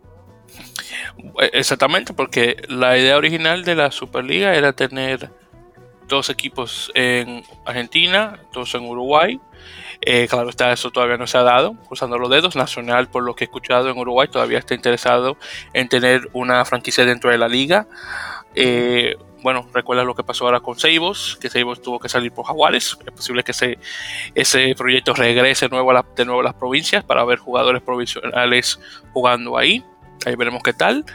Exactamente, 1.54 2.14
porque 2.14 2.58
la 2.68 2.98
idea 2.98 3.18
original 3.18 3.64
de 3.64 3.76
la 3.76 3.92
Superliga 3.92 4.54
era 4.56 4.74
tener 4.74 5.32
dos 6.08 6.30
equipos 6.30 6.92
en 6.94 7.44
Argentina, 7.66 8.40
dos 8.54 8.76
en 8.76 8.84
Uruguay. 8.84 9.40
Eh, 10.02 10.28
claro 10.28 10.50
está, 10.50 10.72
eso 10.72 10.90
todavía 10.92 11.18
no 11.18 11.28
se 11.28 11.38
ha 11.38 11.44
dado, 11.44 11.76
usando 11.90 12.18
los 12.18 12.30
dedos. 12.30 12.56
Nacional, 12.56 13.08
por 13.08 13.24
lo 13.24 13.36
que 13.36 13.46
he 13.46 13.48
escuchado 13.48 13.90
en 13.90 13.98
Uruguay, 13.98 14.28
todavía 14.28 14.60
está 14.60 14.74
interesado 14.74 15.38
en 15.74 15.88
tener 15.90 16.30
una 16.34 16.66
franquicia 16.66 17.06
dentro 17.06 17.32
de 17.32 17.38
la 17.38 17.48
liga. 17.48 17.88
Eh, 18.56 19.16
bueno, 19.42 19.68
recuerda 19.74 20.04
lo 20.04 20.16
que 20.16 20.24
pasó 20.24 20.46
ahora 20.46 20.60
con 20.60 20.78
Seibos, 20.78 21.38
que 21.42 21.50
Seibos 21.50 21.82
tuvo 21.82 22.00
que 22.00 22.10
salir 22.10 22.32
por 22.32 22.46
Jaguares. 22.46 22.98
Es 23.06 23.12
posible 23.12 23.44
que 23.44 23.52
ese, 23.52 23.80
ese 24.36 24.76
proyecto 24.76 25.14
regrese 25.14 25.66
a 25.66 25.68
de 25.68 26.26
nuevo 26.26 26.42
a 26.42 26.44
las 26.44 26.54
provincias 26.54 27.04
para 27.04 27.24
ver 27.26 27.40
jugadores 27.40 27.82
provisionales 27.82 28.80
jugando 29.14 29.58
ahí. 29.58 29.84
Ahí 30.26 30.36
veremos 30.36 30.62
qué 30.64 30.74
tal. 30.74 31.06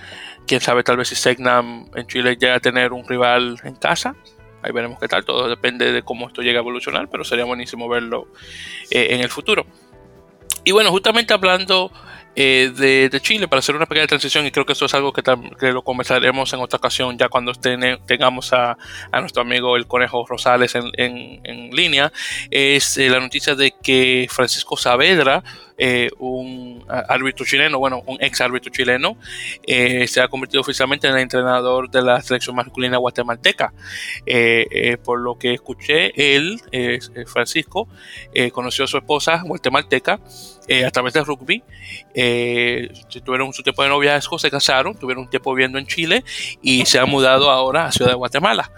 Quién 0.46 0.60
sabe, 0.60 0.82
tal 0.82 0.96
vez 0.96 1.08
si 1.08 1.14
Segnam 1.14 1.88
en 1.94 2.06
Chile 2.06 2.36
llega 2.36 2.56
a 2.56 2.60
tener 2.60 2.92
un 2.92 3.06
rival 3.06 3.58
en 3.64 3.76
casa. 3.76 4.16
Ahí 4.62 4.72
veremos 4.72 4.98
qué 4.98 5.08
tal. 5.08 5.24
Todo 5.24 5.48
depende 5.48 5.92
de 5.92 6.02
cómo 6.02 6.26
esto 6.26 6.42
llegue 6.42 6.56
a 6.56 6.60
evolucionar, 6.60 7.08
pero 7.08 7.24
sería 7.24 7.44
buenísimo 7.44 7.88
verlo 7.88 8.28
eh, 8.90 9.08
en 9.10 9.20
el 9.20 9.28
futuro. 9.28 9.66
Y 10.64 10.72
bueno, 10.72 10.90
justamente 10.90 11.32
hablando 11.32 11.92
eh, 12.36 13.08
de, 13.10 13.20
Chile 13.22 13.48
para 13.48 13.60
hacer 13.60 13.74
una 13.74 13.86
pequeña 13.86 14.06
transición 14.06 14.46
y 14.46 14.50
creo 14.50 14.66
que 14.66 14.74
eso 14.74 14.84
es 14.84 14.94
algo 14.94 15.10
que, 15.12 15.22
lo 15.72 15.82
conversaremos 15.82 16.52
en 16.52 16.60
otra 16.60 16.76
ocasión 16.76 17.16
ya 17.16 17.30
cuando 17.30 17.52
tengamos 17.54 18.52
a, 18.52 18.76
nuestro 19.12 19.40
amigo 19.40 19.76
el 19.76 19.86
Conejo 19.86 20.26
Rosales 20.26 20.74
en, 20.74 21.70
línea, 21.72 22.12
es 22.50 22.98
eh, 22.98 23.08
la 23.08 23.20
noticia 23.20 23.54
de 23.54 23.72
que 23.82 24.26
Francisco 24.30 24.76
Saavedra 24.76 25.42
eh, 25.78 26.08
un 26.18 26.84
árbitro 26.88 27.44
chileno, 27.44 27.78
bueno, 27.78 28.02
un 28.06 28.16
ex 28.20 28.40
árbitro 28.40 28.72
chileno, 28.72 29.18
eh, 29.66 30.06
se 30.08 30.20
ha 30.20 30.28
convertido 30.28 30.62
oficialmente 30.62 31.06
en 31.06 31.14
el 31.14 31.20
entrenador 31.20 31.90
de 31.90 32.02
la 32.02 32.20
selección 32.22 32.56
masculina 32.56 32.96
guatemalteca. 32.96 33.72
Eh, 34.24 34.96
por 35.04 35.20
lo 35.20 35.38
que 35.38 35.52
escuché, 35.52 36.36
él, 36.36 36.60
Francisco, 37.26 37.88
conoció 38.52 38.84
a 38.84 38.88
su 38.88 38.96
esposa 38.96 39.42
guatemalteca 39.44 40.20
a 40.84 40.90
través 40.90 41.12
del 41.12 41.26
rugby. 41.26 41.62
tuvieron 43.24 43.52
su 43.52 43.62
tiempo 43.62 43.82
de 43.82 43.88
noviazgo, 43.88 44.38
se 44.38 44.50
casaron, 44.50 44.98
tuvieron 44.98 45.24
un 45.24 45.30
tiempo 45.30 45.54
viviendo 45.54 45.78
en 45.78 45.86
Chile 45.86 46.24
y 46.62 46.86
se 46.86 46.98
han 46.98 47.10
mudado 47.10 47.50
ahora 47.50 47.86
a 47.86 47.92
Ciudad 47.92 48.10
de 48.10 48.16
Guatemala. 48.16 48.70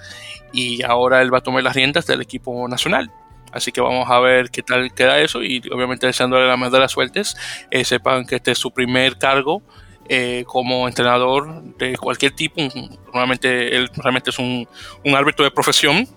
Y 0.52 0.82
ahora 0.82 1.22
él 1.22 1.32
va 1.32 1.38
a 1.38 1.42
tomar 1.42 1.62
las 1.62 1.76
riendas 1.76 2.06
del 2.06 2.22
equipo 2.22 2.66
nacional. 2.68 3.10
Así 3.52 3.72
que 3.72 3.80
vamos 3.80 4.10
a 4.10 4.18
ver 4.20 4.50
qué 4.50 4.62
tal 4.62 4.92
queda 4.92 5.20
eso 5.20 5.42
y 5.42 5.62
obviamente 5.72 6.06
deseándole 6.06 6.46
la 6.46 6.56
mejor 6.56 6.72
de 6.72 6.80
las 6.80 6.92
suertes. 6.92 7.36
Eh, 7.70 7.84
sepan 7.84 8.26
que 8.26 8.36
este 8.36 8.52
es 8.52 8.58
su 8.58 8.70
primer 8.70 9.18
cargo 9.18 9.62
eh, 10.10 10.44
como 10.46 10.88
entrenador 10.88 11.62
de 11.76 11.96
cualquier 11.98 12.32
tipo. 12.32 12.60
Normalmente 13.06 13.76
él 13.76 13.90
realmente 13.96 14.30
es 14.30 14.38
un, 14.38 14.66
árbitro 15.14 15.44
de 15.44 15.50
profesión. 15.50 16.08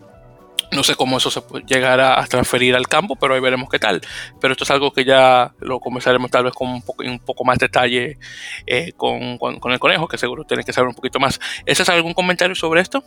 No 0.72 0.84
sé 0.84 0.96
cómo 0.96 1.18
eso 1.18 1.30
se 1.30 1.42
puede 1.42 1.66
llegar 1.66 2.00
a, 2.00 2.26
transferir 2.28 2.76
al 2.76 2.88
campo, 2.88 3.18
pero 3.18 3.34
ahí 3.34 3.42
veremos 3.42 3.68
qué 3.70 3.80
tal. 3.80 4.00
Pero 4.40 4.54
esto 4.54 4.64
es 4.64 4.72
algo 4.72 4.94
que 4.94 5.04
ya 5.04 5.54
lo 5.60 5.82
conversaremos 5.82 6.32
tal 6.32 6.46
vez 6.46 6.54
con 6.54 6.70
un 6.70 6.82
poco, 6.82 7.04
un 7.04 7.20
poco 7.20 7.44
más 7.44 7.58
detalle 7.58 8.18
eh, 8.66 8.94
con, 8.96 9.38
con, 9.38 9.72
el 9.74 9.80
conejo, 9.80 10.08
que 10.08 10.18
seguro 10.18 10.46
tiene 10.46 10.64
que 10.64 10.72
saber 10.72 10.88
un 10.88 10.96
poquito 10.96 11.20
más. 11.20 11.42
¿Ese 11.66 11.84
es 11.84 11.90
algún 11.90 12.14
comentario 12.14 12.56
sobre 12.56 12.80
esto? 12.80 13.04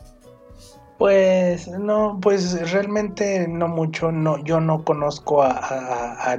Pues 0.98 1.66
no, 1.68 2.18
pues 2.22 2.70
realmente 2.72 3.48
no 3.48 3.66
mucho, 3.66 4.12
no, 4.12 4.42
yo 4.44 4.60
no 4.60 4.84
conozco 4.84 5.42
a, 5.42 5.50
a, 5.50 6.36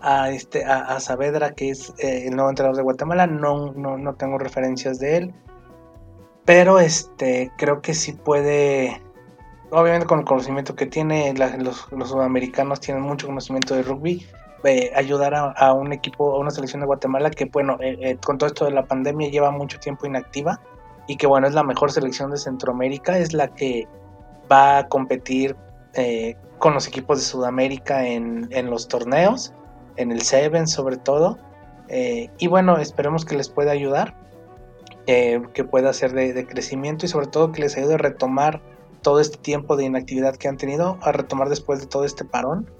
a, 0.00 0.30
este, 0.30 0.64
a, 0.64 0.98
Saavedra, 0.98 1.54
que 1.54 1.70
es 1.70 1.94
eh, 1.98 2.24
el 2.26 2.34
nuevo 2.34 2.50
entrenador 2.50 2.76
de 2.76 2.82
Guatemala, 2.82 3.28
no, 3.28 3.72
no, 3.72 3.96
no 3.96 4.14
tengo 4.14 4.36
referencias 4.38 4.98
de 4.98 5.16
él, 5.16 5.34
pero 6.44 6.80
este, 6.80 7.52
creo 7.56 7.80
que 7.82 7.94
sí 7.94 8.12
puede, 8.12 9.00
obviamente 9.70 10.06
con 10.06 10.18
el 10.18 10.24
conocimiento 10.24 10.74
que 10.74 10.86
tiene, 10.86 11.32
los, 11.58 11.86
sudamericanos 12.04 12.80
tienen 12.80 13.04
mucho 13.04 13.28
conocimiento 13.28 13.76
de 13.76 13.84
rugby, 13.84 14.26
eh, 14.64 14.90
ayudar 14.96 15.34
a, 15.34 15.72
un 15.72 15.92
equipo, 15.92 16.34
a 16.34 16.38
una 16.40 16.50
selección 16.50 16.80
de 16.80 16.86
Guatemala 16.86 17.30
que, 17.30 17.44
bueno, 17.44 17.76
eh, 17.80 18.16
con 18.24 18.38
todo 18.38 18.48
esto 18.48 18.64
de 18.64 18.72
la 18.72 18.86
pandemia 18.86 19.30
lleva 19.30 19.52
mucho 19.52 19.78
tiempo 19.78 20.06
inactiva 20.06 20.60
y 21.12 21.16
que 21.16 21.26
bueno, 21.26 21.46
es 21.46 21.52
la 21.52 21.62
mejor 21.62 21.92
selección 21.92 22.30
de 22.30 22.38
Centroamérica, 22.38 23.18
es 23.18 23.34
la 23.34 23.48
que 23.48 23.86
va 24.50 24.78
a 24.78 24.88
competir 24.88 25.54
eh, 25.92 26.36
con 26.56 26.72
los 26.72 26.88
equipos 26.88 27.18
de 27.18 27.24
Sudamérica 27.24 28.08
en, 28.08 28.48
los 28.70 28.88
torneos, 28.88 29.52
en 29.96 30.10
el 30.10 30.22
Seven 30.22 30.66
sobre 30.66 30.96
todo. 30.96 31.36
Eh, 31.88 32.30
y 32.38 32.46
bueno, 32.46 32.78
esperemos 32.78 33.26
que 33.26 33.36
les 33.36 33.50
pueda 33.50 33.72
ayudar, 33.72 34.16
que 35.04 35.64
pueda 35.70 35.92
ser 35.92 36.14
de, 36.14 36.46
crecimiento 36.46 37.04
y 37.04 37.10
sobre 37.10 37.26
todo 37.26 37.52
que 37.52 37.60
les 37.60 37.76
ayude 37.76 37.94
a 37.94 37.98
retomar 37.98 38.62
todo 39.02 39.20
este 39.20 39.36
tiempo 39.36 39.76
de 39.76 39.84
inactividad 39.84 40.36
que 40.36 40.48
han 40.48 40.56
tenido, 40.56 40.96
a 41.02 41.12
retomar 41.12 41.50
después 41.50 41.78
de 41.80 41.88
todo 41.88 42.06
este 42.06 42.24
parón. 42.24 42.70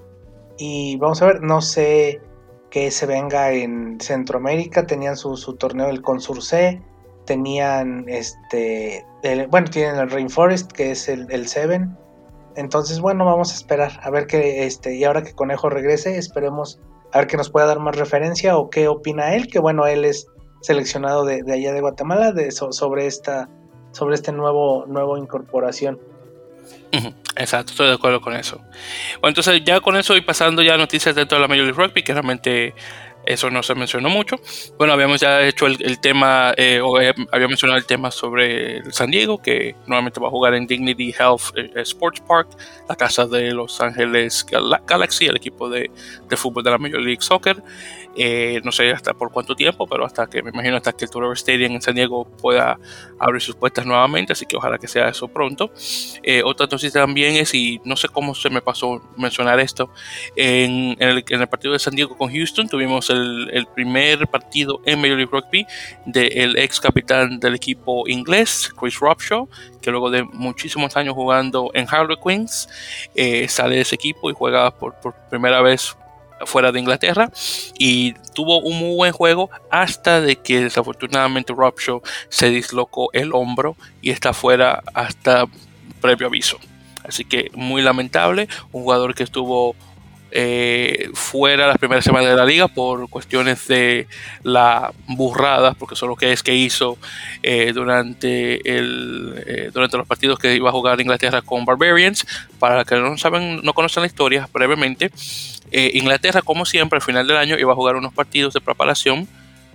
Y 0.56 0.96
vamos 0.96 1.20
a 1.20 1.26
ver, 1.26 1.42
no 1.42 1.60
sé 1.60 2.22
que 2.70 2.90
se 2.90 3.04
venga 3.04 3.52
en 3.52 4.00
Centroamérica, 4.00 4.86
tenían 4.86 5.18
su, 5.18 5.36
su 5.36 5.56
torneo 5.56 5.88
del 5.88 6.00
Consur 6.00 6.42
C, 6.42 6.80
tenían 7.26 8.04
este, 8.08 9.04
bueno, 9.48 9.68
tienen 9.70 9.96
el 9.96 10.10
Rainforest, 10.10 10.72
que 10.72 10.90
es 10.90 11.08
el, 11.08 11.26
el 11.30 11.46
Seven. 11.46 11.96
Entonces, 12.56 13.00
bueno, 13.00 13.24
vamos 13.24 13.52
a 13.52 13.54
esperar 13.54 14.00
a 14.02 14.10
ver 14.10 14.26
que, 14.26 14.66
este, 14.66 14.94
y 14.94 15.04
ahora 15.04 15.22
que 15.22 15.32
Conejo 15.32 15.70
regrese, 15.70 16.18
esperemos 16.18 16.78
a 17.12 17.18
ver 17.18 17.26
que 17.26 17.36
nos 17.36 17.50
pueda 17.50 17.66
dar 17.66 17.78
más 17.78 17.96
referencia 17.96 18.56
o 18.56 18.68
qué 18.68 18.88
opina 18.88 19.34
él, 19.34 19.46
que 19.46 19.58
bueno, 19.58 19.86
él 19.86 20.04
es 20.04 20.26
seleccionado 20.60 21.24
de, 21.24 21.42
allá 21.52 21.72
de 21.72 21.80
Guatemala 21.80 22.32
de, 22.32 22.50
sobre 22.52 23.06
esta, 23.06 23.48
sobre 23.92 24.14
este 24.14 24.32
nuevo, 24.32 24.86
nuevo 24.86 25.16
incorporación. 25.16 26.00
Exacto, 27.36 27.72
estoy 27.72 27.88
de 27.88 27.94
acuerdo 27.94 28.20
con 28.20 28.34
eso. 28.34 28.58
Bueno, 29.20 29.28
entonces 29.28 29.62
ya 29.64 29.80
con 29.80 29.96
eso 29.96 30.16
y 30.16 30.20
pasando 30.20 30.62
ya 30.62 30.76
noticias 30.76 31.14
dentro 31.14 31.36
de 31.36 31.42
la 31.42 31.48
Major 31.48 31.64
League 31.64 31.82
Rugby, 31.82 32.02
que 32.02 32.12
realmente 32.12 32.74
eso 33.24 33.50
no 33.50 33.62
se 33.62 33.74
mencionó 33.74 34.08
mucho. 34.08 34.36
Bueno, 34.78 34.92
habíamos 34.92 35.20
ya 35.20 35.42
hecho 35.42 35.66
el, 35.66 36.00
tema, 36.00 36.52
eh, 36.56 36.80
o 36.82 37.00
eh, 37.00 37.14
había 37.30 37.48
mencionado 37.48 37.78
el 37.78 37.86
tema 37.86 38.10
sobre 38.10 38.82
San 38.92 39.10
Diego, 39.10 39.40
que 39.40 39.76
nuevamente 39.86 40.20
va 40.20 40.28
a 40.28 40.30
jugar 40.30 40.54
en 40.54 40.66
Dignity 40.66 41.14
Health 41.16 41.56
eh, 41.56 41.70
Sports 41.82 42.20
Park, 42.26 42.48
la 42.88 42.96
casa 42.96 43.26
de 43.26 43.52
Los 43.52 43.80
Ángeles 43.80 44.44
Galaxy, 44.86 45.26
el 45.26 45.36
equipo 45.36 45.68
de, 45.68 45.90
de 46.28 46.36
fútbol 46.36 46.64
de 46.64 46.70
la 46.70 46.78
Major 46.78 47.00
League 47.00 47.22
Soccer. 47.22 47.62
Eh, 48.14 48.60
no 48.62 48.72
sé 48.72 48.90
hasta 48.90 49.14
por 49.14 49.30
cuánto 49.32 49.56
tiempo, 49.56 49.86
pero 49.86 50.04
hasta 50.04 50.26
que 50.26 50.42
me 50.42 50.50
imagino 50.50 50.76
hasta 50.76 50.92
que 50.92 51.06
el 51.06 51.10
Tour 51.10 51.32
Stadium 51.32 51.72
en 51.72 51.82
San 51.82 51.94
Diego 51.94 52.26
pueda 52.26 52.78
abrir 53.18 53.40
sus 53.40 53.54
puertas 53.54 53.86
nuevamente, 53.86 54.34
así 54.34 54.44
que 54.44 54.56
ojalá 54.56 54.76
que 54.76 54.86
sea 54.86 55.08
eso 55.08 55.28
pronto. 55.28 55.72
Otra 56.44 56.66
noticia 56.66 56.90
también 56.90 57.36
es, 57.36 57.54
y 57.54 57.80
no 57.84 57.96
sé 57.96 58.08
cómo 58.08 58.34
se 58.34 58.50
me 58.50 58.60
pasó 58.60 59.00
mencionar 59.16 59.60
esto, 59.60 59.90
en, 60.36 60.96
el, 61.00 61.24
partido 61.48 61.72
de 61.72 61.78
San 61.78 61.94
Diego 61.94 62.16
con 62.16 62.30
Houston 62.30 62.68
tuvimos 62.68 63.08
el, 63.12 63.66
primer 63.74 64.26
partido 64.28 64.80
en 64.84 65.00
Major 65.00 65.16
League 65.16 65.30
Rugby 65.32 65.66
del 66.06 66.58
ex 66.58 66.80
capitán 66.80 67.38
del 67.38 67.54
equipo 67.54 68.08
inglés, 68.08 68.72
Chris 68.78 68.98
Robshaw, 68.98 69.48
que 69.80 69.90
luego 69.90 70.10
de 70.10 70.24
muchísimos 70.24 70.96
años 70.96 71.14
jugando 71.14 71.70
en 71.74 71.86
Harlequins, 71.88 72.68
eh, 73.14 73.48
sale 73.48 73.76
de 73.76 73.82
ese 73.82 73.94
equipo 73.94 74.30
y 74.30 74.34
juega 74.34 74.70
por, 74.70 74.94
por 75.00 75.14
primera 75.28 75.62
vez 75.62 75.96
fuera 76.46 76.72
de 76.72 76.80
Inglaterra 76.80 77.30
y 77.78 78.14
tuvo 78.34 78.60
un 78.60 78.78
muy 78.78 78.96
buen 78.96 79.12
juego 79.12 79.50
hasta 79.70 80.20
de 80.20 80.36
que 80.36 80.64
desafortunadamente 80.64 81.52
Rob 81.52 81.78
Shaw 81.78 82.02
se 82.28 82.50
dislocó 82.50 83.10
el 83.12 83.32
hombro 83.32 83.76
y 84.00 84.10
está 84.10 84.32
fuera 84.32 84.82
hasta 84.94 85.46
previo 86.00 86.26
aviso. 86.26 86.58
Así 87.04 87.24
que 87.24 87.50
muy 87.54 87.82
lamentable, 87.82 88.48
un 88.70 88.82
jugador 88.82 89.14
que 89.14 89.24
estuvo 89.24 89.74
eh, 90.34 91.10
fuera 91.12 91.66
las 91.66 91.76
primeras 91.76 92.04
semanas 92.04 92.30
de 92.30 92.36
la 92.36 92.46
liga 92.46 92.66
por 92.66 93.10
cuestiones 93.10 93.68
de 93.68 94.06
la 94.42 94.90
burrada, 95.06 95.74
porque 95.74 95.94
eso 95.94 96.06
es 96.06 96.08
lo 96.08 96.16
que 96.16 96.32
es 96.32 96.42
que 96.42 96.54
hizo 96.54 96.96
eh, 97.42 97.72
durante, 97.74 98.76
el, 98.78 99.44
eh, 99.46 99.70
durante 99.74 99.98
los 99.98 100.06
partidos 100.06 100.38
que 100.38 100.54
iba 100.54 100.70
a 100.70 100.72
jugar 100.72 101.00
Inglaterra 101.02 101.42
con 101.42 101.66
Barbarians. 101.66 102.26
Para 102.58 102.84
que 102.84 102.96
no 102.96 103.18
saben, 103.18 103.60
no 103.62 103.74
conocen 103.74 104.02
la 104.02 104.06
historia, 104.06 104.48
brevemente, 104.52 105.10
Inglaterra, 105.70 106.42
como 106.42 106.66
siempre, 106.66 106.96
al 106.96 107.02
final 107.02 107.26
del 107.26 107.38
año 107.38 107.58
iba 107.58 107.72
a 107.72 107.74
jugar 107.74 107.96
unos 107.96 108.12
partidos 108.12 108.52
de 108.52 108.60
preparación 108.60 109.26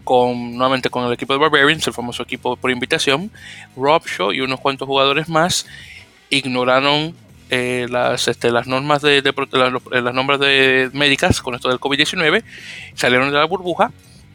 con, 0.03 0.55
nuevamente 0.55 0.89
con 0.89 1.05
el 1.05 1.13
equipo 1.13 1.33
de 1.33 1.39
Barbarians, 1.39 1.85
el 1.85 1.93
famoso 1.93 2.23
equipo 2.23 2.55
por 2.55 2.71
invitación. 2.71 3.29
Rob 3.75 4.05
Shaw 4.05 4.31
y 4.31 4.41
unos 4.41 4.59
cuantos 4.59 4.87
jugadores 4.87 5.27
más 5.27 5.65
ignoraron 6.29 7.15
eh, 7.49 7.87
las, 7.89 8.27
este, 8.27 8.51
las 8.51 8.67
normas 8.67 9.01
de, 9.01 9.21
las, 9.21 10.13
normas 10.13 10.39
de 10.39 10.89
médicas 10.93 11.41
con 11.41 11.55
esto 11.55 11.69
del 11.69 11.79
COVID-19, 11.79 12.43
salieron 12.93 13.29
de 13.31 13.37
la 13.37 13.45
burbuja, 13.45 13.91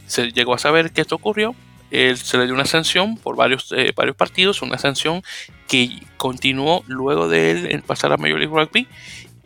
se 0.07 0.31
llegó 0.33 0.55
a 0.55 0.59
saber 0.59 0.93
que 0.93 1.03
esto 1.03 1.17
ocurrió, 1.17 1.55
se 1.91 2.39
le 2.39 2.47
dio 2.47 2.55
una 2.55 2.65
sanción 2.65 3.19
por 3.19 3.37
varios, 3.37 3.71
eh, 3.77 3.93
varios 3.95 4.17
partidos, 4.17 4.63
una 4.63 4.79
sanción 4.79 5.23
que 5.69 6.01
continuó 6.17 6.85
luego 6.87 7.29
de 7.29 7.51
él 7.51 7.83
pasar 7.83 8.13
a 8.13 8.17
Major 8.17 8.39
League 8.39 8.55
Rugby 8.55 8.89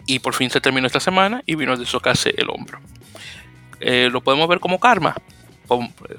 y 0.06 0.20
por 0.20 0.34
fin 0.34 0.48
se 0.48 0.60
terminó 0.60 0.86
esta 0.86 1.00
semana 1.00 1.42
y 1.44 1.56
vino 1.56 1.72
a 1.72 1.76
desocarse 1.76 2.34
el 2.36 2.48
hombro. 2.50 2.78
Eh, 3.80 4.08
lo 4.12 4.20
podemos 4.20 4.48
ver 4.48 4.60
como 4.60 4.78
karma, 4.78 5.16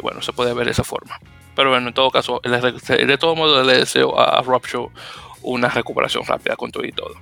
bueno, 0.01 0.21
se 0.21 0.33
puede 0.33 0.53
ver 0.53 0.65
de 0.65 0.71
esa 0.71 0.83
forma. 0.83 1.17
Pero 1.55 1.69
bueno, 1.69 1.87
en 1.87 1.93
todo 1.93 2.11
caso, 2.11 2.41
de 2.43 3.17
todo 3.17 3.35
modo 3.35 3.63
le 3.63 3.77
deseo 3.79 4.19
a 4.19 4.41
Rob 4.41 4.67
Show 4.67 4.91
una 5.47 5.69
recuperación 5.69 6.25
rápida 6.25 6.55
con 6.55 6.71
todo 6.71 6.85
y 6.85 6.91
todo. 6.91 7.15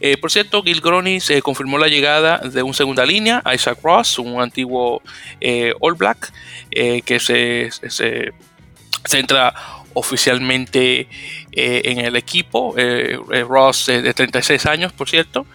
Eh, 0.00 0.16
por 0.16 0.30
cierto, 0.30 0.62
Gil 0.62 0.80
Gronis 0.80 1.28
eh, 1.30 1.42
confirmó 1.42 1.78
la 1.78 1.88
llegada 1.88 2.38
de 2.38 2.62
un 2.62 2.72
segunda 2.72 3.04
línea, 3.04 3.42
Isaac 3.52 3.78
Ross, 3.82 4.18
un 4.18 4.40
antiguo 4.40 5.02
eh, 5.40 5.74
All 5.80 5.94
Black, 5.94 6.32
que 6.70 7.18
se, 7.18 7.70
se, 7.88 8.32
entra 9.12 9.54
oficialmente 9.94 11.08
en 11.50 11.98
el 11.98 12.14
equipo. 12.14 12.74
Ross 13.48 13.86
de 13.86 14.14
36 14.14 14.66
años, 14.66 14.92
por 14.92 15.08
cierto. 15.08 15.46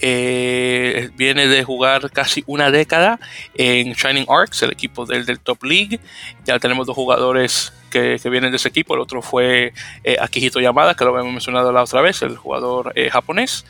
viene 0.00 1.46
de 1.46 1.62
jugar 1.62 2.10
casi 2.10 2.42
una 2.46 2.70
década 2.70 3.20
en 3.54 3.92
Shining 3.92 4.26
Arcs, 4.28 4.62
el 4.62 4.72
equipo 4.72 5.06
del 5.06 5.38
Top 5.38 5.62
League. 5.62 6.00
Ya 6.44 6.58
tenemos 6.58 6.86
dos 6.86 6.96
jugadores 6.96 7.72
que, 8.18 8.30
vienen 8.30 8.50
de 8.50 8.56
ese 8.56 8.68
equipo. 8.68 8.94
El 8.94 9.00
otro 9.00 9.22
fue 9.22 9.72
eh, 10.04 10.16
Akihito 10.20 10.60
Yamada, 10.60 10.94
que 10.94 11.04
lo 11.04 11.10
habíamos 11.10 11.32
mencionado 11.32 11.72
la 11.72 11.82
otra 11.82 12.00
vez, 12.00 12.22
el 12.22 12.36
jugador 12.36 12.92
eh, 12.94 13.10
japonés. 13.10 13.64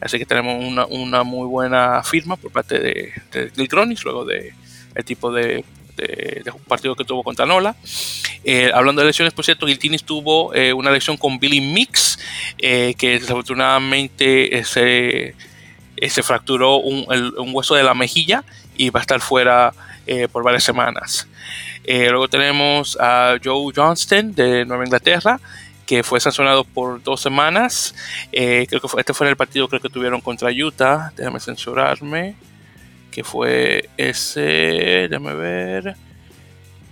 Así 0.00 0.18
que 0.18 0.26
tenemos 0.26 0.64
una, 0.64 0.86
una, 0.86 1.22
muy 1.22 1.46
buena 1.46 2.02
firma 2.02 2.36
por 2.36 2.50
parte 2.50 2.78
de, 2.78 3.12
de 3.32 3.68
luego 4.04 4.24
de 4.24 4.54
el 4.94 5.04
tipo 5.04 5.32
de, 5.32 5.64
de, 5.96 6.52
partido 6.66 6.94
que 6.94 7.04
tuvo 7.04 7.22
contra 7.22 7.46
Nola. 7.46 7.76
Eh, 8.44 8.70
hablando 8.72 9.02
de 9.02 9.08
lesiones, 9.08 9.34
por 9.34 9.44
cierto, 9.44 9.66
Giltinis 9.66 10.04
tuvo 10.04 10.54
eh, 10.54 10.72
una 10.72 10.90
lesión 10.90 11.16
con 11.16 11.38
Billy 11.38 11.60
Mix, 11.60 12.18
que 12.56 12.94
desafortunadamente 13.20 14.64
se, 14.64 15.34
se 16.08 16.22
fracturó 16.22 16.76
un, 16.76 17.04
un, 17.36 17.54
hueso 17.54 17.74
de 17.74 17.82
la 17.82 17.94
mejilla 17.94 18.44
y 18.76 18.90
va 18.90 19.00
a 19.00 19.02
estar 19.02 19.20
fuera 19.20 19.72
por 20.32 20.42
varias 20.42 20.64
semanas. 20.64 21.28
Eh, 21.90 22.10
luego 22.10 22.28
tenemos 22.28 22.98
a 23.00 23.38
Joe 23.42 23.72
Johnston 23.74 24.34
de 24.34 24.66
Nueva 24.66 24.84
Inglaterra, 24.84 25.40
que 25.86 26.02
fue 26.02 26.20
sancionado 26.20 26.64
por 26.64 27.02
dos 27.02 27.22
semanas. 27.22 27.94
Eh, 28.30 28.66
creo 28.68 28.82
que 28.82 28.88
este 28.98 29.14
fue 29.14 29.26
en 29.26 29.30
el 29.30 29.38
partido 29.38 29.68
que 29.68 29.80
tuvieron 29.80 30.20
contra 30.20 30.50
Utah. 30.50 31.14
Déjame 31.16 31.40
censurarme. 31.40 32.36
Que 33.10 33.24
fue 33.24 33.88
ese. 33.96 35.08
Déjame 35.08 35.32
ver. 35.32 35.96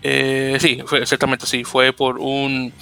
Eh, 0.02 0.56
sí, 0.60 0.82
fue, 0.86 1.00
exactamente 1.00 1.44
sí. 1.44 1.62
Fue 1.62 1.92
por 1.92 2.16
un, 2.18 2.72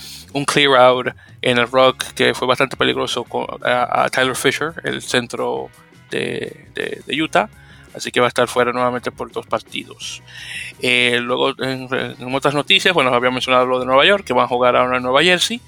clear 0.47 0.77
out 0.77 1.09
en 1.43 1.59
el 1.59 1.69
rock 1.69 2.05
que 2.15 2.32
fue 2.32 2.47
bastante 2.47 2.77
peligroso 2.77 3.24
con, 3.24 3.44
a, 3.65 4.09
Tyler 4.09 4.36
Fisher, 4.36 4.73
el 4.85 5.02
centro 5.02 5.69
de 6.11 7.02
Utah 7.09 7.48
así 7.94 8.10
que 8.10 8.20
va 8.20 8.26
a 8.26 8.28
estar 8.28 8.48
fuera 8.48 8.72
nuevamente 8.72 9.10
por 9.12 9.30
dos 9.30 9.46
partidos. 9.46 10.22
Eh, 10.80 11.18
luego, 11.22 11.54
en, 11.62 11.88
otras 12.34 12.54
noticias, 12.54 12.92
bueno, 12.92 13.14
había 13.14 13.30
mencionado 13.30 13.66
lo 13.66 13.78
de 13.78 13.86
Nueva 13.86 14.04
York, 14.04 14.24
que 14.24 14.32
van 14.32 14.44
a 14.44 14.48
jugar 14.48 14.76
ahora 14.76 14.96
en 14.96 15.02
Nueva 15.02 15.22
Jersey, 15.22 15.60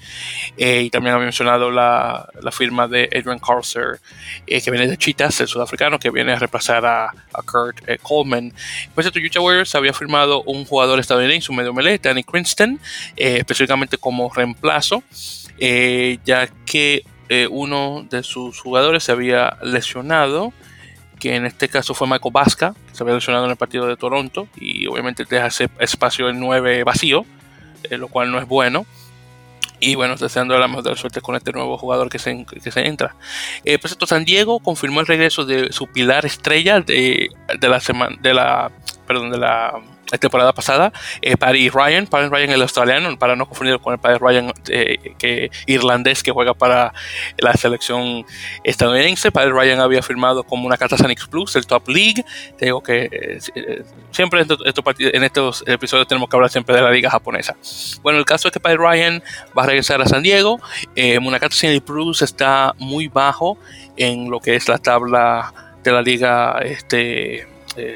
eh, 0.57 0.83
y 0.83 0.89
también 0.89 1.15
había 1.15 1.25
mencionado 1.25 1.71
la, 1.71 2.29
firma 2.51 2.87
de 2.87 3.09
Adrian 3.15 3.39
Carcer, 3.39 3.99
eh, 4.45 4.61
que 4.61 4.71
viene 4.71 4.87
de 4.87 4.97
Chitas, 4.97 5.39
el 5.41 5.47
sudafricano, 5.47 5.99
que 5.99 6.09
viene 6.09 6.33
a 6.33 6.39
reemplazar 6.39 6.85
a, 6.85 7.09
Kurt 7.45 7.79
Coleman. 8.01 8.53
Pues 8.93 9.07
esto, 9.07 9.19
Utah 9.19 9.39
Warriors 9.39 9.75
había 9.75 9.93
firmado 9.93 10.43
un 10.43 10.65
jugador 10.65 10.99
estadounidense, 10.99 11.51
un 11.51 11.57
medio 11.57 11.73
melee, 11.73 11.99
Danny 11.99 12.23
Cranston, 12.23 12.79
específicamente 13.15 13.97
como 13.97 14.31
reemplazo, 14.33 15.03
ya 15.59 16.47
que 16.65 17.03
uno 17.51 18.05
de 18.09 18.23
sus 18.23 18.59
jugadores 18.59 19.03
se 19.03 19.11
había 19.11 19.57
lesionado, 19.61 20.51
que 21.19 21.35
en 21.35 21.45
este 21.45 21.69
caso 21.69 21.93
fue 21.93 22.07
Michael 22.07 22.31
Vasca, 22.31 22.75
que 22.89 22.95
se 22.95 23.03
había 23.03 23.15
lesionado 23.15 23.45
en 23.45 23.51
el 23.51 23.57
partido 23.57 23.87
de 23.87 23.97
Toronto, 23.97 24.47
y 24.55 24.87
obviamente 24.87 25.25
deja 25.25 25.47
ese 25.47 25.69
espacio 25.79 26.29
en 26.29 26.39
9 26.39 26.83
vacío, 26.83 27.25
eh, 27.83 27.97
lo 27.97 28.07
cual 28.07 28.31
no 28.31 28.39
es 28.39 28.47
bueno. 28.47 28.85
Y 29.79 29.93
bueno, 29.93 30.15
deseando 30.15 30.57
la 30.57 30.67
mejor 30.67 30.97
suerte 30.97 31.21
con 31.21 31.35
este 31.35 31.51
nuevo 31.51 31.77
jugador 31.77 32.09
que 32.09 32.17
se, 32.17 32.45
que 32.45 32.71
se 32.71 32.87
entra. 32.87 33.15
Eh, 33.63 33.77
pues 33.77 33.95
San 34.07 34.25
Diego 34.25 34.59
confirmó 34.59 35.01
el 35.01 35.07
regreso 35.07 35.45
de 35.45 35.71
su 35.71 35.85
pilar 35.87 36.25
estrella 36.25 36.79
de, 36.79 37.29
de 37.59 37.69
la 37.69 37.79
semana, 37.79 38.17
de 38.19 38.33
la, 38.33 38.71
perdón, 39.05 39.29
de 39.29 39.37
la 39.37 39.79
temporada 40.19 40.53
pasada, 40.53 40.93
eh, 41.21 41.35
Paddy 41.35 41.69
Ryan, 41.69 42.07
Paddy 42.07 42.29
Ryan 42.29 42.51
el 42.51 42.61
australiano, 42.61 43.17
para 43.19 43.35
no 43.35 43.45
confundir 43.45 43.79
con 43.79 43.93
el 43.93 43.99
Paddy 43.99 44.17
Ryan 44.19 44.53
eh, 44.69 45.15
que, 45.17 45.51
irlandés 45.65 46.23
que 46.23 46.31
juega 46.31 46.53
para 46.53 46.93
la 47.37 47.53
selección 47.53 48.25
estadounidense. 48.63 49.31
Paddy 49.31 49.49
Ryan 49.51 49.79
había 49.79 50.01
firmado 50.01 50.43
como 50.43 50.65
una 50.65 50.77
carta 50.77 50.97
Sanix 50.97 51.27
Plus, 51.27 51.55
el 51.55 51.67
Top 51.67 51.87
League. 51.89 52.23
Te 52.57 52.65
digo 52.65 52.81
que 52.81 53.03
eh, 53.11 53.39
eh, 53.55 53.83
siempre 54.11 54.41
en 54.41 54.51
estos, 54.51 54.59
en 54.99 55.23
estos 55.23 55.63
episodios 55.67 56.07
tenemos 56.07 56.29
que 56.29 56.35
hablar 56.35 56.49
siempre 56.49 56.75
de 56.75 56.81
la 56.81 56.91
liga 56.91 57.09
japonesa. 57.09 57.55
Bueno, 58.01 58.19
el 58.19 58.25
caso 58.25 58.47
es 58.47 58.53
que 58.53 58.59
Paddy 58.59 58.77
Ryan 58.77 59.23
va 59.57 59.63
a 59.63 59.65
regresar 59.67 60.01
a 60.01 60.05
San 60.05 60.23
Diego. 60.23 60.59
Eh, 60.95 61.19
Munakata 61.19 61.55
Sanix 61.55 61.81
Plus 61.81 62.21
está 62.21 62.73
muy 62.77 63.07
bajo 63.07 63.57
en 63.95 64.29
lo 64.29 64.39
que 64.39 64.55
es 64.55 64.67
la 64.67 64.77
tabla 64.77 65.53
de 65.83 65.91
la 65.91 66.01
liga 66.01 66.59
este, 66.63 67.47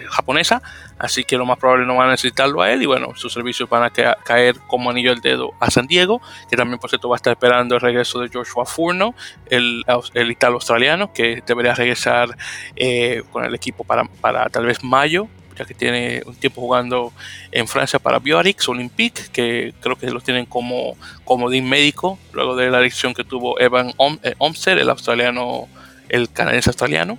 japonesa 0.09 0.61
así 1.01 1.23
que 1.23 1.35
lo 1.35 1.45
más 1.45 1.57
probable 1.57 1.85
no 1.85 1.95
van 1.95 2.09
a 2.09 2.11
necesitarlo 2.11 2.61
a 2.61 2.71
él 2.71 2.83
y 2.83 2.85
bueno, 2.85 3.13
sus 3.15 3.33
servicios 3.33 3.67
van 3.67 3.83
a 3.83 3.89
caer 3.89 4.59
como 4.67 4.91
anillo 4.91 5.11
al 5.11 5.19
dedo 5.19 5.53
a 5.59 5.71
San 5.71 5.87
Diego, 5.87 6.21
que 6.49 6.55
también 6.55 6.79
por 6.79 6.91
cierto 6.91 7.09
va 7.09 7.15
a 7.15 7.17
estar 7.17 7.33
esperando 7.33 7.73
el 7.73 7.81
regreso 7.81 8.19
de 8.19 8.29
Joshua 8.29 8.65
Furno, 8.65 9.15
el, 9.47 9.83
el 10.13 10.31
italo 10.31 10.55
australiano, 10.55 11.11
que 11.11 11.41
debería 11.45 11.73
regresar 11.73 12.37
eh, 12.75 13.23
con 13.31 13.43
el 13.43 13.55
equipo 13.55 13.83
para, 13.83 14.03
para 14.05 14.47
tal 14.49 14.67
vez 14.67 14.83
mayo, 14.83 15.27
ya 15.57 15.65
que 15.65 15.73
tiene 15.73 16.21
un 16.25 16.35
tiempo 16.35 16.61
jugando 16.61 17.11
en 17.51 17.67
Francia 17.67 17.97
para 17.97 18.19
Biorix 18.19 18.69
Olympique, 18.69 19.23
que 19.33 19.73
creo 19.81 19.95
que 19.95 20.11
los 20.11 20.23
tienen 20.23 20.45
como 20.45 20.95
comodín 21.25 21.67
médico, 21.67 22.19
luego 22.31 22.55
de 22.55 22.69
la 22.69 22.77
elección 22.77 23.15
que 23.15 23.23
tuvo 23.23 23.59
Evan 23.59 23.93
eh, 24.21 24.35
Omser, 24.37 24.77
el 24.77 24.89
australiano, 24.89 25.67
el 26.09 26.31
canadiense 26.31 26.69
australiano. 26.69 27.17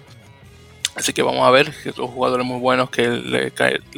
Así 0.95 1.13
que 1.13 1.23
vamos 1.23 1.47
a 1.47 1.51
ver 1.51 1.73
que 1.83 1.93
son 1.93 2.07
jugadores 2.09 2.45
muy 2.45 2.59
buenos 2.59 2.91
que 2.91 3.09
le, 3.09 3.51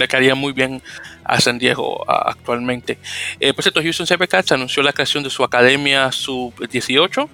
caerían 0.06 0.38
muy 0.38 0.52
bien 0.52 0.80
a 1.24 1.40
San 1.40 1.58
Diego 1.58 2.04
actualmente. 2.08 2.98
Eh, 3.40 3.52
por 3.52 3.64
cierto, 3.64 3.82
Houston 3.82 4.06
Cats 4.28 4.52
anunció 4.52 4.82
la 4.82 4.92
creación 4.92 5.24
de 5.24 5.30
su 5.30 5.42
academia 5.42 6.12
sub-18. 6.12 7.28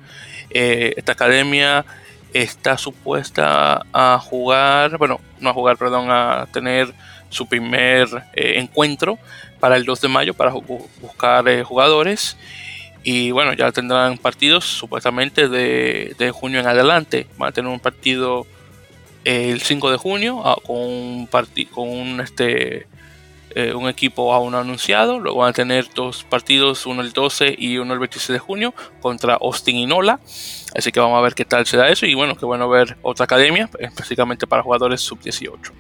Eh, 0.51 0.95
esta 0.97 1.13
academia 1.13 1.85
está 2.33 2.79
supuesta 2.79 3.85
a 3.93 4.19
jugar, 4.19 4.97
bueno, 4.99 5.21
no 5.41 5.51
a 5.51 5.53
jugar, 5.53 5.77
perdón, 5.77 6.11
a 6.11 6.47
tener 6.53 6.93
su 7.29 7.47
primer 7.47 8.09
eh, 8.35 8.55
encuentro 8.57 9.19
para 9.59 9.77
el 9.77 9.85
2 9.85 10.01
de 10.01 10.09
mayo 10.09 10.35
para 10.35 10.53
buscar 10.53 11.49
eh, 11.49 11.65
jugadores. 11.65 12.37
Y 13.03 13.31
bueno, 13.31 13.55
ya 13.55 13.73
tendrán 13.73 14.19
partidos 14.19 14.65
supuestamente 14.67 15.49
de, 15.49 16.15
de 16.19 16.31
junio 16.31 16.61
en 16.61 16.67
adelante. 16.67 17.27
Van 17.39 17.49
a 17.49 17.53
tener 17.53 17.71
un 17.71 17.81
partido 17.81 18.47
el 19.25 19.61
5 19.61 19.91
de 19.91 19.97
junio 19.97 20.43
ah, 20.45 20.57
con 20.65 20.77
un, 20.77 21.29
con 21.73 21.89
un, 21.89 22.21
este, 22.21 22.87
eh, 23.55 23.75
un 23.75 23.89
equipo 23.89 24.33
aún 24.33 24.55
anunciado. 24.55 25.19
Luego 25.19 25.41
van 25.41 25.51
a 25.51 25.53
tener 25.53 25.89
dos 25.95 26.25
partidos, 26.25 26.87
uno 26.87 27.03
el 27.03 27.13
12 27.13 27.55
y 27.59 27.79
uno 27.79 27.93
el 27.95 27.99
26 27.99 28.35
de 28.35 28.39
junio 28.39 28.75
contra 29.01 29.35
Austin 29.35 29.77
y 29.77 29.87
Nola. 29.87 30.21
Así 30.75 30.93
que 30.93 31.01
vamos 31.01 31.19
a 31.19 31.23
ver 31.23 31.35
qué 31.35 31.45
tal 31.45 31.67
se 31.67 31.77
da 31.77 31.89
eso. 31.89 32.07
Y 32.07 32.15
bueno, 32.15 32.37
qué 32.37 32.47
bueno 32.47 32.69
ver 32.69 32.97
otra 33.03 33.25
academia, 33.25 33.69
específicamente 33.81 34.47
para 34.47 34.63
jugadores 34.63 35.01
sub-18. 35.01 35.73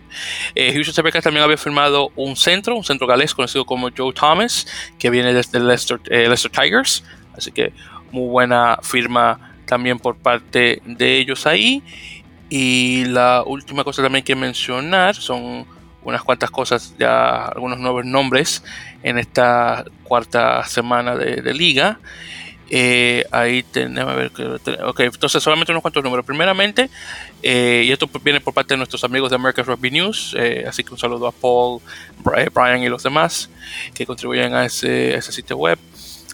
Eh, 0.54 0.72
Houston 0.72 1.04
también 1.22 1.44
había 1.44 1.56
firmado 1.56 2.10
un 2.16 2.34
centro, 2.36 2.76
un 2.76 2.84
centro 2.84 3.06
galés 3.06 3.34
conocido 3.34 3.64
como 3.64 3.88
Joe 3.96 4.12
Thomas, 4.12 4.66
que 4.98 5.10
viene 5.10 5.32
desde 5.32 5.60
Leicester, 5.60 6.00
eh, 6.10 6.26
Leicester 6.26 6.50
Tigers. 6.50 7.04
Así 7.36 7.52
que 7.52 7.72
muy 8.10 8.28
buena 8.28 8.78
firma 8.82 9.54
también 9.64 10.00
por 10.00 10.16
parte 10.16 10.82
de 10.84 11.18
ellos 11.18 11.46
ahí. 11.46 11.84
Y 12.50 13.04
la 13.04 13.44
última 13.46 13.84
cosa 13.84 14.02
también 14.02 14.24
que 14.24 14.34
mencionar 14.34 15.14
son 15.14 15.64
unas 16.02 16.22
cuantas 16.22 16.50
cosas, 16.50 16.94
ya 16.98 17.46
algunos 17.46 17.78
nuevos 17.78 18.04
nombres 18.04 18.64
en 19.02 19.18
esta 19.18 19.84
cuarta 20.02 20.64
semana 20.64 21.14
de, 21.14 21.54
liga. 21.54 22.00
Eh, 22.72 23.24
ahí 23.32 23.64
tenemos 23.64 24.12
a 24.12 24.14
ver 24.14 24.30
ok, 24.84 25.00
entonces 25.00 25.42
solamente 25.42 25.72
unos 25.72 25.82
cuantos 25.82 26.02
números. 26.02 26.26
Primeramente, 26.26 26.90
eh, 27.42 27.84
y 27.86 27.92
esto 27.92 28.08
viene 28.22 28.40
por 28.40 28.52
parte 28.52 28.74
de 28.74 28.78
nuestros 28.78 29.04
amigos 29.04 29.30
de 29.30 29.36
American 29.36 29.66
Rugby 29.66 29.90
News, 29.92 30.34
eh, 30.38 30.64
así 30.66 30.82
que 30.82 30.92
un 30.92 30.98
saludo 30.98 31.28
a 31.28 31.32
Paul, 31.32 31.80
Brian 32.52 32.82
y 32.82 32.88
los 32.88 33.02
demás 33.02 33.48
que 33.94 34.06
contribuyen 34.06 34.54
a 34.54 34.64
ese, 34.64 35.14
a 35.14 35.18
ese 35.18 35.30
sitio 35.32 35.56
web. 35.56 35.78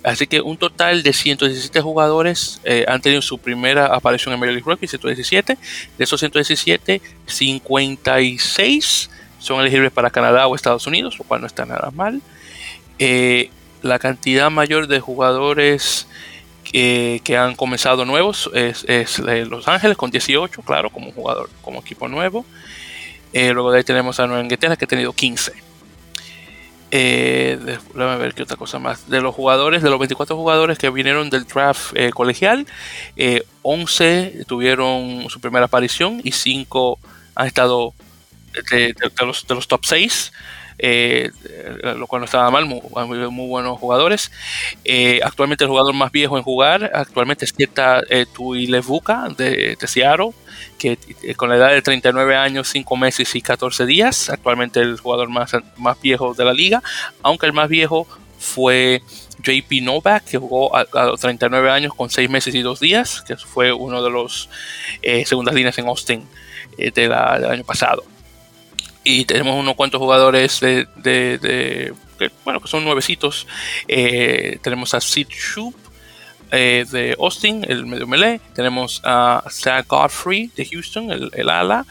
Así 0.03 0.27
que 0.27 0.41
un 0.41 0.57
total 0.57 1.03
de 1.03 1.13
117 1.13 1.81
jugadores 1.81 2.61
eh, 2.65 2.85
han 2.89 3.01
tenido 3.01 3.23
su 3.23 3.39
primera 3.39 3.87
aparición 3.87 4.35
en 4.35 4.41
Major 4.41 4.55
League 4.55 4.71
Rugby, 4.71 4.87
117. 4.87 5.59
De 5.99 6.05
esos 6.05 6.21
117, 6.21 7.01
56 7.27 9.11
son 9.39 9.61
elegibles 9.61 9.93
para 9.93 10.11
Canadá 10.11 10.47
o 10.47 10.55
Estados 10.55 10.87
Unidos, 10.87 11.19
lo 11.19 11.25
cual 11.25 11.41
no 11.41 11.47
está 11.47 11.65
nada 11.65 11.91
mal. 11.93 12.21
Eh, 12.99 13.51
la 13.83 13.99
cantidad 13.99 14.51
mayor 14.51 14.87
de 14.87 15.01
jugadores 15.01 16.07
que, 16.65 17.37
han 17.39 17.55
comenzado 17.55 18.05
nuevos 18.05 18.51
es, 18.55 19.19
Los 19.19 19.69
Ángeles 19.69 19.97
con 19.97 20.11
18, 20.11 20.63
claro, 20.63 20.91
como 20.91 21.13
jugador, 21.13 21.49
como 21.63 21.81
equipo 21.81 22.09
nuevo. 22.09 22.45
Eh, 23.33 23.53
luego 23.53 23.71
de 23.71 23.79
ahí 23.79 23.85
tenemos 23.85 24.19
a 24.19 24.27
Nueva 24.27 24.43
Inglaterra 24.43 24.77
que 24.77 24.85
ha 24.85 24.89
tenido 24.89 25.13
15. 25.13 25.53
Eh, 26.99 27.59
déjame 27.95 28.17
ver 28.17 28.33
qué 28.33 28.45
otra 28.45 28.57
cosa 28.57 28.79
más. 28.79 29.07
De 29.11 29.21
los 29.21 29.35
jugadores, 29.35 29.83
de 29.83 29.91
los 29.91 29.99
24 29.99 30.35
jugadores 30.35 30.79
que 30.79 30.89
vinieron 30.89 31.29
del 31.29 31.45
draft 31.45 31.93
eh, 31.95 32.09
colegial, 32.09 32.67
11 33.61 34.19
eh, 34.19 34.45
tuvieron 34.47 35.29
su 35.29 35.39
primera 35.39 35.67
aparición 35.67 36.23
y 36.25 36.33
5 36.33 36.99
han 37.35 37.47
estado 37.47 37.93
de, 38.71 38.95
los, 39.21 39.47
de 39.47 39.55
los, 39.55 39.69
top 39.69 39.85
6. 39.85 40.33
Eh, 40.79 41.31
lo 41.97 42.07
cual 42.07 42.21
no 42.21 42.27
estaba 42.27 42.51
mal, 42.51 42.67
muy, 42.67 43.49
buenos 43.49 43.79
jugadores. 43.79 44.31
actualmente 45.23 45.65
el 45.65 45.71
jugador 45.71 45.95
más 45.95 46.13
viejo 46.13 46.37
en 46.37 46.45
jugar, 46.45 46.91
actualmente 46.95 47.45
es 47.45 47.53
Kieta 47.53 48.03
Tuilevuka 48.35 49.29
de, 49.37 49.77
de 49.81 49.87
Seattle 49.87 50.33
que 50.79 50.99
eh, 51.23 51.35
con 51.35 51.49
la 51.49 51.57
edad 51.57 51.71
de 51.71 51.83
39 51.83 52.37
años, 52.37 52.69
5 52.69 52.97
meses 52.97 53.35
y 53.35 53.41
14 53.41 53.87
días, 53.87 54.31
actualmente 54.31 54.81
el 54.81 54.99
jugador 54.99 55.29
más, 55.29 55.53
más 55.77 56.01
viejo 56.01 56.35
de 56.35 56.45
la 56.45 56.53
liga, 56.53 56.83
aunque 57.23 57.47
el 57.47 57.53
más 57.53 57.69
viejo 57.69 58.07
fue 58.39 59.03
JP 59.43 59.83
Novak, 59.83 60.25
que 60.25 60.39
jugó 60.39 60.75
a, 60.77 60.87
los 60.93 61.21
39 61.21 61.71
años 61.71 61.95
con 61.95 62.11
6 62.11 62.29
meses 62.29 62.55
y 62.55 62.63
2 62.63 62.81
días, 62.81 63.23
que 63.27 63.37
fue 63.37 63.73
uno 63.73 64.03
de 64.03 64.11
los 64.11 64.49
eh, 65.03 65.25
segundas 65.25 65.55
líneas 65.55 65.79
en 65.79 65.87
Austin 65.87 66.25
eh, 66.79 66.91
del 66.91 67.13
año 67.13 67.65
pasado. 67.65 68.05
Y 69.09 69.25
tenemos 69.25 69.55
unos 69.55 69.77
cuantos 69.77 70.01
jugadores 70.01 70.59
de, 70.59 70.89
de, 70.97 71.95
que, 72.19 72.29
bueno, 72.45 72.61
que 72.61 72.67
son 72.67 72.83
nuevecitos. 72.83 73.47
tenemos 73.87 74.95
a 74.95 75.01
Sid 75.01 75.29
Shoup, 75.29 75.77
eh, 76.51 76.85
de 76.91 77.17
Austin, 77.17 77.65
el 77.69 77.87
medio 77.87 78.09
melee. 78.09 78.41
Tenemos 78.53 79.01
a 79.05 79.45
Zach 79.49 79.87
Godfrey 79.87 80.51
de 80.57 80.67
Houston, 80.67 81.13
el, 81.13 81.49
ala. 81.49 81.87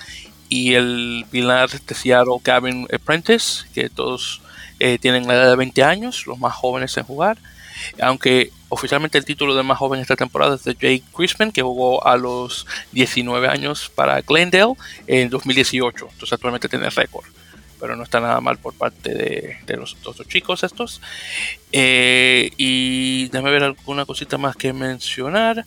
Y 0.50 0.74
el 0.74 1.26
pilar 1.32 1.70
de 1.70 1.96
Seattle, 1.96 2.40
Gavin 2.44 2.86
Apprentice, 2.94 3.64
que 3.74 3.90
todos 3.90 4.42
eh, 4.80 4.98
tienen 5.00 5.26
la 5.26 5.36
edad 5.36 5.50
de 5.52 5.56
20 5.56 5.84
años, 5.84 6.28
los 6.28 6.38
más 6.38 6.54
jóvenes 6.54 6.98
en 6.98 7.06
jugar. 7.06 7.38
Aunque 8.02 8.52
oficialmente 8.70 9.18
el 9.18 9.26
título 9.26 9.56
de 9.56 9.64
más 9.64 9.78
joven 9.78 10.00
esta 10.00 10.16
temporada 10.16 10.56
es 10.56 10.64
de 10.64 10.74
Jake 10.74 11.04
Crispin, 11.16 11.52
que 11.52 11.62
jugó 11.62 12.06
a 12.06 12.18
los 12.18 12.66
19 12.92 13.48
años 13.48 13.92
para 13.94 14.22
Glendale 14.22 14.74
en 15.08 15.30
2018. 15.30 16.08
Entonces 16.12 16.34
actualmente 16.34 16.70
tiene 16.70 16.90
récord 16.90 17.26
pero 17.80 17.96
no 17.96 18.04
está 18.04 18.20
nada 18.20 18.42
mal 18.42 18.58
por 18.58 18.74
parte 18.74 19.14
de, 19.14 19.78
los 19.78 19.98
dos 20.02 20.18
chicos 20.28 20.64
estos. 20.64 21.02
Eh, 21.72 22.50
y 22.58 23.28
déjame 23.28 23.52
ver 23.52 23.64
alguna 23.64 24.06
cosita 24.06 24.38
más 24.38 24.56
que 24.56 24.74
mencionar. 24.74 25.66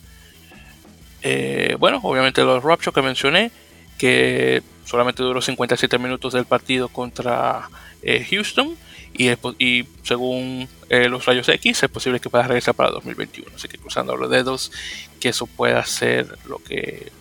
Eh, 1.21 1.75
bueno, 1.79 1.99
obviamente 2.03 2.43
los 2.43 2.63
Rapture 2.63 2.93
que 2.93 3.01
mencioné, 3.01 3.51
que 3.97 4.63
solamente 4.85 5.23
duró 5.23 5.41
57 5.41 5.97
minutos 5.97 6.33
del 6.33 6.45
partido 6.45 6.89
contra 6.89 7.69
eh, 8.01 8.25
Houston. 8.29 8.75
Y, 9.13 9.85
según 10.03 10.67
los 10.89 11.25
rayos 11.25 11.49
X, 11.49 11.83
es 11.83 11.89
posible 11.89 12.19
que 12.19 12.29
pueda 12.29 12.47
regresar 12.47 12.73
para 12.73 12.89
2021. 12.91 13.51
Así 13.55 13.67
que 13.67 13.77
cruzando 13.77 14.15
los 14.15 14.29
dedos, 14.29 14.71
que 15.19 15.29
eso 15.29 15.45
pueda 15.45 15.83
ser 15.85 16.37
lo 16.45 16.57
que, 16.59 17.11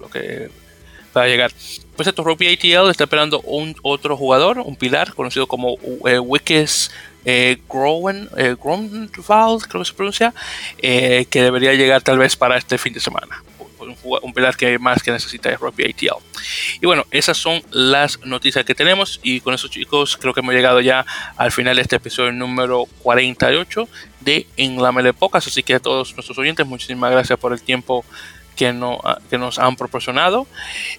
lo 0.00 0.08
que 0.08 0.50
para 1.12 1.26
llegar. 1.26 1.52
Pues 1.96 2.08
esto, 2.08 2.24
Rugby 2.24 2.52
ATL 2.52 2.90
está 2.90 3.04
esperando 3.04 3.40
un 3.42 3.76
otro 3.82 4.16
jugador, 4.16 4.58
un 4.58 4.76
pilar 4.76 5.14
conocido 5.14 5.46
como 5.46 5.76
eh, 6.06 6.20
eh, 7.24 7.58
Groen, 7.68 8.28
eh, 8.36 8.56
creo 8.58 9.60
que 9.78 9.84
se 9.84 9.94
pronuncia, 9.94 10.34
eh, 10.78 11.26
que 11.30 11.42
debería 11.42 11.74
llegar 11.74 12.02
tal 12.02 12.18
vez 12.18 12.36
para 12.36 12.56
este 12.56 12.78
fin 12.78 12.92
de 12.92 13.00
semana. 13.00 13.42
Un, 13.82 13.96
un 14.22 14.32
pilar 14.32 14.56
que 14.56 14.78
más 14.78 15.02
que 15.02 15.10
necesita 15.10 15.50
es 15.50 15.58
Rugby 15.58 15.84
ATL. 15.84 16.22
Y 16.80 16.86
bueno, 16.86 17.06
esas 17.10 17.36
son 17.36 17.62
las 17.70 18.20
noticias 18.24 18.64
que 18.64 18.74
tenemos. 18.74 19.20
Y 19.22 19.40
con 19.40 19.54
eso, 19.54 19.68
chicos, 19.68 20.16
creo 20.16 20.32
que 20.32 20.40
hemos 20.40 20.54
llegado 20.54 20.80
ya 20.80 21.04
al 21.36 21.52
final 21.52 21.76
de 21.76 21.82
este 21.82 21.96
episodio 21.96 22.32
número 22.32 22.86
48 23.02 23.88
de 24.20 24.46
En 24.56 24.80
la 24.80 24.92
Mele 24.92 25.12
Pocas. 25.12 25.46
Así 25.46 25.62
que 25.62 25.74
a 25.74 25.80
todos 25.80 26.14
nuestros 26.14 26.38
oyentes, 26.38 26.66
muchísimas 26.66 27.10
gracias 27.10 27.38
por 27.38 27.52
el 27.52 27.62
tiempo 27.62 28.04
que, 28.56 28.72
no, 28.72 29.00
ah, 29.04 29.18
que 29.30 29.38
nos 29.38 29.58
han 29.58 29.76
proporcionado. 29.76 30.46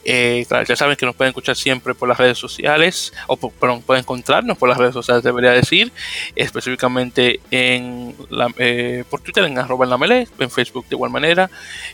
Eh, 0.04 0.46
ya 0.68 0.76
saben 0.76 0.96
que 0.96 1.06
nos 1.06 1.16
pueden 1.16 1.30
escuchar 1.30 1.56
siempre 1.56 1.94
por 1.94 2.10
las 2.10 2.18
redes 2.18 2.38
sociales, 2.38 3.14
o 3.28 3.38
perdón, 3.38 3.82
pueden 3.82 4.02
encontrarnos 4.02 4.58
por 4.58 4.70
las 4.70 4.78
redes 4.78 4.94
sociales, 4.94 5.24
debería 5.24 5.52
decir, 5.52 5.92
específicamente 6.36 7.40
en 7.52 8.16
la, 8.30 8.48
eh, 8.58 9.04
por 9.10 9.22
Twitter, 9.22 9.44
en 9.46 9.58
arroba 9.58 9.86
en 9.86 9.90
la 9.90 9.98
mele, 9.98 10.28
en 10.40 10.50
Facebook 10.50 10.88
de 10.90 10.96
igual 10.96 11.12
manera, 11.12 11.50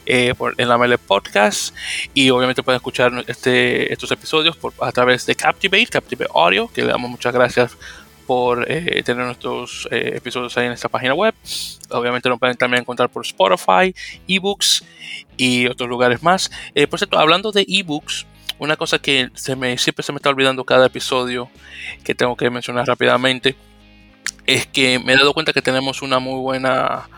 eh, 0.05 0.33
por, 0.37 0.55
en 0.57 0.69
la 0.69 0.77
mele 0.77 0.97
podcast, 0.97 1.75
y 2.13 2.29
obviamente 2.29 2.63
pueden 2.63 2.77
escuchar 2.77 3.23
este, 3.27 3.91
estos 3.91 4.11
episodios 4.11 4.55
por, 4.55 4.73
a 4.81 4.91
través 4.91 5.25
de 5.25 5.35
Captivate, 5.35 5.87
Captivate 5.87 6.31
Audio, 6.33 6.69
que 6.73 6.81
le 6.81 6.87
damos 6.87 7.09
muchas 7.09 7.33
gracias 7.33 7.77
por 8.29 8.71
eh, 8.71 9.01
tener 9.01 9.25
nuestros 9.25 9.87
eh, 9.89 10.11
episodios 10.17 10.55
ahí 10.55 10.67
en 10.67 10.73
esta 10.73 10.87
página 10.87 11.15
web. 11.15 11.33
Obviamente 11.89 12.29
lo 12.29 12.37
pueden 12.37 12.55
también 12.55 12.81
encontrar 12.81 13.09
por 13.09 13.25
Spotify, 13.25 13.95
ebooks 14.27 14.85
y 15.35 15.65
otros 15.65 15.89
lugares 15.89 16.21
más. 16.21 16.51
Eh, 16.75 16.85
por 16.85 16.99
cierto, 16.99 17.17
hablando 17.17 17.51
de 17.51 17.65
ebooks, 17.67 18.27
una 18.59 18.75
cosa 18.75 18.99
que 18.99 19.31
se 19.33 19.55
me, 19.55 19.75
siempre 19.79 20.03
se 20.03 20.11
me 20.11 20.17
está 20.17 20.29
olvidando 20.29 20.63
cada 20.63 20.85
episodio 20.85 21.49
que 22.03 22.13
tengo 22.13 22.37
que 22.37 22.51
mencionar 22.51 22.85
rápidamente 22.85 23.55
es 24.45 24.67
que 24.67 24.99
me 24.99 25.13
he 25.13 25.17
dado 25.17 25.33
cuenta 25.33 25.51
que 25.51 25.63
tenemos 25.63 26.03
una 26.03 26.19
muy 26.19 26.39
buena 26.39 27.09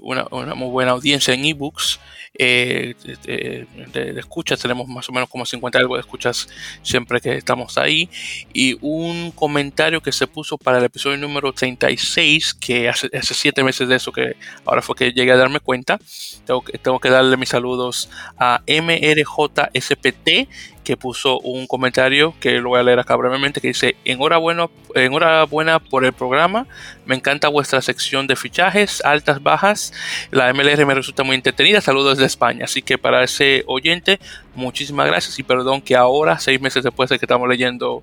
una, 0.00 0.28
una, 0.30 0.54
muy 0.54 0.68
buena 0.68 0.92
audiencia 0.92 1.34
en 1.34 1.44
ebooks 1.44 1.98
eh, 2.44 3.66
de, 3.92 4.12
de, 4.12 4.20
escuchas, 4.20 4.60
tenemos 4.60 4.88
más 4.88 5.08
o 5.08 5.12
menos 5.12 5.28
como 5.28 5.44
50 5.44 5.78
algo 5.78 5.94
de 5.96 6.00
escuchas 6.00 6.48
siempre 6.82 7.20
que 7.20 7.36
estamos 7.36 7.78
ahí. 7.78 8.08
Y 8.52 8.76
un 8.80 9.30
comentario 9.30 10.00
que 10.00 10.12
se 10.12 10.26
puso 10.26 10.58
para 10.58 10.78
el 10.78 10.84
episodio 10.84 11.16
número 11.18 11.52
36, 11.52 12.54
que 12.54 12.88
hace, 12.88 13.08
hace 13.12 13.34
siete 13.34 13.62
meses 13.62 13.88
de 13.88 13.96
eso, 13.96 14.12
que 14.12 14.36
ahora 14.64 14.82
fue 14.82 14.96
que 14.96 15.12
llegué 15.12 15.32
a 15.32 15.36
darme 15.36 15.60
cuenta. 15.60 15.98
Tengo 16.44 16.62
que, 16.62 16.78
tengo 16.78 16.98
que 16.98 17.10
darle 17.10 17.36
mis 17.36 17.50
saludos 17.50 18.08
a 18.38 18.62
MRJSPT 18.66 20.48
que 20.84 20.96
puso 20.96 21.38
un 21.40 21.66
comentario 21.66 22.34
que 22.40 22.60
lo 22.60 22.70
voy 22.70 22.80
a 22.80 22.82
leer 22.82 22.98
acá 22.98 23.16
brevemente 23.16 23.60
que 23.60 23.68
dice 23.68 23.96
enhorabuena, 24.04 24.68
enhorabuena 24.94 25.78
por 25.78 26.04
el 26.04 26.12
programa. 26.12 26.66
Me 27.06 27.14
encanta 27.14 27.48
vuestra 27.48 27.80
sección 27.82 28.26
de 28.26 28.36
fichajes 28.36 29.04
altas 29.04 29.42
bajas. 29.42 29.92
La 30.30 30.52
MLR 30.52 30.84
me 30.86 30.94
resulta 30.94 31.22
muy 31.22 31.36
entretenida. 31.36 31.80
Saludos 31.80 32.18
desde 32.18 32.26
España 32.26 32.64
así 32.64 32.82
que 32.82 32.98
para 32.98 33.22
ese 33.22 33.64
oyente 33.66 34.18
muchísimas 34.54 35.06
gracias. 35.06 35.38
Y 35.38 35.42
perdón 35.42 35.80
que 35.80 35.96
ahora 35.96 36.38
seis 36.38 36.60
meses 36.60 36.82
después 36.82 37.10
de 37.10 37.18
que 37.18 37.24
estamos 37.24 37.48
leyendo 37.48 38.02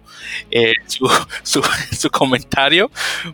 eh, 0.51 0.73
su, 0.87 1.09
su, 1.43 2.09
comentario. 2.09 2.89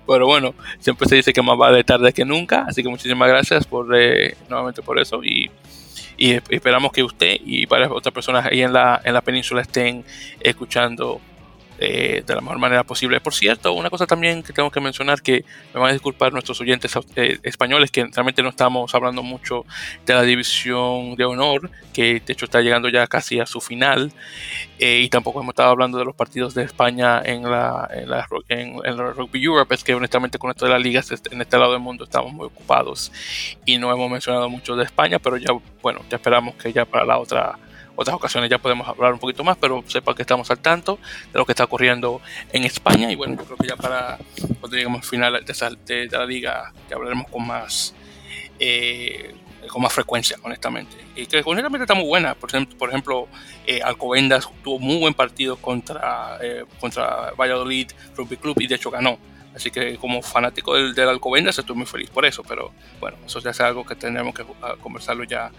Pero 0.08 0.26
bueno 0.26 0.56
siempre 0.80 1.08
se 1.08 1.16
dice 1.16 1.34
que 1.34 1.42
más 1.42 1.58
vale 1.58 1.84
tarde 1.84 2.14
que 2.14 2.26
nunca. 2.26 2.66
Así 2.68 2.84
que 2.84 2.90
muchísimas 2.90 3.28
gracias 3.28 3.66
por 3.66 3.96
eh, 3.98 4.36
nuevamente 4.50 4.82
por 4.82 5.00
eso. 5.00 5.24
Y 5.24 5.50
y 6.18 6.34
esperamos 6.50 6.92
que 6.92 7.04
usted 7.04 7.38
y 7.44 7.66
varias 7.66 7.92
otras 7.92 8.14
personas 8.14 8.46
ahí 8.46 8.62
en 8.62 8.74
la, 8.74 9.02
en 9.04 9.14
la 9.14 9.22
península 9.22 9.62
estén 9.62 10.04
escuchando 10.40 11.22
eh, 11.78 12.24
de 12.26 12.36
la 12.36 12.42
mejor 12.42 12.60
manera 12.60 12.84
posible. 12.84 13.20
Por 13.20 13.34
cierto, 13.34 13.74
una 13.74 13.90
cosa 13.90 14.06
también 14.06 14.44
que 14.44 14.54
tengo 14.54 14.72
que 14.72 14.80
mencionar, 14.80 15.22
que 15.22 15.44
me 15.74 15.80
van 15.80 15.90
a 15.90 15.94
disculpar 15.94 16.32
nuestros 16.32 16.60
oyentes 16.62 16.96
eh, 17.16 17.40
españoles, 17.44 17.92
que 17.92 18.06
realmente 18.06 18.42
no 18.42 18.50
estamos 18.50 18.94
hablando 18.96 19.24
mucho 19.24 19.66
de 20.06 20.14
la 20.14 20.22
división 20.24 21.16
de 21.16 21.26
honor, 21.26 21.70
que 21.94 22.22
de 22.26 22.34
hecho 22.34 22.46
está 22.46 22.62
llegando 22.62 22.90
ya 22.90 23.08
casi 23.08 23.40
a 23.40 23.46
su 23.46 23.62
final, 23.62 24.12
eh, 24.80 25.02
y 25.02 25.10
tampoco 25.10 25.42
hemos 25.42 25.54
estado 25.54 25.70
hablando 25.70 25.98
de 25.98 26.06
los 26.06 26.16
partidos 26.16 26.54
de 26.54 26.64
España 26.64 27.22
en 27.24 27.44
la, 27.44 27.90
en 27.94 28.10
la, 28.10 28.28
en, 28.50 28.80
en 28.84 28.98
Rugby 28.98 29.44
Europe, 29.44 29.76
es 29.76 29.84
que 29.84 29.94
honestamente 29.94 30.38
con 30.38 30.52
esto 30.52 30.66
de 30.66 30.72
las 30.72 30.82
ligas 30.82 31.12
en 31.32 31.42
este 31.42 31.58
lado 31.58 31.72
del 31.74 31.82
mundo 31.82 32.06
estamos 32.06 32.34
muy 32.34 32.46
ocupados 32.46 33.12
y 33.66 33.78
no 33.78 33.92
hemos 33.92 34.10
mencionado 34.10 34.50
mucho 34.50 34.76
de 34.76 34.84
España, 34.84 35.20
pero 35.20 35.38
ya, 35.38 35.50
bueno, 35.82 36.02
ya 36.10 36.18
esperamos 36.18 36.56
que 36.56 36.72
ya 36.72 36.86
para 36.86 37.06
la 37.06 37.18
otra 37.18 37.58
otras 37.96 38.16
ocasiones 38.16 38.50
ya 38.50 38.58
podemos 38.58 38.88
hablar 38.88 39.14
un 39.14 39.20
poquito 39.20 39.44
más, 39.44 39.58
pero 39.58 39.84
sepa 39.88 40.14
que 40.14 40.22
estamos 40.22 40.50
al 40.52 40.60
tanto 40.60 41.00
de 41.32 41.40
lo 41.40 41.46
que 41.46 41.54
está 41.54 41.64
ocurriendo 41.64 42.22
en 42.52 42.64
España. 42.64 43.12
Y 43.12 43.16
bueno, 43.16 43.36
yo 43.38 43.46
creo 43.46 43.58
que 43.58 43.68
ya 43.68 43.76
para 43.76 44.18
cuando 44.60 44.76
lleguemos 44.76 45.02
al 45.02 45.08
final 45.08 45.46
de, 45.46 46.08
de, 46.08 46.18
la 46.18 46.26
liga, 46.26 46.74
ya 46.90 46.96
hablaremos 46.96 47.28
con 47.30 47.48
más. 47.48 47.94
Eh, 48.60 49.36
con 49.68 49.82
más 49.82 49.94
frecuencia, 49.94 50.38
honestamente. 50.44 50.96
Y 51.16 51.26
que 51.26 51.42
honestamente 51.44 51.84
está 51.84 51.96
muy 51.96 52.06
buena. 52.06 52.36
Por 52.36 52.52
por 52.78 52.90
ejemplo 52.90 53.28
eh, 53.66 53.82
Alcobendas 53.82 54.48
tuvo 54.64 54.80
muy 54.80 54.98
buen 54.98 55.14
partido 55.14 55.58
contra, 55.58 56.38
eh, 56.42 56.66
contra 56.80 57.32
Valladolid 57.32 57.92
Rugby 58.16 58.38
Club 58.38 58.62
y 58.62 58.68
de 58.68 58.76
hecho 58.76 58.92
ganó. 58.92 59.18
Así 59.56 59.72
que 59.72 59.96
como 59.98 60.22
fanático 60.22 60.76
del, 60.76 60.94
del 60.94 61.10
Alcobendas 61.10 61.58
estoy 61.58 61.76
muy 61.76 61.88
feliz 61.88 62.10
por 62.10 62.26
eso. 62.26 62.44
Pero 62.44 62.72
bueno, 63.00 63.18
eso 63.26 63.40
ya 63.40 63.52
es 63.52 63.62
algo 63.62 63.86
que 63.86 63.96
tendremos 63.96 64.36
que 64.36 64.46
conversarlo 64.82 65.24
ya 65.24 65.52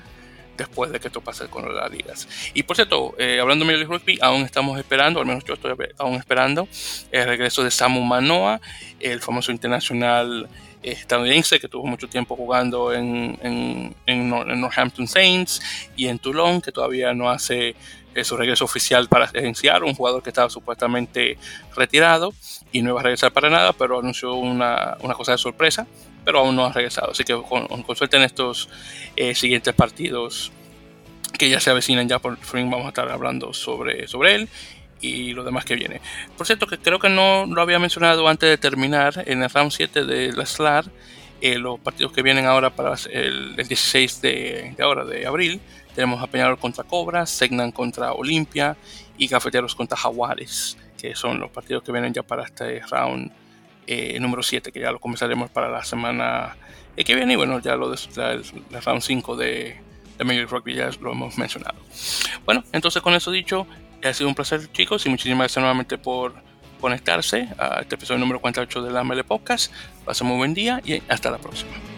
después 0.56 0.90
de 0.90 1.00
que 1.00 1.08
esto 1.08 1.20
pase 1.20 1.48
con 1.48 1.74
las 1.74 1.90
ligas. 1.90 2.28
Y 2.54 2.62
por 2.62 2.76
cierto, 2.76 3.14
eh, 3.18 3.38
hablando 3.40 3.64
de 3.64 3.72
Major 3.72 3.88
Rugby, 3.88 4.18
aún 4.20 4.42
estamos 4.42 4.78
esperando, 4.78 5.20
al 5.20 5.26
menos 5.26 5.44
yo 5.44 5.54
estoy 5.54 5.72
aún 5.98 6.14
esperando, 6.14 6.68
el 7.10 7.26
regreso 7.26 7.62
de 7.62 7.70
Samu 7.70 8.02
Manoa, 8.02 8.60
el 9.00 9.20
famoso 9.20 9.52
internacional 9.52 10.48
estadounidense 10.82 11.58
que 11.58 11.68
tuvo 11.68 11.86
mucho 11.86 12.08
tiempo 12.08 12.36
jugando 12.36 12.92
en, 12.92 13.38
en, 13.42 13.94
en, 14.06 14.60
Northampton 14.60 15.08
Saints 15.08 15.60
y 15.96 16.06
en 16.06 16.18
Toulon, 16.18 16.60
que 16.60 16.70
todavía 16.70 17.12
no 17.12 17.28
hace 17.28 17.74
eh, 18.14 18.24
su 18.24 18.36
regreso 18.36 18.64
oficial 18.64 19.08
para 19.08 19.24
agenciar, 19.24 19.82
un 19.82 19.94
jugador 19.94 20.22
que 20.22 20.30
estaba 20.30 20.48
supuestamente 20.48 21.38
retirado 21.74 22.32
y 22.72 22.82
no 22.82 22.90
iba 22.90 23.00
a 23.00 23.02
regresar 23.02 23.32
para 23.32 23.50
nada, 23.50 23.72
pero 23.72 23.98
anunció 23.98 24.34
una, 24.34 24.96
una 25.00 25.14
cosa 25.14 25.32
de 25.32 25.38
sorpresa, 25.38 25.86
pero 26.26 26.40
aún 26.40 26.56
no 26.56 26.66
ha 26.66 26.72
regresado. 26.72 27.12
Así 27.12 27.22
que 27.22 27.40
con, 27.40 27.68
con 27.68 27.96
suerte 27.96 28.16
en 28.16 28.24
estos 28.24 28.68
eh, 29.14 29.36
siguientes 29.36 29.72
partidos 29.74 30.50
que 31.38 31.48
ya 31.48 31.60
se 31.60 31.70
avecinan, 31.70 32.08
ya 32.08 32.18
por 32.18 32.36
fin 32.38 32.68
vamos 32.68 32.86
a 32.86 32.88
estar 32.88 33.08
hablando 33.08 33.54
sobre, 33.54 34.08
sobre 34.08 34.34
él 34.34 34.48
y 35.00 35.34
lo 35.34 35.44
demás 35.44 35.64
que 35.64 35.76
viene. 35.76 36.00
Por 36.36 36.44
cierto, 36.44 36.66
que 36.66 36.78
creo 36.78 36.98
que 36.98 37.08
no 37.08 37.46
lo 37.46 37.62
había 37.62 37.78
mencionado 37.78 38.26
antes 38.26 38.50
de 38.50 38.58
terminar 38.58 39.22
en 39.24 39.40
el 39.44 39.48
round 39.48 39.70
7 39.70 40.04
de 40.04 40.32
la 40.32 40.44
SLAR, 40.46 40.86
eh, 41.40 41.58
los 41.58 41.78
partidos 41.78 42.10
que 42.12 42.22
vienen 42.22 42.46
ahora 42.46 42.70
para 42.70 42.96
el, 43.12 43.54
el 43.56 43.68
16 43.68 44.20
de, 44.20 44.74
de, 44.76 44.82
ahora, 44.82 45.04
de 45.04 45.26
abril. 45.26 45.60
Tenemos 45.94 46.20
a 46.20 46.26
Peñarol 46.26 46.58
contra 46.58 46.82
Cobras, 46.82 47.30
Segnan 47.30 47.70
contra 47.70 48.14
Olimpia 48.14 48.76
y 49.16 49.28
Cafeteros 49.28 49.76
contra 49.76 49.96
Jaguares, 49.96 50.76
que 50.98 51.14
son 51.14 51.38
los 51.38 51.52
partidos 51.52 51.84
que 51.84 51.92
vienen 51.92 52.12
ya 52.12 52.24
para 52.24 52.42
este 52.42 52.80
round 52.90 53.30
eh, 53.86 54.18
número 54.20 54.42
7, 54.42 54.72
que 54.72 54.80
ya 54.80 54.92
lo 54.92 54.98
comenzaremos 54.98 55.50
para 55.50 55.68
la 55.68 55.84
semana 55.84 56.56
que 56.96 57.14
viene. 57.14 57.34
Y 57.34 57.36
bueno, 57.36 57.58
ya 57.60 57.76
lo 57.76 57.90
de 57.90 57.98
la, 58.16 58.80
round 58.80 59.02
5 59.02 59.36
de, 59.36 59.76
de 60.18 60.24
Major 60.24 60.48
Rugby 60.48 60.74
ya 60.74 60.90
lo 61.00 61.12
hemos 61.12 61.36
mencionado. 61.38 61.78
Bueno, 62.44 62.64
entonces 62.72 63.02
con 63.02 63.14
eso 63.14 63.30
dicho, 63.30 63.66
ha 64.02 64.14
sido 64.14 64.28
un 64.28 64.34
placer, 64.34 64.70
chicos, 64.72 65.04
y 65.06 65.08
muchísimas 65.08 65.38
gracias 65.38 65.62
nuevamente 65.62 65.98
por 65.98 66.34
conectarse 66.80 67.48
a 67.58 67.80
este 67.80 67.94
episodio 67.94 68.20
número 68.20 68.40
48 68.40 68.82
de 68.82 68.90
la 68.90 69.02
ML 69.04 69.24
Podcast. 69.24 69.72
Pasen 70.04 70.26
muy 70.26 70.36
buen 70.36 70.54
día 70.54 70.80
y 70.84 71.02
hasta 71.08 71.30
la 71.30 71.38
próxima. 71.38 71.95